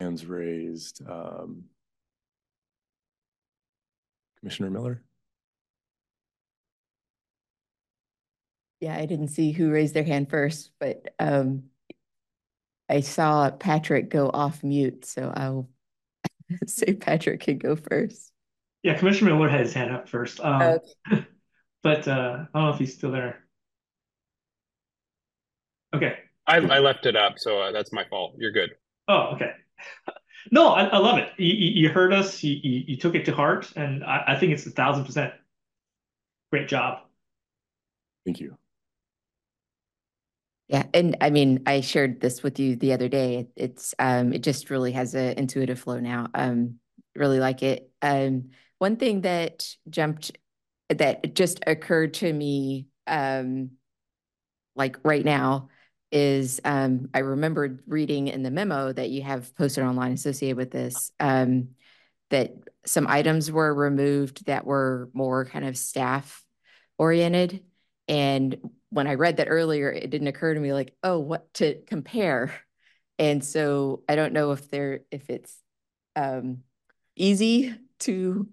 Hands 0.00 0.24
raised. 0.26 1.02
Um, 1.08 1.64
Commissioner 4.40 4.70
Miller? 4.70 5.02
Yeah, 8.80 8.96
I 8.96 9.04
didn't 9.04 9.28
see 9.28 9.52
who 9.52 9.70
raised 9.70 9.92
their 9.94 10.04
hand 10.04 10.30
first, 10.30 10.70
but 10.78 11.14
um, 11.18 11.64
I 12.88 13.00
saw 13.00 13.50
Patrick 13.50 14.08
go 14.08 14.30
off 14.32 14.64
mute, 14.64 15.04
so 15.04 15.32
I'll 15.36 15.68
say 16.66 16.94
Patrick 16.94 17.40
can 17.40 17.58
go 17.58 17.76
first. 17.76 18.29
Yeah, 18.82 18.98
Commissioner 18.98 19.34
Miller 19.34 19.48
had 19.48 19.60
his 19.60 19.74
hand 19.74 19.92
up 19.92 20.08
first. 20.08 20.40
Um, 20.40 20.62
okay. 21.10 21.26
but 21.82 22.08
uh, 22.08 22.46
I 22.54 22.58
don't 22.58 22.68
know 22.68 22.70
if 22.70 22.78
he's 22.78 22.94
still 22.94 23.12
there. 23.12 23.44
Okay. 25.94 26.16
I, 26.46 26.56
I 26.56 26.78
left 26.78 27.06
it 27.06 27.16
up, 27.16 27.34
so 27.36 27.60
uh, 27.60 27.72
that's 27.72 27.92
my 27.92 28.04
fault. 28.08 28.34
You're 28.38 28.52
good. 28.52 28.70
Oh, 29.08 29.32
okay. 29.34 29.52
No, 30.50 30.68
I, 30.68 30.84
I 30.84 30.98
love 30.98 31.18
it. 31.18 31.28
You, 31.36 31.52
you, 31.52 31.88
heard 31.90 32.12
us. 32.12 32.42
You, 32.42 32.58
you, 32.62 32.84
you 32.88 32.96
took 32.96 33.14
it 33.14 33.26
to 33.26 33.34
heart, 33.34 33.70
and 33.76 34.02
I, 34.02 34.24
I 34.28 34.36
think 34.36 34.52
it's 34.52 34.66
a 34.66 34.70
thousand 34.70 35.04
percent. 35.04 35.32
Great 36.50 36.66
job. 36.66 37.00
Thank 38.24 38.40
you. 38.40 38.56
Yeah, 40.68 40.84
and 40.94 41.16
I 41.20 41.30
mean, 41.30 41.62
I 41.66 41.80
shared 41.80 42.20
this 42.20 42.42
with 42.42 42.58
you 42.58 42.76
the 42.76 42.92
other 42.92 43.08
day. 43.08 43.48
It's 43.56 43.94
um, 43.98 44.32
it 44.32 44.42
just 44.42 44.70
really 44.70 44.92
has 44.92 45.14
an 45.14 45.36
intuitive 45.36 45.80
flow 45.80 45.98
now. 45.98 46.28
Um, 46.32 46.76
really 47.14 47.40
like 47.40 47.62
it. 47.62 47.90
Um, 48.00 48.50
one 48.80 48.96
thing 48.96 49.20
that 49.20 49.76
jumped, 49.90 50.32
that 50.88 51.34
just 51.34 51.60
occurred 51.66 52.14
to 52.14 52.32
me, 52.32 52.86
um, 53.06 53.72
like 54.74 54.96
right 55.04 55.24
now, 55.24 55.68
is 56.10 56.62
um, 56.64 57.10
I 57.12 57.18
remembered 57.18 57.82
reading 57.86 58.28
in 58.28 58.42
the 58.42 58.50
memo 58.50 58.90
that 58.90 59.10
you 59.10 59.20
have 59.22 59.54
posted 59.54 59.84
online 59.84 60.12
associated 60.12 60.56
with 60.56 60.70
this 60.70 61.12
um, 61.20 61.68
that 62.30 62.54
some 62.86 63.06
items 63.06 63.52
were 63.52 63.72
removed 63.74 64.46
that 64.46 64.64
were 64.64 65.10
more 65.12 65.44
kind 65.44 65.66
of 65.66 65.76
staff 65.76 66.42
oriented. 66.96 67.62
And 68.08 68.56
when 68.88 69.06
I 69.06 69.14
read 69.14 69.36
that 69.36 69.48
earlier, 69.50 69.92
it 69.92 70.08
didn't 70.08 70.28
occur 70.28 70.54
to 70.54 70.58
me 70.58 70.72
like, 70.72 70.94
oh, 71.02 71.18
what 71.18 71.52
to 71.54 71.82
compare. 71.86 72.54
And 73.18 73.44
so 73.44 74.04
I 74.08 74.16
don't 74.16 74.32
know 74.32 74.52
if 74.52 74.70
there 74.70 75.00
if 75.10 75.28
it's 75.28 75.54
um, 76.16 76.62
easy 77.14 77.74
to 78.00 78.48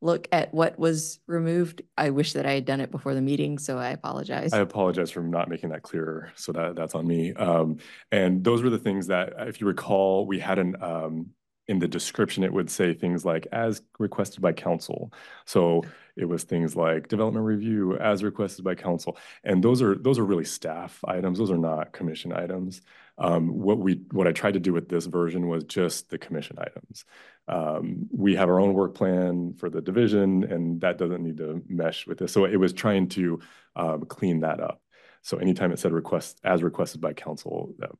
look 0.00 0.28
at 0.32 0.54
what 0.54 0.78
was 0.78 1.18
removed. 1.26 1.82
I 1.96 2.10
wish 2.10 2.32
that 2.34 2.46
I 2.46 2.52
had 2.52 2.64
done 2.64 2.80
it 2.80 2.90
before 2.90 3.14
the 3.14 3.20
meeting, 3.20 3.58
so 3.58 3.78
I 3.78 3.90
apologize. 3.90 4.52
I 4.52 4.58
apologize 4.58 5.10
for 5.10 5.20
not 5.20 5.48
making 5.48 5.70
that 5.70 5.82
clearer, 5.82 6.32
so 6.36 6.52
that 6.52 6.76
that's 6.76 6.94
on 6.94 7.06
me. 7.06 7.32
Um, 7.34 7.78
and 8.12 8.44
those 8.44 8.62
were 8.62 8.70
the 8.70 8.78
things 8.78 9.08
that, 9.08 9.34
if 9.38 9.60
you 9.60 9.66
recall, 9.66 10.26
we 10.26 10.38
had 10.38 10.58
an 10.58 10.76
um, 10.80 11.30
in 11.68 11.78
the 11.78 11.88
description, 11.88 12.44
it 12.44 12.52
would 12.52 12.70
say 12.70 12.94
things 12.94 13.24
like 13.24 13.46
as 13.52 13.82
requested 13.98 14.40
by 14.40 14.52
council. 14.52 15.12
So 15.44 15.84
it 16.16 16.24
was 16.24 16.44
things 16.44 16.74
like 16.74 17.08
development 17.08 17.44
review 17.44 17.96
as 17.98 18.24
requested 18.24 18.64
by 18.64 18.74
council. 18.74 19.18
And 19.44 19.62
those 19.62 19.82
are 19.82 19.94
those 19.94 20.18
are 20.18 20.24
really 20.24 20.46
staff 20.46 20.98
items. 21.04 21.38
Those 21.38 21.50
are 21.50 21.58
not 21.58 21.92
commission 21.92 22.32
items. 22.32 22.80
Um, 23.18 23.48
what 23.48 23.78
we 23.78 24.02
what 24.12 24.28
I 24.28 24.32
tried 24.32 24.54
to 24.54 24.60
do 24.60 24.72
with 24.72 24.88
this 24.88 25.06
version 25.06 25.48
was 25.48 25.64
just 25.64 26.08
the 26.08 26.18
commission 26.18 26.56
items. 26.58 27.04
Um, 27.48 28.06
we 28.12 28.36
have 28.36 28.48
our 28.48 28.60
own 28.60 28.74
work 28.74 28.94
plan 28.94 29.54
for 29.58 29.68
the 29.68 29.80
division, 29.80 30.44
and 30.44 30.80
that 30.82 30.98
doesn't 30.98 31.22
need 31.22 31.38
to 31.38 31.62
mesh 31.68 32.06
with 32.06 32.18
this. 32.18 32.32
So 32.32 32.44
it 32.44 32.56
was 32.56 32.72
trying 32.72 33.08
to 33.10 33.40
um, 33.74 34.04
clean 34.04 34.40
that 34.40 34.60
up. 34.60 34.80
So 35.22 35.38
anytime 35.38 35.72
it 35.72 35.78
said 35.78 35.92
request 35.92 36.40
as 36.44 36.62
requested 36.62 37.00
by 37.00 37.12
council, 37.12 37.74
that 37.78 37.90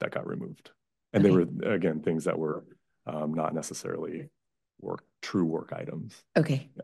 that 0.00 0.10
got 0.10 0.26
removed. 0.26 0.70
And 1.12 1.24
okay. 1.24 1.30
they 1.30 1.36
were 1.36 1.74
again 1.74 2.00
things 2.00 2.24
that 2.24 2.38
were 2.38 2.64
um, 3.06 3.32
not 3.32 3.54
necessarily 3.54 4.28
work 4.80 5.02
true 5.22 5.44
work 5.44 5.72
items. 5.72 6.22
Okay. 6.36 6.68
Yeah. 6.76 6.82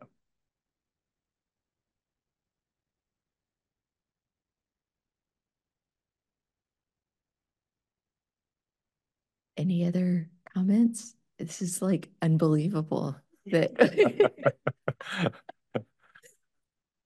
Any 9.57 9.87
other 9.87 10.29
comments? 10.53 11.15
This 11.39 11.63
is 11.63 11.83
like 11.83 12.09
unbelievable 12.23 13.17
that 13.47 13.73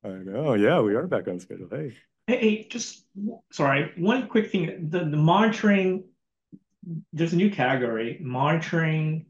I 0.05 0.09
know. 0.09 0.55
Yeah, 0.55 0.81
we 0.81 0.95
are 0.95 1.07
back 1.07 1.29
on 1.29 1.41
schedule. 1.41 1.69
Hey. 1.71 1.95
Hey, 2.27 2.39
hey 2.39 2.67
just 2.69 3.05
sorry, 3.53 3.93
one 3.97 4.29
quick 4.29 4.51
thing. 4.51 4.89
The, 4.91 5.01
the 5.01 5.17
monitoring, 5.17 6.05
there's 7.13 7.33
a 7.33 7.37
new 7.37 7.51
category, 7.51 8.19
monitoring 8.21 9.27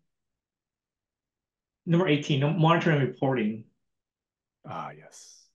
number 1.89 2.07
18, 2.07 2.61
monitoring 2.61 3.01
reporting. 3.01 3.65
Ah, 4.69 4.91
yes. 4.97 5.47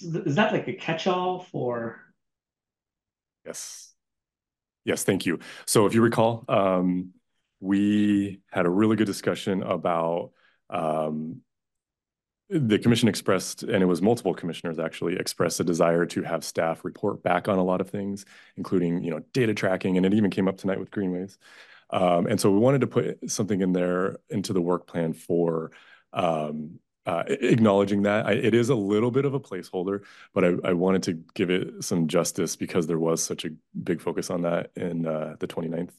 Is 0.00 0.34
that 0.34 0.52
like 0.52 0.66
a 0.66 0.72
catch-all 0.72 1.46
for? 1.52 2.00
Yes. 3.46 3.93
Yes, 4.84 5.04
thank 5.04 5.26
you. 5.26 5.38
So 5.66 5.86
if 5.86 5.94
you 5.94 6.02
recall, 6.02 6.44
um, 6.48 7.10
we 7.60 8.40
had 8.50 8.66
a 8.66 8.70
really 8.70 8.96
good 8.96 9.06
discussion 9.06 9.62
about 9.62 10.32
um, 10.68 11.40
the 12.50 12.78
commission 12.78 13.08
expressed, 13.08 13.62
and 13.62 13.82
it 13.82 13.86
was 13.86 14.02
multiple 14.02 14.34
commissioners 14.34 14.78
actually 14.78 15.16
expressed 15.16 15.60
a 15.60 15.64
desire 15.64 16.04
to 16.06 16.22
have 16.22 16.44
staff 16.44 16.84
report 16.84 17.22
back 17.22 17.48
on 17.48 17.58
a 17.58 17.64
lot 17.64 17.80
of 17.80 17.88
things, 17.88 18.26
including 18.56 19.02
you 19.02 19.10
know 19.10 19.20
data 19.32 19.54
tracking, 19.54 19.96
and 19.96 20.04
it 20.04 20.12
even 20.12 20.30
came 20.30 20.46
up 20.46 20.58
tonight 20.58 20.78
with 20.78 20.90
Greenways. 20.90 21.38
Um, 21.90 22.26
and 22.26 22.38
so 22.40 22.50
we 22.50 22.58
wanted 22.58 22.82
to 22.82 22.86
put 22.86 23.30
something 23.30 23.60
in 23.60 23.72
there 23.72 24.18
into 24.28 24.52
the 24.52 24.60
work 24.60 24.86
plan 24.86 25.14
for 25.14 25.70
um, 26.12 26.78
uh, 27.06 27.24
acknowledging 27.26 28.02
that. 28.02 28.26
I, 28.26 28.32
it 28.32 28.54
is 28.54 28.70
a 28.70 28.74
little 28.74 29.10
bit 29.10 29.24
of 29.24 29.34
a 29.34 29.40
placeholder, 29.40 30.04
but 30.32 30.44
I, 30.44 30.52
I, 30.64 30.72
wanted 30.72 31.02
to 31.04 31.12
give 31.34 31.50
it 31.50 31.84
some 31.84 32.08
justice 32.08 32.56
because 32.56 32.86
there 32.86 32.98
was 32.98 33.22
such 33.22 33.44
a 33.44 33.50
big 33.82 34.00
focus 34.00 34.30
on 34.30 34.42
that 34.42 34.70
in 34.74 35.06
uh, 35.06 35.36
the 35.38 35.46
29th. 35.46 35.92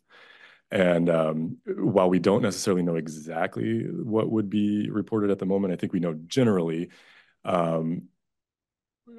And 0.71 1.09
um, 1.09 1.57
while 1.67 2.09
we 2.09 2.17
don't 2.17 2.41
necessarily 2.41 2.81
know 2.81 2.95
exactly 2.95 3.83
what 3.83 4.31
would 4.31 4.49
be 4.49 4.89
reported 4.89 5.29
at 5.29 5.37
the 5.37 5.45
moment, 5.45 5.73
I 5.73 5.77
think 5.77 5.93
we 5.93 5.99
know 5.99 6.15
generally. 6.27 6.89
Um, 7.43 8.09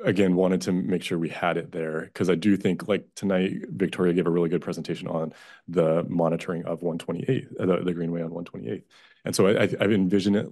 again, 0.04 0.34
wanted 0.34 0.60
to 0.62 0.72
make 0.72 1.02
sure 1.02 1.16
we 1.16 1.28
had 1.28 1.56
it 1.56 1.70
there 1.70 2.00
because 2.00 2.28
I 2.28 2.34
do 2.34 2.56
think, 2.56 2.88
like 2.88 3.06
tonight, 3.14 3.52
Victoria 3.68 4.12
gave 4.12 4.26
a 4.26 4.30
really 4.30 4.48
good 4.48 4.60
presentation 4.60 5.06
on 5.06 5.32
the 5.68 6.04
monitoring 6.08 6.64
of 6.64 6.82
128, 6.82 7.48
uh, 7.58 7.66
the, 7.66 7.84
the 7.84 7.94
Greenway 7.94 8.22
on 8.22 8.34
128. 8.34 8.84
And 9.24 9.34
so 9.34 9.46
I, 9.46 9.62
I, 9.62 9.68
I 9.80 9.84
envision 9.84 10.34
it 10.34 10.48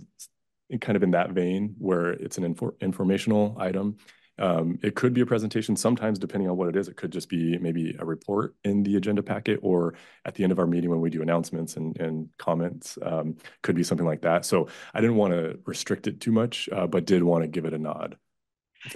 kind 0.81 0.97
of 0.97 1.03
in 1.03 1.11
that 1.13 1.31
vein 1.31 1.75
where 1.79 2.11
it's 2.11 2.39
an 2.39 2.55
infor 2.55 2.79
informational 2.81 3.57
item. 3.59 3.97
Um, 4.37 4.81
it 4.83 4.97
could 4.97 5.15
be 5.15 5.21
a 5.21 5.27
presentation 5.27 5.77
sometimes, 5.77 6.19
depending 6.19 6.51
on 6.51 6.57
what 6.57 6.69
it 6.69 6.75
is. 6.75 6.89
It 6.89 6.97
could 6.97 7.13
just 7.13 7.29
be 7.29 7.57
maybe 7.59 7.95
a 7.99 8.05
report 8.05 8.57
in 8.65 8.83
the 8.83 8.97
agenda 8.97 9.23
packet 9.23 9.61
or 9.63 9.95
at 10.25 10.35
the 10.35 10.43
end 10.43 10.51
of 10.51 10.59
our 10.59 10.67
meeting 10.67 10.91
when 10.91 11.01
we 11.01 11.11
do 11.11 11.23
announcements 11.23 11.77
and, 11.77 11.97
and 12.01 12.29
comments, 12.37 12.99
um, 13.03 13.37
could 13.63 13.77
be 13.77 13.85
something 13.85 14.07
like 14.07 14.23
that. 14.23 14.45
So 14.45 14.69
I 14.93 15.01
didn't 15.01 15.17
want 15.17 15.35
to 15.35 15.61
restrict 15.67 16.09
it 16.09 16.21
too 16.21 16.33
much, 16.33 16.69
uh, 16.73 16.89
but 16.89 17.05
did 17.05 17.23
want 17.23 17.45
to 17.45 17.49
give 17.49 17.65
it 17.65 17.75
a 17.75 17.79
nod. 17.79 18.17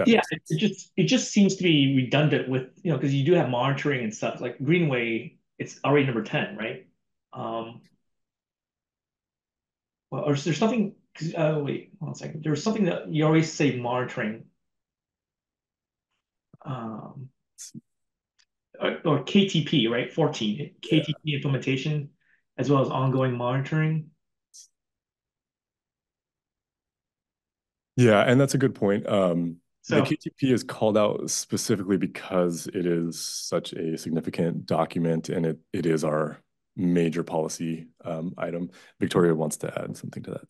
Yeah, 0.07 0.21
it 0.51 0.59
just 0.59 0.91
it 0.97 1.05
just 1.05 1.33
seems 1.33 1.57
to 1.57 1.63
be 1.63 1.97
redundant 1.97 2.49
with, 2.49 2.65
you 2.83 2.91
know, 2.91 2.99
because 2.99 3.15
you 3.15 3.25
do 3.25 3.33
have 3.33 3.49
monitoring 3.49 4.05
and 4.05 4.15
stuff 4.15 4.41
like 4.41 4.59
Greenway, 4.63 5.39
it's 5.59 5.81
already 5.85 6.05
number 6.05 6.23
10, 6.23 6.57
right? 6.57 6.87
Um, 7.33 7.81
well, 10.11 10.25
or 10.25 10.35
is 10.35 10.45
there 10.45 10.55
something, 10.55 10.95
uh, 11.37 11.61
wait, 11.63 11.91
one 11.99 12.15
second, 12.15 12.43
There's 12.45 12.63
something 12.63 12.87
that 12.87 13.13
you 13.13 13.25
always 13.25 13.53
say 13.53 13.77
monitoring. 13.77 14.45
Um, 16.65 17.29
or, 18.81 18.99
or 19.05 19.25
KTP, 19.25 19.89
right? 19.91 20.13
Fourteen, 20.13 20.75
KTP 20.83 21.35
implementation 21.35 22.11
as 22.57 22.71
well 22.71 22.83
as 22.83 22.89
ongoing 22.89 23.37
monitoring. 23.37 24.11
Yeah, 27.97 28.21
and 28.21 28.41
that's 28.41 28.55
a 28.55 28.59
good 28.59 28.75
point. 28.75 29.09
Um, 29.09 29.57
the 29.89 30.03
KTP 30.03 30.53
is 30.53 30.63
called 30.63 30.99
out 30.99 31.31
specifically 31.31 31.97
because 31.97 32.67
it 32.69 32.87
is 32.87 33.19
such 33.19 33.73
a 33.73 33.97
significant 33.97 34.67
document 34.67 35.31
and 35.31 35.47
it, 35.47 35.59
it 35.73 35.87
is 35.87 36.05
our 36.05 36.43
major 36.77 37.23
policy 37.23 37.89
um, 38.05 38.35
item. 38.37 38.71
Victoria 39.01 39.35
wants 39.35 39.57
to 39.59 39.81
add 39.81 39.97
something 39.97 40.23
to 40.25 40.33
that. 40.33 40.45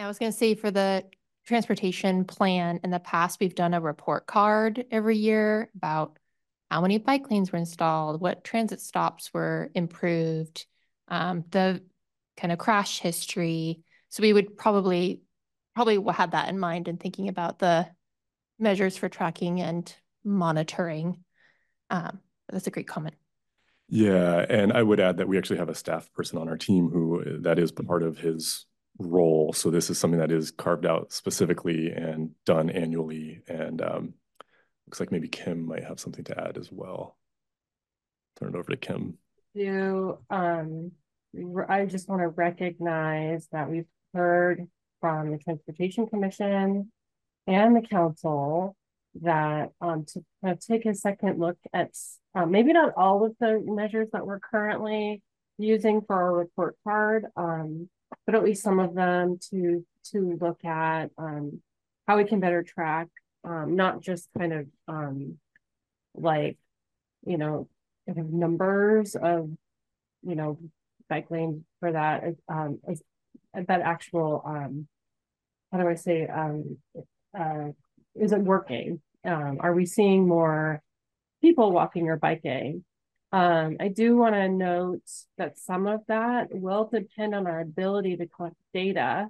I 0.00 0.08
was 0.08 0.18
gonna 0.18 0.32
say 0.32 0.54
for 0.54 0.70
the 0.70 1.04
transportation 1.46 2.24
plan, 2.24 2.80
in 2.84 2.90
the 2.90 3.00
past, 3.00 3.40
we've 3.40 3.54
done 3.54 3.74
a 3.74 3.80
report 3.80 4.26
card 4.26 4.84
every 4.90 5.16
year 5.16 5.70
about 5.76 6.18
how 6.70 6.80
many 6.80 6.98
bike 6.98 7.30
lanes 7.30 7.50
were 7.50 7.58
installed, 7.58 8.20
what 8.20 8.44
transit 8.44 8.80
stops 8.80 9.34
were 9.34 9.70
improved, 9.74 10.66
um, 11.08 11.44
the 11.50 11.82
kind 12.36 12.52
of 12.52 12.58
crash 12.58 13.00
history. 13.00 13.80
So 14.08 14.22
we 14.22 14.32
would 14.32 14.56
probably, 14.56 15.22
probably 15.74 15.98
have 16.12 16.30
that 16.32 16.48
in 16.48 16.58
mind 16.58 16.88
in 16.88 16.96
thinking 16.96 17.28
about 17.28 17.58
the 17.58 17.88
measures 18.58 18.96
for 18.96 19.08
tracking 19.08 19.60
and 19.60 19.92
monitoring. 20.24 21.24
Um, 21.90 22.20
that's 22.48 22.66
a 22.66 22.70
great 22.70 22.88
comment. 22.88 23.16
Yeah, 23.88 24.46
and 24.48 24.72
I 24.72 24.82
would 24.82 25.00
add 25.00 25.16
that 25.16 25.26
we 25.26 25.36
actually 25.36 25.58
have 25.58 25.68
a 25.68 25.74
staff 25.74 26.12
person 26.12 26.38
on 26.38 26.48
our 26.48 26.56
team 26.56 26.90
who 26.90 27.40
that 27.40 27.58
is 27.58 27.72
part 27.72 28.04
of 28.04 28.18
his 28.18 28.66
role. 29.00 29.52
So 29.52 29.70
this 29.70 29.90
is 29.90 29.98
something 29.98 30.20
that 30.20 30.30
is 30.30 30.50
carved 30.50 30.86
out 30.86 31.12
specifically 31.12 31.90
and 31.90 32.30
done 32.46 32.70
annually. 32.70 33.42
And 33.48 33.80
um, 33.82 34.14
looks 34.86 35.00
like 35.00 35.10
maybe 35.10 35.28
Kim 35.28 35.66
might 35.66 35.84
have 35.84 36.00
something 36.00 36.24
to 36.24 36.40
add 36.40 36.58
as 36.58 36.70
well. 36.70 37.16
Turn 38.38 38.50
it 38.50 38.58
over 38.58 38.70
to 38.70 38.76
Kim. 38.76 39.18
do, 39.54 40.18
um, 40.30 40.92
I 41.68 41.86
just 41.86 42.08
want 42.08 42.22
to 42.22 42.28
recognize 42.28 43.48
that 43.52 43.70
we've 43.70 43.86
heard 44.14 44.66
from 45.00 45.30
the 45.30 45.38
Transportation 45.38 46.06
Commission 46.06 46.90
and 47.46 47.76
the 47.76 47.82
council 47.82 48.76
that, 49.22 49.70
um, 49.80 50.04
to 50.06 50.24
kind 50.42 50.56
of 50.56 50.64
take 50.64 50.86
a 50.86 50.94
second 50.94 51.38
look 51.38 51.58
at, 51.72 51.90
uh, 52.34 52.46
maybe 52.46 52.72
not 52.72 52.94
all 52.96 53.24
of 53.24 53.34
the 53.40 53.60
measures 53.64 54.08
that 54.12 54.26
we're 54.26 54.40
currently 54.40 55.22
using 55.58 56.00
for 56.02 56.16
our 56.16 56.32
report 56.32 56.76
card, 56.84 57.26
um, 57.36 57.88
but 58.26 58.34
at 58.34 58.44
least 58.44 58.62
some 58.62 58.78
of 58.78 58.94
them 58.94 59.38
to, 59.50 59.84
to 60.12 60.38
look 60.40 60.64
at, 60.64 61.10
um, 61.18 61.60
how 62.06 62.16
we 62.16 62.24
can 62.24 62.40
better 62.40 62.62
track, 62.62 63.08
um, 63.44 63.76
not 63.76 64.00
just 64.00 64.28
kind 64.36 64.52
of, 64.52 64.66
um, 64.88 65.38
like, 66.14 66.58
you 67.24 67.38
know, 67.38 67.68
kind 68.06 68.18
of 68.18 68.32
numbers 68.32 69.14
of, 69.14 69.50
you 70.22 70.34
know, 70.34 70.58
bike 71.08 71.30
lanes 71.30 71.62
for 71.80 71.92
that, 71.92 72.24
um, 72.48 72.78
that 73.54 73.80
actual, 73.80 74.42
um, 74.44 74.86
how 75.72 75.78
do 75.78 75.88
I 75.88 75.94
say, 75.94 76.26
um, 76.26 76.78
uh, 77.38 77.68
is 78.14 78.32
it 78.32 78.40
working? 78.40 79.00
Um, 79.24 79.58
are 79.60 79.74
we 79.74 79.86
seeing 79.86 80.26
more 80.26 80.82
people 81.40 81.72
walking 81.72 82.08
or 82.08 82.16
biking? 82.16 82.84
Um, 83.32 83.76
I 83.78 83.88
do 83.88 84.16
want 84.16 84.34
to 84.34 84.48
note 84.48 85.08
that 85.38 85.58
some 85.58 85.86
of 85.86 86.00
that 86.08 86.48
will 86.50 86.88
depend 86.92 87.34
on 87.34 87.46
our 87.46 87.60
ability 87.60 88.16
to 88.16 88.26
collect 88.26 88.56
data 88.74 89.28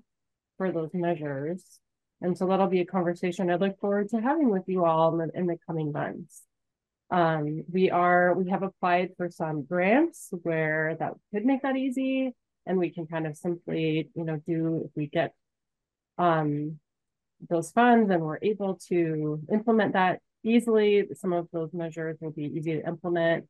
for 0.56 0.72
those 0.72 0.90
measures. 0.94 1.62
And 2.22 2.36
so 2.36 2.46
that'll 2.46 2.66
be 2.66 2.80
a 2.80 2.86
conversation 2.86 3.50
I 3.50 3.56
look 3.56 3.78
forward 3.78 4.08
to 4.10 4.20
having 4.20 4.50
with 4.50 4.64
you 4.66 4.84
all 4.84 5.12
in 5.20 5.28
the, 5.28 5.38
in 5.38 5.46
the 5.46 5.58
coming 5.66 5.92
months. 5.92 6.42
Um, 7.10 7.64
we 7.70 7.90
are, 7.90 8.34
we 8.34 8.50
have 8.50 8.62
applied 8.62 9.10
for 9.16 9.30
some 9.30 9.64
grants 9.64 10.28
where 10.42 10.96
that 10.98 11.14
could 11.32 11.44
make 11.44 11.62
that 11.62 11.76
easy. 11.76 12.34
And 12.66 12.78
we 12.78 12.90
can 12.90 13.06
kind 13.06 13.26
of 13.26 13.36
simply, 13.36 14.10
you 14.14 14.24
know, 14.24 14.40
do, 14.46 14.82
if 14.84 14.90
we 14.94 15.06
get 15.06 15.34
um, 16.18 16.78
those 17.48 17.72
funds 17.72 18.10
and 18.10 18.22
we're 18.22 18.38
able 18.42 18.76
to 18.88 19.40
implement 19.50 19.94
that 19.94 20.20
easily, 20.44 21.06
some 21.14 21.32
of 21.32 21.48
those 21.52 21.72
measures 21.72 22.18
will 22.20 22.30
be 22.30 22.44
easy 22.44 22.74
to 22.74 22.86
implement. 22.86 23.46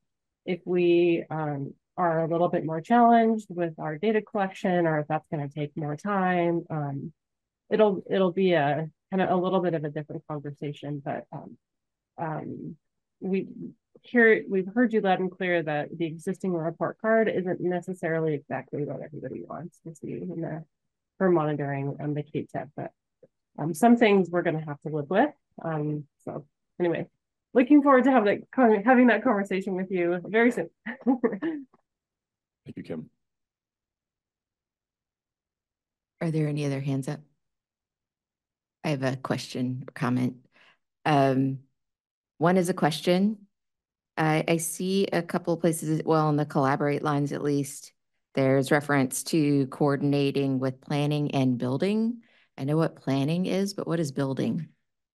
If 0.50 0.60
we 0.64 1.24
um, 1.30 1.74
are 1.96 2.24
a 2.24 2.28
little 2.28 2.48
bit 2.48 2.64
more 2.64 2.80
challenged 2.80 3.46
with 3.50 3.74
our 3.78 3.96
data 3.98 4.20
collection, 4.20 4.86
or 4.86 4.98
if 4.98 5.06
that's 5.06 5.28
going 5.28 5.46
to 5.48 5.54
take 5.54 5.76
more 5.76 5.96
time, 5.96 6.64
um, 6.70 7.12
it'll 7.70 8.02
it'll 8.10 8.32
be 8.32 8.52
a 8.52 8.90
kind 9.10 9.22
of 9.22 9.30
a 9.30 9.36
little 9.36 9.60
bit 9.60 9.74
of 9.74 9.84
a 9.84 9.90
different 9.90 10.26
conversation. 10.26 11.00
But 11.04 11.24
um, 11.32 11.56
um, 12.18 12.76
we 13.20 13.46
hear 14.02 14.42
we've 14.48 14.68
heard 14.74 14.92
you 14.92 15.00
loud 15.00 15.20
and 15.20 15.30
clear 15.30 15.62
that 15.62 15.96
the 15.96 16.06
existing 16.06 16.52
report 16.52 16.98
card 17.00 17.28
isn't 17.28 17.60
necessarily 17.60 18.34
exactly 18.34 18.84
what 18.84 19.02
everybody 19.02 19.42
wants 19.42 19.78
to 19.86 19.94
see 19.94 20.14
in 20.14 20.40
the 20.40 20.64
for 21.18 21.30
monitoring 21.30 21.96
on 22.00 22.14
the 22.14 22.22
KTP, 22.22 22.70
but 22.76 22.90
um, 23.58 23.74
some 23.74 23.96
things 23.96 24.30
we're 24.30 24.42
going 24.42 24.58
to 24.58 24.64
have 24.64 24.80
to 24.80 24.88
live 24.88 25.10
with. 25.10 25.30
Um, 25.62 26.04
so 26.24 26.46
anyway, 26.80 27.06
looking 27.54 27.82
forward 27.82 28.04
to 28.04 28.10
having 28.10 28.44
that 28.54 28.82
having 28.84 29.06
that 29.08 29.24
conversation 29.24 29.74
with 29.74 29.90
you 29.90 30.20
very 30.24 30.50
soon. 30.50 30.70
Thank 31.04 32.76
you, 32.76 32.82
Kim. 32.82 33.10
Are 36.20 36.30
there 36.30 36.48
any 36.48 36.66
other 36.66 36.80
hands 36.80 37.08
up? 37.08 37.20
I 38.84 38.90
have 38.90 39.02
a 39.02 39.16
question 39.16 39.84
or 39.88 39.92
comment. 39.92 40.36
Um, 41.04 41.60
one 42.38 42.56
is 42.56 42.68
a 42.68 42.74
question. 42.74 43.46
I, 44.16 44.44
I 44.46 44.56
see 44.58 45.06
a 45.06 45.22
couple 45.22 45.54
of 45.54 45.60
places, 45.60 46.02
well, 46.04 46.28
in 46.28 46.36
the 46.36 46.46
collaborate 46.46 47.02
lines 47.02 47.32
at 47.32 47.42
least, 47.42 47.92
there's 48.34 48.70
reference 48.70 49.24
to 49.24 49.66
coordinating 49.68 50.58
with 50.58 50.80
planning 50.80 51.32
and 51.32 51.58
building. 51.58 52.22
I 52.56 52.64
know 52.64 52.76
what 52.76 52.96
planning 52.96 53.46
is, 53.46 53.74
but 53.74 53.86
what 53.86 54.00
is 54.00 54.12
building? 54.12 54.68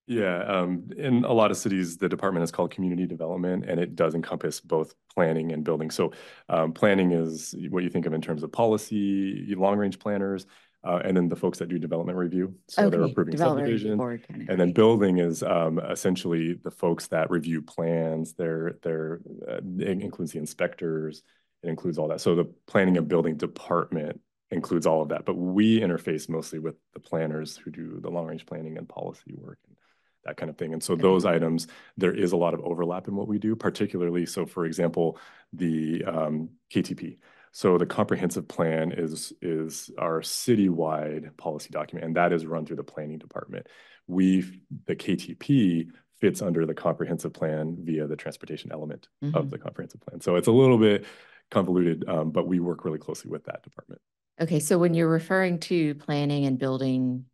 Yeah, 0.08 0.44
um, 0.44 0.90
in 0.96 1.26
a 1.26 1.34
lot 1.34 1.50
of 1.50 1.58
cities, 1.58 1.98
the 1.98 2.08
department 2.08 2.44
is 2.44 2.52
called 2.52 2.70
community 2.70 3.08
development, 3.08 3.66
and 3.68 3.80
it 3.80 3.96
does 3.96 4.14
encompass 4.14 4.60
both 4.60 4.94
planning 5.14 5.52
and 5.52 5.64
building. 5.64 5.90
So, 5.90 6.12
um, 6.48 6.74
planning 6.74 7.12
is 7.12 7.56
what 7.70 7.84
you 7.84 7.90
think 7.90 8.06
of 8.06 8.14
in 8.14 8.22
terms 8.22 8.44
of 8.44 8.52
policy, 8.52 9.56
long-range 9.56 9.98
planners, 9.98 10.46
uh, 10.84 11.02
and 11.04 11.18
then 11.18 11.28
the 11.28 11.36
folks 11.36 11.58
that 11.58 11.70
do 11.70 11.80
development 11.80 12.18
review. 12.18 12.54
So 12.68 12.90
they're 12.90 13.02
approving 13.02 13.36
review 13.72 13.96
board 13.96 14.28
kind 14.28 14.44
of. 14.44 14.50
And 14.50 14.62
then 14.62 14.72
building 14.72 15.18
is 15.18 15.42
um, 15.42 15.80
essentially 15.80 16.54
the 16.54 16.70
folks 16.70 17.08
that 17.08 17.32
review 17.32 17.64
plans. 17.64 18.34
They're, 18.34 18.78
they're, 18.84 19.22
uh, 19.50 19.62
it 19.80 20.02
includes 20.02 20.34
the 20.34 20.40
inspectors. 20.40 21.24
It 21.64 21.70
includes 21.70 21.98
all 21.98 22.10
that. 22.10 22.22
So 22.22 22.36
the 22.36 22.54
planning 22.68 22.98
and 22.98 23.08
building 23.08 23.38
department 23.38 24.22
includes 24.52 24.86
all 24.86 25.02
of 25.02 25.10
that. 25.10 25.26
But 25.26 25.36
we 25.36 25.80
interface 25.80 26.30
mostly 26.30 26.60
with 26.60 26.76
the 26.94 27.00
planners 27.00 27.58
who 27.58 27.72
do 27.72 28.00
the 28.00 28.12
long 28.12 28.28
range 28.28 28.46
planning 28.46 28.78
and 28.78 28.88
policy 28.88 29.34
work 29.36 29.58
that 30.26 30.38
kind 30.38 30.50
of 30.50 30.58
thing. 30.58 30.74
And 30.74 30.84
so 30.84 30.96
those 30.96 31.26
items, 31.26 31.68
there 31.98 32.14
is 32.14 32.32
a 32.32 32.38
lot 32.38 32.54
of 32.54 32.60
overlap 32.62 33.08
in 33.08 33.16
what 33.16 33.28
we 33.28 33.38
do, 33.40 33.56
particularly. 33.56 34.26
So 34.26 34.46
for 34.46 34.66
example, 34.66 35.18
the 35.54 36.04
um, 36.06 36.50
KTP. 36.74 37.18
So 37.52 37.78
the 37.78 37.86
comprehensive 37.86 38.48
plan 38.50 38.92
is 38.92 39.32
is 39.42 39.90
our 39.98 40.20
citywide 40.22 41.38
policy 41.38 41.70
document, 41.72 42.06
and 42.06 42.16
that 42.18 42.34
is 42.34 42.46
run 42.46 42.66
through 42.66 42.76
the 42.76 42.84
planning 42.84 43.18
department. 43.18 43.68
We, 44.08 44.62
the 44.86 44.96
KTP, 44.96 45.88
fits 46.20 46.42
under 46.42 46.66
the 46.66 46.74
comprehensive 46.74 47.34
plan 47.34 47.78
via 47.82 48.08
the 48.08 48.16
transportation 48.16 48.72
element 48.72 49.08
of 49.22 49.46
Mhm. 49.46 49.50
the 49.52 49.58
comprehensive 49.58 50.02
plan. 50.02 50.22
So 50.22 50.36
it's 50.38 50.48
a 50.48 50.52
little 50.52 50.78
bit 50.78 51.06
convoluted, 51.52 52.08
um, 52.08 52.32
but 52.32 52.48
we 52.48 52.60
work 52.60 52.86
really 52.86 53.00
closely 53.00 53.30
with 53.30 53.44
that 53.46 53.64
department. 53.64 54.02
Okay, 54.42 54.60
so 54.60 54.78
when 54.78 54.94
you're 54.94 55.10
referring 55.10 55.60
to 55.60 55.96
planning 55.96 56.46
and 56.46 56.58
building 56.58 57.26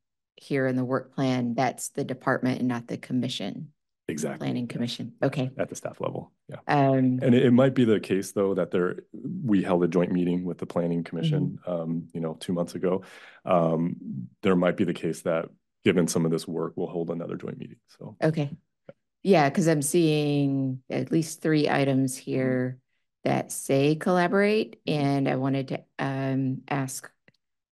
here 0.41 0.67
in 0.67 0.75
the 0.75 0.83
work 0.83 1.13
plan, 1.15 1.53
that's 1.53 1.89
the 1.89 2.03
department 2.03 2.59
and 2.59 2.67
not 2.67 2.87
the 2.87 2.97
commission, 2.97 3.69
Exactly. 4.07 4.45
planning 4.45 4.67
commission. 4.67 5.13
Okay. 5.21 5.51
At 5.57 5.69
the 5.69 5.75
staff 5.75 6.01
level, 6.01 6.31
yeah. 6.49 6.57
Um, 6.67 7.19
And 7.21 7.35
it, 7.35 7.45
it 7.45 7.51
might 7.51 7.75
be 7.75 7.85
the 7.85 7.99
case, 7.99 8.31
though, 8.31 8.55
that 8.55 8.71
there, 8.71 9.03
we 9.13 9.61
held 9.61 9.83
a 9.83 9.87
joint 9.87 10.11
meeting 10.11 10.43
with 10.43 10.57
the 10.57 10.65
planning 10.65 11.03
commission, 11.03 11.59
Mm-hmm. 11.67 11.71
um, 11.71 12.07
you 12.13 12.19
know, 12.21 12.33
two 12.39 12.53
months 12.53 12.75
ago. 12.75 13.03
Um, 13.45 13.95
there 14.41 14.55
might 14.55 14.77
be 14.77 14.83
the 14.83 14.93
case 14.93 15.21
that, 15.21 15.49
given 15.85 16.07
some 16.07 16.25
of 16.25 16.31
this 16.31 16.47
work, 16.47 16.73
we'll 16.75 16.87
hold 16.87 17.09
another 17.11 17.35
joint 17.35 17.57
meeting, 17.57 17.77
so. 17.99 18.15
okay. 18.23 18.49
Yeah, 19.23 19.47
because 19.49 19.67
I'm 19.67 19.83
seeing 19.83 20.81
at 20.89 21.11
least 21.11 21.41
three 21.43 21.69
items 21.69 22.17
here 22.17 22.79
that 23.23 23.51
say 23.51 23.93
collaborate, 23.95 24.79
and 24.87 25.29
I 25.29 25.35
wanted 25.35 25.67
to 25.67 25.83
um 25.99 26.61
ask 26.67 27.10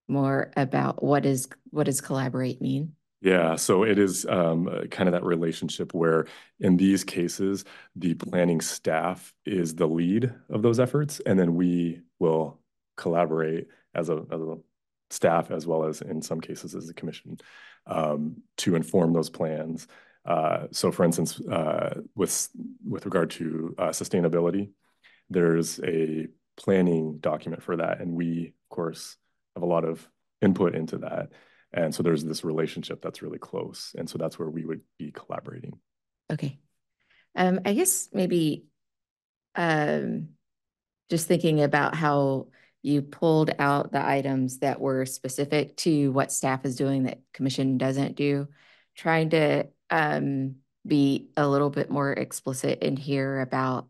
more 0.09 0.51
about 0.57 1.03
what 1.03 1.25
is, 1.27 1.49
what 1.71 1.85
does 1.85 2.01
collaborate 2.01 2.61
mean? 2.61 2.95
Yeah, 3.21 3.57
so 3.57 3.83
it 3.83 3.99
is 3.99 4.27
um, 4.27 4.69
uh, 4.69 4.87
kind 4.87 5.09
of 5.09 5.13
that 5.13 5.25
relationship 5.25 5.93
where 5.93 6.27
in 6.61 6.77
these 6.77 7.03
cases, 7.03 7.65
the 7.97 8.15
planning 8.15 8.61
staff 8.61 9.35
is 9.45 9.75
the 9.75 9.89
lead 9.89 10.33
of 10.49 10.63
those 10.63 10.79
efforts, 10.79 11.21
and 11.27 11.39
then 11.39 11.57
we 11.57 12.03
will 12.21 12.61
collaborate 12.97 13.67
as 13.95 14.09
a, 14.09 14.25
as 14.31 14.41
a 14.41 14.57
staff 15.11 15.51
as 15.51 15.67
well 15.67 15.85
as 15.85 16.01
in 16.01 16.23
some 16.23 16.41
cases 16.41 16.75
as 16.75 16.89
a 16.89 16.95
commission 16.95 17.39
um, 17.87 18.37
to 18.57 18.77
inform 18.77 19.13
those 19.13 19.31
plans. 19.31 19.89
Uh, 20.25 20.67
so 20.71 20.93
for 20.93 21.05
instance, 21.05 21.41
uh, 21.41 22.01
with, 22.15 22.49
with 22.87 23.05
regard 23.05 23.31
to 23.31 23.75
uh, 23.79 23.89
sustainability, 23.89 24.71
there's 25.31 25.81
a 25.81 26.29
planning 26.57 27.19
document 27.19 27.63
for 27.63 27.77
that. 27.77 28.01
And 28.01 28.13
we, 28.13 28.53
of 28.71 28.77
course, 28.77 29.17
have 29.59 29.63
a 29.63 29.67
lot 29.67 29.85
of 29.85 30.09
input 30.41 30.75
into 30.75 30.99
that. 30.99 31.31
And 31.73 31.95
so 31.95 32.03
there's 32.03 32.25
this 32.25 32.45
relationship 32.45 33.03
that's 33.03 33.23
really 33.23 33.39
close. 33.39 33.95
And 33.99 34.09
so 34.09 34.17
that's 34.17 34.39
where 34.39 34.49
we 34.49 34.65
would 34.65 34.81
be 34.99 35.11
collaborating. 35.11 35.79
Okay. 36.33 36.59
Um, 37.35 37.61
I 37.65 37.75
guess 37.75 38.09
maybe 38.13 38.65
um, 39.55 40.29
just 41.11 41.27
thinking 41.29 41.61
about 41.63 41.95
how 41.95 42.49
you 42.83 43.03
pulled 43.03 43.51
out 43.59 43.93
the 43.93 44.07
items 44.07 44.61
that 44.61 44.81
were 44.81 45.05
specific 45.05 45.77
to 45.79 46.11
what 46.13 46.33
staff 46.33 46.65
is 46.65 46.77
doing 46.77 47.05
that 47.05 47.19
commission 47.35 47.77
doesn't 47.77 48.15
do, 48.15 48.49
trying 48.97 49.31
to 49.31 49.67
um, 49.91 50.57
be 50.87 51.29
a 51.37 51.47
little 51.47 51.71
bit 51.71 51.91
more 51.91 52.13
explicit 52.13 52.79
in 52.83 52.97
here 52.97 53.41
about 53.41 53.89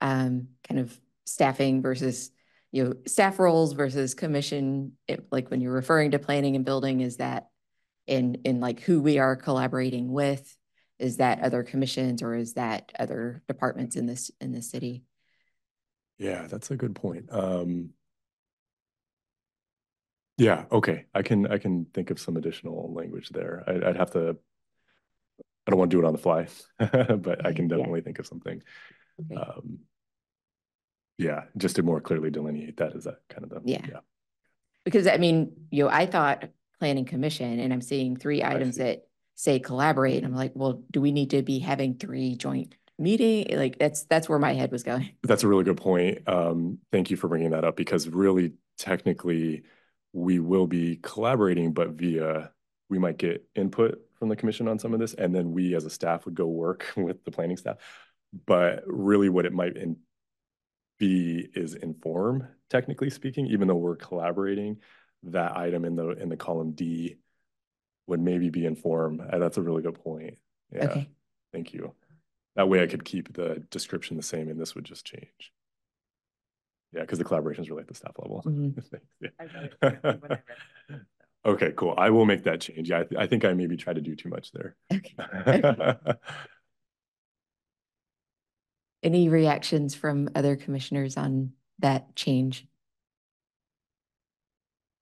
um, 0.00 0.48
kind 0.68 0.78
of 0.78 1.00
staffing 1.24 1.82
versus 1.82 2.30
you 2.72 2.84
know 2.84 2.94
staff 3.06 3.38
roles 3.38 3.72
versus 3.72 4.14
commission 4.14 4.92
it, 5.06 5.26
like 5.30 5.50
when 5.50 5.60
you're 5.60 5.72
referring 5.72 6.10
to 6.10 6.18
planning 6.18 6.56
and 6.56 6.64
building 6.64 7.00
is 7.00 7.16
that 7.16 7.48
in 8.06 8.36
in 8.44 8.60
like 8.60 8.80
who 8.80 9.00
we 9.00 9.18
are 9.18 9.36
collaborating 9.36 10.10
with? 10.12 10.56
Is 10.98 11.18
that 11.18 11.40
other 11.42 11.62
commissions 11.62 12.22
or 12.22 12.34
is 12.34 12.54
that 12.54 12.90
other 12.98 13.42
departments 13.46 13.94
in 13.94 14.06
this 14.06 14.30
in 14.40 14.52
the 14.52 14.62
city? 14.62 15.04
Yeah 16.18 16.46
that's 16.48 16.70
a 16.70 16.76
good 16.76 16.96
point. 16.96 17.26
Um 17.30 17.90
yeah 20.36 20.64
okay. 20.72 21.04
I 21.14 21.22
can 21.22 21.46
i 21.46 21.58
can 21.58 21.86
think 21.94 22.10
of 22.10 22.18
some 22.18 22.36
additional 22.36 22.92
language 22.92 23.28
there. 23.28 23.62
I, 23.66 23.72
would 23.72 23.96
have 23.96 24.10
to 24.12 24.36
i 25.66 25.70
don't 25.70 25.78
want 25.78 25.90
to 25.90 25.96
do 25.96 26.02
it 26.02 26.06
on 26.06 26.14
the 26.14 26.18
fly 26.18 26.48
but 26.78 27.46
i 27.46 27.52
can 27.52 27.68
definitely 27.68 28.00
yeah. 28.00 28.04
think 28.04 28.18
of 28.18 28.26
something. 28.26 28.62
Okay. 29.20 29.40
um 29.40 29.78
yeah, 31.18 31.44
just 31.56 31.76
to 31.76 31.82
more 31.82 32.00
clearly 32.00 32.30
delineate 32.30 32.76
that 32.78 32.94
is 32.94 33.04
that 33.04 33.18
kind 33.28 33.44
of 33.44 33.50
the 33.50 33.60
yeah. 33.64 33.84
yeah. 33.88 33.98
Because 34.84 35.06
I 35.06 35.18
mean, 35.18 35.52
you 35.70 35.84
know, 35.84 35.90
I 35.90 36.06
thought 36.06 36.48
planning 36.78 37.04
commission, 37.04 37.58
and 37.58 37.72
I'm 37.72 37.80
seeing 37.80 38.16
three 38.16 38.42
items 38.42 38.76
that 38.76 39.08
say 39.34 39.58
collaborate. 39.58 40.16
And 40.16 40.26
I'm 40.26 40.34
like, 40.34 40.52
well, 40.54 40.82
do 40.90 41.00
we 41.00 41.12
need 41.12 41.30
to 41.30 41.42
be 41.42 41.58
having 41.58 41.96
three 41.96 42.36
joint 42.36 42.74
meeting? 42.98 43.46
Like 43.56 43.78
that's 43.78 44.04
that's 44.04 44.28
where 44.28 44.38
my 44.38 44.54
head 44.54 44.70
was 44.70 44.82
going. 44.82 45.10
That's 45.22 45.42
a 45.42 45.48
really 45.48 45.64
good 45.64 45.76
point. 45.76 46.26
Um, 46.28 46.78
thank 46.92 47.10
you 47.10 47.16
for 47.16 47.28
bringing 47.28 47.50
that 47.50 47.64
up 47.64 47.76
because 47.76 48.08
really, 48.08 48.52
technically, 48.78 49.62
we 50.12 50.38
will 50.38 50.66
be 50.66 50.96
collaborating, 50.96 51.72
but 51.72 51.90
via 51.90 52.50
we 52.88 52.98
might 52.98 53.18
get 53.18 53.46
input 53.54 54.00
from 54.18 54.28
the 54.28 54.36
commission 54.36 54.66
on 54.68 54.78
some 54.78 54.94
of 54.94 55.00
this, 55.00 55.14
and 55.14 55.34
then 55.34 55.52
we 55.52 55.74
as 55.74 55.84
a 55.84 55.90
staff 55.90 56.24
would 56.24 56.34
go 56.34 56.46
work 56.46 56.92
with 56.96 57.24
the 57.24 57.30
planning 57.30 57.56
staff. 57.56 57.76
But 58.46 58.84
really, 58.86 59.28
what 59.28 59.46
it 59.46 59.52
might 59.52 59.76
in 59.76 59.96
B 60.98 61.48
is 61.54 61.74
inform, 61.74 62.48
technically 62.70 63.10
speaking, 63.10 63.46
even 63.46 63.68
though 63.68 63.76
we're 63.76 63.96
collaborating, 63.96 64.78
that 65.24 65.56
item 65.56 65.84
in 65.84 65.96
the 65.96 66.10
in 66.10 66.28
the 66.28 66.36
column 66.36 66.72
D 66.72 67.16
would 68.06 68.20
maybe 68.20 68.50
be 68.50 68.66
inform. 68.66 69.20
Uh, 69.20 69.38
that's 69.38 69.58
a 69.58 69.62
really 69.62 69.82
good 69.82 70.02
point. 70.02 70.38
Yeah. 70.72 70.86
Okay. 70.86 71.10
Thank 71.52 71.72
you. 71.72 71.94
That 72.56 72.68
way 72.68 72.82
I 72.82 72.86
could 72.86 73.04
keep 73.04 73.32
the 73.32 73.62
description 73.70 74.16
the 74.16 74.22
same 74.22 74.48
and 74.48 74.60
this 74.60 74.74
would 74.74 74.84
just 74.84 75.06
change. 75.06 75.52
Yeah, 76.92 77.02
because 77.02 77.18
the 77.18 77.24
collaboration 77.24 77.62
is 77.62 77.70
really 77.70 77.82
at 77.82 77.88
the 77.88 77.94
staff 77.94 78.16
level. 78.18 78.42
Mm 78.46 78.74
-hmm. 79.80 80.38
okay, 81.44 81.72
cool. 81.72 81.94
I 81.98 82.10
will 82.10 82.24
make 82.24 82.42
that 82.42 82.60
change. 82.62 82.88
Yeah, 82.88 83.00
I, 83.00 83.04
th 83.04 83.20
I 83.24 83.26
think 83.28 83.44
I 83.44 83.54
maybe 83.54 83.76
try 83.76 83.94
to 83.94 84.00
do 84.00 84.14
too 84.14 84.28
much 84.28 84.50
there. 84.52 84.76
Okay. 84.92 85.14
okay. 85.46 86.14
Any 89.02 89.28
reactions 89.28 89.94
from 89.94 90.28
other 90.34 90.56
commissioners 90.56 91.16
on 91.16 91.52
that 91.78 92.16
change? 92.16 92.66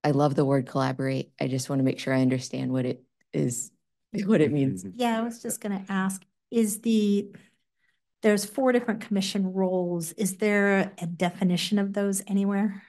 I 0.04 0.10
love 0.12 0.34
the 0.34 0.44
word 0.44 0.66
collaborate. 0.66 1.32
I 1.40 1.48
just 1.48 1.68
want 1.68 1.80
to 1.80 1.84
make 1.84 1.98
sure 1.98 2.14
I 2.14 2.20
understand 2.20 2.72
what 2.72 2.84
it 2.84 3.02
is, 3.32 3.70
what 4.24 4.40
it 4.40 4.52
means. 4.52 4.84
Yeah, 4.94 5.18
I 5.18 5.22
was 5.22 5.42
just 5.42 5.60
going 5.60 5.84
to 5.84 5.92
ask, 5.92 6.22
is 6.50 6.80
the, 6.80 7.34
there's 8.22 8.44
four 8.44 8.72
different 8.72 9.00
commission 9.00 9.52
roles. 9.52 10.12
Is 10.12 10.36
there 10.36 10.92
a 10.98 11.06
definition 11.06 11.78
of 11.78 11.92
those 11.92 12.22
anywhere? 12.26 12.82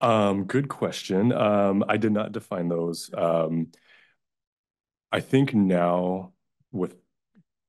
Um, 0.00 0.44
good 0.44 0.68
question. 0.68 1.32
Um, 1.32 1.84
I 1.88 1.96
did 1.96 2.10
not 2.12 2.32
define 2.32 2.68
those. 2.68 3.08
Um, 3.16 3.68
I 5.12 5.20
think 5.20 5.54
now 5.54 6.32
with 6.72 6.96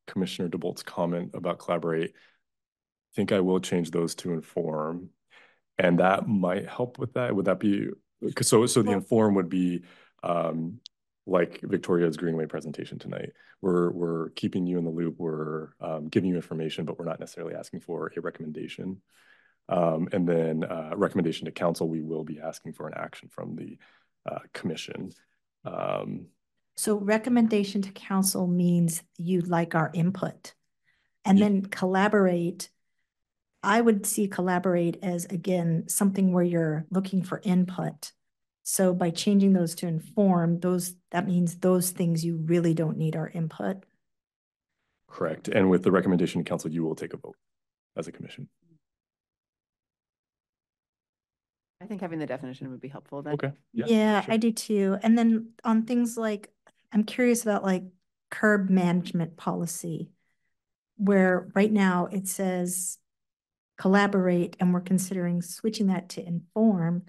Commissioner 0.08 0.50
DeBolt's 0.50 0.84
comment 0.84 1.32
about 1.34 1.60
collaborate, 1.60 2.12
I 2.12 3.16
think 3.16 3.32
I 3.32 3.40
will 3.40 3.60
change 3.60 3.92
those 3.92 4.16
to 4.16 4.34
inform. 4.34 5.10
And 5.78 6.00
that 6.00 6.28
might 6.28 6.68
help 6.68 7.00
with 7.00 7.14
that. 7.14 7.36
Would 7.36 7.46
that 7.46 7.60
be, 7.60 7.90
so, 8.42 8.66
so 8.66 8.82
the 8.82 8.92
inform 8.92 9.36
would 9.36 9.50
be 9.50 9.84
um, 10.22 10.80
like 11.26 11.62
Victoria's 11.64 12.18
Greenway 12.18 12.46
presentation 12.46 13.00
tonight. 13.00 13.32
We're, 13.62 13.92
we're 13.92 14.30
keeping 14.32 14.68
you 14.68 14.78
in 14.78 14.84
the 14.84 14.92
loop. 14.92 15.16
We're 15.18 15.70
um, 15.80 16.10
giving 16.10 16.30
you 16.30 16.36
information, 16.36 16.86
but 16.86 17.00
we're 17.00 17.06
not 17.06 17.20
necessarily 17.20 17.56
asking 17.56 17.80
for 17.80 18.12
a 18.16 18.22
recommendation. 18.22 19.02
Um, 19.70 20.10
and 20.12 20.28
then 20.28 20.64
uh, 20.64 20.92
recommendation 20.96 21.46
to 21.46 21.52
council, 21.52 21.88
we 21.88 22.02
will 22.02 22.24
be 22.24 22.40
asking 22.40 22.74
for 22.74 22.88
an 22.88 22.94
action 22.98 23.30
from 23.32 23.56
the 23.56 23.78
uh, 24.30 24.40
commission. 24.54 25.12
Um, 25.66 26.28
so 26.76 26.98
recommendation 26.98 27.82
to 27.84 27.92
council 27.92 28.48
means 28.48 29.04
you'd 29.18 29.48
like 29.48 29.76
our 29.76 29.92
input. 29.94 30.54
And 31.26 31.38
yeah. 31.38 31.46
then 31.46 31.66
collaborate, 31.66 32.70
I 33.62 33.80
would 33.80 34.06
see 34.06 34.28
collaborate 34.28 34.98
as, 35.04 35.26
again, 35.26 35.86
something 35.88 36.34
where 36.34 36.44
you're 36.44 36.86
looking 36.90 37.24
for 37.24 37.42
input. 37.44 38.12
So 38.64 38.94
by 38.94 39.10
changing 39.10 39.54
those 39.54 39.76
to 39.76 39.88
inform, 39.88 40.60
those 40.62 40.96
that 41.12 41.28
means 41.28 41.58
those 41.58 41.92
things 41.92 42.24
you 42.24 42.38
really 42.38 42.74
don't 42.74 42.98
need 42.98 43.16
our 43.16 43.30
input. 43.30 43.86
Correct. 45.08 45.48
And 45.48 45.70
with 45.70 45.84
the 45.84 45.92
recommendation 45.92 46.44
to 46.44 46.50
council, 46.50 46.72
you 46.72 46.84
will 46.84 46.96
take 46.96 47.14
a 47.14 47.18
vote 47.18 47.36
as 47.96 48.08
a 48.08 48.12
commission. 48.12 48.50
I 51.82 51.86
think 51.86 52.00
having 52.00 52.20
the 52.20 52.26
definition 52.26 52.72
would 52.72 52.80
be 52.80 52.88
helpful 52.88 53.22
then. 53.22 53.34
Okay. 53.34 53.52
Yeah, 53.74 53.86
yeah 53.88 54.22
sure. 54.22 54.34
I 54.34 54.38
do 54.38 54.54
too. 54.54 54.98
And 55.04 55.18
then 55.18 55.50
on 55.66 55.84
things 55.84 56.16
like 56.18 56.50
I'm 56.94 57.04
curious 57.04 57.44
about 57.44 57.64
like 57.64 57.84
curb 58.30 58.70
management 58.70 59.36
policy, 59.36 60.12
where 60.98 61.50
right 61.56 61.72
now 61.72 62.08
it 62.12 62.28
says 62.28 63.00
collaborate 63.78 64.56
and 64.60 64.74
we're 64.74 64.82
considering 64.82 65.42
switching 65.42 65.88
that 65.88 66.10
to 66.10 66.26
inform. 66.26 67.04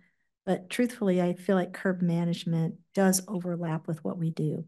But 0.46 0.70
truthfully, 0.70 1.22
I 1.22 1.34
feel 1.34 1.56
like 1.56 1.72
curb 1.72 2.02
management 2.02 2.76
does 2.94 3.22
overlap 3.28 3.86
with 3.86 4.02
what 4.04 4.18
we 4.18 4.30
do. 4.30 4.64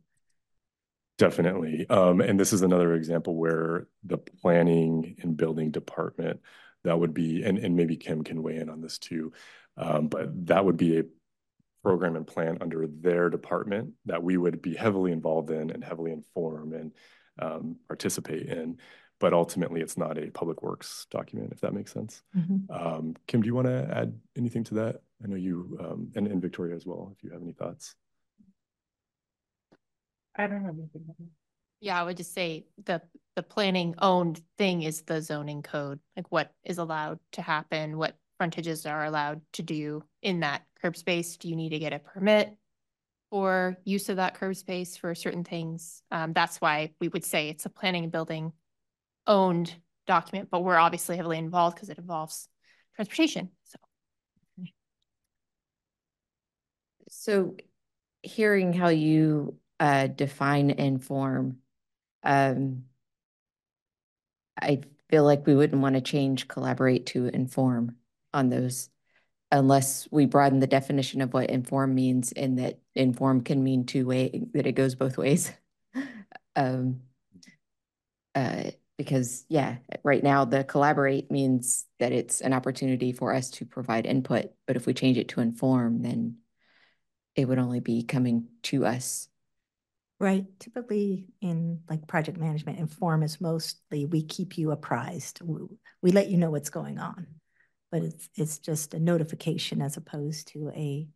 Definitely. 1.18 1.86
Um, 1.88 2.20
and 2.20 2.38
this 2.38 2.52
is 2.52 2.62
another 2.62 2.92
example 2.94 3.36
where 3.36 3.88
the 4.04 4.18
planning 4.18 5.16
and 5.22 5.36
building 5.36 5.70
department 5.70 6.40
that 6.84 6.98
would 6.98 7.14
be, 7.14 7.42
and, 7.42 7.58
and 7.58 7.74
maybe 7.74 7.96
Kim 7.96 8.22
can 8.22 8.42
weigh 8.42 8.56
in 8.56 8.68
on 8.68 8.82
this 8.82 8.98
too, 8.98 9.32
um, 9.78 10.08
but 10.08 10.46
that 10.46 10.64
would 10.64 10.76
be 10.76 10.98
a 10.98 11.04
program 11.86 12.16
and 12.16 12.26
plan 12.26 12.58
under 12.60 12.88
their 12.88 13.30
department 13.30 13.92
that 14.06 14.20
we 14.20 14.36
would 14.36 14.60
be 14.60 14.74
heavily 14.74 15.12
involved 15.12 15.50
in 15.50 15.70
and 15.70 15.84
heavily 15.84 16.10
inform 16.10 16.72
and 16.72 16.90
um, 17.40 17.76
participate 17.86 18.48
in. 18.48 18.78
But 19.20 19.32
ultimately, 19.32 19.82
it's 19.82 19.96
not 19.96 20.18
a 20.18 20.32
public 20.32 20.64
works 20.64 21.06
document, 21.12 21.52
if 21.52 21.60
that 21.60 21.74
makes 21.74 21.92
sense. 21.92 22.24
Mm-hmm. 22.36 22.72
Um, 22.76 23.14
Kim, 23.28 23.40
do 23.40 23.46
you 23.46 23.54
want 23.54 23.68
to 23.68 23.88
add 23.88 24.18
anything 24.36 24.64
to 24.64 24.74
that? 24.74 24.96
I 25.22 25.28
know 25.28 25.36
you, 25.36 25.78
um, 25.80 26.08
and, 26.16 26.26
and 26.26 26.42
Victoria 26.42 26.74
as 26.74 26.84
well, 26.84 27.12
if 27.16 27.22
you 27.22 27.30
have 27.30 27.40
any 27.40 27.52
thoughts. 27.52 27.94
I 30.36 30.48
don't 30.48 30.64
have 30.64 30.74
anything. 30.74 31.04
Yeah, 31.80 32.00
I 32.00 32.02
would 32.02 32.16
just 32.16 32.34
say 32.34 32.66
the 32.84 33.00
the 33.36 33.44
planning 33.44 33.94
owned 33.98 34.40
thing 34.58 34.82
is 34.82 35.02
the 35.02 35.22
zoning 35.22 35.62
code, 35.62 36.00
like 36.16 36.26
what 36.32 36.50
is 36.64 36.78
allowed 36.78 37.20
to 37.32 37.42
happen, 37.42 37.96
what 37.96 38.16
frontages 38.38 38.86
are 38.86 39.04
allowed 39.04 39.40
to 39.52 39.62
do 39.62 40.02
in 40.22 40.40
that 40.40 40.62
curb 40.86 40.96
space? 40.96 41.36
Do 41.36 41.48
you 41.48 41.56
need 41.56 41.70
to 41.70 41.80
get 41.80 41.92
a 41.92 41.98
permit 41.98 42.56
for 43.30 43.76
use 43.84 44.08
of 44.08 44.16
that 44.16 44.34
curb 44.34 44.54
space 44.54 44.96
for 44.96 45.16
certain 45.16 45.42
things? 45.42 46.00
Um, 46.12 46.32
that's 46.32 46.60
why 46.60 46.92
we 47.00 47.08
would 47.08 47.24
say 47.24 47.48
it's 47.48 47.66
a 47.66 47.70
planning 47.70 48.04
and 48.04 48.12
building 48.12 48.52
owned 49.26 49.74
document, 50.06 50.48
but 50.48 50.62
we're 50.62 50.76
obviously 50.76 51.16
heavily 51.16 51.38
involved 51.38 51.74
because 51.74 51.88
it 51.88 51.98
involves 51.98 52.48
transportation. 52.94 53.50
So. 53.64 53.78
So 57.08 57.56
hearing 58.22 58.72
how 58.72 58.88
you 58.88 59.56
uh, 59.80 60.06
define 60.06 60.70
inform, 60.70 61.58
um, 62.22 62.84
I 64.60 64.82
feel 65.10 65.24
like 65.24 65.46
we 65.46 65.56
wouldn't 65.56 65.82
want 65.82 65.96
to 65.96 66.00
change 66.00 66.46
collaborate 66.46 67.06
to 67.06 67.26
inform 67.26 67.96
on 68.32 68.50
those 68.50 68.88
unless 69.50 70.08
we 70.10 70.26
broaden 70.26 70.60
the 70.60 70.66
definition 70.66 71.20
of 71.20 71.32
what 71.32 71.50
inform 71.50 71.94
means 71.94 72.32
and 72.32 72.58
that 72.58 72.80
inform 72.94 73.42
can 73.42 73.62
mean 73.62 73.84
two 73.84 74.06
way, 74.06 74.42
that 74.54 74.66
it 74.66 74.72
goes 74.72 74.94
both 74.94 75.18
ways. 75.18 75.52
Um, 76.58 77.02
uh, 78.34 78.70
because 78.96 79.44
yeah, 79.48 79.76
right 80.02 80.22
now 80.22 80.46
the 80.46 80.64
collaborate 80.64 81.30
means 81.30 81.84
that 81.98 82.12
it's 82.12 82.40
an 82.40 82.54
opportunity 82.54 83.12
for 83.12 83.34
us 83.34 83.50
to 83.52 83.66
provide 83.66 84.06
input, 84.06 84.46
but 84.66 84.76
if 84.76 84.86
we 84.86 84.94
change 84.94 85.18
it 85.18 85.28
to 85.28 85.40
inform, 85.40 86.02
then 86.02 86.36
it 87.34 87.46
would 87.46 87.58
only 87.58 87.80
be 87.80 88.02
coming 88.02 88.46
to 88.62 88.86
us. 88.86 89.28
Right, 90.18 90.46
typically 90.58 91.26
in 91.42 91.80
like 91.90 92.06
project 92.06 92.38
management, 92.38 92.78
inform 92.78 93.22
is 93.22 93.38
mostly, 93.38 94.06
we 94.06 94.22
keep 94.22 94.56
you 94.56 94.70
apprised. 94.70 95.42
We, 95.42 95.60
we 96.00 96.10
let 96.10 96.30
you 96.30 96.38
know 96.38 96.50
what's 96.50 96.70
going 96.70 96.98
on. 96.98 97.26
But 97.90 98.02
it's, 98.02 98.28
it's 98.34 98.58
just 98.58 98.94
a 98.94 98.98
notification 98.98 99.80
as 99.80 99.96
opposed 99.96 100.48
to 100.48 100.70
a, 100.74 101.06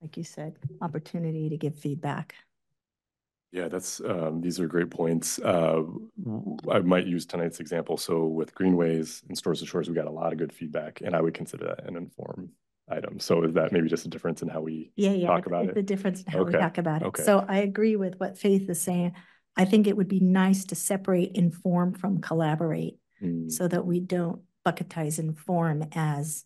like 0.00 0.16
you 0.16 0.24
said, 0.24 0.56
opportunity 0.80 1.48
to 1.50 1.56
give 1.56 1.76
feedback. 1.76 2.34
Yeah, 3.52 3.68
that's, 3.68 4.00
um, 4.00 4.40
these 4.40 4.58
are 4.58 4.66
great 4.66 4.90
points. 4.90 5.38
Uh, 5.38 5.82
I 6.70 6.80
might 6.80 7.06
use 7.06 7.26
tonight's 7.26 7.60
example. 7.60 7.98
So 7.98 8.24
with 8.26 8.54
Greenways 8.54 9.22
and 9.28 9.36
Source 9.36 9.60
to 9.60 9.66
Shores, 9.66 9.88
we 9.88 9.94
got 9.94 10.06
a 10.06 10.10
lot 10.10 10.32
of 10.32 10.38
good 10.38 10.52
feedback 10.52 11.02
and 11.02 11.14
I 11.14 11.20
would 11.20 11.34
consider 11.34 11.66
that 11.66 11.86
an 11.86 11.96
inform 11.96 12.50
item. 12.88 13.20
So 13.20 13.44
is 13.44 13.52
that 13.54 13.70
maybe 13.70 13.88
just 13.88 14.06
a 14.06 14.08
difference 14.08 14.42
in 14.42 14.48
how 14.48 14.62
we 14.62 14.92
Yeah, 14.96 15.12
yeah. 15.12 15.26
talk 15.28 15.46
about 15.46 15.66
it? 15.66 15.74
The 15.74 15.82
difference 15.82 16.22
in 16.22 16.32
how 16.32 16.42
we 16.44 16.52
talk 16.52 16.78
about 16.78 17.02
it. 17.02 17.08
okay. 17.08 17.22
So 17.22 17.44
I 17.46 17.58
agree 17.58 17.94
with 17.96 18.18
what 18.18 18.38
Faith 18.38 18.68
is 18.70 18.80
saying. 18.80 19.12
I 19.54 19.66
think 19.66 19.86
it 19.86 19.96
would 19.96 20.08
be 20.08 20.20
nice 20.20 20.64
to 20.66 20.74
separate 20.74 21.32
inform 21.32 21.92
from 21.94 22.20
collaborate 22.20 22.98
Hmm, 23.20 23.50
so 23.50 23.68
that 23.68 23.86
we 23.86 24.00
don't 24.00 24.40
bucketize 24.64 25.18
inform 25.18 25.84
as 25.92 26.44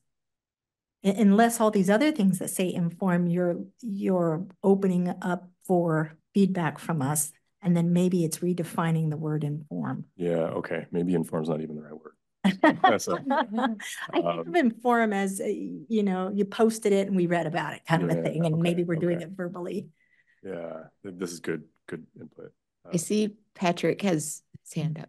unless 1.05 1.60
all 1.60 1.70
these 1.70 1.90
other 1.90 2.10
things 2.10 2.38
that 2.40 2.51
say 2.51 2.72
inform, 2.72 3.26
you're, 3.26 3.62
you're 3.80 4.44
opening 4.64 5.09
up 5.22 5.48
for 5.64 6.16
feedback 6.34 6.78
from 6.78 7.01
us. 7.01 7.30
And 7.62 7.76
then 7.76 7.93
maybe 7.93 8.24
it's 8.24 8.38
redefining 8.38 9.10
the 9.10 9.16
word 9.16 9.44
inform. 9.44 10.05
Yeah, 10.16 10.51
okay, 10.59 10.86
maybe 10.90 11.14
inform's 11.14 11.48
not 11.48 11.60
even 11.60 11.76
the 11.76 11.82
right 11.82 11.93
word. 11.93 12.12
That's 12.82 13.09
a- 13.09 13.24
I 13.30 13.44
think 14.12 14.24
of 14.24 14.47
um, 14.48 14.56
inform 14.56 15.12
as, 15.12 15.40
uh, 15.40 15.44
you 15.47 16.02
know, 16.02 16.30
you 16.32 16.44
posted 16.44 16.93
it 16.93 17.06
and 17.09 17.16
we 17.16 17.26
read 17.26 17.47
about 17.47 17.74
it 17.74 17.82
kind 17.88 18.02
of 18.02 18.10
a 18.10 18.22
thing, 18.22 18.47
and 18.47 18.60
maybe 18.60 18.84
we're 18.84 18.97
doing 18.97 19.20
it 19.20 19.30
verbally. 19.30 19.88
Yeah, 20.44 20.84
this 21.02 21.32
is 21.32 21.40
good, 21.40 21.64
good 21.88 22.06
input. 22.20 22.52
I 22.84 22.90
Uh, 22.94 22.98
see 22.98 23.34
Patrick 23.55 24.02
has 24.02 24.43
his 24.62 24.72
hand 24.74 24.98
up. 24.98 25.09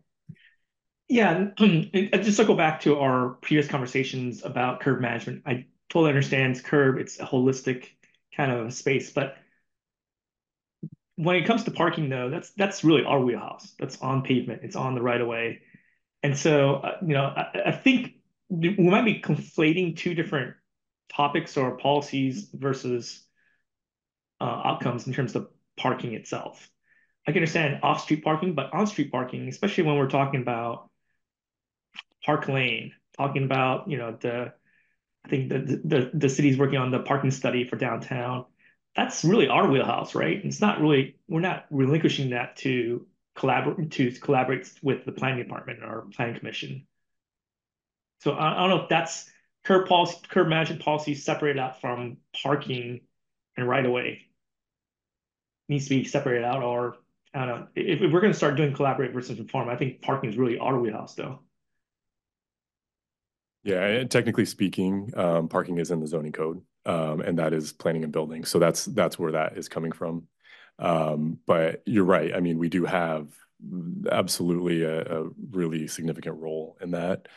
Yeah, 1.09 1.51
just 1.57 2.37
to 2.37 2.45
go 2.45 2.55
back 2.55 2.81
to 2.81 2.99
our 2.99 3.29
previous 3.41 3.67
conversations 3.67 4.43
about 4.43 4.81
curb 4.81 4.99
management, 4.99 5.43
I 5.45 5.65
totally 5.89 6.09
understand 6.09 6.61
curb, 6.63 6.97
it's 6.97 7.19
a 7.19 7.25
holistic 7.25 7.87
kind 8.35 8.51
of 8.51 8.73
space, 8.73 9.11
but 9.11 9.37
when 11.15 11.35
it 11.35 11.45
comes 11.45 11.63
to 11.63 11.71
parking 11.71 12.09
though, 12.09 12.29
that's 12.29 12.51
that's 12.51 12.83
really 12.83 13.03
our 13.03 13.19
wheelhouse. 13.19 13.73
That's 13.79 13.99
on 14.01 14.21
pavement, 14.21 14.61
it's 14.63 14.75
on 14.75 14.95
the 14.95 15.01
right 15.01 15.19
of 15.19 15.27
way. 15.27 15.61
And 16.23 16.37
so, 16.37 16.75
uh, 16.75 16.97
you 17.01 17.13
know, 17.13 17.25
I, 17.25 17.61
I 17.67 17.71
think 17.71 18.13
we 18.49 18.75
might 18.77 19.05
be 19.05 19.21
conflating 19.21 19.97
two 19.97 20.13
different 20.13 20.55
topics 21.09 21.57
or 21.57 21.77
policies 21.77 22.49
versus 22.53 23.23
uh, 24.39 24.61
outcomes 24.65 25.07
in 25.07 25.13
terms 25.13 25.35
of 25.35 25.47
parking 25.77 26.13
itself. 26.13 26.69
I 27.27 27.31
can 27.31 27.39
understand 27.39 27.79
off-street 27.83 28.23
parking, 28.23 28.55
but 28.55 28.73
on-street 28.73 29.11
parking, 29.11 29.47
especially 29.49 29.83
when 29.83 29.97
we're 29.97 30.09
talking 30.09 30.41
about 30.41 30.89
Park 32.27 32.49
Lane, 32.49 32.91
talking 33.17 33.45
about, 33.45 33.89
you 33.89 33.97
know, 33.97 34.17
the, 34.19 34.51
I 35.25 35.29
think 35.29 35.47
the, 35.47 35.81
the, 35.85 36.11
the 36.13 36.29
city's 36.29 36.57
working 36.57 36.77
on 36.77 36.91
the 36.91 36.99
parking 36.99 37.31
study 37.31 37.63
for 37.63 37.77
downtown. 37.77 38.43
That's 38.97 39.23
really 39.23 39.47
our 39.47 39.69
wheelhouse, 39.69 40.13
right? 40.13 40.43
It's 40.43 40.59
not 40.59 40.81
really, 40.81 41.15
we're 41.29 41.39
not 41.39 41.67
relinquishing 41.69 42.31
that 42.31 42.57
to 42.57 43.07
collaborate, 43.33 43.91
to 43.91 44.11
collaborate 44.11 44.69
with 44.83 45.05
the 45.05 45.13
planning 45.13 45.41
department 45.41 45.79
or 45.83 46.07
planning 46.13 46.37
commission. 46.37 46.85
So 48.19 48.33
I, 48.33 48.57
I 48.57 48.59
don't 48.59 48.71
know 48.71 48.83
if 48.83 48.89
that's 48.89 49.31
curb 49.63 49.87
policy, 49.87 50.17
curb 50.27 50.49
management 50.49 50.81
policy 50.81 51.15
separated 51.15 51.61
out 51.61 51.79
from 51.79 52.17
parking 52.43 53.01
and 53.55 53.69
right 53.69 53.85
away. 53.85 54.23
Needs 55.69 55.85
to 55.85 55.91
be 55.91 56.03
separated 56.03 56.43
out 56.43 56.61
or, 56.61 56.97
I 57.33 57.45
don't 57.45 57.47
know, 57.47 57.67
if, 57.73 58.01
if 58.01 58.11
we're 58.11 58.19
gonna 58.19 58.33
start 58.33 58.57
doing 58.57 58.73
collaborate 58.73 59.13
versus 59.13 59.39
inform, 59.39 59.69
I 59.69 59.77
think 59.77 60.01
parking 60.01 60.29
is 60.29 60.35
really 60.35 60.57
our 60.57 60.77
wheelhouse 60.77 61.15
though. 61.15 61.39
Yeah, 63.63 64.03
technically 64.05 64.45
speaking, 64.45 65.11
um, 65.17 65.49
parking 65.49 65.77
is 65.77 65.91
in 65.91 65.99
the 65.99 66.07
zoning 66.07 66.31
code, 66.31 66.61
um, 66.85 67.19
and 67.21 67.37
that 67.39 67.53
is 67.53 67.73
planning 67.73 68.03
and 68.03 68.13
building. 68.13 68.45
So 68.45 68.59
that's, 68.59 68.85
that's 68.85 69.19
where 69.19 69.33
that 69.33 69.57
is 69.57 69.67
coming 69.67 69.91
from. 69.91 70.27
Um, 70.79 71.39
but 71.45 71.83
you're 71.85 72.05
right. 72.05 72.33
I 72.33 72.39
mean, 72.39 72.59
we 72.59 72.69
do 72.69 72.85
have 72.85 73.27
absolutely 74.09 74.83
a, 74.83 75.01
a 75.01 75.29
really 75.51 75.87
significant 75.87 76.39
role 76.39 76.77
in 76.79 76.91
that. 76.91 77.27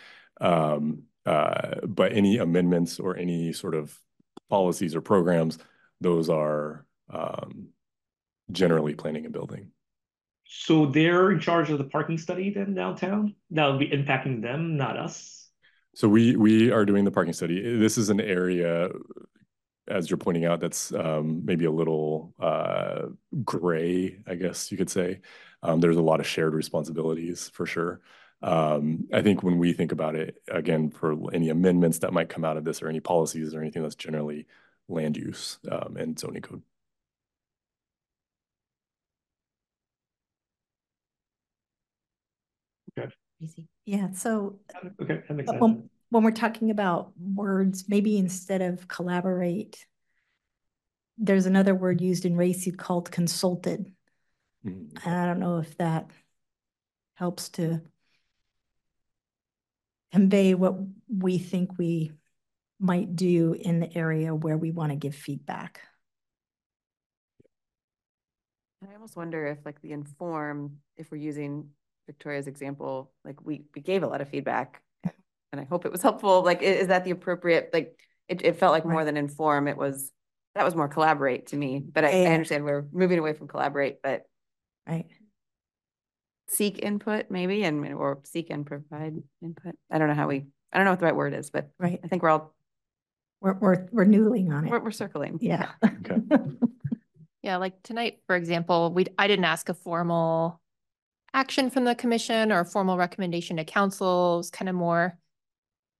Um, 0.40 1.04
uh, 1.26 1.80
but 1.86 2.12
any 2.12 2.38
amendments 2.38 3.00
or 3.00 3.16
any 3.16 3.52
sort 3.52 3.74
of 3.74 3.98
policies 4.48 4.94
or 4.94 5.00
programs, 5.00 5.58
those 6.00 6.28
are, 6.28 6.86
um, 7.08 7.68
generally 8.52 8.94
planning 8.94 9.24
and 9.24 9.32
building. 9.32 9.70
So 10.44 10.86
they're 10.86 11.30
in 11.30 11.40
charge 11.40 11.70
of 11.70 11.78
the 11.78 11.84
parking 11.84 12.18
study 12.18 12.50
then 12.50 12.74
downtown? 12.74 13.34
That'll 13.50 13.78
be 13.78 13.88
impacting 13.88 14.42
them, 14.42 14.76
not 14.76 14.96
us? 14.96 15.39
So 15.94 16.08
we 16.08 16.36
we 16.36 16.70
are 16.70 16.84
doing 16.84 17.04
the 17.04 17.10
parking 17.10 17.32
study. 17.32 17.76
This 17.78 17.98
is 17.98 18.10
an 18.10 18.20
area, 18.20 18.90
as 19.88 20.08
you're 20.08 20.18
pointing 20.18 20.44
out, 20.44 20.60
that's 20.60 20.92
um, 20.92 21.44
maybe 21.44 21.64
a 21.64 21.70
little 21.70 22.32
uh, 22.38 23.06
gray, 23.44 24.18
I 24.26 24.36
guess 24.36 24.70
you 24.70 24.78
could 24.78 24.90
say. 24.90 25.20
Um, 25.62 25.80
there's 25.80 25.96
a 25.96 26.02
lot 26.02 26.20
of 26.20 26.26
shared 26.26 26.54
responsibilities 26.54 27.50
for 27.52 27.66
sure. 27.66 28.00
Um, 28.42 29.08
I 29.12 29.20
think 29.20 29.42
when 29.42 29.58
we 29.58 29.72
think 29.72 29.92
about 29.92 30.14
it, 30.14 30.40
again, 30.48 30.90
for 30.90 31.16
any 31.34 31.50
amendments 31.50 31.98
that 31.98 32.12
might 32.12 32.30
come 32.30 32.44
out 32.44 32.56
of 32.56 32.64
this 32.64 32.82
or 32.82 32.88
any 32.88 33.00
policies 33.00 33.54
or 33.54 33.60
anything 33.60 33.82
that's 33.82 33.96
generally 33.96 34.46
land 34.88 35.16
use 35.16 35.58
um, 35.70 35.96
and 35.96 36.18
zoning 36.18 36.42
code. 36.42 36.62
Easy. 43.40 43.68
Yeah, 43.86 44.12
so 44.12 44.60
Okay, 45.00 45.22
that 45.26 45.34
makes 45.34 45.48
sense. 45.48 45.60
when, 45.60 45.90
when 46.10 46.22
we're 46.22 46.30
talking 46.30 46.70
about 46.70 47.12
words, 47.18 47.88
maybe 47.88 48.18
instead 48.18 48.60
of 48.60 48.86
collaborate, 48.86 49.86
there's 51.16 51.46
another 51.46 51.74
word 51.74 52.00
used 52.00 52.24
in 52.24 52.36
RACI 52.36 52.76
called 52.76 53.10
consulted. 53.10 53.92
Mhm. 54.64 55.04
And 55.04 55.14
I 55.14 55.26
don't 55.26 55.40
know 55.40 55.58
if 55.58 55.76
that 55.78 56.10
helps 57.14 57.48
to 57.50 57.80
convey 60.12 60.54
what 60.54 60.76
we 61.08 61.38
think 61.38 61.78
we 61.78 62.12
might 62.78 63.14
do 63.14 63.52
in 63.52 63.80
the 63.80 63.96
area 63.96 64.34
where 64.34 64.56
we 64.56 64.70
want 64.70 64.90
to 64.90 64.96
give 64.96 65.14
feedback. 65.14 65.80
I 68.82 68.94
almost 68.94 69.16
wonder 69.16 69.46
if 69.46 69.58
like 69.64 69.80
the 69.82 69.92
inform, 69.92 70.78
if 70.96 71.10
we're 71.10 71.18
using 71.18 71.68
Victoria's 72.10 72.48
example, 72.48 73.12
like 73.24 73.36
we, 73.44 73.62
we 73.72 73.80
gave 73.80 74.02
a 74.02 74.06
lot 74.08 74.20
of 74.20 74.28
feedback 74.28 74.82
and 75.52 75.60
I 75.60 75.64
hope 75.64 75.84
it 75.86 75.92
was 75.92 76.02
helpful. 76.02 76.42
Like, 76.42 76.60
is 76.60 76.88
that 76.88 77.04
the 77.04 77.12
appropriate, 77.12 77.70
like, 77.72 77.96
it, 78.28 78.44
it 78.44 78.56
felt 78.58 78.72
like 78.72 78.84
more 78.84 78.96
Right. 78.96 79.04
than 79.04 79.16
inform, 79.16 79.68
it 79.68 79.76
was, 79.76 80.10
that 80.56 80.64
was 80.64 80.74
more 80.74 80.88
collaborate 80.88 81.46
to 81.48 81.56
me, 81.56 81.78
but 81.78 82.04
I, 82.04 82.24
I 82.24 82.32
understand 82.32 82.64
we're 82.64 82.86
moving 82.90 83.20
away 83.20 83.32
from 83.32 83.46
collaborate, 83.46 84.02
but 84.02 84.24
Right. 84.88 85.06
seek 86.48 86.80
input 86.82 87.30
maybe 87.30 87.62
and, 87.62 87.94
or 87.94 88.18
seek 88.24 88.50
and 88.50 88.66
provide 88.66 89.14
input. 89.40 89.76
I 89.88 89.98
don't 89.98 90.08
know 90.08 90.14
how 90.14 90.26
we, 90.26 90.46
I 90.72 90.78
don't 90.78 90.84
know 90.84 90.90
what 90.90 90.98
the 90.98 91.06
right 91.06 91.14
word 91.16 91.32
is, 91.34 91.50
but 91.50 91.70
Right. 91.78 92.00
I 92.02 92.08
think 92.08 92.24
we're 92.24 92.30
all, 92.30 92.52
We're, 93.40 93.54
we're, 93.54 93.86
we're 93.92 94.04
noodling 94.04 94.52
on 94.52 94.68
we're, 94.68 94.78
it. 94.78 94.82
we're 94.82 94.90
circling. 94.90 95.38
Yeah. 95.40 95.70
Okay. 95.84 96.18
Yeah, 97.42 97.56
like 97.56 97.82
tonight, 97.82 98.18
for 98.26 98.36
example, 98.36 98.92
we, 98.92 99.06
I 99.16 99.26
didn't 99.26 99.46
ask 99.46 99.70
a 99.70 99.74
formal 99.74 100.59
action 101.34 101.70
from 101.70 101.84
the 101.84 101.94
commission 101.94 102.52
or 102.52 102.60
a 102.60 102.64
formal 102.64 102.96
recommendation 102.96 103.56
to 103.56 103.64
council. 103.64 104.34
It 104.34 104.38
was 104.38 104.50
kind 104.50 104.68
of 104.68 104.74
more, 104.74 105.18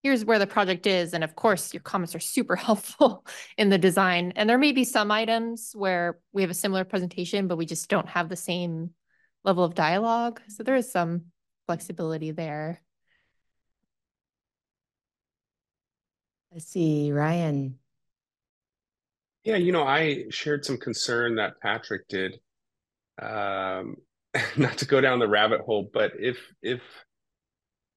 here's 0.02 0.24
where 0.24 0.38
the 0.38 0.46
project 0.46 0.86
is. 0.86 1.14
And 1.14 1.22
of 1.22 1.36
course, 1.36 1.72
your 1.72 1.82
comments 1.82 2.14
are 2.14 2.20
super 2.20 2.56
helpful 2.68 3.24
in 3.56 3.68
the 3.68 3.78
design. 3.78 4.32
And 4.36 4.48
there 4.48 4.58
may 4.58 4.72
be 4.72 4.84
some 4.84 5.10
items 5.10 5.72
where 5.74 6.18
we 6.32 6.42
have 6.42 6.50
a 6.50 6.54
similar 6.54 6.84
presentation, 6.84 7.48
but 7.48 7.56
we 7.56 7.66
just 7.66 7.88
don't 7.88 8.08
have 8.08 8.28
the 8.28 8.36
same 8.36 8.90
level 9.44 9.64
of 9.64 9.74
dialogue. 9.74 10.40
So 10.48 10.62
there 10.62 10.76
is 10.76 10.90
some 10.90 11.26
flexibility 11.66 12.32
there. 12.32 12.80
Let's 16.52 16.66
see, 16.66 17.12
Ryan. 17.12 17.78
Yeah, 19.44 19.56
you 19.56 19.72
know, 19.72 19.84
I 19.84 20.24
shared 20.30 20.64
some 20.64 20.76
concern 20.76 21.36
that 21.36 21.60
Patrick 21.60 22.08
did. 22.08 22.40
Um, 23.22 23.96
not 24.56 24.78
to 24.78 24.86
go 24.86 25.00
down 25.00 25.18
the 25.18 25.28
rabbit 25.28 25.60
hole, 25.62 25.90
but 25.92 26.12
if 26.18 26.38
if 26.62 26.80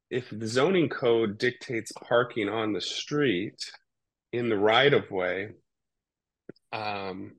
if 0.09 0.29
the 0.31 0.47
zoning 0.47 0.89
code 0.89 1.37
dictates 1.37 1.91
parking 1.91 2.47
on 2.47 2.73
the 2.73 2.81
street, 2.81 3.59
in 4.33 4.49
the 4.49 4.57
right 4.57 4.93
of 4.93 5.09
way, 5.11 5.49
um, 6.73 7.33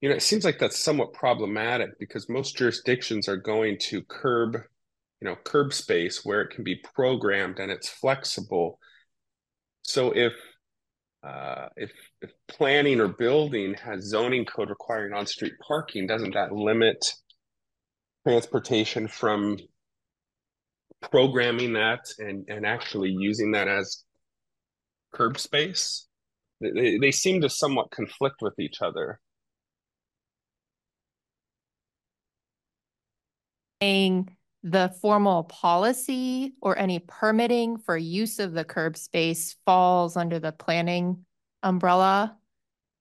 you 0.00 0.08
know, 0.08 0.14
it 0.14 0.22
seems 0.22 0.44
like 0.44 0.58
that's 0.58 0.78
somewhat 0.78 1.12
problematic 1.12 1.98
because 1.98 2.28
most 2.28 2.56
jurisdictions 2.56 3.28
are 3.28 3.36
going 3.36 3.76
to 3.78 4.02
curb, 4.02 4.54
you 5.20 5.28
know, 5.28 5.36
curb 5.44 5.72
space 5.72 6.24
where 6.24 6.40
it 6.40 6.50
can 6.50 6.62
be 6.62 6.80
programmed 6.94 7.58
and 7.58 7.70
it's 7.70 7.88
flexible. 7.88 8.78
So 9.82 10.12
if 10.12 10.32
uh, 11.26 11.68
if 11.76 11.90
if 12.20 12.30
planning 12.48 13.00
or 13.00 13.08
building 13.08 13.74
has 13.74 14.04
zoning 14.04 14.44
code 14.44 14.68
requiring 14.68 15.14
on-street 15.14 15.54
parking, 15.66 16.06
doesn't 16.06 16.34
that 16.34 16.52
limit 16.52 17.02
transportation 18.26 19.08
from 19.08 19.58
programming 21.10 21.74
that 21.74 22.00
and 22.18 22.48
and 22.48 22.64
actually 22.64 23.10
using 23.10 23.52
that 23.52 23.68
as 23.68 24.04
curb 25.12 25.38
space? 25.38 26.06
They, 26.60 26.98
they 26.98 27.10
seem 27.10 27.40
to 27.42 27.50
somewhat 27.50 27.90
conflict 27.90 28.36
with 28.40 28.58
each 28.58 28.80
other. 28.80 29.20
saying 33.84 34.28
the 34.62 34.94
formal 35.02 35.44
policy 35.44 36.54
or 36.62 36.78
any 36.78 36.98
permitting 36.98 37.76
for 37.76 37.98
use 37.98 38.38
of 38.38 38.52
the 38.52 38.64
curb 38.64 38.96
space 38.96 39.56
falls 39.66 40.16
under 40.16 40.38
the 40.38 40.52
planning 40.52 41.26
umbrella. 41.62 42.34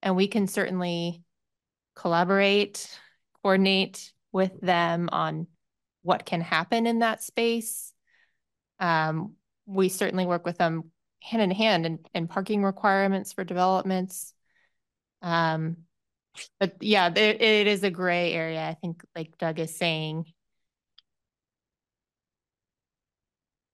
And 0.02 0.18
we 0.18 0.28
can 0.28 0.48
certainly 0.48 1.24
collaborate, 1.96 2.90
coordinate 3.42 4.12
with 4.34 4.60
them 4.60 5.08
on 5.12 5.48
what 6.02 6.26
can 6.26 6.42
happen 6.42 6.86
in 6.86 7.00
that 7.00 7.24
space. 7.24 7.94
Um, 8.80 9.36
we 9.66 9.88
certainly 9.88 10.26
work 10.26 10.46
with 10.46 10.58
them 10.58 10.92
hand 11.22 11.42
in 11.42 11.52
hand 11.52 11.86
in, 11.86 12.00
in 12.14 12.28
parking 12.28 12.64
requirements 12.64 13.32
for 13.32 13.46
developments. 13.46 14.34
Um, 15.22 15.78
but 16.60 16.76
yeah, 16.82 17.08
it, 17.08 17.42
it 17.42 17.68
is 17.68 17.84
a 17.84 17.90
gray 17.90 18.34
area. 18.34 18.68
I 18.68 18.74
think 18.74 19.04
like 19.16 19.38
Doug 19.38 19.60
is 19.60 19.78
saying, 19.78 20.26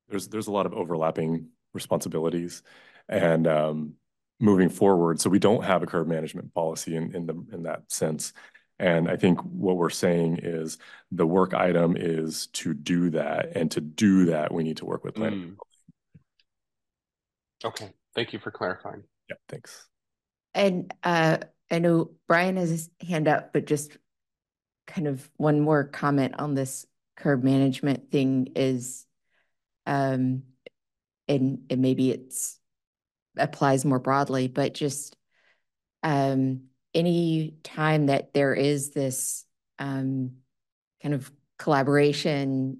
there's 0.09 0.27
there's 0.27 0.47
a 0.47 0.51
lot 0.51 0.65
of 0.65 0.73
overlapping 0.73 1.49
responsibilities 1.73 2.63
and 3.07 3.47
um, 3.47 3.93
moving 4.39 4.69
forward. 4.69 5.19
So 5.19 5.29
we 5.29 5.39
don't 5.39 5.63
have 5.63 5.83
a 5.83 5.85
curb 5.85 6.07
management 6.07 6.53
policy 6.53 6.95
in 6.95 7.15
in 7.15 7.25
the 7.25 7.45
in 7.53 7.63
that 7.63 7.91
sense. 7.91 8.33
And 8.79 9.09
I 9.09 9.17
think 9.17 9.41
what 9.41 9.77
we're 9.77 9.89
saying 9.89 10.39
is 10.41 10.77
the 11.11 11.27
work 11.27 11.53
item 11.53 11.97
is 11.97 12.47
to 12.47 12.73
do 12.73 13.09
that, 13.11 13.55
and 13.55 13.69
to 13.71 13.81
do 13.81 14.25
that, 14.27 14.53
we 14.53 14.63
need 14.63 14.77
to 14.77 14.85
work 14.85 15.03
with 15.03 15.15
planning. 15.15 15.57
Mm. 17.63 17.67
Okay, 17.67 17.91
thank 18.15 18.31
you 18.31 18.39
for 18.39 18.51
clarifying. 18.51 19.03
Yeah, 19.29 19.35
thanks. 19.49 19.85
And 20.53 20.93
uh, 21.03 21.39
I 21.69 21.79
know 21.79 22.11
Brian 22.27 22.55
has 22.55 22.69
his 22.69 22.89
hand 23.07 23.27
up, 23.27 23.51
but 23.51 23.65
just 23.65 23.97
kind 24.87 25.07
of 25.07 25.29
one 25.37 25.59
more 25.59 25.83
comment 25.83 26.35
on 26.39 26.55
this 26.55 26.85
curb 27.17 27.43
management 27.43 28.11
thing 28.11 28.53
is 28.55 29.05
um, 29.85 30.43
and, 31.27 31.63
and 31.69 31.81
maybe 31.81 32.11
it's 32.11 32.59
applies 33.37 33.85
more 33.85 33.99
broadly, 33.99 34.47
but 34.47 34.73
just 34.73 35.15
um, 36.03 36.68
any 36.93 37.55
time 37.63 38.07
that 38.07 38.33
there 38.33 38.53
is 38.53 38.91
this 38.91 39.45
um, 39.77 40.31
kind 41.01 41.13
of 41.13 41.31
collaboration, 41.57 42.79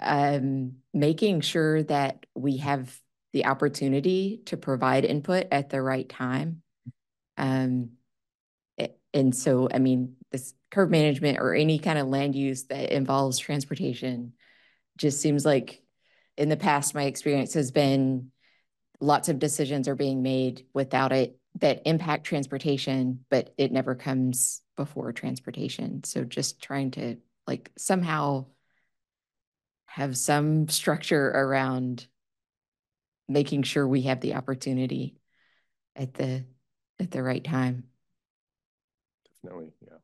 um, 0.00 0.76
making 0.92 1.40
sure 1.40 1.82
that 1.84 2.26
we 2.34 2.58
have 2.58 2.98
the 3.32 3.46
opportunity 3.46 4.42
to 4.46 4.56
provide 4.56 5.04
input 5.04 5.46
at 5.50 5.70
the 5.70 5.82
right 5.82 6.08
time. 6.08 6.62
Um, 7.36 7.90
and 9.16 9.34
so, 9.34 9.66
I 9.72 9.78
mean, 9.78 10.16
this 10.30 10.52
curb 10.70 10.90
management 10.90 11.38
or 11.38 11.54
any 11.54 11.78
kind 11.78 11.98
of 11.98 12.06
land 12.06 12.34
use 12.34 12.64
that 12.64 12.94
involves 12.94 13.38
transportation 13.38 14.34
just 14.98 15.22
seems 15.22 15.44
like 15.44 15.82
in 16.36 16.50
the 16.50 16.56
past, 16.56 16.94
my 16.94 17.04
experience 17.04 17.54
has 17.54 17.70
been 17.70 18.30
lots 19.00 19.30
of 19.30 19.38
decisions 19.38 19.88
are 19.88 19.94
being 19.94 20.22
made 20.22 20.66
without 20.74 21.12
it 21.12 21.38
that 21.56 21.82
impact 21.86 22.24
transportation, 22.24 23.24
but 23.30 23.54
it 23.56 23.72
never 23.72 23.94
comes 23.94 24.62
before 24.76 25.12
transportation. 25.12 26.04
So 26.04 26.24
just 26.24 26.60
trying 26.60 26.90
to 26.92 27.16
like 27.46 27.70
somehow 27.76 28.46
have 29.86 30.16
some 30.16 30.68
structure 30.68 31.28
around 31.28 32.06
making 33.28 33.62
sure 33.62 33.86
we 33.86 34.02
have 34.02 34.20
the 34.20 34.34
opportunity 34.34 35.16
at 35.94 36.14
the 36.14 36.44
at 37.00 37.10
the 37.10 37.22
right 37.22 37.42
time. 37.42 37.84
Definitely, 39.42 39.72
yeah. 39.82 39.96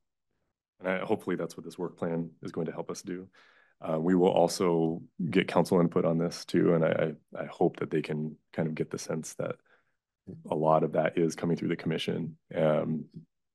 And 0.81 0.89
I, 0.89 1.05
hopefully 1.05 1.37
that's 1.37 1.57
what 1.57 1.65
this 1.65 1.79
work 1.79 1.99
plan 1.99 2.31
is 2.43 2.53
going 2.53 2.67
to 2.67 2.73
help 2.73 2.91
us 2.91 3.03
do. 3.03 3.29
Uh, 3.81 3.99
we 3.99 4.15
will 4.15 4.31
also 4.31 5.03
get 5.31 5.49
council 5.49 5.81
input 5.81 6.05
on 6.05 6.17
this 6.17 6.45
too, 6.45 6.75
and 6.75 6.85
I, 6.85 7.13
I 7.39 7.47
hope 7.47 7.81
that 7.81 7.91
they 7.91 8.01
can 8.01 8.37
kind 8.53 8.69
of 8.69 8.75
get 8.75 8.91
the 8.91 8.99
sense 8.99 9.35
that 9.35 9.57
a 10.51 10.55
lot 10.55 10.85
of 10.85 10.93
that 10.93 11.19
is 11.19 11.35
coming 11.35 11.57
through 11.57 11.69
the 11.69 11.77
commission, 11.77 12.37
um, 12.55 13.05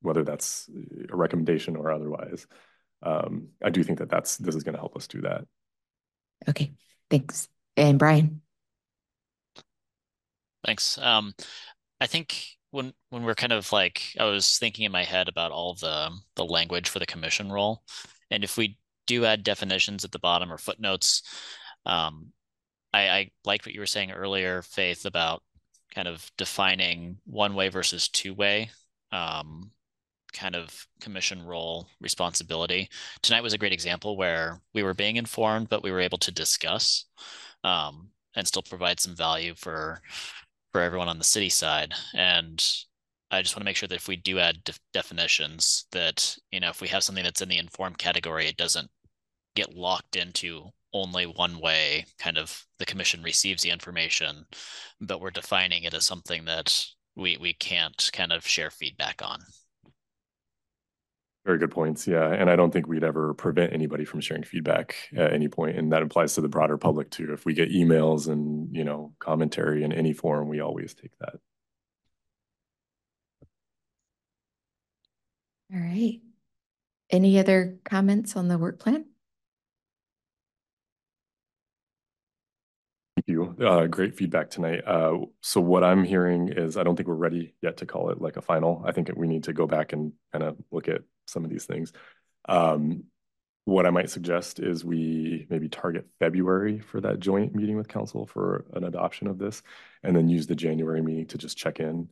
whether 0.02 0.24
that's 0.24 0.68
a 1.10 1.16
recommendation 1.16 1.76
or 1.76 1.90
otherwise. 1.90 2.46
Um, 3.02 3.48
I 3.62 3.70
do 3.70 3.82
think 3.82 3.98
that 4.00 4.10
that's 4.10 4.36
this 4.36 4.54
is 4.54 4.62
going 4.62 4.74
to 4.74 4.80
help 4.80 4.96
us 4.96 5.06
do 5.06 5.22
that. 5.22 5.44
Okay, 6.48 6.72
thanks. 7.10 7.48
And 7.76 7.98
Brian. 7.98 8.42
Thanks. 10.64 10.98
Um, 10.98 11.34
I 12.00 12.06
think 12.06 12.44
when 12.70 12.92
when 13.10 13.22
we're 13.22 13.34
kind 13.34 13.52
of 13.52 13.72
like 13.72 14.14
I 14.18 14.24
was 14.24 14.58
thinking 14.58 14.84
in 14.84 14.92
my 14.92 15.04
head 15.04 15.28
about 15.28 15.52
all 15.52 15.74
the 15.74 16.10
the 16.36 16.44
language 16.44 16.88
for 16.88 16.98
the 16.98 17.06
commission 17.06 17.50
role, 17.50 17.82
and 18.30 18.44
if 18.44 18.56
we 18.56 18.76
do 19.08 19.24
add 19.24 19.42
definitions 19.42 20.04
at 20.04 20.12
the 20.12 20.20
bottom 20.20 20.52
or 20.52 20.58
footnotes. 20.58 21.22
Um, 21.84 22.32
I, 22.92 23.08
I 23.08 23.30
like 23.44 23.66
what 23.66 23.74
you 23.74 23.80
were 23.80 23.86
saying 23.86 24.12
earlier, 24.12 24.62
Faith, 24.62 25.04
about 25.04 25.42
kind 25.98 26.06
of 26.06 26.30
defining 26.38 27.18
one 27.24 27.54
way 27.54 27.68
versus 27.68 28.08
two 28.08 28.32
way 28.32 28.70
um, 29.10 29.72
kind 30.32 30.54
of 30.54 30.86
commission 31.00 31.42
role 31.44 31.88
responsibility. 32.00 32.88
Tonight 33.20 33.42
was 33.42 33.52
a 33.52 33.58
great 33.58 33.72
example 33.72 34.16
where 34.16 34.60
we 34.72 34.84
were 34.84 34.94
being 34.94 35.16
informed, 35.16 35.68
but 35.68 35.82
we 35.82 35.90
were 35.90 35.98
able 35.98 36.18
to 36.18 36.30
discuss 36.30 37.06
um, 37.64 38.10
and 38.36 38.46
still 38.46 38.62
provide 38.62 39.00
some 39.00 39.16
value 39.16 39.54
for 39.56 40.00
for 40.70 40.82
everyone 40.82 41.08
on 41.08 41.18
the 41.18 41.24
city 41.24 41.48
side. 41.48 41.92
And 42.14 42.64
I 43.32 43.42
just 43.42 43.56
want 43.56 43.62
to 43.62 43.64
make 43.64 43.74
sure 43.74 43.88
that 43.88 43.96
if 43.96 44.06
we 44.06 44.14
do 44.14 44.38
add 44.38 44.62
de 44.62 44.74
definitions, 44.92 45.86
that 45.90 46.36
you 46.52 46.60
know 46.60 46.70
if 46.70 46.80
we 46.80 46.86
have 46.88 47.02
something 47.02 47.24
that's 47.24 47.42
in 47.42 47.48
the 47.48 47.58
informed 47.58 47.98
category, 47.98 48.46
it 48.46 48.56
doesn't 48.56 48.88
get 49.56 49.74
locked 49.74 50.14
into 50.14 50.68
only 50.92 51.26
one 51.26 51.60
way 51.60 52.06
kind 52.18 52.38
of 52.38 52.64
the 52.78 52.86
commission 52.86 53.22
receives 53.22 53.62
the 53.62 53.70
information 53.70 54.46
but 55.00 55.20
we're 55.20 55.30
defining 55.30 55.82
it 55.84 55.94
as 55.94 56.06
something 56.06 56.44
that 56.46 56.86
we 57.16 57.36
we 57.36 57.52
can't 57.52 58.10
kind 58.12 58.32
of 58.32 58.46
share 58.46 58.70
feedback 58.70 59.20
on. 59.22 59.40
Very 61.44 61.58
good 61.58 61.70
points 61.70 62.06
yeah. 62.06 62.32
And 62.32 62.50
i 62.50 62.56
don't 62.56 62.72
think 62.72 62.86
we'd 62.86 63.04
ever 63.04 63.34
prevent 63.34 63.72
anybody 63.72 64.04
from 64.04 64.20
sharing 64.20 64.42
feedback 64.42 64.94
at 65.16 65.32
any 65.32 65.48
point 65.48 65.76
and 65.76 65.92
that 65.92 66.02
applies 66.02 66.34
to 66.34 66.40
the 66.40 66.48
broader 66.48 66.78
public 66.78 67.10
too. 67.10 67.32
If 67.32 67.44
we 67.44 67.54
get 67.54 67.70
emails 67.70 68.28
and 68.28 68.74
you 68.74 68.84
know 68.84 69.12
commentary 69.18 69.82
in 69.82 69.92
any 69.92 70.12
form 70.12 70.48
we 70.48 70.60
always 70.60 70.94
take 70.94 71.12
that. 71.20 71.34
All 75.74 75.80
right. 75.80 76.20
Any 77.10 77.38
other 77.38 77.78
comments 77.84 78.36
on 78.36 78.48
the 78.48 78.58
work 78.58 78.78
plan 78.78 79.04
Uh, 83.60 83.86
great 83.86 84.14
feedback 84.14 84.50
tonight. 84.50 84.82
Uh, 84.86 85.18
so 85.40 85.60
what 85.60 85.82
I'm 85.82 86.04
hearing 86.04 86.48
is 86.48 86.76
I 86.76 86.84
don't 86.84 86.94
think 86.94 87.08
we're 87.08 87.14
ready 87.14 87.54
yet 87.60 87.78
to 87.78 87.86
call 87.86 88.10
it 88.10 88.20
like 88.20 88.36
a 88.36 88.42
final. 88.42 88.82
I 88.86 88.92
think 88.92 89.10
we 89.16 89.26
need 89.26 89.44
to 89.44 89.52
go 89.52 89.66
back 89.66 89.92
and 89.92 90.12
kind 90.32 90.44
of 90.44 90.56
look 90.70 90.86
at 90.86 91.02
some 91.26 91.44
of 91.44 91.50
these 91.50 91.64
things. 91.64 91.92
Um, 92.48 93.04
what 93.64 93.84
I 93.84 93.90
might 93.90 94.10
suggest 94.10 94.60
is 94.60 94.84
we 94.84 95.46
maybe 95.50 95.68
target 95.68 96.06
February 96.20 96.78
for 96.78 97.00
that 97.00 97.18
joint 97.18 97.54
meeting 97.54 97.76
with 97.76 97.88
council 97.88 98.26
for 98.26 98.64
an 98.74 98.84
adoption 98.84 99.26
of 99.26 99.38
this, 99.38 99.62
and 100.04 100.14
then 100.14 100.28
use 100.28 100.46
the 100.46 100.54
January 100.54 101.02
meeting 101.02 101.26
to 101.26 101.38
just 101.38 101.58
check 101.58 101.80
in. 101.80 102.08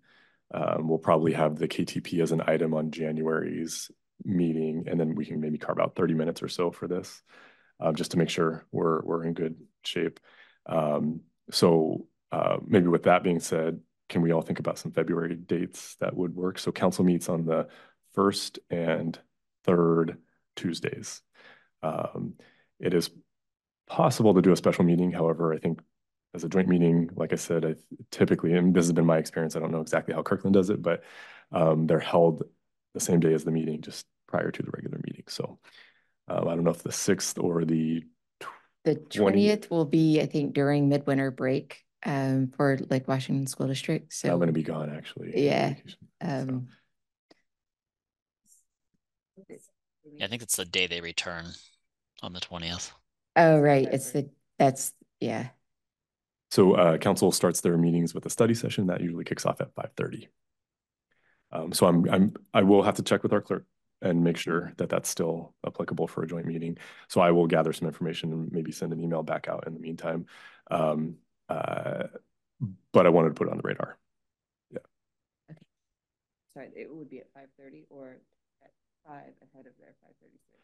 Um, 0.52 0.89
we'll 0.89 0.98
probably 0.98 1.32
have 1.32 1.56
the 1.56 1.68
KTP 1.68 2.20
as 2.23 2.32
an 2.32 2.43
item 2.47 2.74
on 2.74 2.90
January's 2.90 3.90
meeting, 4.24 4.86
and 4.89 4.98
then 4.98 5.14
we 5.14 5.24
can 5.24 5.40
maybe 5.40 5.59
carve 5.59 5.78
out 5.78 5.94
30 5.94 6.14
minutes 6.14 6.43
or 6.43 6.48
so 6.48 6.73
for 6.73 6.89
this, 6.89 7.23
um, 7.78 7.94
just 7.94 8.10
to 8.10 8.18
make 8.18 8.31
sure 8.31 8.66
we're 8.73 9.01
we're 9.02 9.24
in 9.24 9.32
good 9.32 9.56
shape. 9.85 10.18
Um, 10.66 11.20
so 11.51 12.06
uh, 12.32 12.56
maybe 12.66 12.89
with 12.89 13.05
that 13.05 13.23
being 13.23 13.40
said, 13.40 13.81
can 14.09 14.23
we 14.23 14.32
all 14.32 14.43
think 14.43 14.59
about 14.59 14.78
some 14.78 14.93
February 14.93 15.35
dates 15.35 15.97
that 15.97 16.16
would 16.16 16.35
work? 16.35 16.59
So 16.59 16.73
council 16.73 17.05
meets 17.05 17.28
on 17.28 17.44
the 17.44 17.68
first 18.14 18.59
and 18.70 19.18
third 19.64 20.18
Tuesdays. 20.55 21.23
Um, 21.82 22.35
it 22.78 22.94
is 22.94 23.10
possible 23.86 24.35
to 24.35 24.43
do 24.43 24.52
a 24.52 24.56
special 24.56 24.85
meeting. 24.85 25.12
However, 25.12 25.52
I 25.52 25.59
think 25.59 25.81
as 26.35 26.44
a 26.44 26.48
joint 26.48 26.68
meeting, 26.68 27.10
like 27.14 27.32
I 27.32 27.36
said, 27.36 27.64
I 27.64 27.74
typically, 28.10 28.52
and 28.52 28.74
this 28.74 28.86
has 28.86 28.93
been 28.93 29.06
my 29.06 29.18
experience, 29.18 29.56
I 29.56 29.60
don't 29.60 29.73
know 29.73 29.81
exactly 29.81 30.14
how 30.14 30.23
Kirkland 30.23 30.55
does 30.55 30.70
it, 30.70 30.82
but 30.82 31.02
um, 31.52 31.86
they're 31.86 31.98
held 31.98 32.44
the 32.94 33.01
same 33.01 33.20
day 33.20 33.32
as 33.32 33.44
the 33.44 33.51
meeting, 33.51 33.81
just 33.81 34.06
prior 34.28 34.51
to 34.51 34.62
the 34.62 34.70
regular 34.70 35.01
meeting. 35.06 35.24
So 35.28 35.59
um, 36.28 36.48
I 36.48 36.55
don't 36.55 36.64
know 36.64 36.70
if 36.70 36.82
the 36.82 36.93
sixth 36.93 37.39
or 37.39 37.64
the 37.64 38.05
The 38.86 38.94
20 38.94 39.18
twentieth 39.18 39.70
will 39.70 39.84
be, 39.84 40.20
I 40.20 40.26
think, 40.26 40.54
during 40.54 40.88
midwinter 40.88 41.32
break 41.32 41.82
um, 42.04 42.52
for 42.56 42.78
Lake 42.88 43.08
Washington 43.08 43.48
School 43.48 43.66
District. 43.66 44.12
So 44.12 44.30
I'm 44.30 44.36
going 44.36 44.46
to 44.46 44.52
be 44.52 44.62
gone 44.62 44.94
actually. 44.94 45.44
Yeah, 45.44 45.70
vacation. 45.70 45.98
So, 46.22 46.28
Um, 46.28 46.68
Yeah, 50.14 50.24
I 50.24 50.28
think 50.28 50.42
it's 50.42 50.56
the 50.56 50.64
day 50.64 50.86
they 50.86 51.00
return 51.00 51.46
on 52.22 52.32
the 52.32 52.38
twentieth. 52.38 52.92
oh, 53.34 53.58
right, 53.58 53.88
it's 53.90 54.12
the, 54.12 54.30
that's, 54.56 54.92
yeah. 55.20 55.48
So 56.52 56.74
uh, 56.74 56.98
council 56.98 57.32
starts 57.32 57.60
their 57.60 57.76
meetings 57.76 58.14
with 58.14 58.24
a 58.24 58.30
study 58.30 58.54
session 58.54 58.86
that 58.86 59.00
usually 59.00 59.24
kicks 59.24 59.44
off 59.44 59.60
at 59.60 59.74
five 59.74 59.90
thirty. 59.96 60.28
Um, 61.50 61.72
so 61.72 61.86
I'm, 61.86 62.08
I'm, 62.08 62.34
I 62.54 62.62
will 62.62 62.84
have 62.84 62.94
to 62.94 63.02
check 63.02 63.24
with 63.24 63.32
our 63.32 63.40
clerk 63.40 63.64
and 64.02 64.23
make 64.23 64.36
sure 64.36 64.73
that 64.77 64.89
that's 64.89 65.09
still 65.09 65.55
applicable 65.66 66.06
for 66.06 66.23
a 66.23 66.27
joint 66.27 66.47
meeting. 66.47 66.77
So 67.09 67.20
I 67.20 67.31
will 67.31 67.47
gather 67.47 67.73
some 67.73 67.89
information 67.89 68.32
and 68.32 68.52
maybe 68.52 68.73
send 68.73 68.93
an 68.93 69.01
email 69.01 69.23
back 69.23 69.48
out 69.48 69.66
in 69.66 69.74
the 69.74 69.81
meantime. 69.81 70.27
Um, 70.70 71.16
uh, 71.48 72.05
but 72.93 73.06
I 73.06 73.10
wanted 73.10 73.28
to 73.28 73.35
put 73.35 73.48
it 73.48 73.51
on 73.51 73.56
the 73.56 73.62
radar. 73.62 73.98
Yeah. 74.70 74.78
Okay. 75.51 75.59
Sorry, 76.55 76.70
it 76.74 76.94
would 76.94 77.09
be 77.09 77.18
at 77.18 77.27
five 77.35 77.48
thirty 77.59 77.86
or 77.90 78.18
at 78.62 78.70
five 79.06 79.32
ahead 79.43 79.66
of 79.66 79.73
their 79.78 79.94
five 80.02 80.14
thirty-six. 80.20 80.59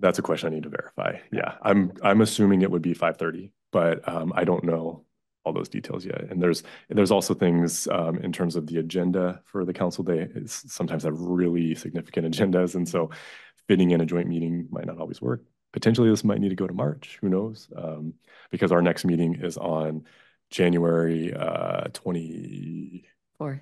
That's 0.00 0.18
a 0.18 0.22
question 0.22 0.48
I 0.48 0.54
need 0.54 0.64
to 0.64 0.68
verify. 0.70 1.18
Yeah, 1.32 1.54
I'm, 1.62 1.92
I'm 2.02 2.20
assuming 2.20 2.62
it 2.62 2.70
would 2.70 2.82
be 2.82 2.94
five 2.94 3.16
thirty, 3.16 3.52
but 3.70 4.06
um, 4.08 4.32
I 4.34 4.44
don't 4.44 4.64
know 4.64 5.04
all 5.44 5.52
those 5.52 5.68
details 5.68 6.04
yet. 6.06 6.22
And 6.30 6.42
there's, 6.42 6.62
there's 6.88 7.10
also 7.10 7.34
things 7.34 7.86
um, 7.92 8.18
in 8.18 8.32
terms 8.32 8.56
of 8.56 8.66
the 8.66 8.78
agenda 8.78 9.40
for 9.44 9.64
the 9.64 9.72
council. 9.74 10.04
They 10.04 10.20
it's- 10.20 10.64
sometimes 10.68 11.02
have 11.04 11.18
really 11.18 11.74
significant 11.74 12.34
agendas. 12.34 12.74
And 12.74 12.88
so 12.88 13.10
fitting 13.68 13.90
in 13.92 14.00
a 14.00 14.06
joint 14.06 14.28
meeting 14.28 14.66
might 14.70 14.86
not 14.86 14.98
always 14.98 15.20
work. 15.20 15.42
Potentially 15.72 16.08
this 16.08 16.24
might 16.24 16.40
need 16.40 16.50
to 16.50 16.54
go 16.54 16.66
to 16.66 16.74
March, 16.74 17.18
who 17.20 17.28
knows? 17.28 17.68
Um, 17.76 18.14
because 18.50 18.72
our 18.72 18.82
next 18.82 19.04
meeting 19.04 19.34
is 19.42 19.56
on 19.56 20.04
January 20.50 21.34
uh, 21.34 21.88
20, 21.92 23.04
Fourth, 23.38 23.60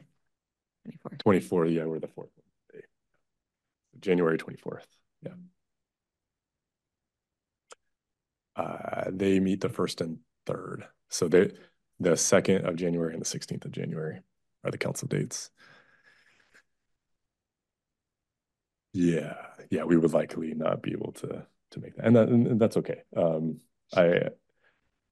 twenty-fourth. 0.84 1.18
24, 1.18 1.66
yeah, 1.66 1.84
we're 1.84 1.98
the 2.00 2.08
fourth. 2.08 2.28
January 4.00 4.36
24th, 4.38 4.84
yeah. 5.22 5.32
Uh, 8.54 9.04
they 9.10 9.40
meet 9.40 9.60
the 9.60 9.68
first 9.68 10.00
and 10.00 10.18
third, 10.46 10.86
so 11.08 11.28
they, 11.28 11.52
the 12.00 12.16
second 12.16 12.66
of 12.66 12.76
January 12.76 13.12
and 13.12 13.20
the 13.20 13.26
sixteenth 13.26 13.64
of 13.64 13.72
January 13.72 14.20
are 14.64 14.70
the 14.70 14.78
council 14.78 15.08
dates. 15.08 15.50
Yeah, 18.92 19.34
yeah, 19.70 19.84
we 19.84 19.96
would 19.96 20.12
likely 20.12 20.52
not 20.54 20.82
be 20.82 20.92
able 20.92 21.12
to, 21.12 21.46
to 21.70 21.80
make 21.80 21.96
that, 21.96 22.06
and 22.06 22.16
that, 22.16 22.28
and 22.28 22.60
that's 22.60 22.76
okay. 22.76 23.02
Um, 23.16 23.60
I, 23.96 24.28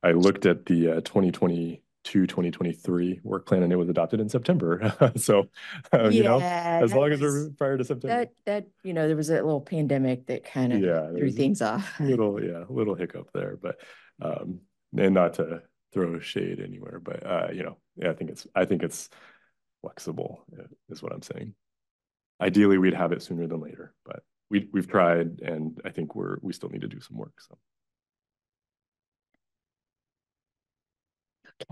I 0.03 0.13
looked 0.13 0.45
at 0.47 0.67
the 0.67 0.89
uh, 0.89 1.01
2022, 1.01 2.27
2023 2.27 3.21
work 3.23 3.47
plan 3.47 3.63
and 3.63 3.73
it 3.73 3.77
was 3.77 3.89
adopted 3.89 4.21
in 4.21 4.29
September. 4.29 4.95
So, 5.17 5.49
uh, 5.93 6.09
you 6.09 6.23
know, 6.23 6.41
as 6.41 6.93
long 6.95 7.11
as 7.11 7.21
we're 7.21 7.51
prior 7.57 7.79
to 7.79 7.85
September. 7.85 8.09
That, 8.17 8.33
that, 8.47 8.67
you 8.83 8.93
know, 8.93 9.07
there 9.07 9.17
was 9.17 9.31
a 9.31 9.35
little 9.35 9.61
pandemic 9.61 10.27
that 10.27 10.45
kind 10.45 10.73
of 10.73 10.81
Yeah, 10.81 11.09
threw 11.17 11.31
things 11.31 11.63
off. 11.63 11.95
Little, 12.01 12.43
yeah, 12.43 12.65
little 12.69 12.95
hiccup 12.95 13.31
there, 13.33 13.59
but, 13.61 13.81
um, 14.21 14.61
and 14.97 15.15
not 15.15 15.35
to 15.35 15.63
throw 15.93 16.19
shade 16.21 16.61
anywhere, 16.61 17.01
but, 17.01 17.27
uh, 17.27 17.49
you 17.53 17.63
know, 17.63 17.77
yeah, 17.97 18.11
I 18.11 18.15
think 18.15 18.31
it's, 18.31 18.47
I 18.55 18.65
think 18.65 18.83
it's 18.83 19.09
flexible, 19.83 20.45
uh, 20.59 20.65
is 20.89 21.03
what 21.03 21.13
I'm 21.13 21.23
saying. 21.23 21.55
Ideally, 22.41 22.79
we'd 22.79 22.95
have 22.95 23.13
it 23.13 23.23
sooner 23.23 23.47
than 23.47 23.61
later, 23.61 23.95
but 24.05 24.23
we, 24.51 24.69
we've 24.73 24.89
tried 24.89 25.41
and 25.41 25.81
I 25.85 25.91
think 25.91 26.15
we're, 26.15 26.39
we 26.43 26.53
still 26.53 26.71
need 26.71 26.83
to 26.83 26.89
do 26.89 27.01
some 27.01 27.17
work, 27.17 27.35
so. 27.41 27.59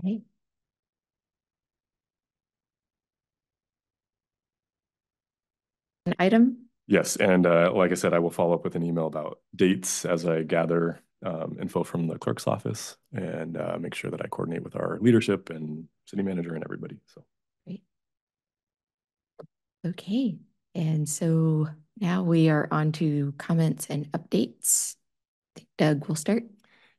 Okay. 0.03 0.21
An 6.05 6.15
item? 6.19 6.69
Yes, 6.87 7.15
and 7.17 7.45
uh, 7.45 7.71
like 7.73 7.91
I 7.91 7.95
said, 7.95 8.13
I 8.13 8.19
will 8.19 8.31
follow 8.31 8.55
up 8.55 8.63
with 8.63 8.75
an 8.75 8.83
email 8.83 9.05
about 9.05 9.39
dates 9.55 10.05
as 10.05 10.25
I 10.25 10.41
gather 10.43 10.99
um, 11.25 11.57
info 11.61 11.83
from 11.83 12.07
the 12.07 12.17
clerk's 12.17 12.47
office 12.47 12.97
and 13.13 13.57
uh, 13.57 13.77
make 13.79 13.93
sure 13.93 14.11
that 14.11 14.21
I 14.23 14.27
coordinate 14.27 14.63
with 14.63 14.75
our 14.75 14.97
leadership 15.01 15.49
and 15.49 15.85
city 16.05 16.23
manager 16.23 16.55
and 16.55 16.63
everybody, 16.63 16.97
so. 17.07 17.23
Great. 17.65 17.83
Okay, 19.85 20.37
and 20.75 21.07
so 21.07 21.67
now 21.99 22.23
we 22.23 22.49
are 22.49 22.67
on 22.71 22.91
to 22.93 23.33
comments 23.37 23.87
and 23.89 24.11
updates. 24.11 24.95
Doug 25.77 26.07
will 26.07 26.15
start. 26.15 26.43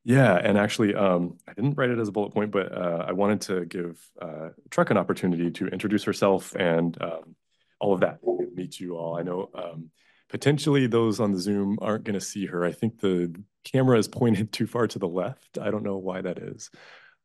Yeah, 0.05 0.37
and 0.37 0.57
actually, 0.57 0.95
um, 0.95 1.37
I 1.47 1.53
didn't 1.53 1.77
write 1.77 1.91
it 1.91 1.99
as 1.99 2.09
a 2.09 2.13
bullet 2.13 2.33
point, 2.33 2.51
but 2.51 2.73
uh, 2.73 3.05
I 3.07 3.13
wanted 3.13 3.43
to 3.43 3.67
give 3.67 4.01
uh, 4.21 4.49
Truck 4.71 4.91
an 4.91 4.97
opportunity 4.97 5.51
to 5.51 5.67
introduce 5.69 6.05
herself 6.05 6.55
and 6.57 6.97
um, 7.03 7.37
all 7.81 7.93
of 7.93 8.01
that. 8.01 8.19
Meet 8.55 8.81
you 8.81 8.97
all. 8.97 9.19
I 9.19 9.23
know 9.23 9.51
um, 9.55 9.91
potentially 10.31 10.87
those 10.87 11.21
on 11.21 11.33
the 11.33 11.39
Zoom 11.41 11.79
aren't 11.83 12.05
going 12.05 12.15
to 12.19 12.25
see 12.25 12.47
her. 12.47 12.65
I 12.65 12.73
think 12.73 13.01
the 13.01 13.35
camera 13.65 13.99
is 13.99 14.09
pointed 14.09 14.53
too 14.53 14.67
far 14.67 14.87
to 14.89 14.99
the 14.99 15.09
left. 15.09 15.59
I 15.59 15.71
don't 15.71 15.83
know 15.83 15.99
why 15.99 16.23
that 16.23 16.39
is, 16.39 16.71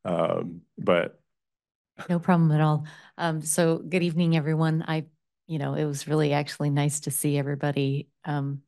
um, 0.03 0.61
but 0.77 1.19
No 2.09 2.19
problem 2.19 2.51
at 2.51 2.61
all. 2.61 2.85
Um, 3.17 3.41
so 3.41 3.77
good 3.77 4.03
evening, 4.03 4.35
everyone. 4.35 4.83
I, 4.87 5.05
you 5.47 5.59
know, 5.59 5.75
it 5.75 5.85
was 5.85 6.07
really 6.07 6.33
actually 6.33 6.69
nice 6.71 7.01
to 7.01 7.11
see 7.11 7.37
everybody 7.37 8.09
um 8.25 8.61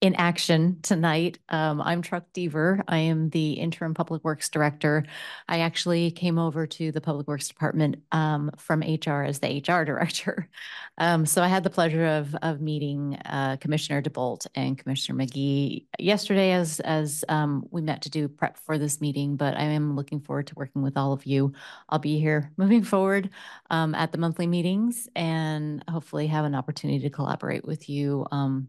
in 0.00 0.14
action 0.14 0.78
tonight. 0.82 1.38
Um, 1.50 1.82
I'm 1.82 2.00
Truck 2.00 2.24
Deaver. 2.32 2.82
I 2.88 2.98
am 2.98 3.28
the 3.28 3.52
interim 3.52 3.92
Public 3.92 4.24
Works 4.24 4.48
Director. 4.48 5.04
I 5.46 5.60
actually 5.60 6.10
came 6.10 6.38
over 6.38 6.66
to 6.66 6.90
the 6.90 7.02
Public 7.02 7.28
Works 7.28 7.48
Department 7.48 7.96
um 8.10 8.50
from 8.56 8.80
HR 8.80 9.22
as 9.22 9.40
the 9.40 9.58
HR 9.58 9.84
Director. 9.84 10.48
Um, 10.96 11.26
so 11.26 11.42
I 11.42 11.48
had 11.48 11.64
the 11.64 11.70
pleasure 11.70 12.06
of 12.06 12.34
of 12.36 12.62
meeting 12.62 13.18
uh 13.26 13.56
Commissioner 13.60 14.00
DeBolt 14.00 14.46
and 14.54 14.78
Commissioner 14.78 15.22
McGee 15.22 15.86
yesterday 15.98 16.52
as 16.52 16.80
as 16.80 17.22
um 17.28 17.66
we 17.70 17.82
met 17.82 18.02
to 18.02 18.10
do 18.10 18.26
prep 18.28 18.56
for 18.56 18.78
this 18.78 19.02
meeting, 19.02 19.36
but 19.36 19.54
I 19.56 19.64
am 19.64 19.96
looking 19.96 20.20
forward 20.20 20.46
to 20.46 20.54
working 20.56 20.80
with 20.80 20.96
all 20.96 21.12
of 21.12 21.26
you 21.26 21.52
I'll 21.90 21.98
be 21.98 22.18
here 22.18 22.52
moving 22.56 22.84
forward 22.84 23.30
um, 23.68 23.94
at 23.94 24.12
the 24.12 24.18
monthly 24.18 24.46
meetings 24.46 25.08
and 25.14 25.84
hopefully 25.90 26.26
have 26.28 26.46
an 26.46 26.54
opportunity 26.54 27.00
to 27.00 27.10
collaborate 27.10 27.66
with 27.66 27.88
you 27.88 28.26
um, 28.30 28.68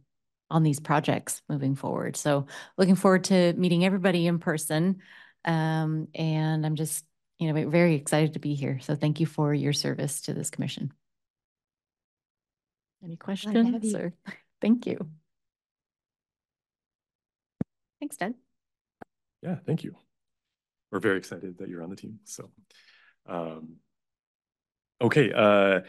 on 0.52 0.64
these 0.64 0.80
projects 0.80 1.42
moving 1.50 1.76
forward. 1.76 2.16
So 2.16 2.46
looking 2.78 2.96
forward 2.96 3.24
to 3.26 3.54
meeting 3.54 3.86
everybody 3.86 4.28
in 4.28 4.40
person. 4.40 4.98
Um, 5.46 6.10
and 6.14 6.66
I'm 6.66 6.76
just, 6.76 7.06
you 7.40 7.52
know, 7.52 7.70
very 7.70 7.96
excited 7.96 8.34
to 8.34 8.40
be 8.40 8.54
here. 8.54 8.80
So 8.82 8.96
thank 8.96 9.20
you 9.20 9.26
for 9.26 9.54
your 9.54 9.74
service 9.74 10.22
to 10.22 10.34
this 10.34 10.50
commission. 10.50 10.92
Any 13.04 13.16
questions 13.16 13.84
you. 13.84 13.98
or, 13.98 14.14
thank 14.62 14.86
you. 14.86 15.10
Thanks, 18.00 18.18
Deb. 18.18 18.34
yeah, 19.42 19.56
thank 19.66 19.84
you. 19.84 19.96
We're 20.92 21.00
very 21.00 21.18
excited 21.18 21.58
that 21.60 21.70
you're 21.70 21.82
on 21.82 21.90
the 21.90 21.96
team, 21.96 22.20
so. 22.26 22.50
um, 23.28 23.78
Okay, 25.02 25.32
uh, 25.34 25.82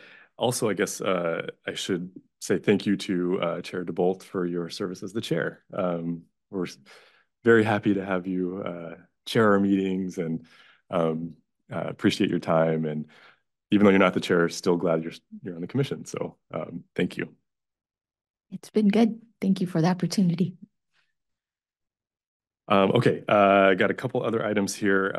also, 0.42 0.68
I 0.68 0.74
guess 0.74 1.00
uh, 1.00 1.46
I 1.66 1.74
should 1.74 2.10
say 2.40 2.58
thank 2.58 2.84
you 2.84 2.96
to 2.96 3.40
uh, 3.40 3.60
Chair 3.62 3.84
DeBolt 3.84 4.24
for 4.24 4.44
your 4.44 4.68
service 4.68 5.04
as 5.04 5.12
the 5.12 5.20
chair. 5.20 5.62
Um, 5.72 6.22
We're 6.50 6.66
very 7.44 7.62
happy 7.62 7.94
to 7.94 8.04
have 8.04 8.26
you 8.26 8.60
uh, 8.66 8.94
chair 9.24 9.52
our 9.52 9.60
meetings 9.60 10.18
and 10.18 10.44
um, 10.90 11.34
uh, 11.72 11.84
appreciate 11.86 12.28
your 12.28 12.40
time. 12.40 12.84
And 12.86 13.06
even 13.70 13.84
though 13.84 13.90
you're 13.90 14.00
not 14.00 14.14
the 14.14 14.20
chair, 14.20 14.48
still 14.48 14.76
glad 14.76 15.04
you're, 15.04 15.12
you're 15.44 15.54
on 15.54 15.60
the 15.60 15.68
commission. 15.68 16.04
So 16.06 16.36
um, 16.52 16.82
thank 16.96 17.16
you. 17.16 17.32
It's 18.50 18.70
been 18.70 18.88
good. 18.88 19.20
Thank 19.40 19.60
you 19.60 19.68
for 19.68 19.80
the 19.80 19.88
opportunity. 19.88 20.56
Um, 22.66 22.90
okay, 22.92 23.22
uh, 23.28 23.70
I 23.70 23.74
got 23.76 23.92
a 23.92 23.94
couple 23.94 24.24
other 24.24 24.44
items 24.44 24.74
here. 24.74 25.14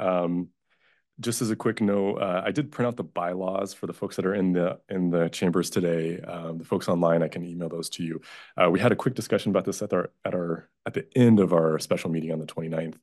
Just 1.19 1.41
as 1.41 1.51
a 1.51 1.55
quick 1.55 1.79
note, 1.79 2.17
uh, 2.17 2.41
I 2.43 2.51
did 2.51 2.71
print 2.71 2.87
out 2.87 2.95
the 2.95 3.03
bylaws 3.03 3.73
for 3.73 3.85
the 3.85 3.93
folks 3.93 4.15
that 4.15 4.25
are 4.25 4.33
in 4.33 4.53
the 4.53 4.79
in 4.89 5.11
the 5.11 5.29
chambers 5.29 5.69
today. 5.69 6.19
Um, 6.21 6.57
the 6.57 6.65
folks 6.65 6.87
online, 6.87 7.21
I 7.21 7.27
can 7.27 7.45
email 7.45 7.69
those 7.69 7.89
to 7.91 8.03
you. 8.03 8.21
Uh, 8.57 8.69
we 8.71 8.79
had 8.79 8.91
a 8.91 8.95
quick 8.95 9.13
discussion 9.13 9.51
about 9.51 9.65
this 9.65 9.81
at 9.81 9.93
our 9.93 10.09
at 10.25 10.33
our 10.33 10.69
at 10.85 10.95
the 10.95 11.05
end 11.15 11.39
of 11.39 11.53
our 11.53 11.77
special 11.79 12.09
meeting 12.09 12.31
on 12.31 12.39
the 12.39 12.47
29th. 12.47 12.95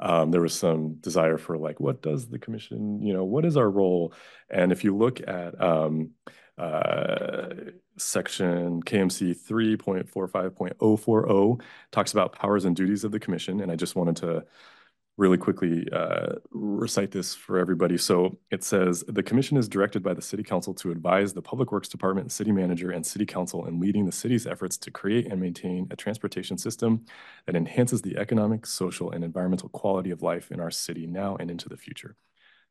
Um, 0.00 0.30
there 0.30 0.40
was 0.40 0.54
some 0.54 0.94
desire 0.94 1.36
for 1.38 1.58
like, 1.58 1.80
what 1.80 2.02
does 2.02 2.28
the 2.28 2.38
commission, 2.38 3.02
you 3.02 3.12
know, 3.12 3.24
what 3.24 3.44
is 3.44 3.56
our 3.56 3.68
role? 3.68 4.12
And 4.48 4.70
if 4.70 4.84
you 4.84 4.96
look 4.96 5.20
at 5.26 5.60
um, 5.60 6.10
uh, 6.56 7.48
section 7.96 8.80
KMC 8.82 9.36
3.45.040 9.36 11.60
talks 11.90 12.12
about 12.12 12.32
powers 12.32 12.64
and 12.64 12.76
duties 12.76 13.02
of 13.04 13.12
the 13.12 13.20
commission. 13.20 13.60
And 13.60 13.72
I 13.72 13.76
just 13.76 13.96
wanted 13.96 14.16
to 14.16 14.44
really 15.18 15.36
quickly 15.36 15.86
uh, 15.92 16.36
recite 16.52 17.10
this 17.10 17.34
for 17.34 17.58
everybody. 17.58 17.98
So 17.98 18.38
it 18.52 18.62
says, 18.62 19.04
the 19.08 19.22
commission 19.22 19.56
is 19.56 19.68
directed 19.68 20.00
by 20.00 20.14
the 20.14 20.22
city 20.22 20.44
council 20.44 20.72
to 20.74 20.92
advise 20.92 21.32
the 21.32 21.42
public 21.42 21.72
works 21.72 21.88
department, 21.88 22.30
city 22.30 22.52
manager, 22.52 22.92
and 22.92 23.04
city 23.04 23.26
council 23.26 23.66
in 23.66 23.80
leading 23.80 24.06
the 24.06 24.12
city's 24.12 24.46
efforts 24.46 24.78
to 24.78 24.92
create 24.92 25.26
and 25.26 25.40
maintain 25.40 25.88
a 25.90 25.96
transportation 25.96 26.56
system 26.56 27.04
that 27.46 27.56
enhances 27.56 28.00
the 28.00 28.16
economic, 28.16 28.64
social, 28.64 29.10
and 29.10 29.24
environmental 29.24 29.68
quality 29.70 30.12
of 30.12 30.22
life 30.22 30.52
in 30.52 30.60
our 30.60 30.70
city 30.70 31.04
now 31.04 31.36
and 31.40 31.50
into 31.50 31.68
the 31.68 31.76
future. 31.76 32.14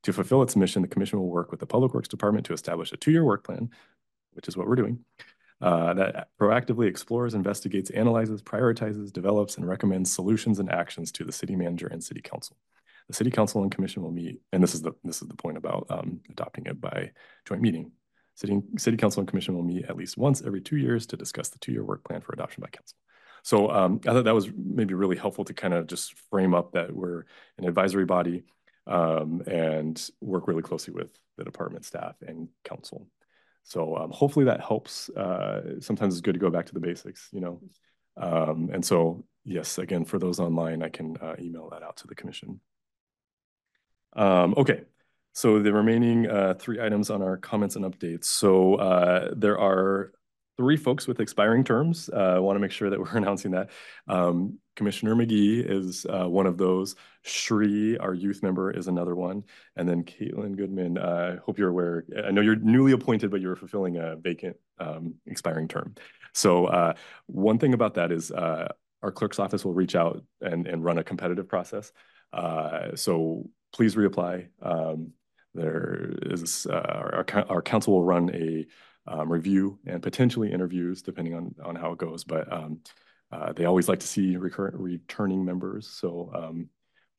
To 0.04 0.14
fulfill 0.14 0.42
its 0.42 0.56
mission, 0.56 0.82
the 0.82 0.88
commission 0.88 1.20
will 1.20 1.30
work 1.30 1.52
with 1.52 1.60
the 1.60 1.66
public 1.66 1.94
works 1.94 2.08
department 2.08 2.46
to 2.46 2.54
establish 2.54 2.94
a 2.94 2.98
two-year 2.98 3.26
work 3.26 3.44
plan, 3.44 3.70
which 4.34 4.48
is 4.48 4.56
what 4.56 4.68
we're 4.68 4.76
doing, 4.76 5.00
uh, 5.62 5.94
that 5.96 6.30
proactively 6.40 6.88
explores, 6.88 7.34
investigates, 7.34 7.90
analyzes, 7.90 8.42
prioritizes, 8.42 9.12
develops, 9.12 9.58
and 9.58 9.68
recommends 9.68 10.12
solutions 10.12 10.60
and 10.60 10.72
actions 10.72 11.12
to 11.12 11.24
the 11.24 11.32
city 11.32 11.56
manager 11.56 11.88
and 11.88 12.04
city 12.04 12.22
council. 12.22 12.56
The 13.08 13.14
city 13.14 13.32
council 13.32 13.64
and 13.64 13.72
commission 13.72 14.04
will 14.04 14.12
meet, 14.12 14.42
and 14.52 14.62
this 14.62 14.76
is 14.76 14.82
the 14.82 14.92
this 15.04 15.22
is 15.22 15.28
the 15.28 15.36
point 15.36 15.58
about 15.58 15.88
um, 15.90 16.20
adopting 16.30 16.66
it 16.66 16.80
by 16.80 17.12
joint 17.46 17.62
meeting. 17.62 17.92
City, 18.36 18.62
city 18.78 18.98
council 18.98 19.22
and 19.22 19.28
commission 19.28 19.56
will 19.56 19.64
meet 19.64 19.86
at 19.86 19.98
least 19.98 20.18
once 20.18 20.44
every 20.46 20.62
two 20.62 20.78
years 20.78 21.08
to 21.08 21.18
discuss 21.18 21.50
the 21.50 21.58
two-year 21.58 21.84
work 21.84 22.04
plan 22.04 22.22
for 22.22 22.34
adoption 22.34 22.62
by 22.62 22.68
council. 22.68 22.96
So 23.42 23.72
um, 23.72 24.02
I 24.06 24.12
thought 24.12 24.26
that 24.26 24.36
was 24.36 24.52
maybe 24.56 24.94
really 24.94 25.16
helpful 25.16 25.46
to 25.46 25.54
kind 25.54 25.74
of 25.74 25.88
just 25.88 26.14
frame 26.30 26.54
up 26.54 26.74
that 26.74 26.94
we're 26.94 27.24
an 27.58 27.66
advisory 27.66 28.06
body 28.06 28.44
um, 28.86 29.42
and 29.48 30.10
work 30.22 30.48
really 30.48 30.62
closely 30.62 30.94
with 30.94 31.10
the 31.38 31.46
department 31.46 31.86
staff 31.86 32.16
and 32.22 32.50
council. 32.64 33.08
So 33.68 33.98
um, 33.98 34.12
hopefully 34.12 34.46
that 34.46 34.62
helps. 34.62 35.10
Uh, 35.10 35.82
sometimes 35.82 36.14
it's 36.14 36.22
good 36.22 36.36
to 36.36 36.40
go 36.40 36.50
back 36.50 36.68
to 36.68 36.74
the 36.74 36.80
basics, 36.80 37.28
you 37.34 37.42
know. 37.42 37.62
Um, 38.16 38.70
and 38.72 38.84
so, 38.84 39.26
yes, 39.44 39.78
again, 39.78 40.06
for 40.06 40.20
those 40.20 40.40
online, 40.40 40.82
I 40.82 40.88
can 40.88 41.18
uh, 41.18 41.36
email 41.38 41.70
that 41.72 41.84
out 41.84 41.98
to 41.98 42.08
the 42.08 42.16
commission. 42.16 42.62
Um, 44.14 44.54
okay, 44.56 44.84
so 45.34 45.60
the 45.60 45.74
remaining 45.74 46.30
uh, 46.30 46.54
three 46.58 46.80
items 46.80 47.10
on 47.10 47.22
our 47.22 47.36
comments 47.36 47.76
and 47.76 47.84
updates. 47.84 48.24
So 48.24 48.76
uh, 48.76 49.34
there 49.36 49.60
are 49.60 50.14
three 50.56 50.78
folks 50.78 51.06
with 51.06 51.20
expiring 51.20 51.66
terms. 51.66 52.10
Uh, 52.12 52.36
I 52.36 52.40
want 52.40 52.56
to 52.56 52.62
make 52.62 52.72
sure 52.72 52.90
that 52.90 53.00
we're 53.00 53.12
announcing 53.18 53.52
that. 53.52 53.70
Commissioner 54.78 55.16
McGee 55.16 55.70
is 55.70 56.06
uh, 56.06 56.30
one 56.30 56.46
of 56.46 56.58
those. 56.58 56.96
Shri, 57.24 57.98
our 57.98 58.14
youth 58.14 58.44
member, 58.44 58.72
is 58.72 58.88
another 58.88 59.16
one. 59.16 59.44
And 59.76 59.90
then 59.90 60.04
Caitlin 60.04 60.56
Goodman, 60.56 60.98
I 61.00 61.02
uh, 61.02 61.40
hope 61.40 61.58
you're 61.58 61.70
aware. 61.70 62.06
I 62.26 62.32
know 62.32 62.42
you're 62.42 62.56
newly 62.56 62.94
appointed, 62.94 63.32
but 63.32 63.42
you're 63.42 63.56
fulfilling 63.56 63.98
a 63.98 64.16
vacant 64.16 64.56
um, 64.80 65.16
expiring 65.26 65.68
term. 65.68 65.96
So 66.34 66.68
uh, 66.68 66.94
one 67.26 67.58
thing 67.58 67.74
about 67.74 67.96
that 67.96 68.12
is 68.12 68.32
uh, 68.32 68.68
our 69.02 69.12
clerk's 69.12 69.40
office 69.40 69.66
will 69.66 69.74
reach 69.74 69.96
out 69.96 70.24
and, 70.42 70.68
and 70.68 70.84
run 70.86 71.00
a 71.00 71.04
competitive 71.04 71.50
process. 71.50 71.92
Uh, 72.32 72.96
so 72.96 73.50
please 73.74 73.96
reapply. 73.96 74.48
Um, 74.62 75.12
there 75.56 76.12
is 76.22 76.68
uh, 76.70 76.76
our, 76.76 77.26
our 77.50 77.62
council 77.64 77.94
will 77.94 78.04
run 78.04 78.30
a 78.34 78.68
um, 79.08 79.32
review 79.32 79.80
and 79.88 80.04
potentially 80.04 80.52
interviews, 80.52 81.02
depending 81.02 81.34
on, 81.34 81.56
on 81.64 81.76
how 81.76 81.94
it 81.94 81.98
goes. 81.98 82.24
But 82.24 82.52
um, 82.54 82.82
uh, 83.32 83.54
they 83.54 83.66
always 83.66 83.90
like 83.90 84.00
to 84.00 84.08
see 84.08 84.38
recurrent 84.38 84.76
returning 84.76 85.44
members. 85.44 85.88
So 85.88 86.32
um, 86.34 86.70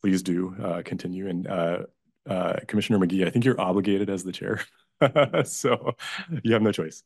please 0.02 0.22
do 0.22 0.54
uh, 0.62 0.82
continue. 0.84 1.28
And 1.28 1.46
uh, 1.46 1.78
uh 2.28 2.56
Commissioner 2.66 2.98
McGee, 2.98 3.26
I 3.26 3.30
think 3.30 3.44
you're 3.44 3.60
obligated 3.60 4.10
as 4.10 4.24
the 4.24 4.32
chair. 4.32 4.60
so 5.44 5.94
you 6.42 6.52
have 6.52 6.62
no 6.62 6.72
choice. 6.72 7.02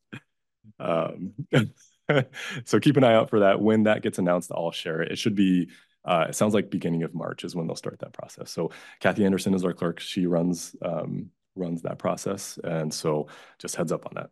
Um, 0.78 1.32
so 2.64 2.80
keep 2.80 2.96
an 2.96 3.04
eye 3.04 3.14
out 3.14 3.30
for 3.30 3.40
that. 3.40 3.60
When 3.60 3.84
that 3.84 4.02
gets 4.02 4.18
announced, 4.18 4.50
I'll 4.54 4.70
share 4.70 5.02
it. 5.02 5.12
It 5.12 5.18
should 5.18 5.34
be, 5.34 5.68
uh, 6.04 6.26
it 6.28 6.34
sounds 6.34 6.54
like 6.54 6.70
beginning 6.70 7.02
of 7.02 7.14
March 7.14 7.44
is 7.44 7.54
when 7.54 7.66
they'll 7.66 7.76
start 7.76 7.98
that 8.00 8.12
process. 8.12 8.50
So 8.50 8.70
Kathy 9.00 9.24
Anderson 9.24 9.54
is 9.54 9.64
our 9.64 9.72
clerk. 9.72 10.00
She 10.00 10.26
runs 10.26 10.74
um, 10.82 11.30
runs 11.54 11.82
that 11.82 11.98
process. 11.98 12.58
And 12.62 12.92
so 12.92 13.28
just 13.58 13.76
heads 13.76 13.92
up 13.92 14.06
on 14.06 14.12
that. 14.14 14.30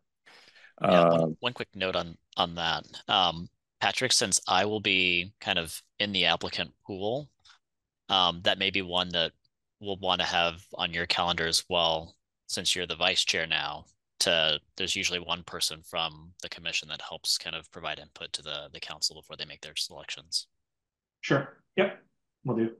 Yeah, 0.83 1.11
one, 1.11 1.37
one 1.41 1.53
quick 1.53 1.69
note 1.75 1.95
on 1.95 2.17
on 2.37 2.55
that. 2.55 2.85
Um, 3.07 3.49
Patrick, 3.81 4.13
since 4.13 4.41
I 4.47 4.65
will 4.65 4.81
be 4.81 5.33
kind 5.41 5.59
of 5.59 5.83
in 5.99 6.13
the 6.13 6.27
applicant 6.27 6.73
pool, 6.87 7.29
um, 8.09 8.41
that 8.45 8.59
may 8.59 8.71
be 8.71 8.83
one 8.83 9.09
that 9.11 9.33
we'll 9.81 9.97
want 9.97 10.21
to 10.21 10.27
have 10.27 10.63
on 10.75 10.93
your 10.93 11.07
calendar 11.07 11.47
as 11.47 11.65
well, 11.69 12.15
since 12.47 12.75
you're 12.75 12.87
the 12.87 12.97
vice 12.97 13.25
chair 13.25 13.47
now. 13.47 13.85
To 14.21 14.61
there's 14.77 14.97
usually 14.97 15.19
one 15.19 15.43
person 15.45 15.81
from 15.83 16.33
the 16.43 16.49
commission 16.51 16.91
that 16.91 17.01
helps 17.01 17.39
kind 17.39 17.57
of 17.57 17.71
provide 17.73 17.99
input 17.99 18.35
to 18.35 18.43
the 18.43 18.69
the 18.71 18.81
council 18.81 19.17
before 19.17 19.37
they 19.37 19.47
make 19.47 19.63
their 19.63 19.77
selections. 19.77 20.47
Sure. 21.23 21.57
Yep. 21.77 22.03
We'll 22.45 22.57
do. 22.59 22.73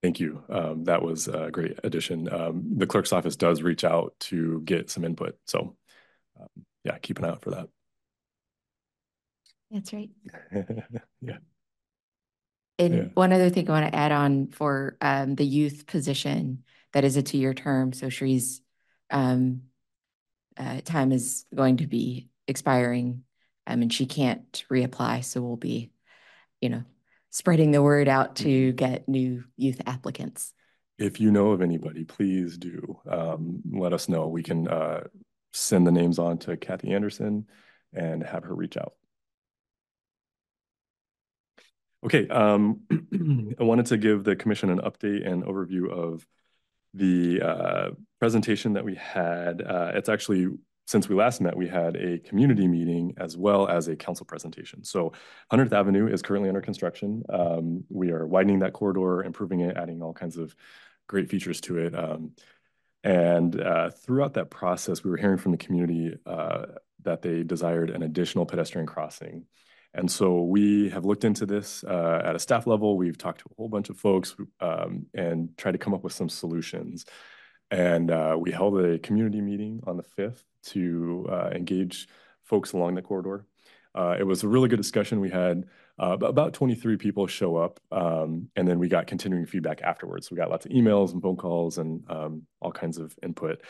Thank 0.00 0.20
you. 0.20 0.44
Um, 0.48 0.84
that 0.84 1.02
was 1.02 1.26
a 1.26 1.50
great 1.50 1.78
addition. 1.82 2.32
Um, 2.32 2.62
the 2.76 2.86
clerk's 2.86 3.12
office 3.12 3.34
does 3.34 3.62
reach 3.62 3.82
out 3.82 4.14
to 4.20 4.60
get 4.64 4.90
some 4.90 5.04
input. 5.04 5.36
So 5.46 5.76
um, 6.40 6.48
yeah, 6.84 6.98
keep 6.98 7.18
an 7.18 7.24
eye 7.24 7.30
out 7.30 7.42
for 7.42 7.50
that. 7.50 7.68
That's 9.70 9.92
right. 9.92 10.10
yeah. 11.20 11.38
And 12.78 12.94
Yeah. 12.94 13.04
one 13.14 13.32
other 13.32 13.50
thing 13.50 13.68
I 13.68 13.72
want 13.72 13.92
to 13.92 13.98
add 13.98 14.12
on 14.12 14.48
for 14.48 14.96
um, 15.00 15.34
the 15.34 15.44
youth 15.44 15.86
position, 15.86 16.64
that 16.92 17.04
is 17.04 17.16
a 17.16 17.22
two-year 17.22 17.54
term, 17.54 17.92
so 17.92 18.08
Shree's 18.08 18.62
um, 19.10 19.62
uh, 20.56 20.80
time 20.84 21.12
is 21.12 21.44
going 21.54 21.78
to 21.78 21.86
be 21.86 22.28
expiring, 22.48 23.22
um, 23.66 23.82
and 23.82 23.92
she 23.92 24.06
can't 24.06 24.64
reapply, 24.70 25.24
so 25.24 25.40
we'll 25.42 25.56
be, 25.56 25.92
you 26.60 26.68
know, 26.68 26.82
spreading 27.30 27.70
the 27.70 27.82
word 27.82 28.08
out 28.08 28.36
to 28.36 28.68
Mm-hmm. 28.68 28.76
get 28.76 29.08
new 29.08 29.44
youth 29.56 29.80
applicants. 29.86 30.52
If 30.98 31.20
you 31.20 31.30
know 31.30 31.52
of 31.52 31.62
anybody, 31.62 32.04
please 32.04 32.58
do 32.58 32.98
um, 33.08 33.62
let 33.70 33.92
us 33.92 34.08
know. 34.08 34.26
We 34.26 34.42
can 34.42 34.68
uh, 34.68 35.04
send 35.52 35.86
the 35.86 35.92
names 35.92 36.18
on 36.18 36.38
to 36.38 36.56
Kathy 36.56 36.92
Anderson 36.92 37.46
and 37.94 38.22
have 38.22 38.44
her 38.44 38.54
reach 38.54 38.76
out. 38.76 38.94
Okay, 42.04 42.28
um, 42.28 42.80
I 43.60 43.62
wanted 43.62 43.86
to 43.86 43.98
give 43.98 44.24
the 44.24 44.34
commission 44.34 44.70
an 44.70 44.78
update 44.78 45.26
and 45.26 45.44
overview 45.44 45.90
of 45.90 46.26
the 46.94 47.42
uh, 47.42 47.90
presentation 48.18 48.72
that 48.72 48.84
we 48.84 48.94
had. 48.94 49.62
Uh, 49.62 49.92
it's 49.94 50.08
actually, 50.08 50.48
since 50.86 51.08
we 51.08 51.14
last 51.14 51.40
met, 51.40 51.56
we 51.56 51.68
had 51.68 51.96
a 51.96 52.18
community 52.18 52.66
meeting 52.66 53.14
as 53.18 53.36
well 53.36 53.68
as 53.68 53.88
a 53.88 53.96
council 53.96 54.24
presentation. 54.24 54.82
So 54.82 55.12
100th 55.52 55.72
Avenue 55.72 56.08
is 56.08 56.22
currently 56.22 56.48
under 56.48 56.62
construction. 56.62 57.22
Um, 57.28 57.84
we 57.90 58.10
are 58.12 58.26
widening 58.26 58.60
that 58.60 58.72
corridor, 58.72 59.22
improving 59.22 59.60
it, 59.60 59.76
adding 59.76 60.02
all 60.02 60.14
kinds 60.14 60.38
of 60.38 60.56
great 61.06 61.28
features 61.28 61.60
to 61.62 61.78
it. 61.78 61.94
Um, 61.94 62.32
and 63.04 63.60
uh, 63.60 63.90
throughout 63.90 64.34
that 64.34 64.50
process, 64.50 65.04
we 65.04 65.10
were 65.10 65.16
hearing 65.16 65.38
from 65.38 65.52
the 65.52 65.58
community 65.58 66.16
uh, 66.24 66.66
that 67.02 67.20
they 67.22 67.42
desired 67.42 67.90
an 67.90 68.02
additional 68.02 68.46
pedestrian 68.46 68.86
crossing. 68.86 69.44
And 69.94 70.10
so 70.10 70.42
we 70.42 70.88
have 70.90 71.04
looked 71.04 71.24
into 71.24 71.46
this 71.46 71.82
uh, 71.84 72.22
at 72.24 72.36
a 72.36 72.38
staff 72.38 72.66
level. 72.66 72.96
We've 72.96 73.18
talked 73.18 73.40
to 73.40 73.46
a 73.50 73.54
whole 73.56 73.68
bunch 73.68 73.90
of 73.90 73.98
folks 73.98 74.36
um, 74.60 75.06
and 75.14 75.56
tried 75.56 75.72
to 75.72 75.78
come 75.78 75.94
up 75.94 76.04
with 76.04 76.12
some 76.12 76.28
solutions. 76.28 77.06
And 77.70 78.10
uh, 78.10 78.36
we 78.38 78.52
held 78.52 78.78
a 78.78 78.98
community 78.98 79.40
meeting 79.40 79.80
on 79.86 79.96
the 79.96 80.04
5th 80.18 80.42
to 80.66 81.26
uh, 81.30 81.50
engage 81.52 82.08
folks 82.44 82.72
along 82.72 82.94
the 82.94 83.02
corridor. 83.02 83.46
Uh, 83.94 84.16
it 84.18 84.24
was 84.24 84.44
a 84.44 84.48
really 84.48 84.68
good 84.68 84.76
discussion. 84.76 85.20
We 85.20 85.30
had 85.30 85.64
uh, 85.98 86.16
about 86.20 86.54
23 86.54 86.96
people 86.96 87.26
show 87.26 87.56
up, 87.56 87.80
um, 87.90 88.48
and 88.54 88.66
then 88.66 88.78
we 88.78 88.88
got 88.88 89.08
continuing 89.08 89.46
feedback 89.46 89.82
afterwards. 89.82 90.30
We 90.30 90.36
got 90.36 90.50
lots 90.50 90.66
of 90.66 90.72
emails 90.72 91.12
and 91.12 91.20
phone 91.20 91.36
calls 91.36 91.78
and 91.78 92.04
um, 92.08 92.42
all 92.60 92.72
kinds 92.72 92.98
of 92.98 93.14
input. 93.22 93.62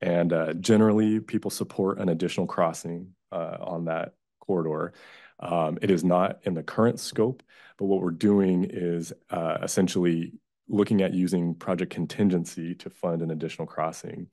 And 0.00 0.32
uh, 0.32 0.54
generally, 0.54 1.20
people 1.20 1.50
support 1.50 1.98
an 1.98 2.08
additional 2.08 2.46
crossing 2.46 3.08
on 3.30 3.84
that 3.84 4.14
corridor. 4.40 4.94
Um, 5.38 5.78
it 5.82 5.90
is 5.90 6.02
not 6.04 6.38
in 6.44 6.54
the 6.54 6.62
current 6.62 7.00
scope, 7.00 7.42
but 7.78 7.86
what 7.86 8.00
we're 8.00 8.10
doing 8.10 8.64
is 8.64 9.12
uh, 9.30 9.58
essentially 9.62 10.32
looking 10.68 11.02
at 11.02 11.14
using 11.14 11.54
project 11.54 11.92
contingency 11.92 12.74
to 12.76 12.90
fund 12.90 13.22
an 13.22 13.30
additional 13.30 13.66
crossing. 13.66 14.28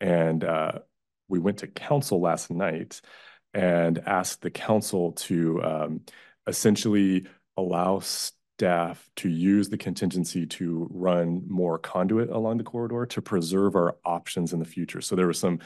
And 0.00 0.42
uh, 0.42 0.80
we 1.28 1.38
went 1.38 1.58
to 1.58 1.66
council 1.66 2.20
last 2.20 2.50
night 2.50 3.00
and 3.54 3.98
asked 4.06 4.42
the 4.42 4.50
council 4.50 5.12
to 5.12 5.62
um, 5.62 6.00
essentially 6.46 7.26
allow 7.56 8.00
staff 8.00 9.08
to 9.16 9.28
use 9.28 9.68
the 9.68 9.78
contingency 9.78 10.46
to 10.46 10.88
run 10.90 11.42
more 11.48 11.78
conduit 11.78 12.30
along 12.30 12.58
the 12.58 12.64
corridor 12.64 13.06
to 13.06 13.22
preserve 13.22 13.76
our 13.76 13.96
options 14.04 14.52
in 14.52 14.58
the 14.58 14.64
future. 14.64 15.00
So 15.00 15.14
there 15.14 15.26
was 15.26 15.38
some 15.38 15.60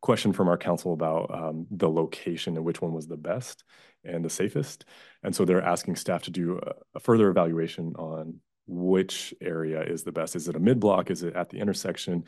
question 0.00 0.32
from 0.34 0.48
our 0.48 0.58
council 0.58 0.92
about 0.92 1.34
um, 1.34 1.66
the 1.70 1.88
location 1.88 2.56
and 2.56 2.64
which 2.64 2.82
one 2.82 2.92
was 2.92 3.06
the 3.06 3.16
best 3.16 3.64
and 4.04 4.24
the 4.24 4.30
safest. 4.30 4.84
And 5.22 5.34
so 5.34 5.44
they're 5.44 5.62
asking 5.62 5.96
staff 5.96 6.22
to 6.24 6.30
do 6.30 6.58
a, 6.58 6.72
a 6.96 7.00
further 7.00 7.28
evaluation 7.28 7.94
on 7.96 8.40
which 8.66 9.34
area 9.40 9.82
is 9.82 10.04
the 10.04 10.12
best. 10.12 10.36
Is 10.36 10.48
it 10.48 10.56
a 10.56 10.60
mid 10.60 10.80
block? 10.80 11.10
Is 11.10 11.22
it 11.22 11.34
at 11.34 11.50
the 11.50 11.58
intersection? 11.58 12.24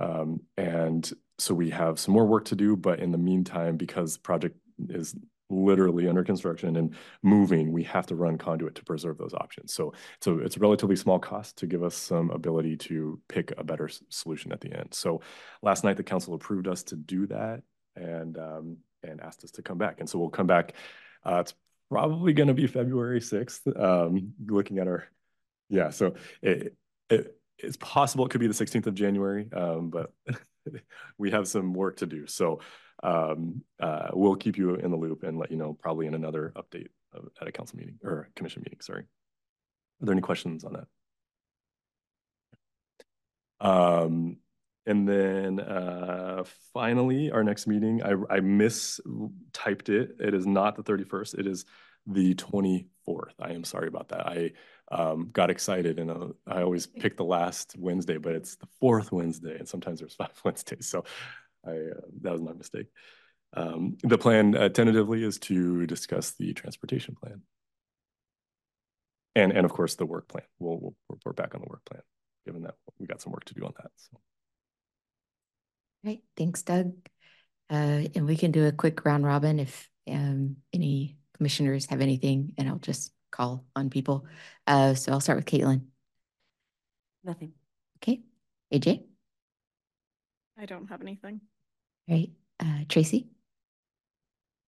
Um, 0.00 0.40
and 0.56 1.10
so 1.38 1.54
we 1.54 1.70
have 1.70 1.98
some 1.98 2.14
more 2.14 2.26
work 2.26 2.46
to 2.46 2.56
do, 2.56 2.76
but 2.76 3.00
in 3.00 3.12
the 3.12 3.18
meantime, 3.18 3.76
because 3.76 4.14
the 4.14 4.20
project 4.20 4.56
is 4.88 5.14
literally 5.50 6.08
under 6.08 6.24
construction 6.24 6.76
and 6.76 6.94
moving, 7.22 7.72
we 7.72 7.82
have 7.82 8.06
to 8.06 8.14
run 8.14 8.38
conduit 8.38 8.74
to 8.76 8.84
preserve 8.84 9.18
those 9.18 9.34
options. 9.34 9.74
So 9.74 9.92
a, 10.26 10.38
it's 10.38 10.56
a 10.56 10.60
relatively 10.60 10.96
small 10.96 11.18
cost 11.18 11.58
to 11.58 11.66
give 11.66 11.82
us 11.82 11.94
some 11.94 12.30
ability 12.30 12.76
to 12.78 13.20
pick 13.28 13.52
a 13.58 13.64
better 13.64 13.90
solution 14.08 14.52
at 14.52 14.60
the 14.60 14.72
end. 14.72 14.88
So 14.92 15.20
last 15.62 15.84
night, 15.84 15.96
the 15.96 16.02
council 16.02 16.34
approved 16.34 16.68
us 16.68 16.82
to 16.84 16.96
do 16.96 17.26
that 17.26 17.62
and, 17.96 18.38
um, 18.38 18.76
and 19.02 19.20
asked 19.20 19.44
us 19.44 19.50
to 19.52 19.62
come 19.62 19.78
back. 19.78 20.00
And 20.00 20.08
so 20.08 20.18
we'll 20.18 20.30
come 20.30 20.46
back. 20.46 20.74
Uh, 21.24 21.40
it's 21.40 21.54
probably 21.90 22.32
going 22.32 22.48
to 22.48 22.54
be 22.54 22.66
February 22.66 23.20
6th, 23.20 23.80
um, 23.80 24.32
looking 24.46 24.78
at 24.78 24.88
our, 24.88 25.04
yeah, 25.68 25.90
so 25.90 26.14
it, 26.40 26.74
it, 27.10 27.36
it's 27.58 27.76
possible 27.76 28.26
it 28.26 28.30
could 28.30 28.40
be 28.40 28.46
the 28.46 28.54
16th 28.54 28.86
of 28.86 28.94
January, 28.94 29.48
um, 29.52 29.90
but 29.90 30.12
we 31.18 31.30
have 31.30 31.46
some 31.46 31.74
work 31.74 31.98
to 31.98 32.06
do. 32.06 32.26
So 32.26 32.60
um, 33.02 33.62
uh, 33.80 34.08
we'll 34.12 34.36
keep 34.36 34.56
you 34.56 34.74
in 34.74 34.90
the 34.90 34.96
loop 34.96 35.22
and 35.22 35.38
let 35.38 35.50
you 35.50 35.56
know 35.56 35.74
probably 35.74 36.06
in 36.06 36.14
another 36.14 36.52
update 36.56 36.88
at 37.40 37.48
a 37.48 37.52
council 37.52 37.78
meeting 37.78 37.98
or 38.02 38.28
commission 38.34 38.62
meeting, 38.64 38.80
sorry. 38.80 39.02
Are 39.02 40.06
there 40.06 40.12
any 40.12 40.22
questions 40.22 40.64
on 40.64 40.72
that? 40.72 40.86
Um, 43.66 44.38
and 44.86 45.08
then 45.08 45.60
uh, 45.60 46.42
finally, 46.72 47.30
our 47.30 47.44
next 47.44 47.66
meeting, 47.66 48.02
I, 48.02 48.12
I 48.12 48.40
mistyped 48.40 49.88
it. 49.88 50.16
It 50.18 50.34
is 50.34 50.46
not 50.46 50.76
the 50.76 50.82
31st. 50.82 51.38
It 51.38 51.46
is 51.46 51.64
the 52.06 52.34
24th. 52.34 53.34
I 53.40 53.52
am 53.52 53.62
sorry 53.62 53.86
about 53.86 54.08
that. 54.08 54.26
I 54.26 54.52
um, 54.90 55.30
got 55.32 55.50
excited 55.50 56.00
and 56.00 56.10
uh, 56.10 56.28
I 56.48 56.62
always 56.62 56.86
pick 56.86 57.16
the 57.16 57.24
last 57.24 57.76
Wednesday, 57.78 58.18
but 58.18 58.34
it's 58.34 58.56
the 58.56 58.66
fourth 58.80 59.12
Wednesday 59.12 59.56
and 59.56 59.68
sometimes 59.68 60.00
there's 60.00 60.14
five 60.14 60.38
Wednesdays. 60.44 60.88
So 60.88 61.04
I, 61.64 61.70
uh, 61.70 62.00
that 62.22 62.32
was 62.32 62.42
my 62.42 62.52
mistake. 62.52 62.86
Um, 63.54 63.98
the 64.02 64.18
plan 64.18 64.56
uh, 64.56 64.68
tentatively 64.68 65.22
is 65.22 65.38
to 65.40 65.86
discuss 65.86 66.32
the 66.32 66.54
transportation 66.54 67.14
plan. 67.14 67.42
And, 69.36 69.52
and 69.52 69.64
of 69.64 69.72
course, 69.72 69.94
the 69.94 70.06
work 70.06 70.26
plan. 70.28 70.44
We'll, 70.58 70.78
we'll 70.80 70.96
report 71.08 71.36
back 71.36 71.54
on 71.54 71.60
the 71.60 71.68
work 71.68 71.84
plan, 71.84 72.02
given 72.44 72.62
that 72.62 72.74
we 72.98 73.06
got 73.06 73.22
some 73.22 73.32
work 73.32 73.44
to 73.44 73.54
do 73.54 73.64
on 73.64 73.72
that. 73.78 73.90
So. 73.96 74.18
Right. 76.04 76.20
Thanks, 76.36 76.62
Doug. 76.62 76.92
Uh, 77.70 78.04
and 78.14 78.26
we 78.26 78.36
can 78.36 78.50
do 78.50 78.66
a 78.66 78.72
quick 78.72 79.04
round 79.04 79.24
robin 79.24 79.58
if 79.58 79.88
um, 80.10 80.56
any 80.72 81.16
commissioners 81.36 81.86
have 81.86 82.00
anything, 82.00 82.54
and 82.58 82.68
I'll 82.68 82.78
just 82.78 83.12
call 83.30 83.64
on 83.74 83.88
people. 83.88 84.26
Uh, 84.66 84.94
so 84.94 85.12
I'll 85.12 85.20
start 85.20 85.36
with 85.38 85.46
Caitlin. 85.46 85.82
Nothing. 87.24 87.52
Okay. 87.98 88.22
AJ? 88.72 89.04
I 90.58 90.66
don't 90.66 90.88
have 90.88 91.00
anything. 91.00 91.40
Right. 92.08 92.30
Uh, 92.60 92.84
Tracy? 92.88 93.28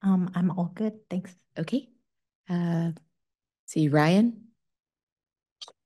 Um, 0.02 0.30
I'm 0.34 0.50
all 0.50 0.70
good. 0.74 0.94
Thanks. 1.10 1.34
Okay. 1.58 1.88
Uh, 2.48 2.92
see 3.66 3.88
Ryan? 3.88 4.48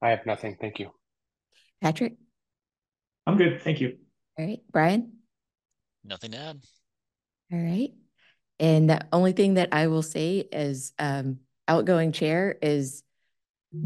I 0.03 0.11
have 0.11 0.27
nothing. 0.27 0.57
Thank 0.61 0.79
you. 0.79 0.91
Patrick? 1.81 2.17
I'm 3.27 3.37
good. 3.37 3.63
Thank 3.63 3.81
you. 3.81 3.99
All 4.39 4.47
right. 4.47 4.61
Brian? 4.71 5.18
Nothing 6.05 6.33
to 6.33 6.39
add. 6.39 6.61
All 7.53 7.59
right. 7.59 7.93
And 8.61 8.91
the 8.91 9.07
only 9.13 9.33
thing 9.33 9.55
that 9.55 9.69
I 9.73 9.87
will 9.87 10.03
say 10.03 10.49
as 10.53 10.93
um, 10.99 11.39
outgoing 11.67 12.13
chair 12.13 12.57
is 12.61 13.03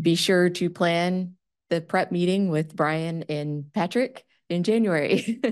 be 0.01 0.15
sure 0.15 0.49
to 0.51 0.71
plan 0.71 1.35
the 1.69 1.81
prep 1.81 2.13
meeting 2.13 2.49
with 2.49 2.75
Brian 2.75 3.25
and 3.29 3.73
Patrick 3.73 4.25
in 4.49 4.63
January. 4.63 5.41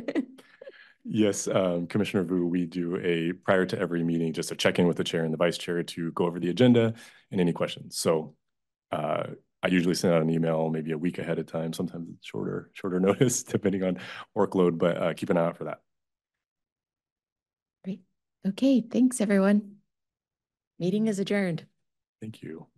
Yes, 1.04 1.48
um, 1.48 1.86
Commissioner 1.86 2.24
Vu, 2.24 2.46
we 2.46 2.66
do 2.66 2.96
a 3.02 3.32
prior 3.32 3.64
to 3.66 3.78
every 3.78 4.04
meeting, 4.04 4.32
just 4.32 4.52
a 4.52 4.54
check-in 4.54 4.86
with 4.86 4.98
the 4.98 5.04
chair 5.04 5.24
and 5.24 5.32
the 5.32 5.38
vice 5.38 5.56
chair 5.56 5.82
to 5.82 6.12
go 6.12 6.26
over 6.26 6.38
the 6.38 6.50
agenda 6.50 6.94
and 7.30 7.40
any 7.40 7.52
questions. 7.52 7.98
So 7.98 8.34
uh, 8.92 9.24
I 9.62 9.68
usually 9.68 9.94
send 9.94 10.14
out 10.14 10.22
an 10.22 10.30
email 10.30 10.68
maybe 10.68 10.92
a 10.92 10.98
week 10.98 11.18
ahead 11.18 11.38
of 11.38 11.46
time, 11.46 11.72
sometimes 11.72 12.06
shorter, 12.20 12.70
shorter 12.74 13.00
notice 13.00 13.42
depending 13.42 13.82
on 13.82 13.98
workload, 14.36 14.78
but 14.78 14.96
uh, 15.02 15.14
keep 15.14 15.30
an 15.30 15.38
eye 15.38 15.46
out 15.46 15.56
for 15.56 15.64
that. 15.64 15.80
Okay, 18.46 18.80
thanks 18.80 19.20
everyone. 19.20 19.76
Meeting 20.78 21.08
is 21.08 21.18
adjourned. 21.18 21.66
Thank 22.20 22.42
you. 22.42 22.70